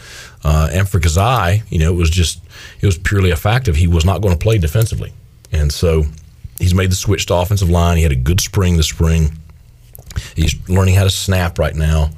Uh, 0.45 0.69
and 0.73 0.89
for 0.89 1.01
Kazai, 1.01 1.63
you 1.71 1.79
know, 1.79 1.91
it 1.91 1.97
was 1.97 2.11
just 2.11 2.41
it 2.81 2.87
was 2.87 2.99
purely 2.99 3.31
a 3.31 3.37
fact 3.37 3.67
of 3.67 3.77
he 3.77 3.87
was 3.87 4.05
not 4.05 4.21
going 4.21 4.35
to 4.35 4.39
play 4.39 4.59
defensively, 4.59 5.13
and 5.53 5.73
so 5.73 6.05
he's 6.59 6.75
made 6.75 6.91
the 6.91 6.97
switch 6.97 7.27
to 7.27 7.35
offensive 7.35 7.71
line. 7.71 7.97
He 7.97 8.03
had 8.03 8.13
a 8.13 8.17
good 8.17 8.41
spring 8.41 8.77
this 8.77 8.89
spring. 8.89 9.39
He's 10.37 10.55
learning 10.69 10.95
how 10.95 11.05
to 11.05 11.11
snap 11.11 11.59
right 11.59 11.75
now. 11.75 12.11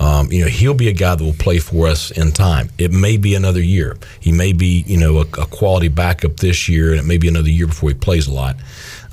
Um, 0.00 0.30
you 0.32 0.42
know, 0.42 0.48
he'll 0.48 0.74
be 0.74 0.88
a 0.88 0.92
guy 0.92 1.14
that 1.14 1.22
will 1.22 1.32
play 1.32 1.58
for 1.58 1.86
us 1.86 2.10
in 2.10 2.32
time. 2.32 2.70
It 2.76 2.92
may 2.92 3.16
be 3.16 3.34
another 3.34 3.62
year. 3.62 3.96
He 4.20 4.32
may 4.32 4.52
be, 4.52 4.84
you 4.86 4.96
know, 4.96 5.18
a, 5.18 5.20
a 5.20 5.46
quality 5.46 5.88
backup 5.88 6.38
this 6.38 6.68
year, 6.68 6.90
and 6.90 7.00
it 7.00 7.04
may 7.04 7.18
be 7.18 7.28
another 7.28 7.48
year 7.48 7.66
before 7.66 7.90
he 7.90 7.94
plays 7.94 8.26
a 8.26 8.32
lot. 8.32 8.56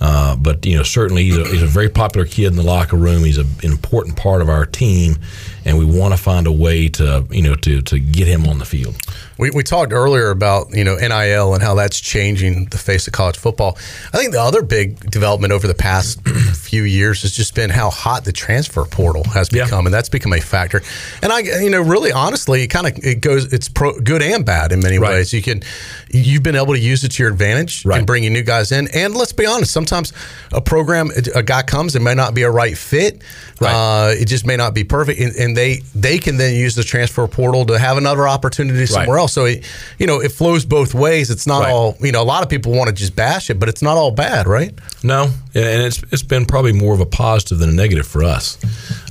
Uh, 0.05 0.35
but 0.35 0.65
you 0.65 0.75
know, 0.75 0.83
certainly 0.83 1.23
he's 1.23 1.37
a, 1.37 1.47
he's 1.47 1.63
a 1.63 1.67
very 1.67 1.87
popular 1.87 2.27
kid 2.27 2.47
in 2.47 2.57
the 2.57 2.63
locker 2.63 2.97
room. 2.97 3.23
He's 3.23 3.37
a, 3.37 3.45
an 3.63 3.71
important 3.71 4.17
part 4.17 4.41
of 4.41 4.49
our 4.49 4.65
team, 4.65 5.15
and 5.63 5.77
we 5.77 5.85
want 5.85 6.13
to 6.13 6.21
find 6.21 6.45
a 6.45 6.51
way 6.51 6.89
to, 6.89 7.25
you 7.31 7.41
know, 7.41 7.55
to 7.55 7.81
to 7.83 7.99
get 7.99 8.27
him 8.27 8.45
on 8.45 8.59
the 8.59 8.65
field. 8.65 8.97
We, 9.37 9.49
we 9.51 9.63
talked 9.63 9.91
earlier 9.93 10.29
about 10.29 10.67
you 10.75 10.83
know 10.83 10.95
NIL 10.95 11.53
and 11.53 11.63
how 11.63 11.75
that's 11.75 11.99
changing 11.99 12.65
the 12.65 12.77
face 12.77 13.07
of 13.07 13.13
college 13.13 13.37
football. 13.37 13.77
I 14.13 14.17
think 14.17 14.31
the 14.31 14.41
other 14.41 14.61
big 14.61 15.09
development 15.09 15.53
over 15.53 15.67
the 15.67 15.73
past 15.73 16.21
few 16.27 16.83
years 16.83 17.21
has 17.23 17.31
just 17.31 17.55
been 17.55 17.69
how 17.69 17.89
hot 17.89 18.25
the 18.25 18.31
transfer 18.31 18.85
portal 18.85 19.23
has 19.25 19.49
Yeah. 19.51 19.65
become, 19.65 19.85
and 19.85 19.93
that's 19.93 20.09
become 20.09 20.33
a 20.33 20.39
factor. 20.39 20.81
And 21.21 21.31
I, 21.33 21.39
you 21.39 21.69
know, 21.69 21.81
really 21.81 22.11
honestly, 22.11 22.63
it 22.63 22.67
kind 22.67 22.87
of 22.87 23.03
it 23.03 23.21
goes 23.21 23.51
it's 23.51 23.69
pro, 23.69 23.99
good 23.99 24.21
and 24.21 24.45
bad 24.45 24.71
in 24.71 24.81
many 24.81 24.99
Right. 24.99 25.11
ways. 25.11 25.33
You 25.33 25.41
can 25.41 25.63
you've 26.09 26.43
been 26.43 26.55
able 26.55 26.73
to 26.73 26.79
use 26.79 27.03
it 27.03 27.09
to 27.13 27.23
your 27.23 27.31
advantage 27.31 27.85
Right. 27.85 27.97
and 27.97 28.07
bringing 28.07 28.33
new 28.33 28.43
guys 28.43 28.71
in. 28.71 28.87
And 28.93 29.15
let's 29.15 29.33
be 29.33 29.45
honest, 29.45 29.71
sometimes 29.71 30.13
a 30.51 30.61
program 30.61 31.11
a 31.35 31.41
guy 31.43 31.63
comes, 31.63 31.95
it 31.95 32.01
may 32.01 32.13
not 32.13 32.33
be 32.33 32.43
a 32.43 32.51
right 32.51 32.77
fit. 32.77 33.21
Right. 33.59 33.73
Uh, 33.73 34.11
it 34.11 34.25
just 34.25 34.45
may 34.45 34.57
not 34.57 34.73
be 34.73 34.83
perfect, 34.83 35.19
and, 35.19 35.35
and 35.35 35.57
they 35.57 35.81
they 35.95 36.17
can 36.17 36.37
then 36.37 36.53
use 36.55 36.75
the 36.75 36.83
transfer 36.83 37.25
portal 37.27 37.65
to 37.67 37.79
have 37.79 37.97
another 37.97 38.27
opportunity 38.27 38.85
somewhere 38.85 39.17
else. 39.17 39.22
So 39.27 39.45
it, 39.45 39.63
you 39.99 40.07
know, 40.07 40.19
it 40.21 40.31
flows 40.31 40.65
both 40.65 40.93
ways. 40.93 41.29
It's 41.29 41.45
not 41.47 41.63
Right. 41.63 41.71
all 41.73 41.97
you 42.01 42.11
know. 42.11 42.21
A 42.21 42.23
lot 42.23 42.43
of 42.43 42.49
people 42.49 42.71
want 42.73 42.87
to 42.89 42.93
just 42.95 43.15
bash 43.15 43.49
it, 43.49 43.59
but 43.59 43.69
it's 43.69 43.81
not 43.81 43.97
all 43.97 44.11
bad, 44.11 44.47
right? 44.47 44.73
No, 45.03 45.23
and 45.53 45.65
and 45.65 45.81
it's 45.83 46.01
it's 46.11 46.23
been 46.23 46.45
probably 46.45 46.73
more 46.73 46.93
of 46.93 46.99
a 46.99 47.05
positive 47.05 47.59
than 47.59 47.69
a 47.69 47.73
negative 47.73 48.07
for 48.07 48.23
us. 48.23 48.57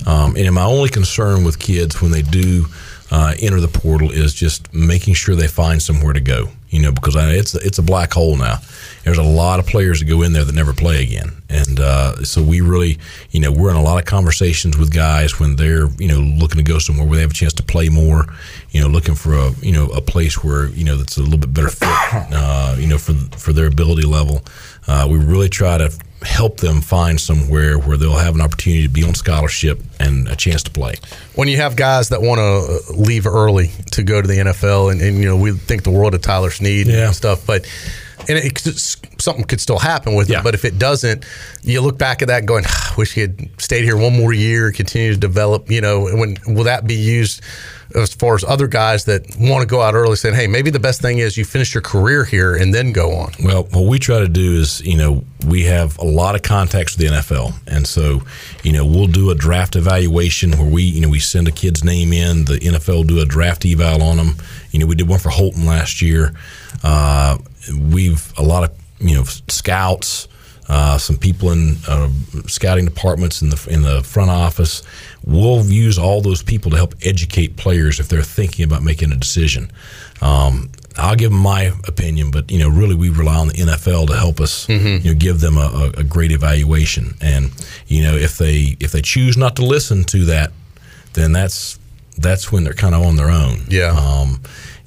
Um, 0.05 0.35
and 0.37 0.53
my 0.53 0.63
only 0.65 0.89
concern 0.89 1.43
with 1.43 1.59
kids 1.59 2.01
when 2.01 2.11
they 2.11 2.21
do 2.21 2.65
uh, 3.11 3.33
enter 3.39 3.59
the 3.61 3.67
portal 3.67 4.11
is 4.11 4.33
just 4.33 4.73
making 4.73 5.13
sure 5.13 5.35
they 5.35 5.47
find 5.47 5.81
somewhere 5.81 6.13
to 6.13 6.19
go. 6.21 6.49
You 6.73 6.81
know, 6.81 6.91
because 6.91 7.15
I, 7.15 7.29
it's 7.33 7.53
it's 7.53 7.77
a 7.77 7.83
black 7.83 8.11
hole 8.11 8.35
now. 8.35 8.57
There's 9.03 9.19
a 9.19 9.23
lot 9.23 9.59
of 9.59 9.67
players 9.67 9.99
that 9.99 10.05
go 10.05 10.23
in 10.23 10.33
there 10.33 10.43
that 10.43 10.55
never 10.55 10.73
play 10.73 11.03
again, 11.03 11.29
and 11.49 11.79
uh, 11.79 12.23
so 12.23 12.41
we 12.41 12.61
really, 12.61 12.97
you 13.29 13.39
know, 13.39 13.51
we're 13.51 13.69
in 13.69 13.75
a 13.75 13.81
lot 13.83 13.99
of 13.99 14.05
conversations 14.05 14.75
with 14.75 14.91
guys 14.91 15.39
when 15.39 15.55
they're 15.55 15.87
you 15.99 16.07
know 16.07 16.19
looking 16.19 16.57
to 16.57 16.63
go 16.63 16.79
somewhere 16.79 17.05
where 17.05 17.17
they 17.17 17.21
have 17.21 17.29
a 17.29 17.35
chance 17.35 17.53
to 17.53 17.63
play 17.63 17.89
more. 17.89 18.25
You 18.71 18.81
know, 18.81 18.87
looking 18.87 19.13
for 19.13 19.35
a 19.35 19.51
you 19.61 19.71
know 19.71 19.85
a 19.89 20.01
place 20.01 20.43
where 20.43 20.69
you 20.69 20.83
know 20.83 20.97
that's 20.97 21.17
a 21.17 21.21
little 21.21 21.37
bit 21.39 21.53
better 21.53 21.69
fit. 21.69 21.89
Uh, 22.33 22.75
you 22.79 22.87
know, 22.87 22.97
for 22.97 23.13
for 23.37 23.53
their 23.53 23.67
ability 23.67 24.07
level. 24.07 24.41
Uh, 24.87 25.07
we 25.09 25.17
really 25.17 25.49
try 25.49 25.77
to 25.77 25.91
help 26.23 26.57
them 26.57 26.79
find 26.81 27.19
somewhere 27.19 27.77
where 27.77 27.97
they'll 27.97 28.17
have 28.17 28.35
an 28.35 28.41
opportunity 28.41 28.83
to 28.83 28.89
be 28.89 29.03
on 29.03 29.13
scholarship 29.13 29.81
and 29.99 30.27
a 30.29 30.35
chance 30.35 30.63
to 30.63 30.71
play. 30.71 30.95
When 31.35 31.47
you 31.49 31.57
have 31.57 31.75
guys 31.75 32.09
that 32.09 32.21
want 32.21 32.39
to 32.39 32.93
leave 32.93 33.27
early 33.27 33.71
to 33.91 34.03
go 34.03 34.21
to 34.21 34.27
the 34.27 34.35
NFL, 34.37 34.91
and, 34.91 35.01
and 35.01 35.17
you 35.17 35.25
know 35.25 35.35
we 35.37 35.51
think 35.51 35.83
the 35.83 35.91
world 35.91 36.13
of 36.13 36.21
Tyler 36.21 36.49
Snead 36.49 36.87
Yeah. 36.87 37.07
and 37.07 37.15
stuff, 37.15 37.45
but 37.45 37.65
and 38.29 38.37
it, 38.37 38.57
something 39.19 39.43
could 39.43 39.59
still 39.59 39.79
happen 39.79 40.15
with 40.15 40.29
Yeah. 40.29 40.39
it. 40.39 40.43
But 40.45 40.53
if 40.53 40.63
it 40.63 40.79
doesn't, 40.79 41.25
you 41.63 41.81
look 41.81 41.97
back 41.97 42.21
at 42.21 42.29
that 42.29 42.39
and 42.39 42.47
going, 42.47 42.63
"Ah, 42.65 42.93
"Wish 42.97 43.11
he 43.13 43.21
had 43.21 43.49
stayed 43.57 43.83
here 43.83 43.97
one 43.97 44.15
more 44.15 44.31
year, 44.31 44.71
continue 44.71 45.11
to 45.11 45.19
develop." 45.19 45.69
You 45.69 45.81
know, 45.81 46.03
when 46.05 46.37
will 46.47 46.63
that 46.63 46.87
be 46.87 46.95
used? 46.95 47.41
As 47.95 48.13
far 48.13 48.35
as 48.35 48.43
other 48.43 48.67
guys 48.67 49.05
that 49.05 49.25
want 49.39 49.61
to 49.61 49.67
go 49.67 49.81
out 49.81 49.93
early, 49.93 50.15
saying, 50.15 50.35
"Hey, 50.35 50.47
maybe 50.47 50.69
the 50.69 50.79
best 50.79 51.01
thing 51.01 51.19
is 51.19 51.37
you 51.37 51.45
finish 51.45 51.73
your 51.73 51.81
career 51.81 52.23
here 52.23 52.55
and 52.55 52.73
then 52.73 52.91
go 52.91 53.13
on." 53.13 53.33
Well, 53.43 53.63
what 53.71 53.85
we 53.85 53.99
try 53.99 54.19
to 54.19 54.27
do 54.27 54.59
is, 54.59 54.81
you 54.81 54.97
know, 54.97 55.23
we 55.45 55.63
have 55.63 55.97
a 55.99 56.05
lot 56.05 56.35
of 56.35 56.41
contacts 56.41 56.97
with 56.97 57.07
the 57.07 57.15
NFL, 57.15 57.53
and 57.67 57.85
so, 57.87 58.21
you 58.63 58.71
know, 58.71 58.85
we'll 58.85 59.07
do 59.07 59.29
a 59.29 59.35
draft 59.35 59.75
evaluation 59.75 60.51
where 60.51 60.69
we, 60.69 60.83
you 60.83 61.01
know, 61.01 61.09
we 61.09 61.19
send 61.19 61.47
a 61.47 61.51
kid's 61.51 61.83
name 61.83 62.13
in. 62.13 62.45
The 62.45 62.59
NFL 62.59 63.07
do 63.07 63.19
a 63.19 63.25
draft 63.25 63.65
eval 63.65 64.01
on 64.01 64.17
them. 64.17 64.37
You 64.71 64.79
know, 64.79 64.85
we 64.85 64.95
did 64.95 65.07
one 65.07 65.19
for 65.19 65.29
Holton 65.29 65.65
last 65.65 66.01
year. 66.01 66.33
Uh, 66.83 67.37
we've 67.91 68.33
a 68.37 68.43
lot 68.43 68.63
of 68.63 68.71
you 68.99 69.15
know 69.15 69.23
scouts. 69.23 70.27
Uh, 70.69 70.97
some 70.97 71.17
people 71.17 71.51
in 71.51 71.75
uh, 71.87 72.09
scouting 72.47 72.85
departments 72.85 73.41
in 73.41 73.49
the 73.49 73.67
in 73.69 73.81
the 73.81 74.01
front 74.03 74.31
office. 74.31 74.81
We'll 75.25 75.65
use 75.65 75.97
all 75.97 76.21
those 76.21 76.41
people 76.41 76.71
to 76.71 76.77
help 76.77 76.95
educate 77.01 77.57
players 77.57 77.99
if 77.99 78.07
they're 78.07 78.21
thinking 78.21 78.65
about 78.65 78.81
making 78.81 79.11
a 79.11 79.15
decision. 79.15 79.71
Um, 80.21 80.71
I'll 80.97 81.15
give 81.15 81.31
them 81.31 81.39
my 81.41 81.71
opinion, 81.87 82.31
but 82.31 82.51
you 82.51 82.59
know, 82.59 82.69
really, 82.69 82.95
we 82.95 83.09
rely 83.09 83.35
on 83.35 83.47
the 83.47 83.53
NFL 83.55 84.07
to 84.07 84.15
help 84.15 84.39
us, 84.39 84.69
you 85.03 85.13
know, 85.13 85.13
give 85.17 85.39
them 85.39 85.57
a, 85.57 85.91
a, 85.95 85.99
a 85.99 86.03
great 86.03 86.31
evaluation. 86.31 87.15
And 87.19 87.51
you 87.87 88.03
know, 88.03 88.15
if 88.15 88.37
they 88.37 88.77
if 88.79 88.91
they 88.91 89.01
choose 89.01 89.35
not 89.35 89.55
to 89.57 89.65
listen 89.65 90.03
to 90.05 90.25
that, 90.25 90.51
then 91.13 91.31
that's 91.31 91.79
that's 92.17 92.51
when 92.51 92.63
they're 92.63 92.73
kind 92.73 92.93
of 92.95 93.01
on 93.01 93.15
their 93.15 93.29
own. 93.29 93.65
Yeah. 93.69 93.91
Um, 93.91 94.41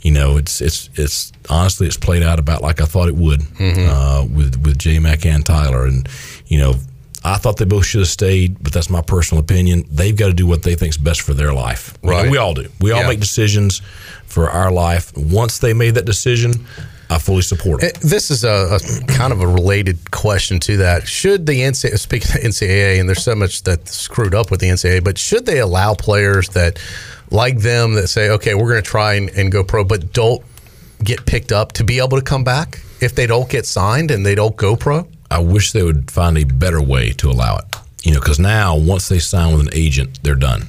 you 0.07 0.13
know, 0.13 0.37
it's 0.37 0.61
it's 0.61 0.89
it's 0.95 1.33
honestly 1.51 1.87
it's 1.89 1.97
played 1.97 2.23
out 2.23 2.39
about 2.39 2.63
like 2.63 2.81
I 2.81 2.85
thought 2.85 3.09
it 3.09 3.17
would 3.17 3.43
uh, 3.61 4.25
with 4.37 4.53
with 4.65 4.79
J 4.79 4.99
Mac 5.01 5.27
and 5.27 5.45
Tyler, 5.45 5.85
and 5.87 6.09
you 6.47 6.59
know. 6.59 6.75
I 7.25 7.39
thought 7.39 7.57
they 7.57 7.65
both 7.65 7.85
should 7.87 8.03
have 8.03 8.09
stayed, 8.09 8.57
but 8.63 8.73
that's 8.73 8.89
my 8.89 9.03
personal 9.03 9.43
opinion. 9.43 9.83
They've 9.91 10.17
got 10.17 10.29
to 10.29 10.33
do 10.33 10.47
what 10.47 10.63
they 10.63 10.77
think's 10.77 10.97
best 10.97 11.23
for 11.23 11.35
their 11.35 11.53
life. 11.53 11.99
You 12.05 12.11
know, 12.11 12.17
Right. 12.19 12.31
we 12.31 12.37
all 12.39 12.55
do. 12.55 12.69
We 12.81 12.93
all 12.93 13.01
Yeah. 13.01 13.09
make 13.09 13.19
decisions 13.19 13.83
for 14.27 14.49
our 14.49 14.71
life. 14.71 15.11
Once 15.17 15.59
they 15.59 15.73
made 15.75 15.97
that 15.97 16.05
decision, 16.05 16.53
I 17.11 17.19
fully 17.19 17.43
support 17.43 17.81
them. 17.81 17.91
Eh, 17.93 17.99
This 18.01 18.31
is 18.31 18.45
a, 18.45 18.79
a 18.79 19.07
kind 19.09 19.33
of 19.33 19.41
a 19.41 19.47
related 19.49 20.13
question 20.13 20.61
to 20.61 20.77
that. 20.77 21.09
Should 21.09 21.47
the 21.47 21.63
NCAA, 21.63 21.99
speaking 21.99 22.31
of 22.37 22.43
NCAA, 22.45 23.01
and 23.01 23.09
there's 23.09 23.25
so 23.25 23.35
much 23.35 23.65
that's 23.65 23.97
screwed 23.97 24.35
up 24.35 24.53
with 24.53 24.61
the 24.61 24.69
NCAA, 24.69 25.01
but 25.03 25.19
should 25.19 25.47
they 25.47 25.59
allow 25.59 25.95
players 25.95 26.51
that 26.51 26.79
like 27.31 27.59
them 27.59 27.95
that 27.95 28.09
say, 28.09 28.31
okay, 28.31 28.55
we're 28.55 28.69
going 28.69 28.83
to 28.83 28.89
try 28.89 29.15
and, 29.15 29.31
and 29.31 29.51
go 29.51 29.65
pro, 29.65 29.85
but 29.85 30.13
don't 30.13 30.43
get 31.03 31.27
picked 31.27 31.53
up 31.53 31.73
to 31.73 31.85
be 31.85 31.99
able 31.99 32.19
to 32.19 32.23
come 32.23 32.45
back 32.45 32.81
if 33.01 33.15
they 33.15 33.27
don't 33.27 33.49
get 33.49 33.67
signed 33.67 34.11
and 34.11 34.25
they 34.25 34.35
don't 34.35 34.57
go 34.57 34.77
pro? 34.77 35.07
I 35.31 35.41
wish 35.41 35.73
they 35.73 35.83
would 35.83 36.11
find 36.11 36.39
a 36.39 36.45
better 36.45 36.81
way 36.81 37.13
to 37.13 37.31
allow 37.31 37.57
it. 37.59 37.65
You 38.05 38.13
know, 38.15 38.21
because 38.21 38.39
now 38.39 38.77
once 38.77 39.09
they 39.09 39.19
sign 39.19 39.53
with 39.57 39.67
an 39.67 39.75
agent, 39.75 40.21
they're 40.23 40.37
done. 40.37 40.69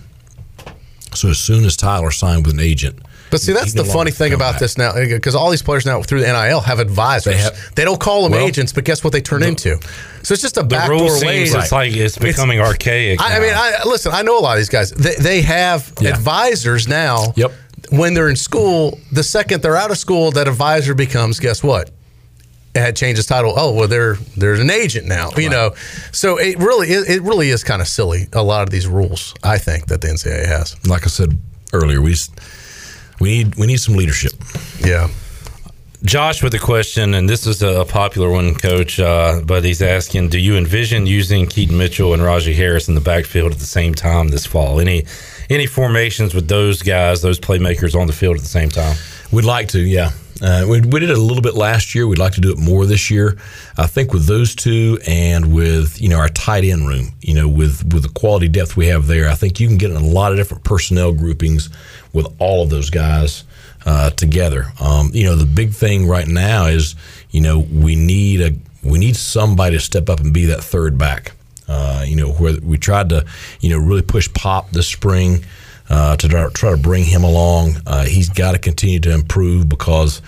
So 1.14 1.30
as 1.30 1.39
soon 1.39 1.66
as 1.66 1.78
Tyler 1.78 2.12
signed 2.12 2.45
with 2.45 2.55
an 2.55 2.60
agent, 2.60 2.99
But 3.30 3.41
see, 3.41 3.51
that's 3.53 3.73
the 3.73 3.84
funny 3.84 4.11
thing 4.11 4.34
about 4.34 4.53
back. 4.53 4.59
this 4.61 4.78
now, 4.78 4.93
because 4.93 5.36
all 5.36 5.49
these 5.49 5.61
players 5.61 5.86
now 5.86 6.01
through 6.01 6.21
the 6.21 6.28
NIL 6.28 6.61
have 6.61 6.80
advisors. 6.80 7.36
They, 7.36 7.57
They 7.75 7.84
don't 7.84 7.99
call 7.99 8.23
them 8.23 8.32
Well, 8.34 8.45
agents, 8.47 8.71
but 8.73 8.84
guess 8.86 9.03
what 9.03 9.11
they 9.13 9.21
turn 9.21 9.43
into? 9.43 9.78
So 10.23 10.34
it's 10.34 10.41
just 10.41 10.57
a 10.57 10.61
The 10.61 10.67
backdoor 10.67 11.19
way. 11.25 11.43
it's 11.43 11.71
like 11.71 11.93
it's 11.93 12.17
becoming 12.17 12.59
archaic. 12.59 13.21
I, 13.21 13.38
I 13.38 13.39
mean, 13.39 13.53
I 13.55 13.80
listen. 13.86 14.11
I 14.13 14.21
know 14.21 14.38
a 14.38 14.41
lot 14.41 14.53
of 14.53 14.57
these 14.59 14.69
guys. 14.69 14.91
They, 14.91 15.15
they 15.15 15.41
have 15.41 15.91
Yeah. 15.99 16.11
advisors 16.11 16.88
now. 16.88 17.34
Yep. 17.36 17.51
When 17.91 18.13
they're 18.13 18.30
in 18.30 18.36
school, 18.36 18.99
the 19.11 19.23
second 19.23 19.61
they're 19.61 19.78
out 19.78 19.91
of 19.91 19.97
school, 19.97 20.32
that 20.32 20.47
advisor 20.47 20.93
becomes 20.93 21.39
guess 21.39 21.63
what? 21.63 21.91
had 22.75 22.95
changed 22.95 23.17
his 23.17 23.25
title. 23.25 23.53
Oh 23.57 23.71
well, 23.73 23.88
they're 23.88 24.17
there's 24.36 24.59
an 24.59 24.69
agent 24.69 25.07
now. 25.07 25.32
You 25.36 25.49
know, 25.49 25.73
so 26.11 26.38
it 26.38 26.59
really 26.59 26.88
it, 26.89 27.09
it 27.09 27.21
really 27.23 27.49
is 27.49 27.63
kind 27.63 27.82
of 27.82 27.88
silly. 27.88 28.28
A 28.34 28.43
lot 28.43 28.61
of 28.63 28.69
these 28.69 28.86
rules, 28.88 29.34
I 29.43 29.57
think, 29.57 29.88
that 29.88 30.01
the 30.01 30.09
NCAA 30.09 30.45
has. 30.45 30.75
Like 30.88 31.03
I 31.03 31.07
said 31.07 31.39
earlier, 31.73 32.01
we 32.01 32.13
we 33.20 33.38
need 33.38 33.55
we 33.55 33.68
need 33.68 33.80
some 33.80 33.95
leadership. 33.95 34.34
Yeah. 34.80 35.09
Josh 36.03 36.43
with 36.43 36.53
a 36.53 36.59
question, 36.59 37.15
and 37.15 37.28
this 37.28 37.47
is 37.47 37.63
a 37.63 37.84
popular 37.84 38.30
one, 38.30 38.53
Coach. 38.53 38.99
Uh, 38.99 39.41
but 39.43 39.65
he's 39.65 39.82
asking: 39.82 40.30
Do 40.30 40.39
you 40.39 40.55
envision 40.55 41.07
using 41.07 41.47
Keaton 41.47 41.78
Mitchell 41.78 42.13
and 42.13 42.22
Rahjai 42.22 42.55
Harris 42.55 42.88
in 42.88 42.93
the 42.93 43.01
backfield 43.01 43.51
at 43.51 43.57
the 43.57 43.65
same 43.65 43.95
time 43.95 44.28
this 44.28 44.45
fall? 44.45 44.80
Any 44.80 45.05
any 45.49 45.65
formations 45.65 46.36
with 46.36 46.47
those 46.47 46.84
guys, 46.84 47.22
those 47.22 47.39
playmakers 47.39 47.99
on 47.99 48.07
the 48.07 48.13
field 48.13 48.36
at 48.36 48.41
the 48.41 48.47
same 48.47 48.70
time? 48.70 48.95
We'd 49.32 49.45
like 49.45 49.70
to, 49.70 49.80
yeah. 49.80 50.11
Uh, 50.41 50.65
we, 50.70 50.82
we, 50.82 50.99
did 50.99 51.09
it 51.09 51.18
a 51.18 51.22
little 51.22 51.41
bit 51.41 51.55
last 51.55 51.95
year. 51.95 52.05
We'd 52.05 52.20
like 52.20 52.34
to 52.34 52.41
do 52.41 52.51
it 52.51 52.59
more 52.59 52.86
this 52.86 53.09
year. 53.09 53.38
I 53.78 53.88
think 53.88 54.13
with 54.13 54.28
those 54.28 54.53
two 54.53 54.99
and 55.07 55.51
with 55.51 55.99
you 55.99 56.09
know 56.09 56.18
our 56.18 56.30
tight 56.30 56.63
end 56.63 56.88
room, 56.88 57.07
you 57.22 57.34
know 57.34 57.47
with 57.47 57.91
with 57.91 58.03
the 58.03 58.09
quality 58.09 58.47
depth 58.47 58.78
we 58.78 58.86
have 58.88 59.07
there, 59.07 59.30
I 59.30 59.34
think 59.34 59.59
you 59.59 59.68
can 59.68 59.78
get 59.78 59.89
in 59.89 59.97
a 59.97 60.05
lot 60.05 60.32
of 60.32 60.38
different 60.38 60.63
personnel 60.63 61.11
groupings 61.11 61.70
with 62.14 62.28
all 62.39 62.64
of 62.64 62.70
those 62.70 62.89
guys 62.89 63.43
uh, 63.86 64.10
together. 64.12 64.66
Um, 64.82 65.12
you 65.14 65.26
know, 65.26 65.36
the 65.36 65.45
big 65.45 65.72
thing 65.72 66.08
right 66.08 66.28
now 66.28 66.66
is 66.66 66.95
you 67.32 67.41
know 67.41 67.60
we 67.60 67.95
need 67.95 68.41
a 68.41 68.51
we 68.84 68.99
need 68.99 69.16
somebody 69.16 69.76
to 69.78 69.82
step 69.82 70.10
up 70.10 70.20
and 70.20 70.34
be 70.34 70.45
that 70.45 70.64
third 70.64 70.97
back. 70.97 71.34
Uh, 71.68 72.03
you 72.08 72.16
know, 72.16 72.32
where 72.34 72.58
we 72.62 72.78
tried 72.78 73.10
to 73.10 73.26
you 73.60 73.70
know 73.70 73.78
really 73.78 74.01
push 74.01 74.32
Pop 74.34 74.72
this 74.72 74.88
spring. 74.88 75.43
Uh, 75.89 76.18
to 76.18 76.28
try 76.53 76.72
to 76.72 76.76
bring 76.76 77.05
him 77.05 77.24
along, 77.24 77.78
uh, 77.86 78.03
he's 78.03 78.28
got 78.28 78.51
to 78.51 78.60
continue 78.60 78.99
to 78.99 79.10
improve 79.14 79.70
because 79.70 80.22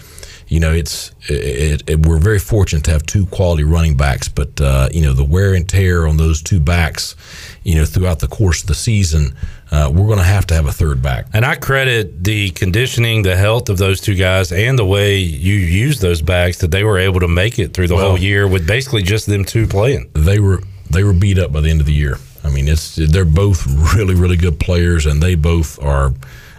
you 0.50 0.60
know, 0.60 0.74
it's 0.74 1.12
it, 1.28 1.84
it, 1.88 2.08
we're 2.08 2.18
very 2.18 2.40
fortunate 2.40 2.84
to 2.86 2.92
have 2.92 3.06
two 3.06 3.28
quality 3.28 3.64
running 3.64 3.96
backs, 3.96 4.28
but 4.28 4.60
uh, 4.60 4.90
you 4.92 5.02
know 5.02 5.14
the 5.14 5.24
wear 5.24 5.54
and 5.54 5.70
tear 5.70 6.08
on 6.08 6.18
those 6.18 6.42
two 6.42 6.60
backs, 6.60 7.16
you 7.64 7.76
know, 7.76 7.86
throughout 7.86 8.20
the 8.20 8.28
course 8.28 8.62
of 8.62 8.68
the 8.68 8.74
season, 8.74 9.36
uh, 9.72 9.92
we're 9.94 10.08
going 10.08 10.18
to 10.18 10.24
have 10.24 10.48
to 10.48 10.54
have 10.56 10.66
a 10.66 10.72
third 10.72 11.02
back. 11.02 11.28
And 11.34 11.46
I 11.46 11.56
credit 11.56 12.24
the 12.24 12.50
conditioning, 12.52 13.22
the 13.22 13.36
health 13.36 13.70
of 13.70 13.78
those 13.78 14.02
two 14.02 14.16
guys, 14.16 14.52
and 14.52 14.80
the 14.80 14.86
way 14.86 15.18
you 15.18 15.54
use 15.54 16.00
those 16.00 16.22
backs 16.22 16.58
that 16.60 16.72
they 16.72 16.84
were 16.84 16.98
able 16.98 17.20
to 17.20 17.28
make 17.28 17.60
it 17.60 17.74
through 17.74 17.88
the 17.88 17.96
well, 17.96 18.10
whole 18.10 18.20
year 18.20 18.48
with 18.48 18.66
basically 18.66 19.04
just 19.04 19.28
them 19.28 19.46
two 19.46 19.68
playing. 19.68 20.10
They 20.14 20.40
were 20.40 20.62
they 20.90 21.04
were 21.04 21.14
beat 21.14 21.38
up 21.38 21.52
by 21.52 21.62
the 21.62 21.70
end 21.70 21.82
of 21.82 21.86
the 21.86 21.94
year. 21.94 22.18
I 22.44 22.50
mean, 22.50 22.68
it's 22.68 22.96
they're 22.96 23.26
both 23.26 23.66
really 23.96 24.16
really 24.16 24.38
good 24.38 24.60
players, 24.60 25.06
and 25.06 25.22
they 25.22 25.36
both 25.36 25.82
are. 25.84 26.14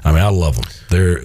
I 0.05 0.13
mean, 0.13 0.23
I 0.23 0.29
love 0.29 0.57
them. 0.57 0.65
They're 0.89 1.21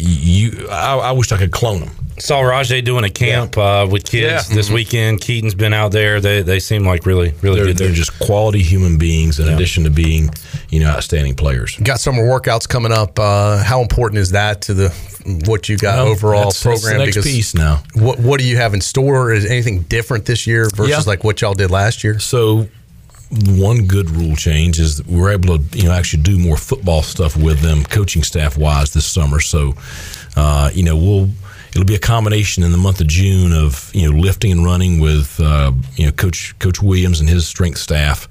you. 0.00 0.68
I, 0.68 0.96
I 0.96 1.12
wish 1.12 1.32
I 1.32 1.38
could 1.38 1.52
clone 1.52 1.80
them. 1.80 1.90
Saw 2.18 2.42
Rahjai 2.42 2.84
doing 2.84 3.04
a 3.04 3.10
camp 3.10 3.56
yeah. 3.56 3.82
uh, 3.82 3.86
with 3.86 4.04
kids 4.04 4.48
yeah. 4.50 4.54
this 4.54 4.66
mm-hmm. 4.66 4.74
weekend. 4.74 5.20
Keaton's 5.22 5.54
been 5.54 5.72
out 5.72 5.92
there. 5.92 6.20
They 6.20 6.42
they 6.42 6.60
seem 6.60 6.84
like 6.84 7.06
really 7.06 7.32
really 7.40 7.56
they're, 7.56 7.66
good. 7.66 7.78
They're 7.78 7.92
just 7.92 8.18
quality 8.18 8.62
human 8.62 8.98
beings 8.98 9.40
in 9.40 9.46
yeah. 9.46 9.54
addition 9.54 9.84
to 9.84 9.90
being 9.90 10.30
you 10.68 10.80
know 10.80 10.90
outstanding 10.90 11.34
players. 11.34 11.76
Got 11.78 12.00
summer 12.00 12.22
workouts 12.22 12.68
coming 12.68 12.92
up. 12.92 13.18
Uh, 13.18 13.62
how 13.62 13.80
important 13.80 14.18
is 14.18 14.32
that 14.32 14.62
to 14.62 14.74
the 14.74 14.90
what 15.46 15.68
you 15.68 15.78
got 15.78 15.96
well, 15.96 16.08
overall 16.08 16.44
that's, 16.44 16.62
program? 16.62 16.98
That's 16.98 17.16
because 17.16 17.24
piece 17.24 17.54
now. 17.54 17.82
What 17.94 18.18
what 18.18 18.38
do 18.38 18.46
you 18.46 18.56
have 18.56 18.74
in 18.74 18.80
store? 18.82 19.32
Is 19.32 19.46
anything 19.46 19.82
different 19.82 20.26
this 20.26 20.46
year 20.46 20.68
versus 20.74 21.06
like 21.06 21.24
what 21.24 21.40
y'all 21.40 21.54
did 21.54 21.70
last 21.70 22.04
year? 22.04 22.18
So 22.18 22.68
one 23.30 23.86
good 23.86 24.10
rule 24.10 24.34
change 24.34 24.80
is 24.80 25.04
we're 25.06 25.30
able 25.30 25.58
to 25.58 25.78
you 25.78 25.84
know 25.84 25.92
actually 25.92 26.22
do 26.22 26.38
more 26.38 26.56
football 26.56 27.02
stuff 27.02 27.36
with 27.36 27.60
them 27.60 27.84
coaching 27.84 28.22
staff 28.22 28.58
wise 28.58 28.92
this 28.92 29.06
summer. 29.06 29.40
So 29.40 29.74
uh, 30.36 30.70
you 30.74 30.82
know 30.82 30.96
we'll 30.96 31.30
it'll 31.70 31.84
be 31.84 31.94
a 31.94 32.00
combination 32.00 32.64
in 32.64 32.72
the 32.72 32.78
month 32.78 33.00
of 33.00 33.06
June 33.06 33.52
of 33.52 33.90
you 33.94 34.10
know 34.10 34.18
lifting 34.18 34.50
and 34.50 34.64
running 34.64 34.98
with 34.98 35.38
uh, 35.40 35.70
you 35.94 36.06
know 36.06 36.12
coach 36.12 36.58
coach 36.58 36.82
Williams 36.82 37.20
and 37.20 37.28
his 37.28 37.46
strength 37.46 37.78
staff 37.78 38.28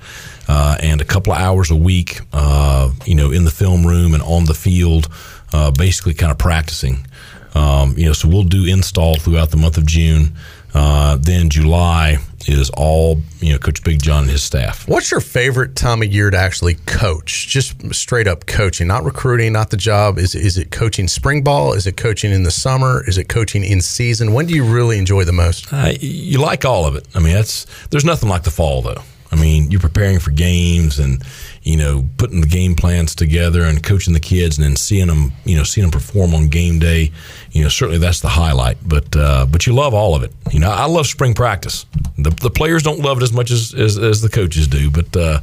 uh, 0.49 0.77
and 0.81 0.99
a 0.99 1.05
couple 1.05 1.31
of 1.31 1.39
hours 1.39 1.71
a 1.71 1.75
week 1.75 2.19
uh, 2.33 2.91
you 3.05 3.15
know 3.15 3.31
in 3.31 3.45
the 3.45 3.51
film 3.51 3.87
room 3.87 4.13
and 4.13 4.23
on 4.23 4.45
the 4.45 4.53
field 4.53 5.07
uh, 5.53 5.71
basically 5.71 6.13
kind 6.13 6.31
of 6.31 6.37
practicing. 6.37 7.07
Um, 7.55 7.93
you 7.97 8.05
know 8.05 8.13
so 8.13 8.27
we'll 8.27 8.43
do 8.43 8.65
install 8.65 9.15
throughout 9.15 9.51
the 9.51 9.57
month 9.57 9.77
of 9.77 9.85
June. 9.85 10.33
Uh, 10.73 11.17
then 11.17 11.49
July 11.49 12.17
is 12.47 12.69
all 12.71 13.21
you 13.39 13.53
know, 13.53 13.59
Coach 13.59 13.83
Big 13.83 14.01
John 14.01 14.23
and 14.23 14.31
his 14.31 14.43
staff. 14.43 14.87
What's 14.87 15.11
your 15.11 15.21
favorite 15.21 15.75
time 15.75 16.01
of 16.01 16.13
year 16.13 16.29
to 16.29 16.37
actually 16.37 16.75
coach? 16.85 17.47
Just 17.47 17.93
straight 17.93 18.27
up 18.27 18.45
coaching, 18.45 18.87
not 18.87 19.03
recruiting, 19.03 19.53
not 19.53 19.69
the 19.69 19.77
job. 19.77 20.17
Is 20.17 20.35
is 20.35 20.57
it 20.57 20.71
coaching 20.71 21.07
spring 21.07 21.43
ball? 21.43 21.73
Is 21.73 21.87
it 21.87 21.97
coaching 21.97 22.31
in 22.31 22.43
the 22.43 22.51
summer? 22.51 23.03
Is 23.07 23.17
it 23.17 23.29
coaching 23.29 23.63
in 23.63 23.81
season? 23.81 24.33
When 24.33 24.45
do 24.45 24.53
you 24.53 24.63
really 24.63 24.97
enjoy 24.97 25.23
the 25.23 25.33
most? 25.33 25.71
Uh, 25.71 25.93
you 25.99 26.39
like 26.39 26.65
all 26.65 26.85
of 26.85 26.95
it. 26.95 27.07
I 27.15 27.19
mean, 27.19 27.33
that's 27.33 27.65
there's 27.89 28.05
nothing 28.05 28.29
like 28.29 28.43
the 28.43 28.51
fall 28.51 28.81
though. 28.81 29.01
I 29.31 29.35
mean, 29.35 29.69
you're 29.69 29.79
preparing 29.79 30.19
for 30.19 30.31
games 30.31 30.97
and 30.99 31.23
you 31.63 31.77
know 31.77 32.07
putting 32.17 32.41
the 32.41 32.47
game 32.47 32.75
plans 32.75 33.13
together 33.13 33.63
and 33.63 33.83
coaching 33.83 34.13
the 34.13 34.19
kids 34.19 34.57
and 34.57 34.65
then 34.65 34.75
seeing 34.75 35.07
them 35.07 35.33
you 35.45 35.55
know 35.55 35.63
seeing 35.63 35.83
them 35.83 35.91
perform 35.91 36.33
on 36.33 36.47
game 36.47 36.79
day. 36.79 37.11
You 37.51 37.63
know, 37.63 37.69
certainly 37.69 37.97
that's 37.97 38.19
the 38.19 38.29
highlight. 38.29 38.77
But 38.85 39.15
uh, 39.15 39.45
but 39.45 39.65
you 39.65 39.73
love 39.73 39.93
all 39.93 40.15
of 40.15 40.23
it. 40.23 40.31
You 40.51 40.59
know, 40.59 40.69
I 40.69 40.85
love 40.85 41.07
spring 41.07 41.33
practice. 41.33 41.85
The, 42.17 42.29
the 42.29 42.49
players 42.49 42.83
don't 42.83 42.99
love 42.99 43.17
it 43.17 43.23
as 43.23 43.33
much 43.33 43.49
as, 43.49 43.73
as, 43.73 43.97
as 43.97 44.21
the 44.21 44.29
coaches 44.29 44.67
do, 44.67 44.91
but 44.91 45.15
uh, 45.15 45.39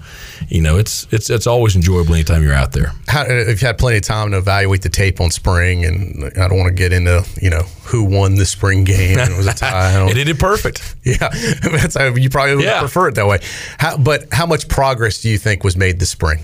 you 0.48 0.62
know 0.62 0.78
it's 0.78 1.06
it's 1.10 1.30
it's 1.30 1.46
always 1.46 1.74
enjoyable 1.74 2.14
anytime 2.14 2.42
you're 2.42 2.54
out 2.54 2.72
there. 2.72 2.92
How, 3.08 3.24
if 3.26 3.60
you 3.60 3.66
had 3.66 3.78
plenty 3.78 3.96
of 3.96 4.02
time 4.02 4.30
to 4.30 4.38
evaluate 4.38 4.82
the 4.82 4.88
tape 4.88 5.20
on 5.20 5.30
spring, 5.30 5.84
and 5.84 6.24
I 6.38 6.48
don't 6.48 6.58
want 6.58 6.68
to 6.68 6.74
get 6.74 6.92
into 6.92 7.26
you 7.40 7.50
know 7.50 7.62
who 7.84 8.04
won 8.04 8.34
the 8.36 8.46
spring 8.46 8.84
game 8.84 9.18
and 9.18 9.30
it 9.30 9.36
was 9.36 9.46
a 9.46 9.54
tie. 9.54 10.08
it 10.08 10.14
did 10.14 10.38
perfect. 10.38 10.96
Yeah, 11.04 11.28
that's 11.62 11.96
how 11.96 12.14
you 12.14 12.30
probably 12.30 12.56
would 12.56 12.64
yeah. 12.64 12.80
prefer 12.80 13.08
it 13.08 13.14
that 13.16 13.26
way. 13.26 13.40
How, 13.78 13.96
but 13.96 14.26
how 14.32 14.46
much 14.46 14.68
progress 14.68 15.20
do 15.20 15.28
you 15.28 15.38
think 15.38 15.64
was 15.64 15.76
made 15.76 15.98
this 15.98 16.10
spring? 16.10 16.42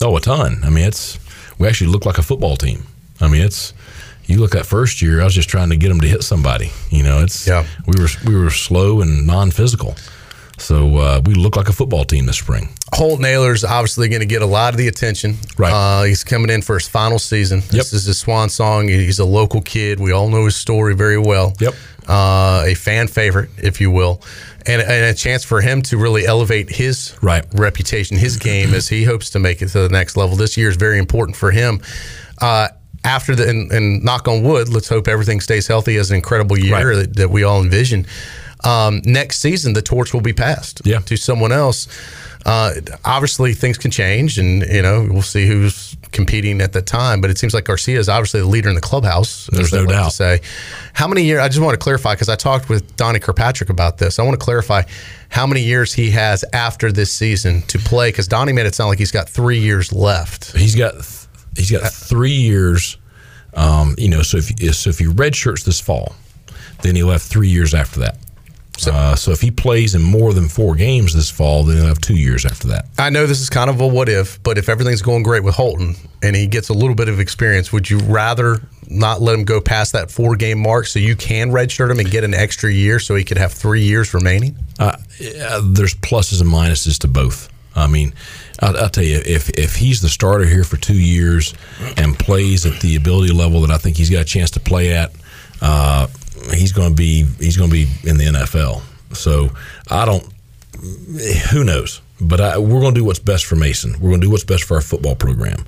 Oh, 0.00 0.16
a 0.16 0.20
ton. 0.20 0.60
I 0.64 0.70
mean, 0.70 0.86
it's 0.86 1.18
we 1.58 1.66
actually 1.66 1.90
look 1.90 2.06
like 2.06 2.18
a 2.18 2.22
football 2.22 2.56
team. 2.56 2.86
I 3.20 3.28
mean, 3.28 3.42
it's 3.42 3.74
you 4.28 4.38
look 4.38 4.54
at 4.54 4.66
first 4.66 5.02
year. 5.02 5.20
I 5.20 5.24
was 5.24 5.34
just 5.34 5.48
trying 5.48 5.70
to 5.70 5.76
get 5.76 5.88
them 5.88 6.00
to 6.00 6.06
hit 6.06 6.22
somebody. 6.22 6.70
You 6.90 7.02
know, 7.02 7.22
it's 7.22 7.46
yeah. 7.46 7.66
We 7.86 8.00
were 8.00 8.08
we 8.26 8.36
were 8.36 8.50
slow 8.50 9.00
and 9.00 9.26
non-physical. 9.26 9.96
So 10.58 10.96
uh, 10.98 11.20
we 11.24 11.34
look 11.34 11.56
like 11.56 11.68
a 11.68 11.72
football 11.72 12.04
team 12.04 12.26
this 12.26 12.38
spring. 12.38 12.68
Holton 12.92 13.24
Ahlers 13.24 13.68
obviously 13.68 14.08
going 14.08 14.20
to 14.20 14.26
get 14.26 14.42
a 14.42 14.46
lot 14.46 14.74
of 14.74 14.78
the 14.78 14.88
attention. 14.88 15.36
Right. 15.56 15.72
Uh, 15.72 16.02
he's 16.02 16.24
coming 16.24 16.50
in 16.50 16.62
for 16.62 16.74
his 16.74 16.88
final 16.88 17.18
season. 17.18 17.62
This 17.70 17.92
is 17.92 18.04
his 18.04 18.18
swan 18.18 18.48
song. 18.48 18.88
He's 18.88 19.20
a 19.20 19.24
local 19.24 19.60
kid. 19.62 20.00
We 20.00 20.12
all 20.12 20.28
know 20.28 20.44
his 20.44 20.56
story 20.56 20.94
very 20.94 21.18
well. 21.18 21.54
Yep. 21.60 21.74
Uh, 22.08 22.64
a 22.66 22.74
fan 22.74 23.06
favorite, 23.06 23.50
if 23.58 23.80
you 23.80 23.90
will, 23.90 24.22
and, 24.66 24.80
and, 24.80 25.04
a 25.04 25.14
chance 25.14 25.44
for 25.44 25.60
him 25.60 25.82
to 25.82 25.98
really 25.98 26.26
elevate 26.26 26.70
his 26.70 27.14
right. 27.22 27.44
reputation, 27.52 28.16
his 28.16 28.38
game, 28.38 28.72
as 28.72 28.88
he 28.88 29.04
hopes 29.04 29.28
to 29.30 29.38
make 29.38 29.60
it 29.60 29.68
to 29.68 29.80
the 29.80 29.90
next 29.90 30.16
level. 30.16 30.34
This 30.34 30.56
year 30.56 30.70
is 30.70 30.76
very 30.76 30.98
important 30.98 31.36
for 31.36 31.50
him. 31.50 31.82
Uh, 32.40 32.68
after 33.04 33.34
the 33.34 33.48
and, 33.48 33.70
and, 33.72 34.04
knock 34.04 34.28
on 34.28 34.42
wood, 34.42 34.68
let's 34.68 34.88
hope 34.88 35.08
everything 35.08 35.40
stays 35.40 35.66
healthy 35.66 35.96
as 35.96 36.10
an 36.10 36.16
incredible 36.16 36.58
year 36.58 36.90
right. 36.90 36.96
that, 36.96 37.16
that 37.16 37.30
we 37.30 37.42
all 37.42 37.62
envision 37.62 38.06
um, 38.64 39.02
next 39.04 39.40
season 39.40 39.72
the 39.72 39.82
torch 39.82 40.12
will 40.12 40.20
be 40.20 40.32
passed 40.32 40.82
yeah. 40.84 40.98
to 41.00 41.16
someone 41.16 41.52
else. 41.52 41.88
Uh, 42.46 42.74
obviously, 43.04 43.52
things 43.52 43.76
can 43.76 43.90
change, 43.90 44.38
and 44.38 44.62
you 44.62 44.80
know 44.80 45.06
we'll 45.10 45.22
see 45.22 45.46
who's 45.46 45.96
competing 46.12 46.60
at 46.60 46.72
the 46.72 46.80
time. 46.80 47.20
But 47.20 47.30
it 47.30 47.38
seems 47.38 47.52
like 47.52 47.64
Garcia 47.64 47.98
is 47.98 48.08
obviously 48.08 48.40
the 48.40 48.46
leader 48.46 48.68
in 48.68 48.74
the 48.74 48.80
clubhouse. 48.80 49.48
There's 49.52 49.72
no 49.72 49.84
doubt. 49.84 50.10
To 50.10 50.16
say, 50.16 50.40
how 50.94 51.08
many 51.08 51.24
years? 51.24 51.40
I 51.40 51.48
just 51.48 51.60
want 51.60 51.74
to 51.74 51.82
clarify 51.82 52.14
because 52.14 52.28
I 52.28 52.36
talked 52.36 52.68
with 52.68 52.96
Donnie 52.96 53.18
Kirkpatrick 53.18 53.70
about 53.70 53.98
this. 53.98 54.18
I 54.18 54.22
want 54.22 54.38
to 54.38 54.42
clarify 54.42 54.82
how 55.28 55.46
many 55.46 55.60
years 55.62 55.92
he 55.92 56.10
has 56.12 56.44
after 56.52 56.90
this 56.90 57.12
season 57.12 57.62
to 57.62 57.78
play 57.78 58.10
because 58.10 58.28
Donnie 58.28 58.52
made 58.52 58.66
it 58.66 58.74
sound 58.74 58.88
like 58.88 58.98
he's 58.98 59.12
got 59.12 59.28
three 59.28 59.58
years 59.58 59.92
left. 59.92 60.56
He's 60.56 60.76
got 60.76 60.94
he's 61.58 61.70
got 61.70 61.92
three 61.92 62.32
years. 62.32 62.96
Um, 63.54 63.94
you 63.98 64.08
know, 64.08 64.22
so 64.22 64.38
if 64.38 64.74
so 64.74 64.90
if 64.90 64.98
he 64.98 65.06
redshirts 65.06 65.64
this 65.64 65.80
fall, 65.80 66.14
then 66.82 66.94
he'll 66.96 67.10
have 67.10 67.22
three 67.22 67.48
years 67.48 67.74
after 67.74 68.00
that. 68.00 68.18
So, 68.78 68.92
uh, 68.92 69.16
so 69.16 69.32
if 69.32 69.40
he 69.40 69.50
plays 69.50 69.96
in 69.96 70.02
more 70.02 70.32
than 70.32 70.48
four 70.48 70.76
games 70.76 71.12
this 71.12 71.28
fall, 71.28 71.64
then 71.64 71.78
he'll 71.78 71.86
have 71.86 72.00
two 72.00 72.16
years 72.16 72.46
after 72.46 72.68
that. 72.68 72.86
I 72.96 73.10
know 73.10 73.26
this 73.26 73.40
is 73.40 73.50
kind 73.50 73.68
of 73.68 73.80
a 73.80 73.86
what 73.86 74.08
if, 74.08 74.40
but 74.44 74.56
if 74.56 74.68
everything's 74.68 75.02
going 75.02 75.24
great 75.24 75.42
with 75.42 75.56
Holton 75.56 75.96
and 76.22 76.36
he 76.36 76.46
gets 76.46 76.68
a 76.68 76.72
little 76.72 76.94
bit 76.94 77.08
of 77.08 77.18
experience, 77.18 77.72
would 77.72 77.90
you 77.90 77.98
rather 77.98 78.60
not 78.88 79.20
let 79.20 79.34
him 79.34 79.44
go 79.44 79.60
past 79.60 79.92
that 79.94 80.12
four 80.12 80.36
game 80.36 80.60
mark 80.60 80.86
so 80.86 81.00
you 81.00 81.16
can 81.16 81.50
redshirt 81.50 81.90
him 81.90 81.98
and 81.98 82.08
get 82.08 82.22
an 82.22 82.34
extra 82.34 82.72
year 82.72 83.00
so 83.00 83.16
he 83.16 83.24
could 83.24 83.36
have 83.36 83.52
three 83.52 83.82
years 83.82 84.14
remaining? 84.14 84.56
Uh, 84.78 84.96
there's 85.18 85.94
pluses 85.96 86.40
and 86.40 86.48
minuses 86.48 86.98
to 87.00 87.08
both. 87.08 87.50
I 87.74 87.88
mean, 87.88 88.14
I'll, 88.60 88.76
I'll, 88.76 88.88
tell 88.88 89.04
you, 89.04 89.20
if 89.24 89.50
if 89.50 89.76
he's 89.76 90.00
the 90.00 90.08
starter 90.08 90.44
here 90.44 90.64
for 90.64 90.76
two 90.76 90.98
years 90.98 91.54
and 91.96 92.18
plays 92.18 92.66
at 92.66 92.80
the 92.80 92.96
ability 92.96 93.32
level 93.32 93.60
that 93.62 93.70
I 93.70 93.78
think 93.78 93.96
he's 93.96 94.10
got 94.10 94.20
a 94.20 94.24
chance 94.24 94.50
to 94.52 94.60
play 94.60 94.94
at, 94.94 95.12
uh, 95.62 96.08
he's 96.52 96.72
going 96.72 96.90
to 96.90 96.94
be 96.94 97.24
he's 97.38 97.56
going 97.56 97.70
to 97.70 97.74
be 97.74 97.86
in 98.08 98.16
the 98.16 98.24
NFL. 98.24 98.82
So 99.14 99.50
I 99.90 100.04
don't. 100.04 100.26
Who 101.52 101.64
knows? 101.64 102.00
But 102.20 102.40
I, 102.40 102.58
we're 102.58 102.80
going 102.80 102.94
to 102.94 103.00
do 103.00 103.04
what's 103.04 103.20
best 103.20 103.46
for 103.46 103.56
Mason. 103.56 103.92
We're 103.94 104.10
going 104.10 104.20
to 104.20 104.26
do 104.26 104.30
what's 104.30 104.44
best 104.44 104.64
for 104.64 104.74
our 104.74 104.80
football 104.80 105.14
program. 105.14 105.64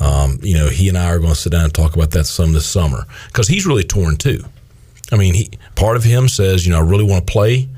Um, 0.00 0.38
you 0.42 0.56
know, 0.56 0.68
he 0.68 0.88
and 0.88 0.96
I 0.96 1.10
are 1.10 1.18
going 1.18 1.34
to 1.34 1.38
sit 1.38 1.52
down 1.52 1.64
and 1.64 1.74
talk 1.74 1.94
about 1.94 2.10
that 2.12 2.24
some 2.24 2.52
this 2.52 2.66
summer 2.66 3.06
because 3.26 3.48
he's 3.48 3.66
really 3.66 3.84
torn 3.84 4.16
too. 4.16 4.44
I 5.12 5.16
mean, 5.16 5.34
he 5.34 5.50
part 5.74 5.96
of 5.96 6.04
him 6.04 6.28
says, 6.28 6.66
you 6.66 6.72
know, 6.72 6.78
I 6.78 6.88
really 6.88 7.04
want 7.04 7.26
to 7.26 7.32
play, 7.32 7.68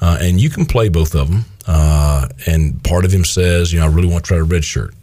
uh, 0.00 0.18
and 0.20 0.40
you 0.40 0.50
can 0.50 0.66
play 0.66 0.88
both 0.88 1.14
of 1.14 1.30
them. 1.30 1.44
Uh, 1.66 2.28
and 2.46 2.82
part 2.82 3.04
of 3.04 3.12
him 3.12 3.24
says, 3.24 3.72
you 3.72 3.78
know, 3.78 3.86
I 3.86 3.88
really 3.88 4.08
want 4.08 4.24
to 4.24 4.28
try 4.28 4.38
to 4.38 4.44
redshirt. 4.44 4.94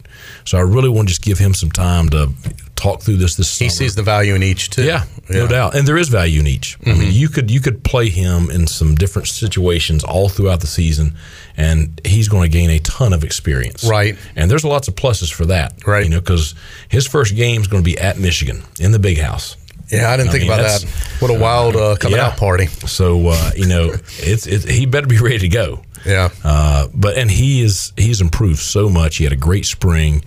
So 0.44 0.58
I 0.58 0.62
really 0.62 0.88
want 0.88 1.08
to 1.08 1.12
just 1.14 1.22
give 1.22 1.38
him 1.38 1.54
some 1.54 1.70
time 1.70 2.08
to 2.10 2.30
talk 2.76 3.02
through 3.02 3.16
this. 3.16 3.36
This 3.36 3.58
he 3.58 3.68
sees 3.68 3.94
the 3.94 4.02
value 4.02 4.34
in 4.34 4.42
each 4.42 4.70
too. 4.70 4.84
Yeah, 4.84 5.04
no 5.28 5.46
doubt, 5.46 5.74
and 5.74 5.86
there 5.86 5.96
is 5.96 6.08
value 6.08 6.40
in 6.40 6.46
each. 6.46 6.78
I 6.86 6.94
mean, 6.94 7.12
you 7.12 7.28
could 7.28 7.50
you 7.50 7.60
could 7.60 7.82
play 7.82 8.08
him 8.08 8.50
in 8.50 8.66
some 8.66 8.94
different 8.94 9.28
situations 9.28 10.04
all 10.04 10.28
throughout 10.28 10.60
the 10.60 10.66
season, 10.66 11.16
and 11.56 12.00
he's 12.04 12.28
going 12.28 12.50
to 12.50 12.56
gain 12.56 12.70
a 12.70 12.78
ton 12.80 13.12
of 13.12 13.24
experience. 13.24 13.84
Right. 13.84 14.16
and 14.36 14.50
there's 14.50 14.64
lots 14.64 14.88
of 14.88 14.94
pluses 14.94 15.32
for 15.32 15.46
that. 15.46 15.86
Right. 15.86 16.04
you 16.04 16.10
know, 16.10 16.20
because 16.20 16.54
his 16.88 17.06
first 17.06 17.34
game 17.34 17.60
is 17.60 17.66
going 17.66 17.82
to 17.82 17.88
be 17.90 17.98
at 17.98 18.18
Michigan 18.18 18.62
in 18.78 18.92
the 18.92 18.98
Big 18.98 19.18
House. 19.18 19.56
Yeah, 19.90 20.10
I 20.10 20.16
didn't 20.16 20.30
I 20.30 20.32
think 20.32 20.42
mean, 20.44 20.52
about 20.52 20.62
that. 20.80 20.84
What 21.20 21.30
a 21.30 21.38
wild 21.38 21.76
uh, 21.76 21.96
coming 21.96 22.18
Yeah. 22.18 22.26
out 22.28 22.36
party. 22.36 22.66
So 22.66 23.28
uh, 23.28 23.50
you 23.56 23.66
know, 23.66 23.94
it's 24.18 24.46
it, 24.46 24.68
he 24.68 24.86
better 24.86 25.06
be 25.06 25.18
ready 25.18 25.38
to 25.38 25.48
go. 25.48 25.82
Yeah. 26.04 26.30
Uh, 26.44 26.88
but 26.94 27.16
and 27.16 27.30
he 27.30 27.62
is 27.62 27.92
he's 27.96 28.20
improved 28.20 28.60
so 28.60 28.88
much. 28.88 29.16
He 29.16 29.24
had 29.24 29.32
a 29.32 29.36
great 29.36 29.64
spring, 29.66 30.24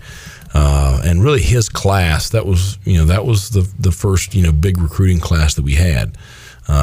uh, 0.54 1.00
and 1.04 1.22
really 1.22 1.42
his 1.42 1.68
class 1.68 2.30
that 2.30 2.46
was 2.46 2.78
you 2.84 2.98
know 2.98 3.04
that 3.06 3.24
was 3.26 3.50
the 3.50 3.70
the 3.78 3.92
first 3.92 4.34
you 4.34 4.42
know 4.42 4.52
big 4.52 4.78
recruiting 4.78 5.20
class 5.20 5.54
that 5.54 5.62
we 5.62 5.74
had 5.74 6.16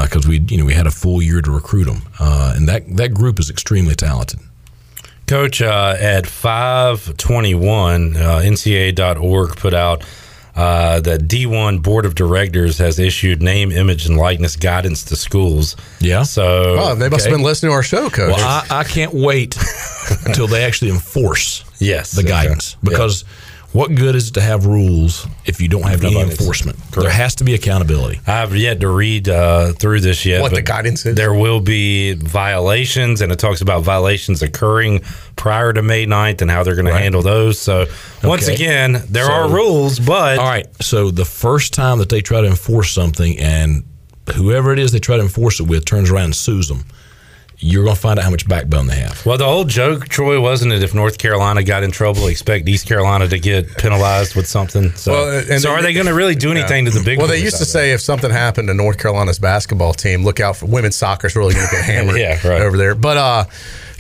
because 0.03 0.28
we 0.28 0.39
you 0.49 0.57
know 0.57 0.65
we 0.65 0.73
had 0.73 0.86
a 0.88 0.91
full 0.91 1.21
year 1.21 1.41
to 1.41 1.49
recruit 1.51 1.88
him, 1.88 2.01
uh, 2.19 2.53
and 2.55 2.67
that 2.67 2.84
that 2.97 3.13
group 3.13 3.39
is 3.39 3.49
extremely 3.49 3.95
talented. 3.95 4.39
Coach, 5.28 5.61
uh, 5.61 5.95
at 5.99 6.25
521, 6.25 8.15
uh, 8.15 8.19
NCAA.org 8.43 9.55
put 9.57 9.73
out 9.73 10.03
uh, 10.57 10.99
that 11.01 11.21
D1 11.21 11.81
Board 11.83 12.05
of 12.05 12.15
Directors 12.15 12.79
has 12.79 12.97
issued 12.99 13.41
name, 13.41 13.71
image, 13.71 14.07
and 14.07 14.17
likeness 14.17 14.55
guidance 14.55 15.03
to 15.05 15.15
schools. 15.15 15.75
Yeah. 15.99 16.23
So 16.23 16.75
Oh, 16.79 16.95
they 16.95 17.07
must 17.09 17.21
okay. 17.25 17.29
have 17.31 17.37
been 17.37 17.45
listening 17.45 17.69
to 17.69 17.75
our 17.75 17.83
show, 17.83 18.09
Coach. 18.09 18.35
Well, 18.35 18.39
I, 18.69 18.79
I 18.79 18.83
can't 18.83 19.13
wait 19.13 19.55
until 20.25 20.47
they 20.47 20.65
actually 20.65 20.91
enforce 20.91 21.63
Yes, 21.79 22.11
the 22.13 22.21
okay. 22.21 22.29
guidance 22.29 22.75
Yeah. 22.81 22.89
Because 23.68 23.74
what 23.89 23.95
good 23.95 24.15
is 24.15 24.30
it 24.30 24.34
to 24.36 24.41
have 24.41 24.65
rules 24.65 25.28
if 25.45 25.61
you 25.61 25.68
don't 25.68 25.84
have 25.84 26.03
any 26.03 26.13
Nobody's- 26.15 26.39
enforcement? 26.39 26.78
There 26.91 27.09
has 27.09 27.36
to 27.36 27.43
be 27.43 27.53
accountability. 27.53 28.20
I 28.26 28.32
have 28.32 28.55
yet 28.55 28.80
to 28.82 28.89
read 28.89 29.30
uh, 29.30 29.74
through 29.74 30.01
this 30.01 30.26
yet. 30.26 30.41
What 30.41 30.53
the 30.53 30.61
guidance 30.61 31.05
is? 31.05 31.15
There 31.15 31.34
will 31.34 31.59
be 31.59 32.13
violations, 32.13 33.22
and 33.22 33.32
it 33.32 33.39
talks 33.39 33.61
about 33.61 33.84
violations 33.84 34.41
occurring 34.41 35.01
prior 35.36 35.74
to 35.74 35.82
May 35.82 36.05
9th 36.05 36.41
and 36.41 36.49
how 36.49 36.63
they're 36.63 36.76
going 36.76 36.88
to 36.88 36.97
handle 36.97 37.22
those. 37.22 37.59
So, 37.59 37.86
once 38.24 38.47
again, 38.47 39.03
there 39.09 39.26
So- 39.26 39.32
are 39.34 39.49
rules, 39.49 39.99
but 39.99 40.39
All 40.39 40.45
right. 40.45 40.68
So 40.82 41.11
the 41.11 41.26
first 41.26 41.74
time 41.74 41.99
that 41.99 42.09
they 42.09 42.22
try 42.22 42.41
to 42.41 42.47
enforce 42.47 42.91
something, 42.91 43.38
and 43.39 43.84
whoever 44.36 44.74
it 44.74 44.80
is 44.80 44.91
they 44.91 44.99
try 44.99 45.18
to 45.18 45.24
enforce 45.24 45.59
it 45.59 45.68
with 45.68 45.86
turns 45.86 46.09
around 46.09 46.26
and 46.26 46.36
sues 46.36 46.68
them, 46.68 46.84
you're 47.59 47.83
going 47.83 47.95
to 47.95 48.01
find 48.01 48.19
out 48.19 48.25
how 48.25 48.29
much 48.29 48.47
backbone 48.47 48.85
they 48.87 48.97
have. 48.97 49.25
Well, 49.25 49.37
the 49.37 49.43
old 49.45 49.67
joke, 49.67 50.07
Troy, 50.07 50.39
wasn't 50.39 50.73
it? 50.73 50.83
If 50.83 50.93
North 50.93 51.17
Carolina 51.17 51.63
got 51.63 51.81
in 51.83 51.89
trouble, 51.91 52.27
expect 52.27 52.67
East 52.67 52.87
Carolina 52.87 53.27
to 53.27 53.39
get 53.39 53.77
penalized 53.77 54.35
with 54.35 54.45
something. 54.47 54.91
So, 54.93 55.11
Well, 55.11 55.37
and 55.49 55.59
so 55.61 55.69
they- 55.69 55.73
are 55.75 55.81
they 55.81 55.93
going 55.93 56.05
to 56.05 56.13
really 56.13 56.35
do 56.35 56.51
anything 56.51 56.85
to 56.85 56.91
the 56.91 57.01
big? 57.03 57.17
Well, 57.17 57.27
they 57.27 57.41
used 57.41 57.57
to 57.57 57.63
out 57.63 57.73
there? 57.73 57.83
say 57.83 57.91
if 57.93 58.01
something 58.01 58.29
happened 58.29 58.67
to 58.67 58.73
North 58.75 58.99
Carolina's 58.99 59.39
basketball 59.39 59.93
team, 59.93 60.23
look 60.23 60.39
out 60.39 60.55
for 60.57 60.67
women's 60.67 60.95
soccer's 60.95 61.35
really 61.35 61.55
going 61.55 61.67
to 61.67 61.75
get 61.75 61.83
hammered 61.85 62.17
Yeah, 62.17 62.47
right. 62.47 62.61
over 62.61 62.77
there. 62.77 62.93
But 62.93 63.17
uh, 63.17 63.45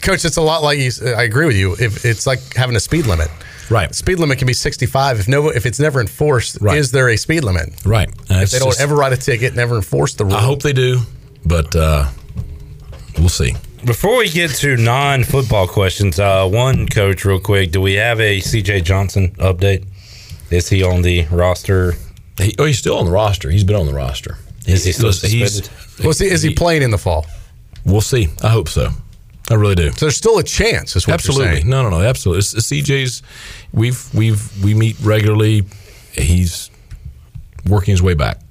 coach, 0.03 0.23
it's 0.23 0.37
a 0.37 0.41
lot 0.41 0.61
like 0.61 0.77
you. 0.77 0.91
I 1.15 1.23
agree 1.23 1.47
with 1.47 1.55
you. 1.57 1.73
If 1.79 2.05
it's 2.05 2.27
like 2.27 2.53
having 2.55 2.75
a 2.75 2.79
speed 2.79 3.05
limit, 3.07 3.29
Right. 3.69 3.93
Speed 3.93 4.19
limit 4.19 4.37
can 4.37 4.47
be 4.47 4.53
65. 4.53 5.19
If 5.19 5.27
no, 5.27 5.49
if 5.49 5.65
it's 5.65 5.77
never 5.79 5.99
enforced, 5.99 6.59
Right. 6.61 6.77
is 6.77 6.91
there 6.91 7.09
a 7.09 7.17
speed 7.17 7.43
limit? 7.43 7.73
Right. 7.85 8.07
And 8.29 8.43
If 8.43 8.51
they 8.51 8.59
don't 8.59 8.69
just- 8.69 8.79
ever 8.79 8.95
write 8.95 9.11
a 9.11 9.17
ticket, 9.17 9.55
never 9.55 9.75
enforce 9.75 10.13
the 10.13 10.23
rule. 10.23 10.35
I 10.35 10.41
hope 10.41 10.61
they 10.61 10.71
do, 10.71 11.01
but 11.45 11.75
uh, 11.75 12.05
we'll 13.17 13.29
see. 13.29 13.55
Before 13.85 14.17
we 14.17 14.29
get 14.29 14.51
to 14.57 14.75
non-football 14.77 15.67
questions, 15.67 16.19
uh, 16.19 16.47
one 16.47 16.87
coach, 16.87 17.23
real 17.25 17.39
quick, 17.39 17.71
do 17.71 17.79
we 17.81 17.93
have 17.93 18.19
a 18.19 18.39
CJ 18.39 18.83
Johnson 18.83 19.29
update? 19.35 19.85
Is 20.49 20.69
he 20.69 20.83
on 20.83 21.01
the 21.01 21.25
roster? 21.25 21.93
He, 22.37 22.53
oh, 22.59 22.65
he's 22.65 22.79
still 22.79 22.97
on 22.97 23.05
the 23.05 23.11
roster. 23.11 23.49
He's 23.49 23.63
been 23.63 23.75
on 23.75 23.85
the 23.85 23.93
roster. 23.93 24.37
Is 24.65 24.83
he 24.83 24.91
still 24.91 25.11
He's- 25.11 25.53
suspended? 25.53 26.03
Well, 26.03 26.13
see, 26.13 26.27
is 26.29 26.41
he 26.41 26.53
playing 26.53 26.81
in 26.83 26.91
the 26.91 26.97
fall? 26.97 27.25
We'll 27.85 28.01
see. 28.01 28.27
I 28.43 28.49
hope 28.49 28.67
so. 28.69 28.89
I 29.49 29.53
really 29.53 29.75
do. 29.75 29.91
So 29.91 30.05
there's 30.07 30.17
still 30.17 30.37
a 30.39 30.43
chance. 30.43 30.95
Is 30.95 31.07
what 31.07 31.13
absolutely. 31.13 31.45
You're 31.45 31.55
saying. 31.55 31.69
No, 31.69 31.83
no, 31.83 31.89
no. 31.89 32.01
Absolutely. 32.01 32.39
It's, 32.39 32.53
it's 32.53 32.69
CJ's. 32.69 33.23
We've 33.71 34.13
we've 34.13 34.63
we 34.63 34.73
meet 34.73 34.97
regularly. 35.01 35.63
He's 36.11 36.69
working 37.65 37.93
his 37.93 38.01
way 38.01 38.13
back. 38.13 38.41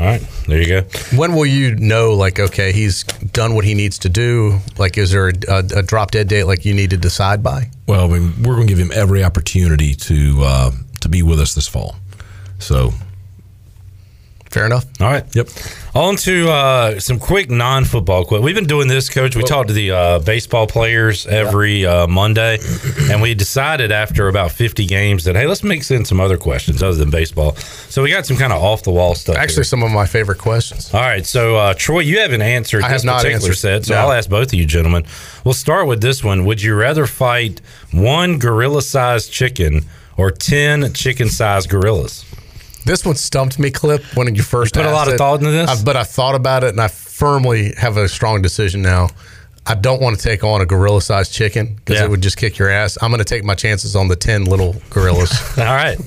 All 0.00 0.06
right, 0.06 0.20
there 0.46 0.60
you 0.60 0.66
go. 0.66 0.82
When 1.16 1.34
will 1.34 1.46
you 1.46 1.74
know? 1.74 2.14
Like, 2.14 2.38
okay, 2.38 2.70
he's 2.70 3.02
done 3.02 3.54
what 3.56 3.64
he 3.64 3.74
needs 3.74 3.98
to 4.00 4.08
do. 4.08 4.60
Like, 4.78 4.96
is 4.96 5.10
there 5.10 5.28
a, 5.28 5.32
a, 5.48 5.58
a 5.78 5.82
drop 5.82 6.12
dead 6.12 6.28
date? 6.28 6.44
Like, 6.44 6.64
you 6.64 6.72
need 6.72 6.90
to 6.90 6.96
decide 6.96 7.42
by? 7.42 7.70
Well, 7.88 8.04
I 8.04 8.18
mean, 8.18 8.32
we're 8.42 8.54
going 8.54 8.68
to 8.68 8.72
give 8.72 8.78
him 8.78 8.92
every 8.94 9.24
opportunity 9.24 9.94
to 9.94 10.38
uh, 10.44 10.70
to 11.00 11.08
be 11.08 11.22
with 11.22 11.40
us 11.40 11.54
this 11.54 11.66
fall. 11.66 11.96
So, 12.60 12.92
Fair 14.50 14.64
enough. 14.64 14.86
All 15.00 15.10
right. 15.10 15.24
yep. 15.36 15.48
On 15.94 16.16
to 16.16 16.48
uh, 16.50 17.00
some 17.00 17.18
quick 17.18 17.50
non-football 17.50 18.24
quick. 18.24 18.40
We've 18.42 18.54
been 18.54 18.66
doing 18.66 18.88
this, 18.88 19.10
Coach. 19.10 19.36
We 19.36 19.42
talk 19.42 19.66
to 19.66 19.72
the 19.74 19.90
uh, 19.90 20.18
baseball 20.20 20.66
players 20.66 21.26
every 21.26 21.84
uh, 21.84 22.06
Monday, 22.06 22.58
and 23.10 23.20
we 23.20 23.34
decided 23.34 23.92
after 23.92 24.26
about 24.28 24.52
50 24.52 24.86
games 24.86 25.24
that 25.24 25.36
hey, 25.36 25.46
let's 25.46 25.62
mix 25.62 25.90
in 25.90 26.04
some 26.06 26.18
other 26.18 26.38
questions 26.38 26.82
other 26.82 26.96
than 26.96 27.10
baseball. 27.10 27.56
So 27.56 28.02
we 28.02 28.10
got 28.10 28.24
some 28.24 28.38
kind 28.38 28.52
of 28.52 28.62
off-the-wall 28.62 29.16
stuff. 29.16 29.36
Actually, 29.36 29.56
here. 29.56 29.64
some 29.64 29.82
of 29.82 29.90
my 29.90 30.06
favorite 30.06 30.38
questions. 30.38 30.94
All 30.94 31.00
right, 31.00 31.26
so 31.26 31.56
uh, 31.56 31.74
Troy, 31.74 32.00
you 32.00 32.18
haven't 32.20 32.42
answered 32.42 32.84
I 32.84 32.88
this 32.92 33.02
have 33.02 33.06
not 33.06 33.16
particular 33.22 33.48
answered. 33.50 33.58
set, 33.58 33.84
so 33.84 33.94
No. 33.94 34.00
I'll 34.00 34.12
ask 34.12 34.30
both 34.30 34.48
of 34.48 34.54
you 34.54 34.64
gentlemen. 34.64 35.04
We'll 35.44 35.52
start 35.54 35.88
with 35.88 36.00
this 36.00 36.24
one. 36.24 36.46
Would 36.46 36.62
you 36.62 36.74
rather 36.74 37.06
fight 37.06 37.60
one 37.92 38.38
gorilla-sized 38.38 39.30
chicken 39.30 39.84
or 40.16 40.30
ten 40.30 40.92
chicken-sized 40.94 41.68
gorillas? 41.68 42.24
This 42.88 43.04
one 43.04 43.16
stumped 43.16 43.58
me, 43.58 43.70
Clip, 43.70 44.02
when 44.16 44.34
you 44.34 44.42
first 44.42 44.74
You 44.74 44.82
put 44.82 44.88
a 44.88 44.92
lot 44.94 45.08
of 45.08 45.14
it. 45.14 45.18
thought 45.18 45.40
into 45.40 45.50
this? 45.50 45.68
I've- 45.70 45.84
but 45.84 45.96
I 45.96 46.04
thought 46.04 46.34
about 46.34 46.64
it, 46.64 46.70
and 46.70 46.80
I 46.80 46.88
firmly 46.88 47.74
have 47.76 47.96
a 47.98 48.08
strong 48.08 48.40
decision 48.42 48.80
now. 48.82 49.10
I 49.66 49.74
don't 49.74 50.00
want 50.00 50.16
to 50.18 50.22
take 50.22 50.42
on 50.44 50.62
a 50.62 50.64
gorilla-sized 50.66 51.30
chicken 51.30 51.74
because 51.76 52.00
Yeah. 52.00 52.06
it 52.06 52.10
would 52.10 52.22
just 52.22 52.38
kick 52.38 52.56
your 52.56 52.70
ass. 52.70 52.96
I'm 53.02 53.10
going 53.10 53.18
to 53.18 53.24
take 53.24 53.44
my 53.44 53.54
chances 53.54 53.94
on 53.94 54.08
the 54.08 54.16
ten 54.16 54.46
little 54.46 54.74
gorillas 54.88 55.30
All 55.58 55.64
right, 55.64 55.98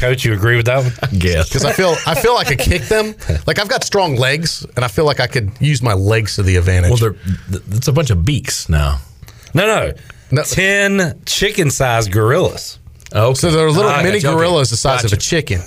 Coach, 0.00 0.24
you 0.24 0.32
agree 0.32 0.56
with 0.56 0.64
that 0.64 0.78
one? 0.82 1.18
Guess. 1.18 1.48
because 1.50 1.66
I 1.66 1.72
feel 1.72 1.94
I 2.06 2.14
feel 2.14 2.32
I 2.36 2.44
could 2.44 2.58
kick 2.58 2.82
them. 2.88 3.14
Like 3.46 3.58
I've 3.58 3.68
got 3.68 3.84
strong 3.84 4.16
legs, 4.16 4.64
and 4.76 4.82
I 4.86 4.88
feel 4.88 5.04
like 5.04 5.20
I 5.20 5.26
could 5.26 5.50
use 5.60 5.82
my 5.82 5.92
legs 5.92 6.36
to 6.36 6.42
the 6.42 6.56
advantage. 6.56 6.90
Well, 6.90 7.12
they're 7.50 7.60
it's 7.76 7.88
a 7.88 7.92
bunch 7.92 8.08
of 8.08 8.24
beaks 8.24 8.70
now. 8.70 9.00
No, 9.52 9.66
no, 9.66 9.92
No. 10.30 10.42
ten 10.44 11.20
chicken-sized 11.26 12.10
gorillas. 12.10 12.78
Oh, 13.12 13.34
so 13.34 13.50
they're 13.50 13.70
little 13.70 13.90
Ah, 13.90 13.98
mini 14.02 14.20
gotcha. 14.20 14.28
Okay. 14.28 14.36
gorillas 14.38 14.70
the 14.70 14.78
size 14.78 15.04
of 15.04 15.12
a 15.12 15.18
chicken. 15.18 15.60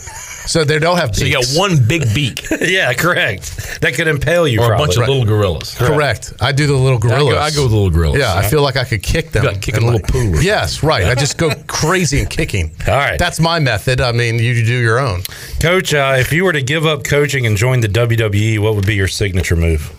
So 0.47 0.63
they 0.63 0.79
don't 0.79 0.97
have. 0.97 1.15
So 1.15 1.25
you 1.25 1.33
got 1.33 1.45
one 1.55 1.77
big 1.87 2.13
beak 2.13 2.47
yeah, 2.61 2.93
correct. 2.93 3.79
That 3.81 3.93
could 3.95 4.07
impale 4.07 4.47
you. 4.47 4.61
or 4.61 4.73
a 4.73 4.77
bunch 4.77 4.97
of 4.97 5.07
little 5.07 5.25
gorillas. 5.25 5.73
Correct. 5.75 6.33
I 6.39 6.51
do 6.51 6.67
the 6.67 6.73
little 6.73 6.97
I 6.97 7.01
gorillas. 7.01 7.33
go, 7.33 7.39
I 7.39 7.51
go 7.51 7.61
with 7.63 7.71
the 7.71 7.77
little 7.77 7.89
gorillas. 7.89 8.19
Yeah, 8.19 8.33
I 8.35 8.47
feel 8.47 8.61
like 8.61 8.75
I 8.77 8.83
could 8.83 9.01
kick 9.03 9.31
them. 9.31 9.43
You 9.43 9.51
got 9.51 9.61
kick 9.61 9.75
a 9.77 9.79
little 9.79 9.93
like- 9.93 10.07
pool. 10.07 10.35
Yes, 10.41 10.83
right. 10.83 11.05
I 11.05 11.15
just 11.25 11.37
go 11.37 11.51
crazy 11.67 12.19
in 12.19 12.27
kicking. 12.27 12.71
All 12.87 12.93
right. 12.95 13.17
That's 13.17 13.39
my 13.39 13.59
method. 13.59 14.01
I 14.01 14.11
mean, 14.11 14.39
you 14.39 14.53
do 14.65 14.73
your 14.79 14.99
own. 14.99 15.21
Coach, 15.61 15.93
uh, 15.93 16.15
if 16.19 16.31
you 16.31 16.43
were 16.45 16.53
to 16.53 16.61
give 16.61 16.85
up 16.85 17.03
coaching 17.03 17.45
and 17.45 17.57
join 17.57 17.79
the 17.81 17.87
WWE, 17.87 18.59
what 18.59 18.75
would 18.75 18.85
be 18.85 18.95
your 18.95 19.07
signature 19.07 19.55
move? 19.55 19.91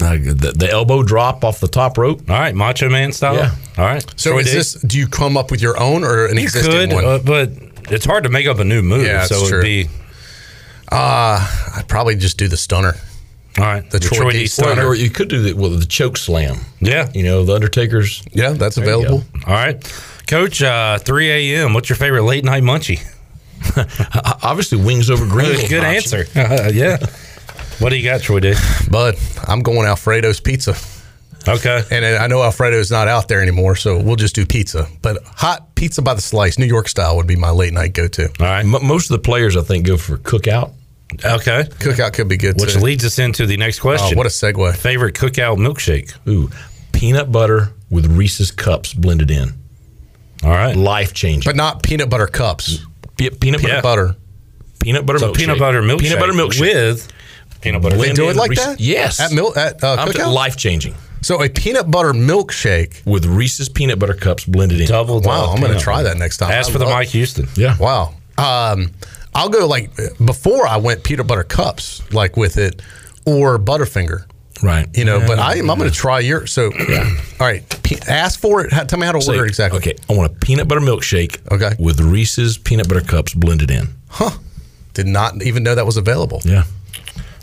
Uh, 0.00 0.14
the, 0.16 0.52
the 0.56 0.68
elbow 0.70 1.02
drop 1.02 1.44
off 1.44 1.60
the 1.60 1.68
top 1.68 1.96
rope. 1.98 2.28
All 2.28 2.38
right, 2.38 2.54
Macho 2.54 2.88
Man 2.88 3.12
style. 3.12 3.36
Yeah. 3.36 3.54
All 3.78 3.84
right. 3.84 4.04
So 4.16 4.30
Troy 4.30 4.40
is 4.40 4.46
D? 4.46 4.52
this? 4.52 4.72
Do 4.74 4.98
you 4.98 5.06
come 5.06 5.36
up 5.36 5.50
with 5.50 5.60
your 5.62 5.78
own 5.80 6.02
or 6.02 6.26
an 6.26 6.36
You 6.36 6.42
existing 6.44 6.90
could, 6.90 6.92
one? 6.92 7.04
uh, 7.04 7.18
but 7.18 7.50
it's 7.90 8.04
hard 8.04 8.24
to 8.24 8.30
make 8.30 8.46
up 8.46 8.58
a 8.58 8.64
new 8.64 8.82
move. 8.82 9.06
Yeah, 9.06 9.24
so 9.24 9.36
it'd 9.36 9.48
true. 9.48 9.62
be 9.62 9.88
Uh, 10.90 11.46
I'd 11.76 11.88
probably 11.88 12.16
just 12.16 12.36
do 12.38 12.48
the 12.48 12.56
stunner. 12.56 12.94
all 13.58 13.64
right. 13.64 13.88
The 13.90 13.98
Troy 14.00 14.32
D 14.32 14.44
Or, 14.44 14.46
stunner. 14.46 14.86
or 14.86 14.94
you 14.94 15.10
could 15.10 15.28
do 15.28 15.42
the, 15.42 15.52
well, 15.54 15.70
the 15.70 15.86
choke 15.86 16.16
slam. 16.18 16.58
Yeah. 16.80 17.10
You 17.14 17.22
know, 17.22 17.44
the 17.44 17.54
Undertaker's. 17.54 18.22
Yeah, 18.32 18.50
that's 18.50 18.76
you 18.76 18.82
available. 18.82 19.24
All 19.46 19.54
right. 19.54 19.82
Coach, 20.26 20.62
uh, 20.62 20.98
3 20.98 21.30
a.m. 21.54 21.74
What's 21.74 21.88
your 21.88 21.96
favorite 21.96 22.22
late 22.24 22.44
night 22.44 22.62
munchie? 22.62 23.00
Obviously, 24.42 24.82
wings 24.82 25.10
over 25.10 25.26
green. 25.26 25.68
Good 25.68 25.84
answer. 25.84 26.24
Uh, 26.34 26.70
yeah. 26.74 26.98
What 27.78 27.90
do 27.90 27.96
you 27.96 28.04
got, 28.04 28.20
Troy 28.20 28.40
D? 28.40 28.54
But 28.90 29.18
I'm 29.46 29.62
going 29.62 29.86
Alfredo's 29.86 30.40
pizza, 30.40 30.74
Okay. 31.48 31.82
and 31.90 32.04
I 32.04 32.26
know 32.26 32.42
Alfredo 32.42 32.76
is 32.78 32.90
not 32.90 33.08
out 33.08 33.28
there 33.28 33.40
anymore, 33.42 33.76
so 33.76 33.98
we'll 34.00 34.16
just 34.16 34.34
do 34.34 34.46
pizza. 34.46 34.86
But 35.02 35.22
hot 35.24 35.74
pizza 35.74 36.02
by 36.02 36.14
the 36.14 36.20
slice, 36.20 36.58
New 36.58 36.66
York 36.66 36.88
style, 36.88 37.16
would 37.16 37.26
be 37.26 37.36
my 37.36 37.50
late 37.50 37.72
night 37.72 37.92
go-to. 37.94 38.26
All 38.40 38.46
right. 38.46 38.60
M- 38.60 38.86
most 38.86 39.10
of 39.10 39.16
the 39.16 39.18
players, 39.22 39.56
I 39.56 39.62
think, 39.62 39.86
go 39.86 39.96
for 39.96 40.18
cookout. 40.18 40.72
Okay. 41.24 41.64
Cookout 41.64 42.14
could 42.14 42.28
be 42.28 42.36
good 42.38 42.58
Which 42.60 42.74
too. 42.74 42.80
leads 42.80 43.04
us 43.04 43.18
into 43.18 43.44
the 43.46 43.56
next 43.56 43.80
Oh, 43.80 43.82
question. 43.82 44.16
what 44.16 44.26
a 44.26 44.30
segue! 44.30 44.74
favorite 44.76 45.14
cookout 45.14 45.58
milkshake? 45.58 46.12
Ooh, 46.28 46.50
peanut 46.92 47.30
butter 47.30 47.72
with 47.90 48.06
Reese's 48.06 48.50
cups 48.50 48.94
blended 48.94 49.30
in. 49.30 49.52
All 50.42 50.50
right. 50.50 50.74
Life 50.74 51.12
changing. 51.12 51.48
But 51.48 51.56
not 51.56 51.82
peanut 51.82 52.08
butter 52.08 52.26
cups. 52.26 52.78
peanut 53.16 53.60
butter, 53.62 53.74
Yeah. 53.74 53.80
Butter. 53.82 54.16
peanut 54.80 55.04
butter 55.06 55.18
So 55.18 55.32
milkshake. 55.32 55.36
peanut 55.36 55.58
butter 55.58 55.82
milkshake. 55.82 55.98
Peanut 56.00 56.18
butter 56.18 56.32
milkshake 56.32 56.60
with 56.60 57.08
Peanut 57.60 57.82
butter. 57.82 57.96
They 57.96 58.12
do 58.12 58.28
it 58.30 58.34
like 58.36 58.50
Reese- 58.50 58.64
that? 58.64 58.80
Yes. 58.80 59.20
At 59.20 59.32
milk 59.32 59.56
at 59.56 59.84
uh, 59.84 60.04
cookout? 60.06 60.32
life 60.32 60.56
changing 60.56 60.94
So 61.22 61.42
a 61.42 61.48
peanut 61.48 61.90
butter 61.90 62.12
milkshake. 62.12 63.04
with 63.06 63.24
Reese's 63.26 63.68
peanut 63.68 63.98
butter 63.98 64.14
cups 64.14 64.44
blended 64.44 64.80
in. 64.80 64.86
Double. 64.88 65.20
Wow, 65.20 65.52
I'm 65.52 65.60
going 65.60 65.72
to 65.72 65.78
try 65.80 66.02
that 66.02 66.16
next 66.18 66.38
time. 66.38 66.50
Ask 66.50 66.70
I 66.70 66.72
for 66.72 66.78
the 66.78 66.84
love- 66.84 66.94
Mike 66.94 67.08
Houston. 67.08 67.48
Yeah. 67.56 67.76
Wow. 67.78 68.14
Um, 68.38 68.90
I'll 69.34 69.48
go 69.48 69.66
like 69.66 69.90
before 70.24 70.66
I 70.66 70.76
went 70.78 71.04
peanut 71.04 71.26
butter 71.26 71.44
cups, 71.44 72.02
like 72.12 72.36
with 72.36 72.56
it, 72.58 72.82
or 73.24 73.58
Butterfinger. 73.58 74.24
Right. 74.62 74.86
You 74.96 75.04
know, 75.04 75.18
but 75.26 75.38
I 75.38 75.56
am. 75.56 75.70
I'm 75.70 75.78
going 75.78 75.90
to 75.90 75.96
try 75.96 76.20
your. 76.20 76.46
So, 76.46 76.66
all 77.40 77.46
right. 77.46 77.64
Pe- 77.82 77.96
ask 78.08 78.38
for 78.38 78.64
it. 78.64 78.72
How, 78.72 78.84
tell 78.84 78.98
me 78.98 79.06
how 79.06 79.12
to 79.12 79.18
order 79.26 79.44
it 79.44 79.48
exactly. 79.48 79.78
Okay. 79.78 79.94
I 80.08 80.12
want 80.16 80.30
a 80.30 80.34
peanut 80.36 80.68
butter 80.68 80.80
milkshake. 80.80 81.40
Okay. 81.50 81.74
With 81.82 82.00
Reese's 82.00 82.58
peanut 82.58 82.88
butter 82.88 83.00
cups 83.00 83.34
blended 83.34 83.70
in. 83.70 83.88
Huh. 84.08 84.30
Did 84.94 85.06
not 85.06 85.42
even 85.42 85.62
know 85.62 85.74
that 85.74 85.86
was 85.86 85.96
available. 85.96 86.42
Yeah. 86.44 86.64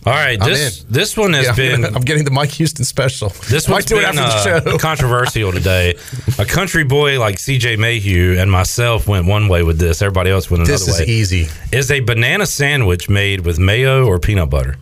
All 0.05 0.13
right, 0.13 0.39
this 0.39 0.83
this 0.83 1.17
one 1.17 1.33
has 1.33 1.45
Yeah, 1.47 1.55
been 1.55 1.83
I'm 1.85 2.01
getting 2.01 2.23
the 2.23 2.31
Mike 2.31 2.51
Houston 2.51 2.85
special. 2.85 3.29
This 3.49 3.67
one's 3.67 3.85
been 3.85 4.03
after 4.05 4.21
uh, 4.21 4.59
the 4.61 4.71
show. 4.71 4.77
controversial 4.79 5.51
today. 5.51 5.95
A 6.37 6.45
country 6.45 6.85
boy 6.85 7.19
like 7.19 7.37
C.J. 7.37 7.75
Mayhew 7.75 8.37
and 8.39 8.49
myself 8.49 9.07
went 9.09 9.25
one 9.25 9.49
way 9.49 9.61
with 9.61 9.77
this. 9.77 10.01
Everybody 10.01 10.29
else 10.29 10.49
went 10.49 10.61
another 10.63 10.71
way. 10.71 10.77
This 10.77 10.87
is 10.87 10.99
way. 11.01 11.05
easy. 11.05 11.47
Is 11.73 11.91
a 11.91 11.99
banana 11.99 12.45
sandwich 12.45 13.09
made 13.09 13.41
with 13.45 13.59
mayo 13.59 14.05
or 14.05 14.19
peanut 14.19 14.49
butter? 14.49 14.77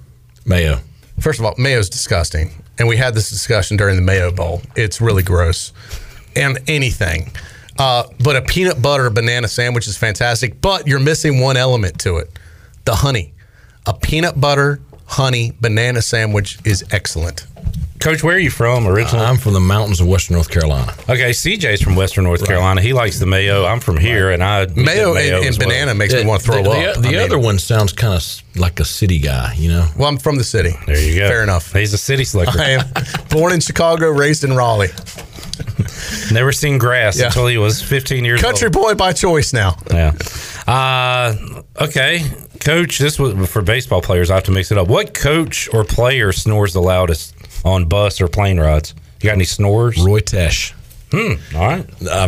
Mayo. 0.46 0.80
First 1.20 1.40
of 1.40 1.46
all, 1.46 1.56
mayo's 1.58 1.90
disgusting, 1.90 2.52
and 2.78 2.88
we 2.88 2.96
had 2.96 3.16
this 3.16 3.30
discussion 3.32 3.76
during 3.76 3.96
the 3.96 4.04
mayo 4.04 4.32
bowl. 4.32 4.62
It's 4.76 5.02
really 5.02 5.24
gross, 5.24 5.74
and 6.36 6.60
anything. 6.68 7.32
Uh, 7.80 8.04
but 8.24 8.36
a 8.36 8.44
peanut 8.44 8.84
butter 8.84 9.10
banana 9.10 9.48
sandwich 9.48 9.88
is 9.88 9.98
fantastic. 9.98 10.62
But 10.62 10.88
you're 10.88 11.00
missing 11.00 11.40
one 11.42 11.58
element 11.58 12.00
to 12.02 12.18
it: 12.18 12.30
the 12.86 12.94
honey. 12.94 13.34
A 13.88 13.94
peanut 13.94 14.40
butter 14.40 14.82
honey 15.08 15.54
banana 15.60 16.02
sandwich 16.02 16.60
is 16.66 16.84
excellent. 16.92 17.46
Coach, 18.00 18.24
where 18.24 18.36
are 18.36 18.40
you 18.40 18.52
from 18.52 18.86
originally? 18.88 19.26
I'm 19.26 19.38
from 19.38 19.54
the 19.54 19.60
mountains 19.60 20.00
of 20.00 20.08
Western 20.08 20.36
North 20.36 20.52
Carolina. 20.52 20.94
okay, 21.10 21.32
CJ's 21.32 21.82
from 21.82 21.96
Western 21.96 22.26
North 22.26 22.46
Carolina. 22.46 22.80
He 22.80 22.94
likes 22.94 23.18
the 23.20 23.26
mayo. 23.26 23.66
I'm 23.66 23.80
from 23.80 23.98
here, 23.98 24.30
and 24.30 24.44
I 24.44 24.66
we 24.66 24.84
Mayo, 24.84 25.16
and, 25.16 25.44
and 25.44 25.58
well. 25.58 25.68
banana 25.68 25.96
makes 25.96 26.14
me 26.14 26.24
want 26.24 26.42
to 26.44 26.46
throw 26.46 26.62
the, 26.62 26.70
up. 26.70 26.96
The, 26.98 27.02
the 27.02 27.08
I 27.08 27.12
mean, 27.12 27.20
other 27.22 27.40
one 27.40 27.58
sounds 27.58 27.94
kind 27.94 28.14
of 28.14 28.24
like 28.56 28.80
a 28.80 28.86
city 28.86 29.18
guy, 29.18 29.54
you 29.56 29.70
know? 29.70 29.88
Well, 29.98 30.08
I'm 30.10 30.18
from 30.20 30.38
the 30.38 30.44
city. 30.44 30.74
There 30.86 31.02
you 31.02 31.18
go. 31.20 31.28
Fair 31.28 31.42
enough. 31.42 31.74
He's 31.74 31.92
a 31.94 31.98
city 31.98 32.24
slicker. 32.24 32.52
I 32.60 32.70
am 32.70 32.86
born 33.32 33.52
in 33.52 33.62
Chicago, 33.62 34.10
raised 34.12 34.44
in 34.44 34.54
Raleigh. 34.56 34.90
Never 36.32 36.52
seen 36.52 36.78
grass 36.78 37.18
Yeah. 37.20 37.28
until 37.28 37.48
he 37.48 37.58
was 37.58 37.82
15 37.82 38.24
years 38.24 38.42
Country 38.42 38.68
old. 38.68 38.74
Country 38.76 38.94
boy 38.94 38.96
by 38.96 39.12
choice 39.14 39.54
now. 39.54 39.76
Yeah. 39.92 40.14
Uh, 40.68 41.36
okay, 41.82 42.24
coach. 42.60 42.98
This 43.00 43.20
was 43.20 43.50
for 43.50 43.62
baseball 43.62 44.02
players. 44.02 44.30
I 44.32 44.36
have 44.36 44.44
to 44.46 44.52
mix 44.52 44.72
it 44.72 44.78
up. 44.78 44.88
What 44.88 45.14
coach 45.14 45.70
or 45.74 45.84
player 45.84 46.32
snores 46.32 46.74
the 46.74 46.82
loudest 46.82 47.36
on 47.66 47.86
bus 47.86 48.20
or 48.22 48.28
plane 48.28 48.60
rides? 48.60 48.94
You 49.22 49.28
got 49.30 49.34
any 49.34 49.46
snores? 49.46 49.98
Roy 50.04 50.20
Tesh. 50.20 50.74
Hmm. 51.12 51.56
All 51.56 51.66
right. 51.68 51.86
Uh, 52.08 52.28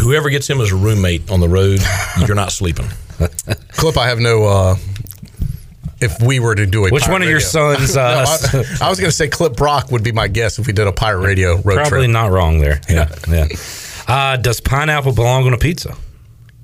whoever 0.00 0.30
gets 0.30 0.48
him 0.48 0.60
as 0.60 0.70
a 0.72 0.76
roommate 0.76 1.30
on 1.30 1.40
the 1.40 1.48
road, 1.48 1.80
you're 2.26 2.34
not 2.36 2.52
sleeping. 2.52 2.86
Clip, 3.72 3.96
I 3.96 4.06
have 4.08 4.18
no. 4.20 4.44
Uh, 4.44 4.76
if 6.00 6.20
we 6.20 6.40
were 6.40 6.54
to 6.54 6.66
do 6.66 6.84
a 6.86 6.90
Which 6.90 7.04
pirate 7.04 7.12
one 7.12 7.22
of 7.22 7.28
your 7.28 7.38
radio- 7.38 7.76
sons? 7.76 7.96
Uh, 7.96 8.24
No, 8.52 8.60
I, 8.80 8.86
I 8.86 8.88
was 8.88 8.98
going 8.98 9.10
to 9.10 9.16
say 9.16 9.28
Clip 9.28 9.54
Brock 9.56 9.90
would 9.92 10.02
be 10.02 10.10
my 10.12 10.26
guess 10.28 10.58
if 10.58 10.66
we 10.66 10.72
did 10.72 10.86
a 10.86 10.92
pirate 10.92 11.20
radio 11.26 11.54
road 11.56 11.62
trip. 11.62 11.76
probably 11.88 11.98
trip. 12.06 12.10
not 12.10 12.30
wrong 12.32 12.58
there. 12.60 12.80
Yeah. 12.88 13.14
Yeah. 13.28 13.46
Uh, 14.08 14.36
does 14.36 14.60
pineapple 14.60 15.12
belong 15.12 15.46
on 15.46 15.52
a 15.54 15.58
pizza? 15.58 15.94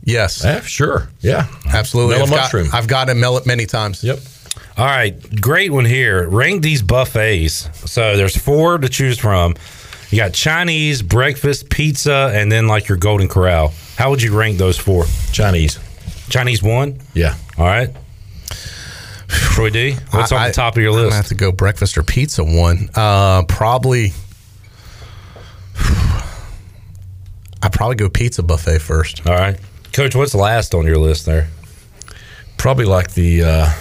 Yes, 0.09 0.43
Yeah, 0.45 0.61
sure. 0.63 1.09
Yeah. 1.21 1.47
absolutely. 1.73 2.15
Mellow 2.15 2.25
I've 2.25 2.31
got- 2.31 2.41
mushroom. 2.43 2.69
I've 2.73 2.87
got 2.89 3.09
it 3.11 3.15
mel- 3.15 3.43
many 3.45 3.67
times. 3.67 4.03
Yep. 4.03 4.19
All 4.79 4.87
right, 4.87 5.15
great 5.41 5.71
one 5.73 5.85
here. 5.85 6.29
Rank 6.29 6.63
these 6.63 6.83
buffets. 6.83 7.69
So 7.91 8.17
there's 8.17 8.37
four 8.37 8.79
to 8.79 8.89
choose 8.89 9.19
from. 9.19 9.55
You 10.11 10.19
got 10.19 10.33
Chinese, 10.33 11.03
breakfast, 11.03 11.69
pizza, 11.69 12.31
and 12.35 12.51
then 12.51 12.67
like 12.69 12.89
your 12.89 12.97
Golden 12.97 13.29
Corral. 13.29 13.73
How 13.97 14.09
would 14.11 14.23
you 14.23 14.35
rank 14.39 14.57
those 14.57 14.79
four? 14.79 15.05
Chinese. 15.33 15.79
Chinese 16.31 16.63
one. 16.63 17.01
Yeah. 17.13 17.35
All 17.59 17.67
right. 17.67 17.91
Troy 19.29 19.69
D. 19.71 19.97
What's 20.13 20.33
on 20.33 20.47
the 20.47 20.53
top 20.55 20.77
of 20.77 20.83
your 20.83 20.93
list? 20.93 21.03
I'm 21.03 21.09
gonna 21.11 21.17
have 21.17 21.27
to 21.27 21.35
go 21.35 21.53
breakfast 21.53 21.99
or 21.99 22.03
pizza 22.03 22.43
one. 22.45 22.89
Uh, 22.95 23.43
probably. 23.45 24.13
I 27.61 27.69
probably 27.71 27.97
go 27.97 28.09
pizza 28.09 28.43
buffet 28.43 28.79
first. 28.79 29.27
All 29.27 29.35
right, 29.35 29.59
Coach. 29.99 30.15
What's 30.15 30.33
last 30.33 30.77
on 30.77 30.87
your 30.87 30.97
list 30.97 31.27
there? 31.27 31.49
Probably 32.57 32.85
like 32.85 33.15
the 33.15 33.43
uh, 33.43 33.73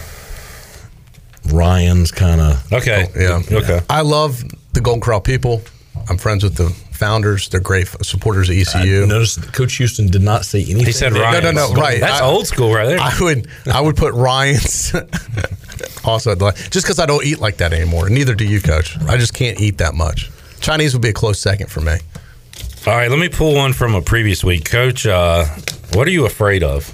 Ryan's 1.53 2.11
kind 2.11 2.41
of. 2.41 2.73
Okay. 2.73 3.05
Yeah. 3.15 3.39
Okay. 3.51 3.81
I 3.87 4.01
love 4.01 4.43
the 4.73 4.81
Golden 4.81 4.99
Corral 4.99 5.21
people. 5.21 5.61
I'm 6.09 6.17
friends 6.17 6.43
with 6.43 6.55
the 6.55 6.69
founders. 6.91 7.49
They're 7.49 7.59
great 7.59 7.85
supporters 8.01 8.49
of 8.49 8.57
ECU. 8.57 9.05
Notice 9.05 9.35
that 9.35 9.53
Coach 9.53 9.75
Houston 9.75 10.07
did 10.07 10.23
not 10.23 10.43
say 10.43 10.63
anything. 10.63 10.85
He 10.87 10.91
said 10.91 11.13
there. 11.13 11.31
No, 11.33 11.39
no, 11.39 11.51
no, 11.51 11.73
right. 11.79 11.99
That's 11.99 12.19
I- 12.19 12.25
old 12.25 12.47
school 12.47 12.73
right 12.73 12.87
there. 12.87 12.99
I 12.99 13.15
would 13.21 13.47
I 13.71 13.79
would 13.79 13.95
put 13.95 14.15
Ryan's 14.15 14.95
also 16.03 16.31
at 16.31 16.39
the 16.39 16.51
just 16.71 16.87
because 16.87 16.97
I 16.97 17.05
don't 17.05 17.23
eat 17.27 17.37
like 17.37 17.57
that 17.57 17.73
anymore. 17.73 18.09
Neither 18.09 18.33
do 18.33 18.43
you, 18.43 18.59
Coach. 18.59 18.97
I 19.01 19.17
just 19.17 19.35
can't 19.35 19.61
eat 19.61 19.77
that 19.77 19.93
much. 19.93 20.31
Chinese 20.61 20.93
would 20.93 21.03
be 21.03 21.09
a 21.09 21.13
close 21.13 21.39
second 21.39 21.69
for 21.69 21.81
me. 21.81 21.97
All 22.87 22.95
right. 22.95 23.11
Let 23.11 23.19
me 23.19 23.29
pull 23.29 23.53
one 23.53 23.73
from 23.73 23.93
a 23.93 24.01
previous 24.01 24.43
week, 24.43 24.65
Coach. 24.65 25.05
Uh, 25.05 25.45
what 25.97 26.07
are 26.07 26.11
you 26.11 26.27
afraid 26.27 26.61
of? 26.61 26.93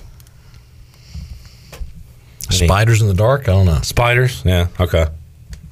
Spiders 2.49 3.01
in 3.01 3.09
the 3.09 3.13
dark? 3.13 3.49
I 3.49 3.51
don't 3.51 3.65
know. 3.65 3.81
Spiders. 3.81 4.41
Yeah. 4.45 4.67
Okay. 4.79 5.07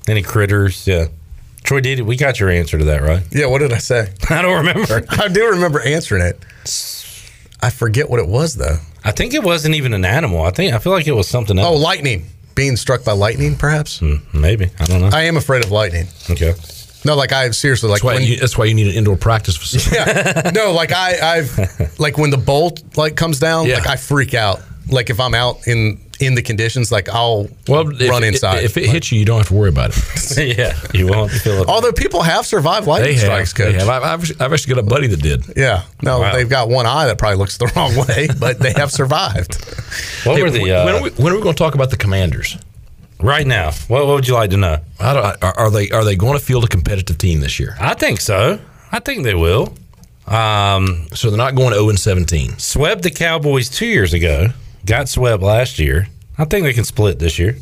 Any 0.07 0.21
critters? 0.21 0.85
Yeah. 0.85 1.07
Troy, 1.63 1.79
did 1.79 2.01
we 2.01 2.17
got 2.17 2.41
your 2.41 2.49
answer 2.49 2.77
to 2.77 2.83
that 2.85 3.01
right? 3.01 3.23
Yeah, 3.31 3.45
what 3.45 3.59
did 3.59 3.71
I 3.71 3.77
say? 3.77 4.11
I 4.29 4.41
don't 4.41 4.65
remember. 4.65 5.05
I 5.09 5.29
do 5.29 5.49
remember 5.51 5.79
answering 5.79 6.23
it. 6.23 6.39
I 7.61 7.69
forget 7.69 8.09
what 8.09 8.19
it 8.19 8.27
was 8.27 8.55
though. 8.55 8.77
I 9.05 9.11
think 9.11 9.33
it 9.33 9.43
wasn't 9.43 9.75
even 9.75 9.93
an 9.93 10.03
animal. 10.03 10.41
I 10.41 10.51
think 10.51 10.73
I 10.73 10.79
feel 10.79 10.91
like 10.91 11.07
it 11.07 11.13
was 11.13 11.29
something 11.29 11.57
else. 11.57 11.67
Oh, 11.67 11.79
lightning. 11.79 12.25
Being 12.53 12.75
struck 12.75 13.05
by 13.05 13.13
lightning, 13.13 13.55
perhaps. 13.55 13.99
Hmm, 13.99 14.15
maybe 14.33 14.71
I 14.77 14.85
don't 14.85 14.99
know. 14.99 15.09
I 15.13 15.21
am 15.21 15.37
afraid 15.37 15.63
of 15.63 15.71
lightning. 15.71 16.07
Okay. 16.29 16.53
No, 17.03 17.15
like 17.15 17.31
I 17.31 17.49
seriously 17.51 17.89
like 17.89 17.97
That's 18.01 18.03
why, 18.03 18.13
when 18.15 18.23
you, 18.23 18.37
that's 18.37 18.57
why 18.57 18.65
you 18.65 18.73
need 18.75 18.87
an 18.87 18.93
indoor 18.93 19.17
practice 19.17 19.57
facility. 19.57 19.95
yeah. 19.95 20.51
No, 20.53 20.71
like 20.71 20.91
I, 20.91 21.37
I've 21.37 21.99
like 21.99 22.17
when 22.17 22.29
the 22.29 22.37
bolt 22.37 22.81
like 22.97 23.15
comes 23.15 23.39
down, 23.39 23.65
Yeah. 23.67 23.77
like 23.77 23.87
I 23.87 23.95
freak 23.95 24.33
out. 24.33 24.61
Like 24.89 25.09
if 25.09 25.19
I'm 25.19 25.33
out 25.33 25.67
in 25.67 25.99
in 26.19 26.35
the 26.35 26.41
conditions, 26.43 26.91
like 26.91 27.09
I'll 27.09 27.47
Well, 27.67 27.89
if, 27.99 28.07
run 28.09 28.23
inside. 28.23 28.63
If 28.63 28.77
it 28.77 28.87
hits 28.87 29.11
you, 29.11 29.17
you 29.19 29.25
don't 29.25 29.39
have 29.39 29.47
to 29.47 29.53
worry 29.55 29.69
about 29.69 29.89
it. 29.97 30.57
yeah, 30.57 30.77
you 30.93 31.07
won't 31.07 31.31
feel 31.31 31.63
it. 31.63 31.67
Although 31.67 31.91
people 31.93 32.21
have 32.21 32.45
survived 32.45 32.85
They 32.85 32.91
lightning 32.91 33.13
have. 33.13 33.21
strikes, 33.23 33.53
They 33.53 33.63
coach. 33.73 33.75
have. 33.81 33.89
I've, 33.89 34.03
I've, 34.03 34.41
I've 34.41 34.53
actually 34.53 34.75
got 34.75 34.83
a 34.83 34.87
buddy 34.87 35.07
that 35.07 35.21
did. 35.21 35.45
Yeah, 35.57 35.83
no, 36.03 36.19
Wow. 36.19 36.33
they've 36.33 36.47
got 36.49 36.69
one 36.69 36.85
eye 36.85 37.07
that 37.07 37.17
probably 37.17 37.37
looks 37.37 37.57
the 37.57 37.71
wrong 37.75 37.95
way, 37.95 38.27
but 38.39 38.59
they 38.59 38.73
have 38.73 38.91
survived. 38.91 39.55
what 40.25 40.35
Hey, 40.37 40.43
were 40.43 40.51
the 40.51 40.61
when, 40.61 40.71
uh, 40.71 40.97
are 40.97 41.01
we, 41.01 41.09
when 41.11 41.33
are 41.33 41.35
we 41.37 41.41
going 41.41 41.55
to 41.55 41.57
talk 41.57 41.73
about 41.73 41.89
the 41.89 41.97
Commanders? 41.97 42.55
Right 43.21 43.45
now? 43.47 43.71
What, 43.87 44.05
what 44.07 44.15
would 44.15 44.27
you 44.27 44.33
like 44.33 44.49
to 44.51 44.57
know? 44.57 44.77
I 44.99 45.13
don't, 45.13 45.43
are, 45.43 45.57
are 45.57 45.71
they 45.71 45.89
are 45.91 46.03
they 46.03 46.15
going 46.15 46.37
to 46.37 46.43
field 46.43 46.63
a 46.63 46.67
competitive 46.67 47.17
team 47.17 47.39
this 47.41 47.59
year? 47.59 47.75
I 47.79 47.93
think 47.93 48.21
so. 48.21 48.59
I 48.91 48.99
think 48.99 49.23
they 49.23 49.35
will. 49.35 49.73
Um, 50.27 51.07
So 51.13 51.29
they're 51.29 51.37
not 51.37 51.55
going 51.55 51.73
0 51.73 51.89
and 51.89 51.99
17. 51.99 52.57
swept 52.59 53.01
the 53.03 53.11
Cowboys 53.11 53.69
two 53.69 53.85
years 53.87 54.13
ago. 54.13 54.47
Got 54.85 55.09
swept 55.09 55.41
last 55.43 55.79
year. 55.79 56.07
I 56.37 56.45
think 56.45 56.63
they 56.63 56.73
can 56.73 56.83
split 56.85 57.19
this 57.19 57.37
year. 57.39 57.55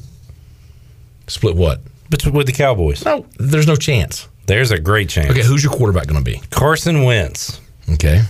Split 1.28 1.56
what? 1.56 1.82
But 2.10 2.26
with 2.28 2.48
the 2.48 2.54
Cowboys, 2.54 3.06
No, 3.06 3.26
there's 3.38 3.68
no 3.68 3.76
chance. 3.76 4.28
there's 4.48 4.72
a 4.72 4.80
great 4.80 5.10
chance. 5.10 5.30
Okay, 5.30 5.44
who's 5.44 5.64
your 5.64 5.72
quarterback 5.74 6.08
going 6.08 6.24
to 6.24 6.32
be? 6.32 6.42
Carson 6.50 7.04
Wentz. 7.04 7.62
Okay. 7.94 8.22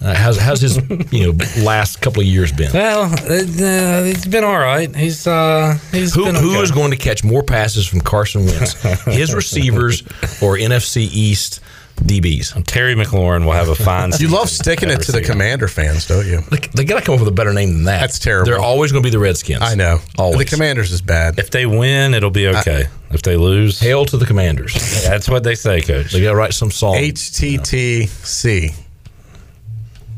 Uh, 0.00 0.14
how's 0.14 0.38
how's 0.38 0.60
his 0.60 0.76
you 1.12 1.32
know 1.32 1.44
last 1.62 2.00
couple 2.00 2.20
of 2.20 2.26
years 2.26 2.52
been? 2.52 2.72
Well, 2.72 3.02
uh, 3.02 3.34
uh, 3.34 4.04
he's 4.04 4.26
been 4.26 4.44
all 4.44 4.58
right. 4.58 4.94
He's 4.94 5.26
uh, 5.26 5.76
he's 5.90 6.14
Who, 6.14 6.24
been 6.24 6.36
okay. 6.36 6.60
is 6.60 6.70
going 6.70 6.92
to 6.92 6.96
catch 6.96 7.24
more 7.24 7.42
passes 7.42 7.86
from 7.86 8.00
Carson 8.00 8.46
Wentz? 8.46 8.80
His 9.04 9.34
receivers 9.34 10.02
or 10.40 10.56
NFC 10.56 11.08
East 11.10 11.60
DBs? 11.96 12.64
Terry 12.64 12.94
McLaurin 12.94 13.44
will 13.44 13.52
have 13.52 13.68
a 13.68 13.74
fine. 13.74 14.12
You 14.20 14.28
love 14.28 14.48
sticking 14.48 14.88
it 14.88 15.00
to 15.02 15.12
the. 15.12 15.18
Commander 15.28 15.66
fans, 15.66 16.06
don't 16.06 16.26
you? 16.26 16.40
They, 16.42 16.58
they 16.74 16.84
got 16.84 17.00
to 17.00 17.04
come 17.04 17.14
up 17.14 17.20
with 17.20 17.28
a 17.28 17.32
better 17.32 17.52
name 17.52 17.72
than 17.72 17.84
that. 17.84 18.00
That's 18.00 18.18
terrible. 18.20 18.46
They're 18.46 18.60
always 18.60 18.92
going 18.92 19.02
to 19.02 19.06
be 19.06 19.10
the 19.10 19.18
Redskins. 19.18 19.60
I 19.62 19.74
know. 19.74 19.98
Always. 20.16 20.38
The 20.38 20.44
Commanders 20.44 20.92
is 20.92 21.02
bad. 21.02 21.38
If 21.40 21.50
they 21.50 21.66
win, 21.66 22.14
it'll 22.14 22.30
be 22.30 22.46
okay. 22.48 22.86
if 23.10 23.22
they 23.22 23.36
lose, 23.36 23.80
Hail 23.80 24.04
to 24.06 24.16
the 24.16 24.26
Commanders. 24.26 24.74
that's 25.04 25.28
what 25.28 25.42
they 25.42 25.56
say, 25.56 25.82
Coach. 25.82 26.12
They 26.12 26.22
got 26.22 26.30
to 26.30 26.36
write 26.36 26.54
some 26.54 26.70
song. 26.70 26.94
HTTC. 26.94 28.74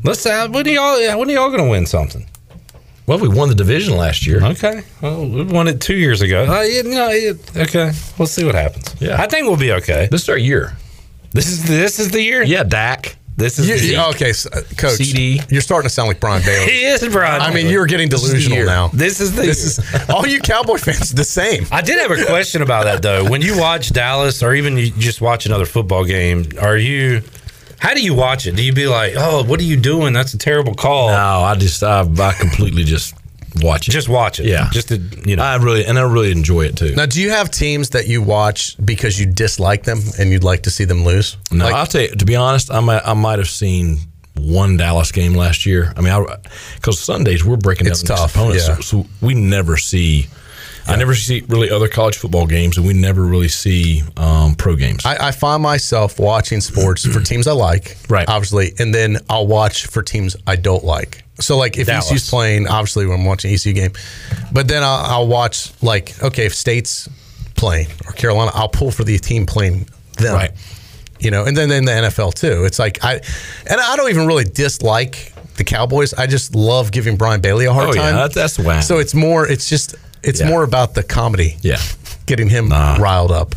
Let's. 0.03 0.25
Uh, 0.25 0.47
when 0.49 0.67
are 0.67 0.69
y'all? 0.71 1.19
When 1.19 1.29
are 1.29 1.33
y'all 1.33 1.49
going 1.49 1.63
to 1.63 1.69
win 1.69 1.85
something? 1.85 2.25
Well, 3.07 3.19
we 3.19 3.27
won 3.27 3.49
the 3.49 3.55
division 3.55 3.97
last 3.97 4.25
year. 4.25 4.43
Okay. 4.43 4.83
Well, 5.01 5.25
we 5.27 5.43
won 5.43 5.67
it 5.67 5.81
two 5.81 5.95
years 5.95 6.21
ago. 6.21 6.45
Uh, 6.45 6.61
you 6.61 6.83
know, 6.83 7.09
it- 7.09 7.57
okay. 7.57 7.91
We'll 8.17 8.27
see 8.27 8.45
what 8.45 8.55
happens. 8.55 8.95
Yeah. 8.99 9.21
I 9.21 9.27
think 9.27 9.47
we'll 9.47 9.57
be 9.57 9.71
okay. 9.73 10.07
This 10.09 10.23
is 10.23 10.29
our 10.29 10.37
year. 10.37 10.77
This 11.31 11.47
is 11.47 11.67
this 11.67 11.99
is 11.99 12.11
the 12.11 12.21
year. 12.21 12.41
Yeah, 12.43 12.63
Dak. 12.63 13.17
This 13.37 13.57
is 13.57 13.67
You- 13.67 13.79
the 13.79 13.85
year. 13.87 13.99
okay, 14.09 14.33
so, 14.33 14.49
uh, 14.53 14.61
coach. 14.77 14.97
CD. 14.97 15.41
You're 15.49 15.61
starting 15.61 15.87
to 15.89 15.93
sound 15.93 16.09
like 16.09 16.19
Brian 16.19 16.43
Bailey. 16.43 16.65
He 16.71 16.83
is 16.83 17.05
Brian. 17.09 17.41
I 17.41 17.51
mean, 17.53 17.67
you're 17.67 17.85
getting 17.87 18.07
delusional 18.09 18.57
year. 18.57 18.65
now. 18.65 18.89
This 18.93 19.19
is 19.19 19.33
the. 19.35 19.41
This 19.41 19.63
is 19.79 20.09
all 20.09 20.27
you 20.27 20.39
Cowboy 20.39 20.77
fans 20.77 21.11
the 21.11 21.23
same. 21.23 21.65
I 21.71 21.81
did 21.81 21.97
have 21.99 22.11
a 22.11 22.25
question 22.25 22.61
about 22.61 22.83
that 22.85 23.01
though. 23.01 23.29
When 23.29 23.41
you 23.41 23.57
watch 23.57 23.91
Dallas, 23.93 24.43
or 24.43 24.53
even 24.53 24.77
you 24.77 24.91
just 24.91 25.21
watch 25.21 25.45
another 25.45 25.65
football 25.65 26.05
game, 26.05 26.45
are 26.61 26.77
you? 26.77 27.23
How 27.81 27.95
do 27.95 28.01
you 28.03 28.13
watch 28.13 28.45
it? 28.45 28.55
Do 28.55 28.63
you 28.63 28.73
be 28.73 28.85
like, 28.85 29.13
"Oh, 29.17 29.43
what 29.43 29.59
are 29.59 29.63
you 29.63 29.75
doing? 29.75 30.13
That's 30.13 30.33
a 30.35 30.37
terrible 30.37 30.75
call." 30.75 31.09
No, 31.09 31.41
I 31.41 31.55
just 31.55 31.81
I, 31.81 32.01
I 32.01 32.31
completely 32.33 32.83
just 32.83 33.15
watch 33.55 33.87
it. 33.87 33.91
Just 33.91 34.07
watch 34.07 34.39
it. 34.39 34.45
Yeah. 34.45 34.69
Just 34.71 34.89
to 34.89 34.97
you 35.25 35.35
know. 35.35 35.43
I 35.43 35.55
really 35.55 35.83
and 35.85 35.97
I 35.97 36.03
really 36.03 36.31
enjoy 36.31 36.65
it 36.65 36.77
too. 36.77 36.93
Now, 36.95 37.07
do 37.07 37.19
you 37.19 37.31
have 37.31 37.49
teams 37.49 37.89
that 37.89 38.07
you 38.07 38.21
watch 38.21 38.75
because 38.85 39.19
you 39.19 39.25
dislike 39.25 39.83
them 39.83 39.99
and 40.19 40.29
you'd 40.31 40.43
like 40.43 40.61
to 40.63 40.69
see 40.69 40.85
them 40.85 41.03
lose? 41.03 41.37
No, 41.51 41.65
Like, 41.65 41.73
I'll 41.73 41.87
tell 41.87 42.01
you. 42.01 42.15
To 42.15 42.25
be 42.25 42.35
honest, 42.35 42.71
I 42.71 42.81
might 42.81 43.01
I 43.03 43.13
might 43.15 43.39
have 43.39 43.49
seen 43.49 43.97
one 44.35 44.77
Dallas 44.77 45.11
game 45.11 45.33
last 45.33 45.65
year. 45.65 45.91
I 45.97 46.01
mean, 46.01 46.25
because 46.75 46.99
Sundays 46.99 47.43
we're 47.43 47.57
breaking 47.57 47.85
down 47.85 47.93
It's 47.93 48.03
the 48.03 48.09
next 48.09 48.21
tough, 48.21 48.35
opponents, 48.35 48.67
yeah. 48.67 48.75
so, 48.75 48.81
so 49.03 49.05
we 49.21 49.33
never 49.33 49.77
see. 49.77 50.27
I 50.87 50.95
never 50.95 51.13
see 51.15 51.43
really 51.47 51.69
other 51.69 51.87
college 51.87 52.17
football 52.17 52.45
games, 52.47 52.77
and 52.77 52.85
we 52.85 52.93
never 52.93 53.23
really 53.23 53.47
see 53.47 54.01
um, 54.17 54.55
pro 54.55 54.75
games. 54.75 55.05
I, 55.05 55.27
I 55.27 55.31
find 55.31 55.61
myself 55.63 56.19
watching 56.19 56.59
sports 56.61 57.05
for 57.05 57.21
teams 57.21 57.47
I 57.47 57.53
like, 57.53 57.97
Right. 58.09 58.27
Obviously, 58.27 58.73
and 58.79 58.93
then 58.93 59.17
I'll 59.29 59.47
watch 59.47 59.87
for 59.87 60.01
teams 60.01 60.35
I 60.47 60.55
don't 60.55 60.83
like. 60.83 61.23
So, 61.39 61.57
like 61.57 61.77
if 61.77 61.87
Dallas. 61.87 62.09
ECU's 62.11 62.29
playing, 62.29 62.67
obviously 62.67 63.05
when 63.05 63.19
I'm 63.19 63.25
watching 63.25 63.53
ECU 63.53 63.73
game, 63.73 63.91
but 64.51 64.67
then 64.67 64.83
I'll, 64.83 65.05
I'll 65.21 65.27
watch 65.27 65.71
like 65.81 66.21
okay, 66.23 66.45
if 66.45 66.53
State's 66.53 67.07
playing 67.55 67.87
or 68.05 68.13
Carolina, 68.13 68.51
I'll 68.53 68.69
pull 68.69 68.91
for 68.91 69.03
the 69.03 69.17
team 69.17 69.45
playing 69.45 69.87
them, 70.17 70.33
Right. 70.35 70.51
You 71.19 71.29
know, 71.31 71.45
and 71.45 71.55
then 71.55 71.71
in 71.71 71.85
the 71.85 71.91
NFL 71.91 72.33
too. 72.33 72.65
It's 72.65 72.79
like 72.79 73.03
I, 73.03 73.13
and 73.69 73.79
I 73.79 73.95
don't 73.95 74.09
even 74.09 74.25
really 74.27 74.43
dislike 74.43 75.33
the 75.57 75.63
Cowboys. 75.63 76.13
I 76.15 76.25
just 76.27 76.55
love 76.55 76.91
giving 76.91 77.15
Brian 77.17 77.41
Bailey 77.41 77.65
a 77.65 77.73
hard 77.73 77.89
Oh, 77.89 77.93
yeah, 77.93 78.01
time. 78.01 78.13
that's- 78.15 78.33
that's 78.33 78.59
whack. 78.59 78.83
So 78.83 78.97
it's 78.99 79.13
more. 79.13 79.47
It's 79.47 79.69
just. 79.69 79.95
It's 80.23 80.39
Yeah. 80.39 80.49
more 80.49 80.63
about 80.63 80.93
the 80.93 81.03
comedy. 81.03 81.57
yeah, 81.61 81.79
Getting 82.25 82.49
him 82.49 82.69
Nah. 82.69 82.97
riled 82.99 83.31
up. 83.31 83.55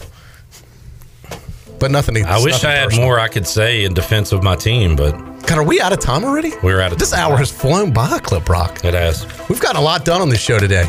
But 1.78 1.91
nothing. 1.91 2.24
I 2.24 2.43
wish 2.43 2.53
nothing 2.55 2.70
I 2.70 2.73
had 2.74 2.85
personal. 2.86 3.07
more 3.07 3.20
I 3.20 3.28
could 3.28 3.47
say 3.47 3.85
in 3.85 3.95
defense 3.95 4.32
of 4.32 4.43
my 4.43 4.57
team, 4.57 4.97
but 4.97 5.12
God, 5.47 5.59
are 5.59 5.62
we 5.62 5.81
out 5.81 5.93
of 5.93 5.99
time 6.01 6.24
already? 6.24 6.53
we're 6.62 6.81
out 6.81 6.93
of. 6.93 6.99
This 6.99 7.11
time. 7.11 7.20
hour 7.32 7.36
has 7.36 7.51
flown 7.51 7.91
by, 7.93 8.19
Clip 8.20 8.45
Brock. 8.45 8.85
It 8.85 8.95
has. 8.95 9.27
We've 9.49 9.61
gotten 9.61 9.77
a 9.77 9.85
lot 9.85 10.05
done 10.05 10.23
on 10.23 10.28
this 10.31 10.41
show 10.41 10.59
today. 10.59 10.89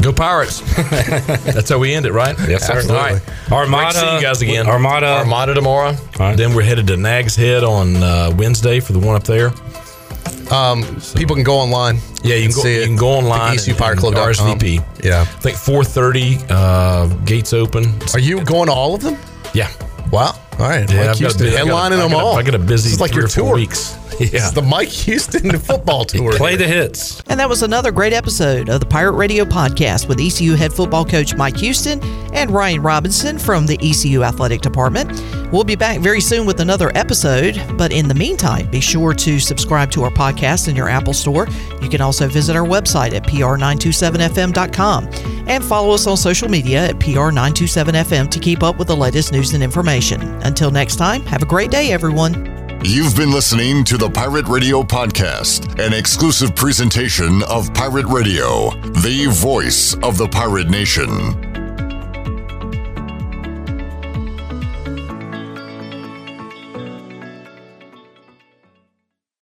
go 0.00 0.12
Pirates. 0.12 0.60
that's 0.76 1.68
how 1.70 1.78
we 1.78 1.92
end 1.92 2.06
it, 2.06 2.12
right? 2.12 2.36
Yes, 2.46 2.64
sir. 2.68 2.74
Absolutely. 2.74 2.96
All 2.96 3.12
right. 3.14 3.22
Armada. 3.50 3.92
Great 3.92 3.92
to 3.94 3.98
see 4.10 4.14
you 4.14 4.20
guys 4.22 4.42
again. 4.42 4.66
Armada. 4.68 5.06
Armada 5.06 5.54
tomorrow. 5.54 5.96
right. 6.20 6.36
Then 6.36 6.54
we're 6.54 6.62
headed 6.62 6.86
to 6.88 6.96
Nags 6.96 7.34
Head 7.34 7.64
on 7.64 7.96
uh, 7.96 8.30
Wednesday 8.36 8.78
for 8.78 8.92
the 8.92 9.00
one 9.00 9.16
up 9.16 9.24
there. 9.24 9.50
People 11.14 11.34
can 11.36 11.44
go 11.44 11.54
online. 11.56 11.98
Yeah, 12.22 12.36
you 12.36 12.48
can 12.48 12.56
go, 12.56 12.62
see 12.62 12.74
you 12.76 12.82
it. 12.82 12.86
can 12.86 12.96
go 12.96 13.08
online 13.08 13.56
ECUPirateClub.com. 13.56 14.14
RSVP. 14.58 15.04
Yeah. 15.04 15.22
I 15.22 15.24
think 15.24 15.56
4:30 15.56 16.46
uh, 16.50 17.06
gates 17.24 17.52
open. 17.52 17.84
Are 18.14 18.18
you 18.18 18.44
going 18.44 18.66
to 18.66 18.72
all 18.72 18.94
of 18.94 19.02
them? 19.02 19.16
Yeah. 19.54 19.70
Wow. 20.10 20.32
All 20.58 20.68
right. 20.68 20.90
Yeah, 20.90 20.96
Mike 20.96 20.98
I've 20.98 21.04
got 21.06 21.14
a 21.14 21.18
Houston 21.18 21.46
I 21.46 21.50
got 21.50 21.60
a- 21.60 21.66
headlining 21.96 21.98
them 22.08 22.14
all. 22.18 22.36
I 22.36 22.42
got 22.42 22.54
a 22.54 22.58
busy 22.58 22.90
is 22.90 23.00
like 23.00 23.10
three 23.12 23.18
your 23.20 23.26
or 23.26 23.28
four 23.28 23.44
tour. 23.48 23.54
weeks. 23.54 23.96
This 24.18 24.32
Yeah. 24.32 24.46
is 24.46 24.52
the 24.52 24.62
Mike 24.62 24.88
Houston 24.88 25.58
football 25.58 26.04
tour. 26.04 26.32
Play 26.32 26.56
the 26.56 26.66
hits. 26.66 27.20
And 27.28 27.38
that 27.40 27.48
was 27.48 27.62
another 27.62 27.90
great 27.92 28.12
episode 28.12 28.68
of 28.68 28.80
the 28.80 28.86
Pirate 28.86 29.12
Radio 29.12 29.44
Podcast 29.44 30.08
with 30.08 30.20
ECU 30.20 30.54
head 30.54 30.72
football 30.72 31.04
coach 31.04 31.34
Mike 31.36 31.56
Houston 31.58 32.02
and 32.34 32.50
Ryan 32.50 32.82
Robinson 32.82 33.38
from 33.38 33.66
the 33.66 33.78
ECU 33.82 34.22
Athletic 34.22 34.60
Department. 34.60 35.10
We'll 35.52 35.64
be 35.64 35.76
back 35.76 36.00
very 36.00 36.20
soon 36.20 36.46
with 36.46 36.60
another 36.60 36.90
episode, 36.94 37.60
but 37.78 37.90
in 37.92 38.06
the 38.06 38.14
meantime, 38.14 38.70
be 38.70 38.80
sure 38.80 39.14
to 39.14 39.38
subscribe 39.40 39.90
to 39.92 40.02
our 40.04 40.10
podcast 40.10 40.68
in 40.68 40.76
your 40.76 40.88
Apple 40.88 41.14
Store. 41.14 41.46
You 41.80 41.88
can 41.88 42.00
also 42.02 42.28
visit 42.28 42.54
our 42.54 42.66
website 42.66 43.14
at 43.14 43.24
pr927fm.com 43.24 45.08
and 45.48 45.64
follow 45.64 45.94
us 45.94 46.06
on 46.06 46.16
social 46.16 46.48
media 46.48 46.88
at 46.88 46.96
pr927fm 46.96 48.30
to 48.30 48.38
keep 48.38 48.62
up 48.62 48.78
with 48.78 48.88
the 48.88 48.96
latest 48.96 49.32
news 49.32 49.54
and 49.54 49.62
information. 49.62 50.20
Until 50.42 50.70
next 50.70 50.96
time, 50.96 51.22
have 51.22 51.42
a 51.42 51.46
great 51.46 51.70
day, 51.70 51.92
everyone. 51.92 52.57
You've 52.84 53.16
been 53.16 53.32
listening 53.32 53.82
to 53.84 53.96
the 53.96 54.08
Pirate 54.08 54.46
Radio 54.46 54.82
Podcast, 54.82 55.84
an 55.84 55.92
exclusive 55.92 56.54
presentation 56.54 57.42
of 57.42 57.74
Pirate 57.74 58.06
Radio, 58.06 58.70
the 59.02 59.26
voice 59.30 59.94
of 59.96 60.16
the 60.16 60.28
pirate 60.28 60.70
nation. 60.70 61.47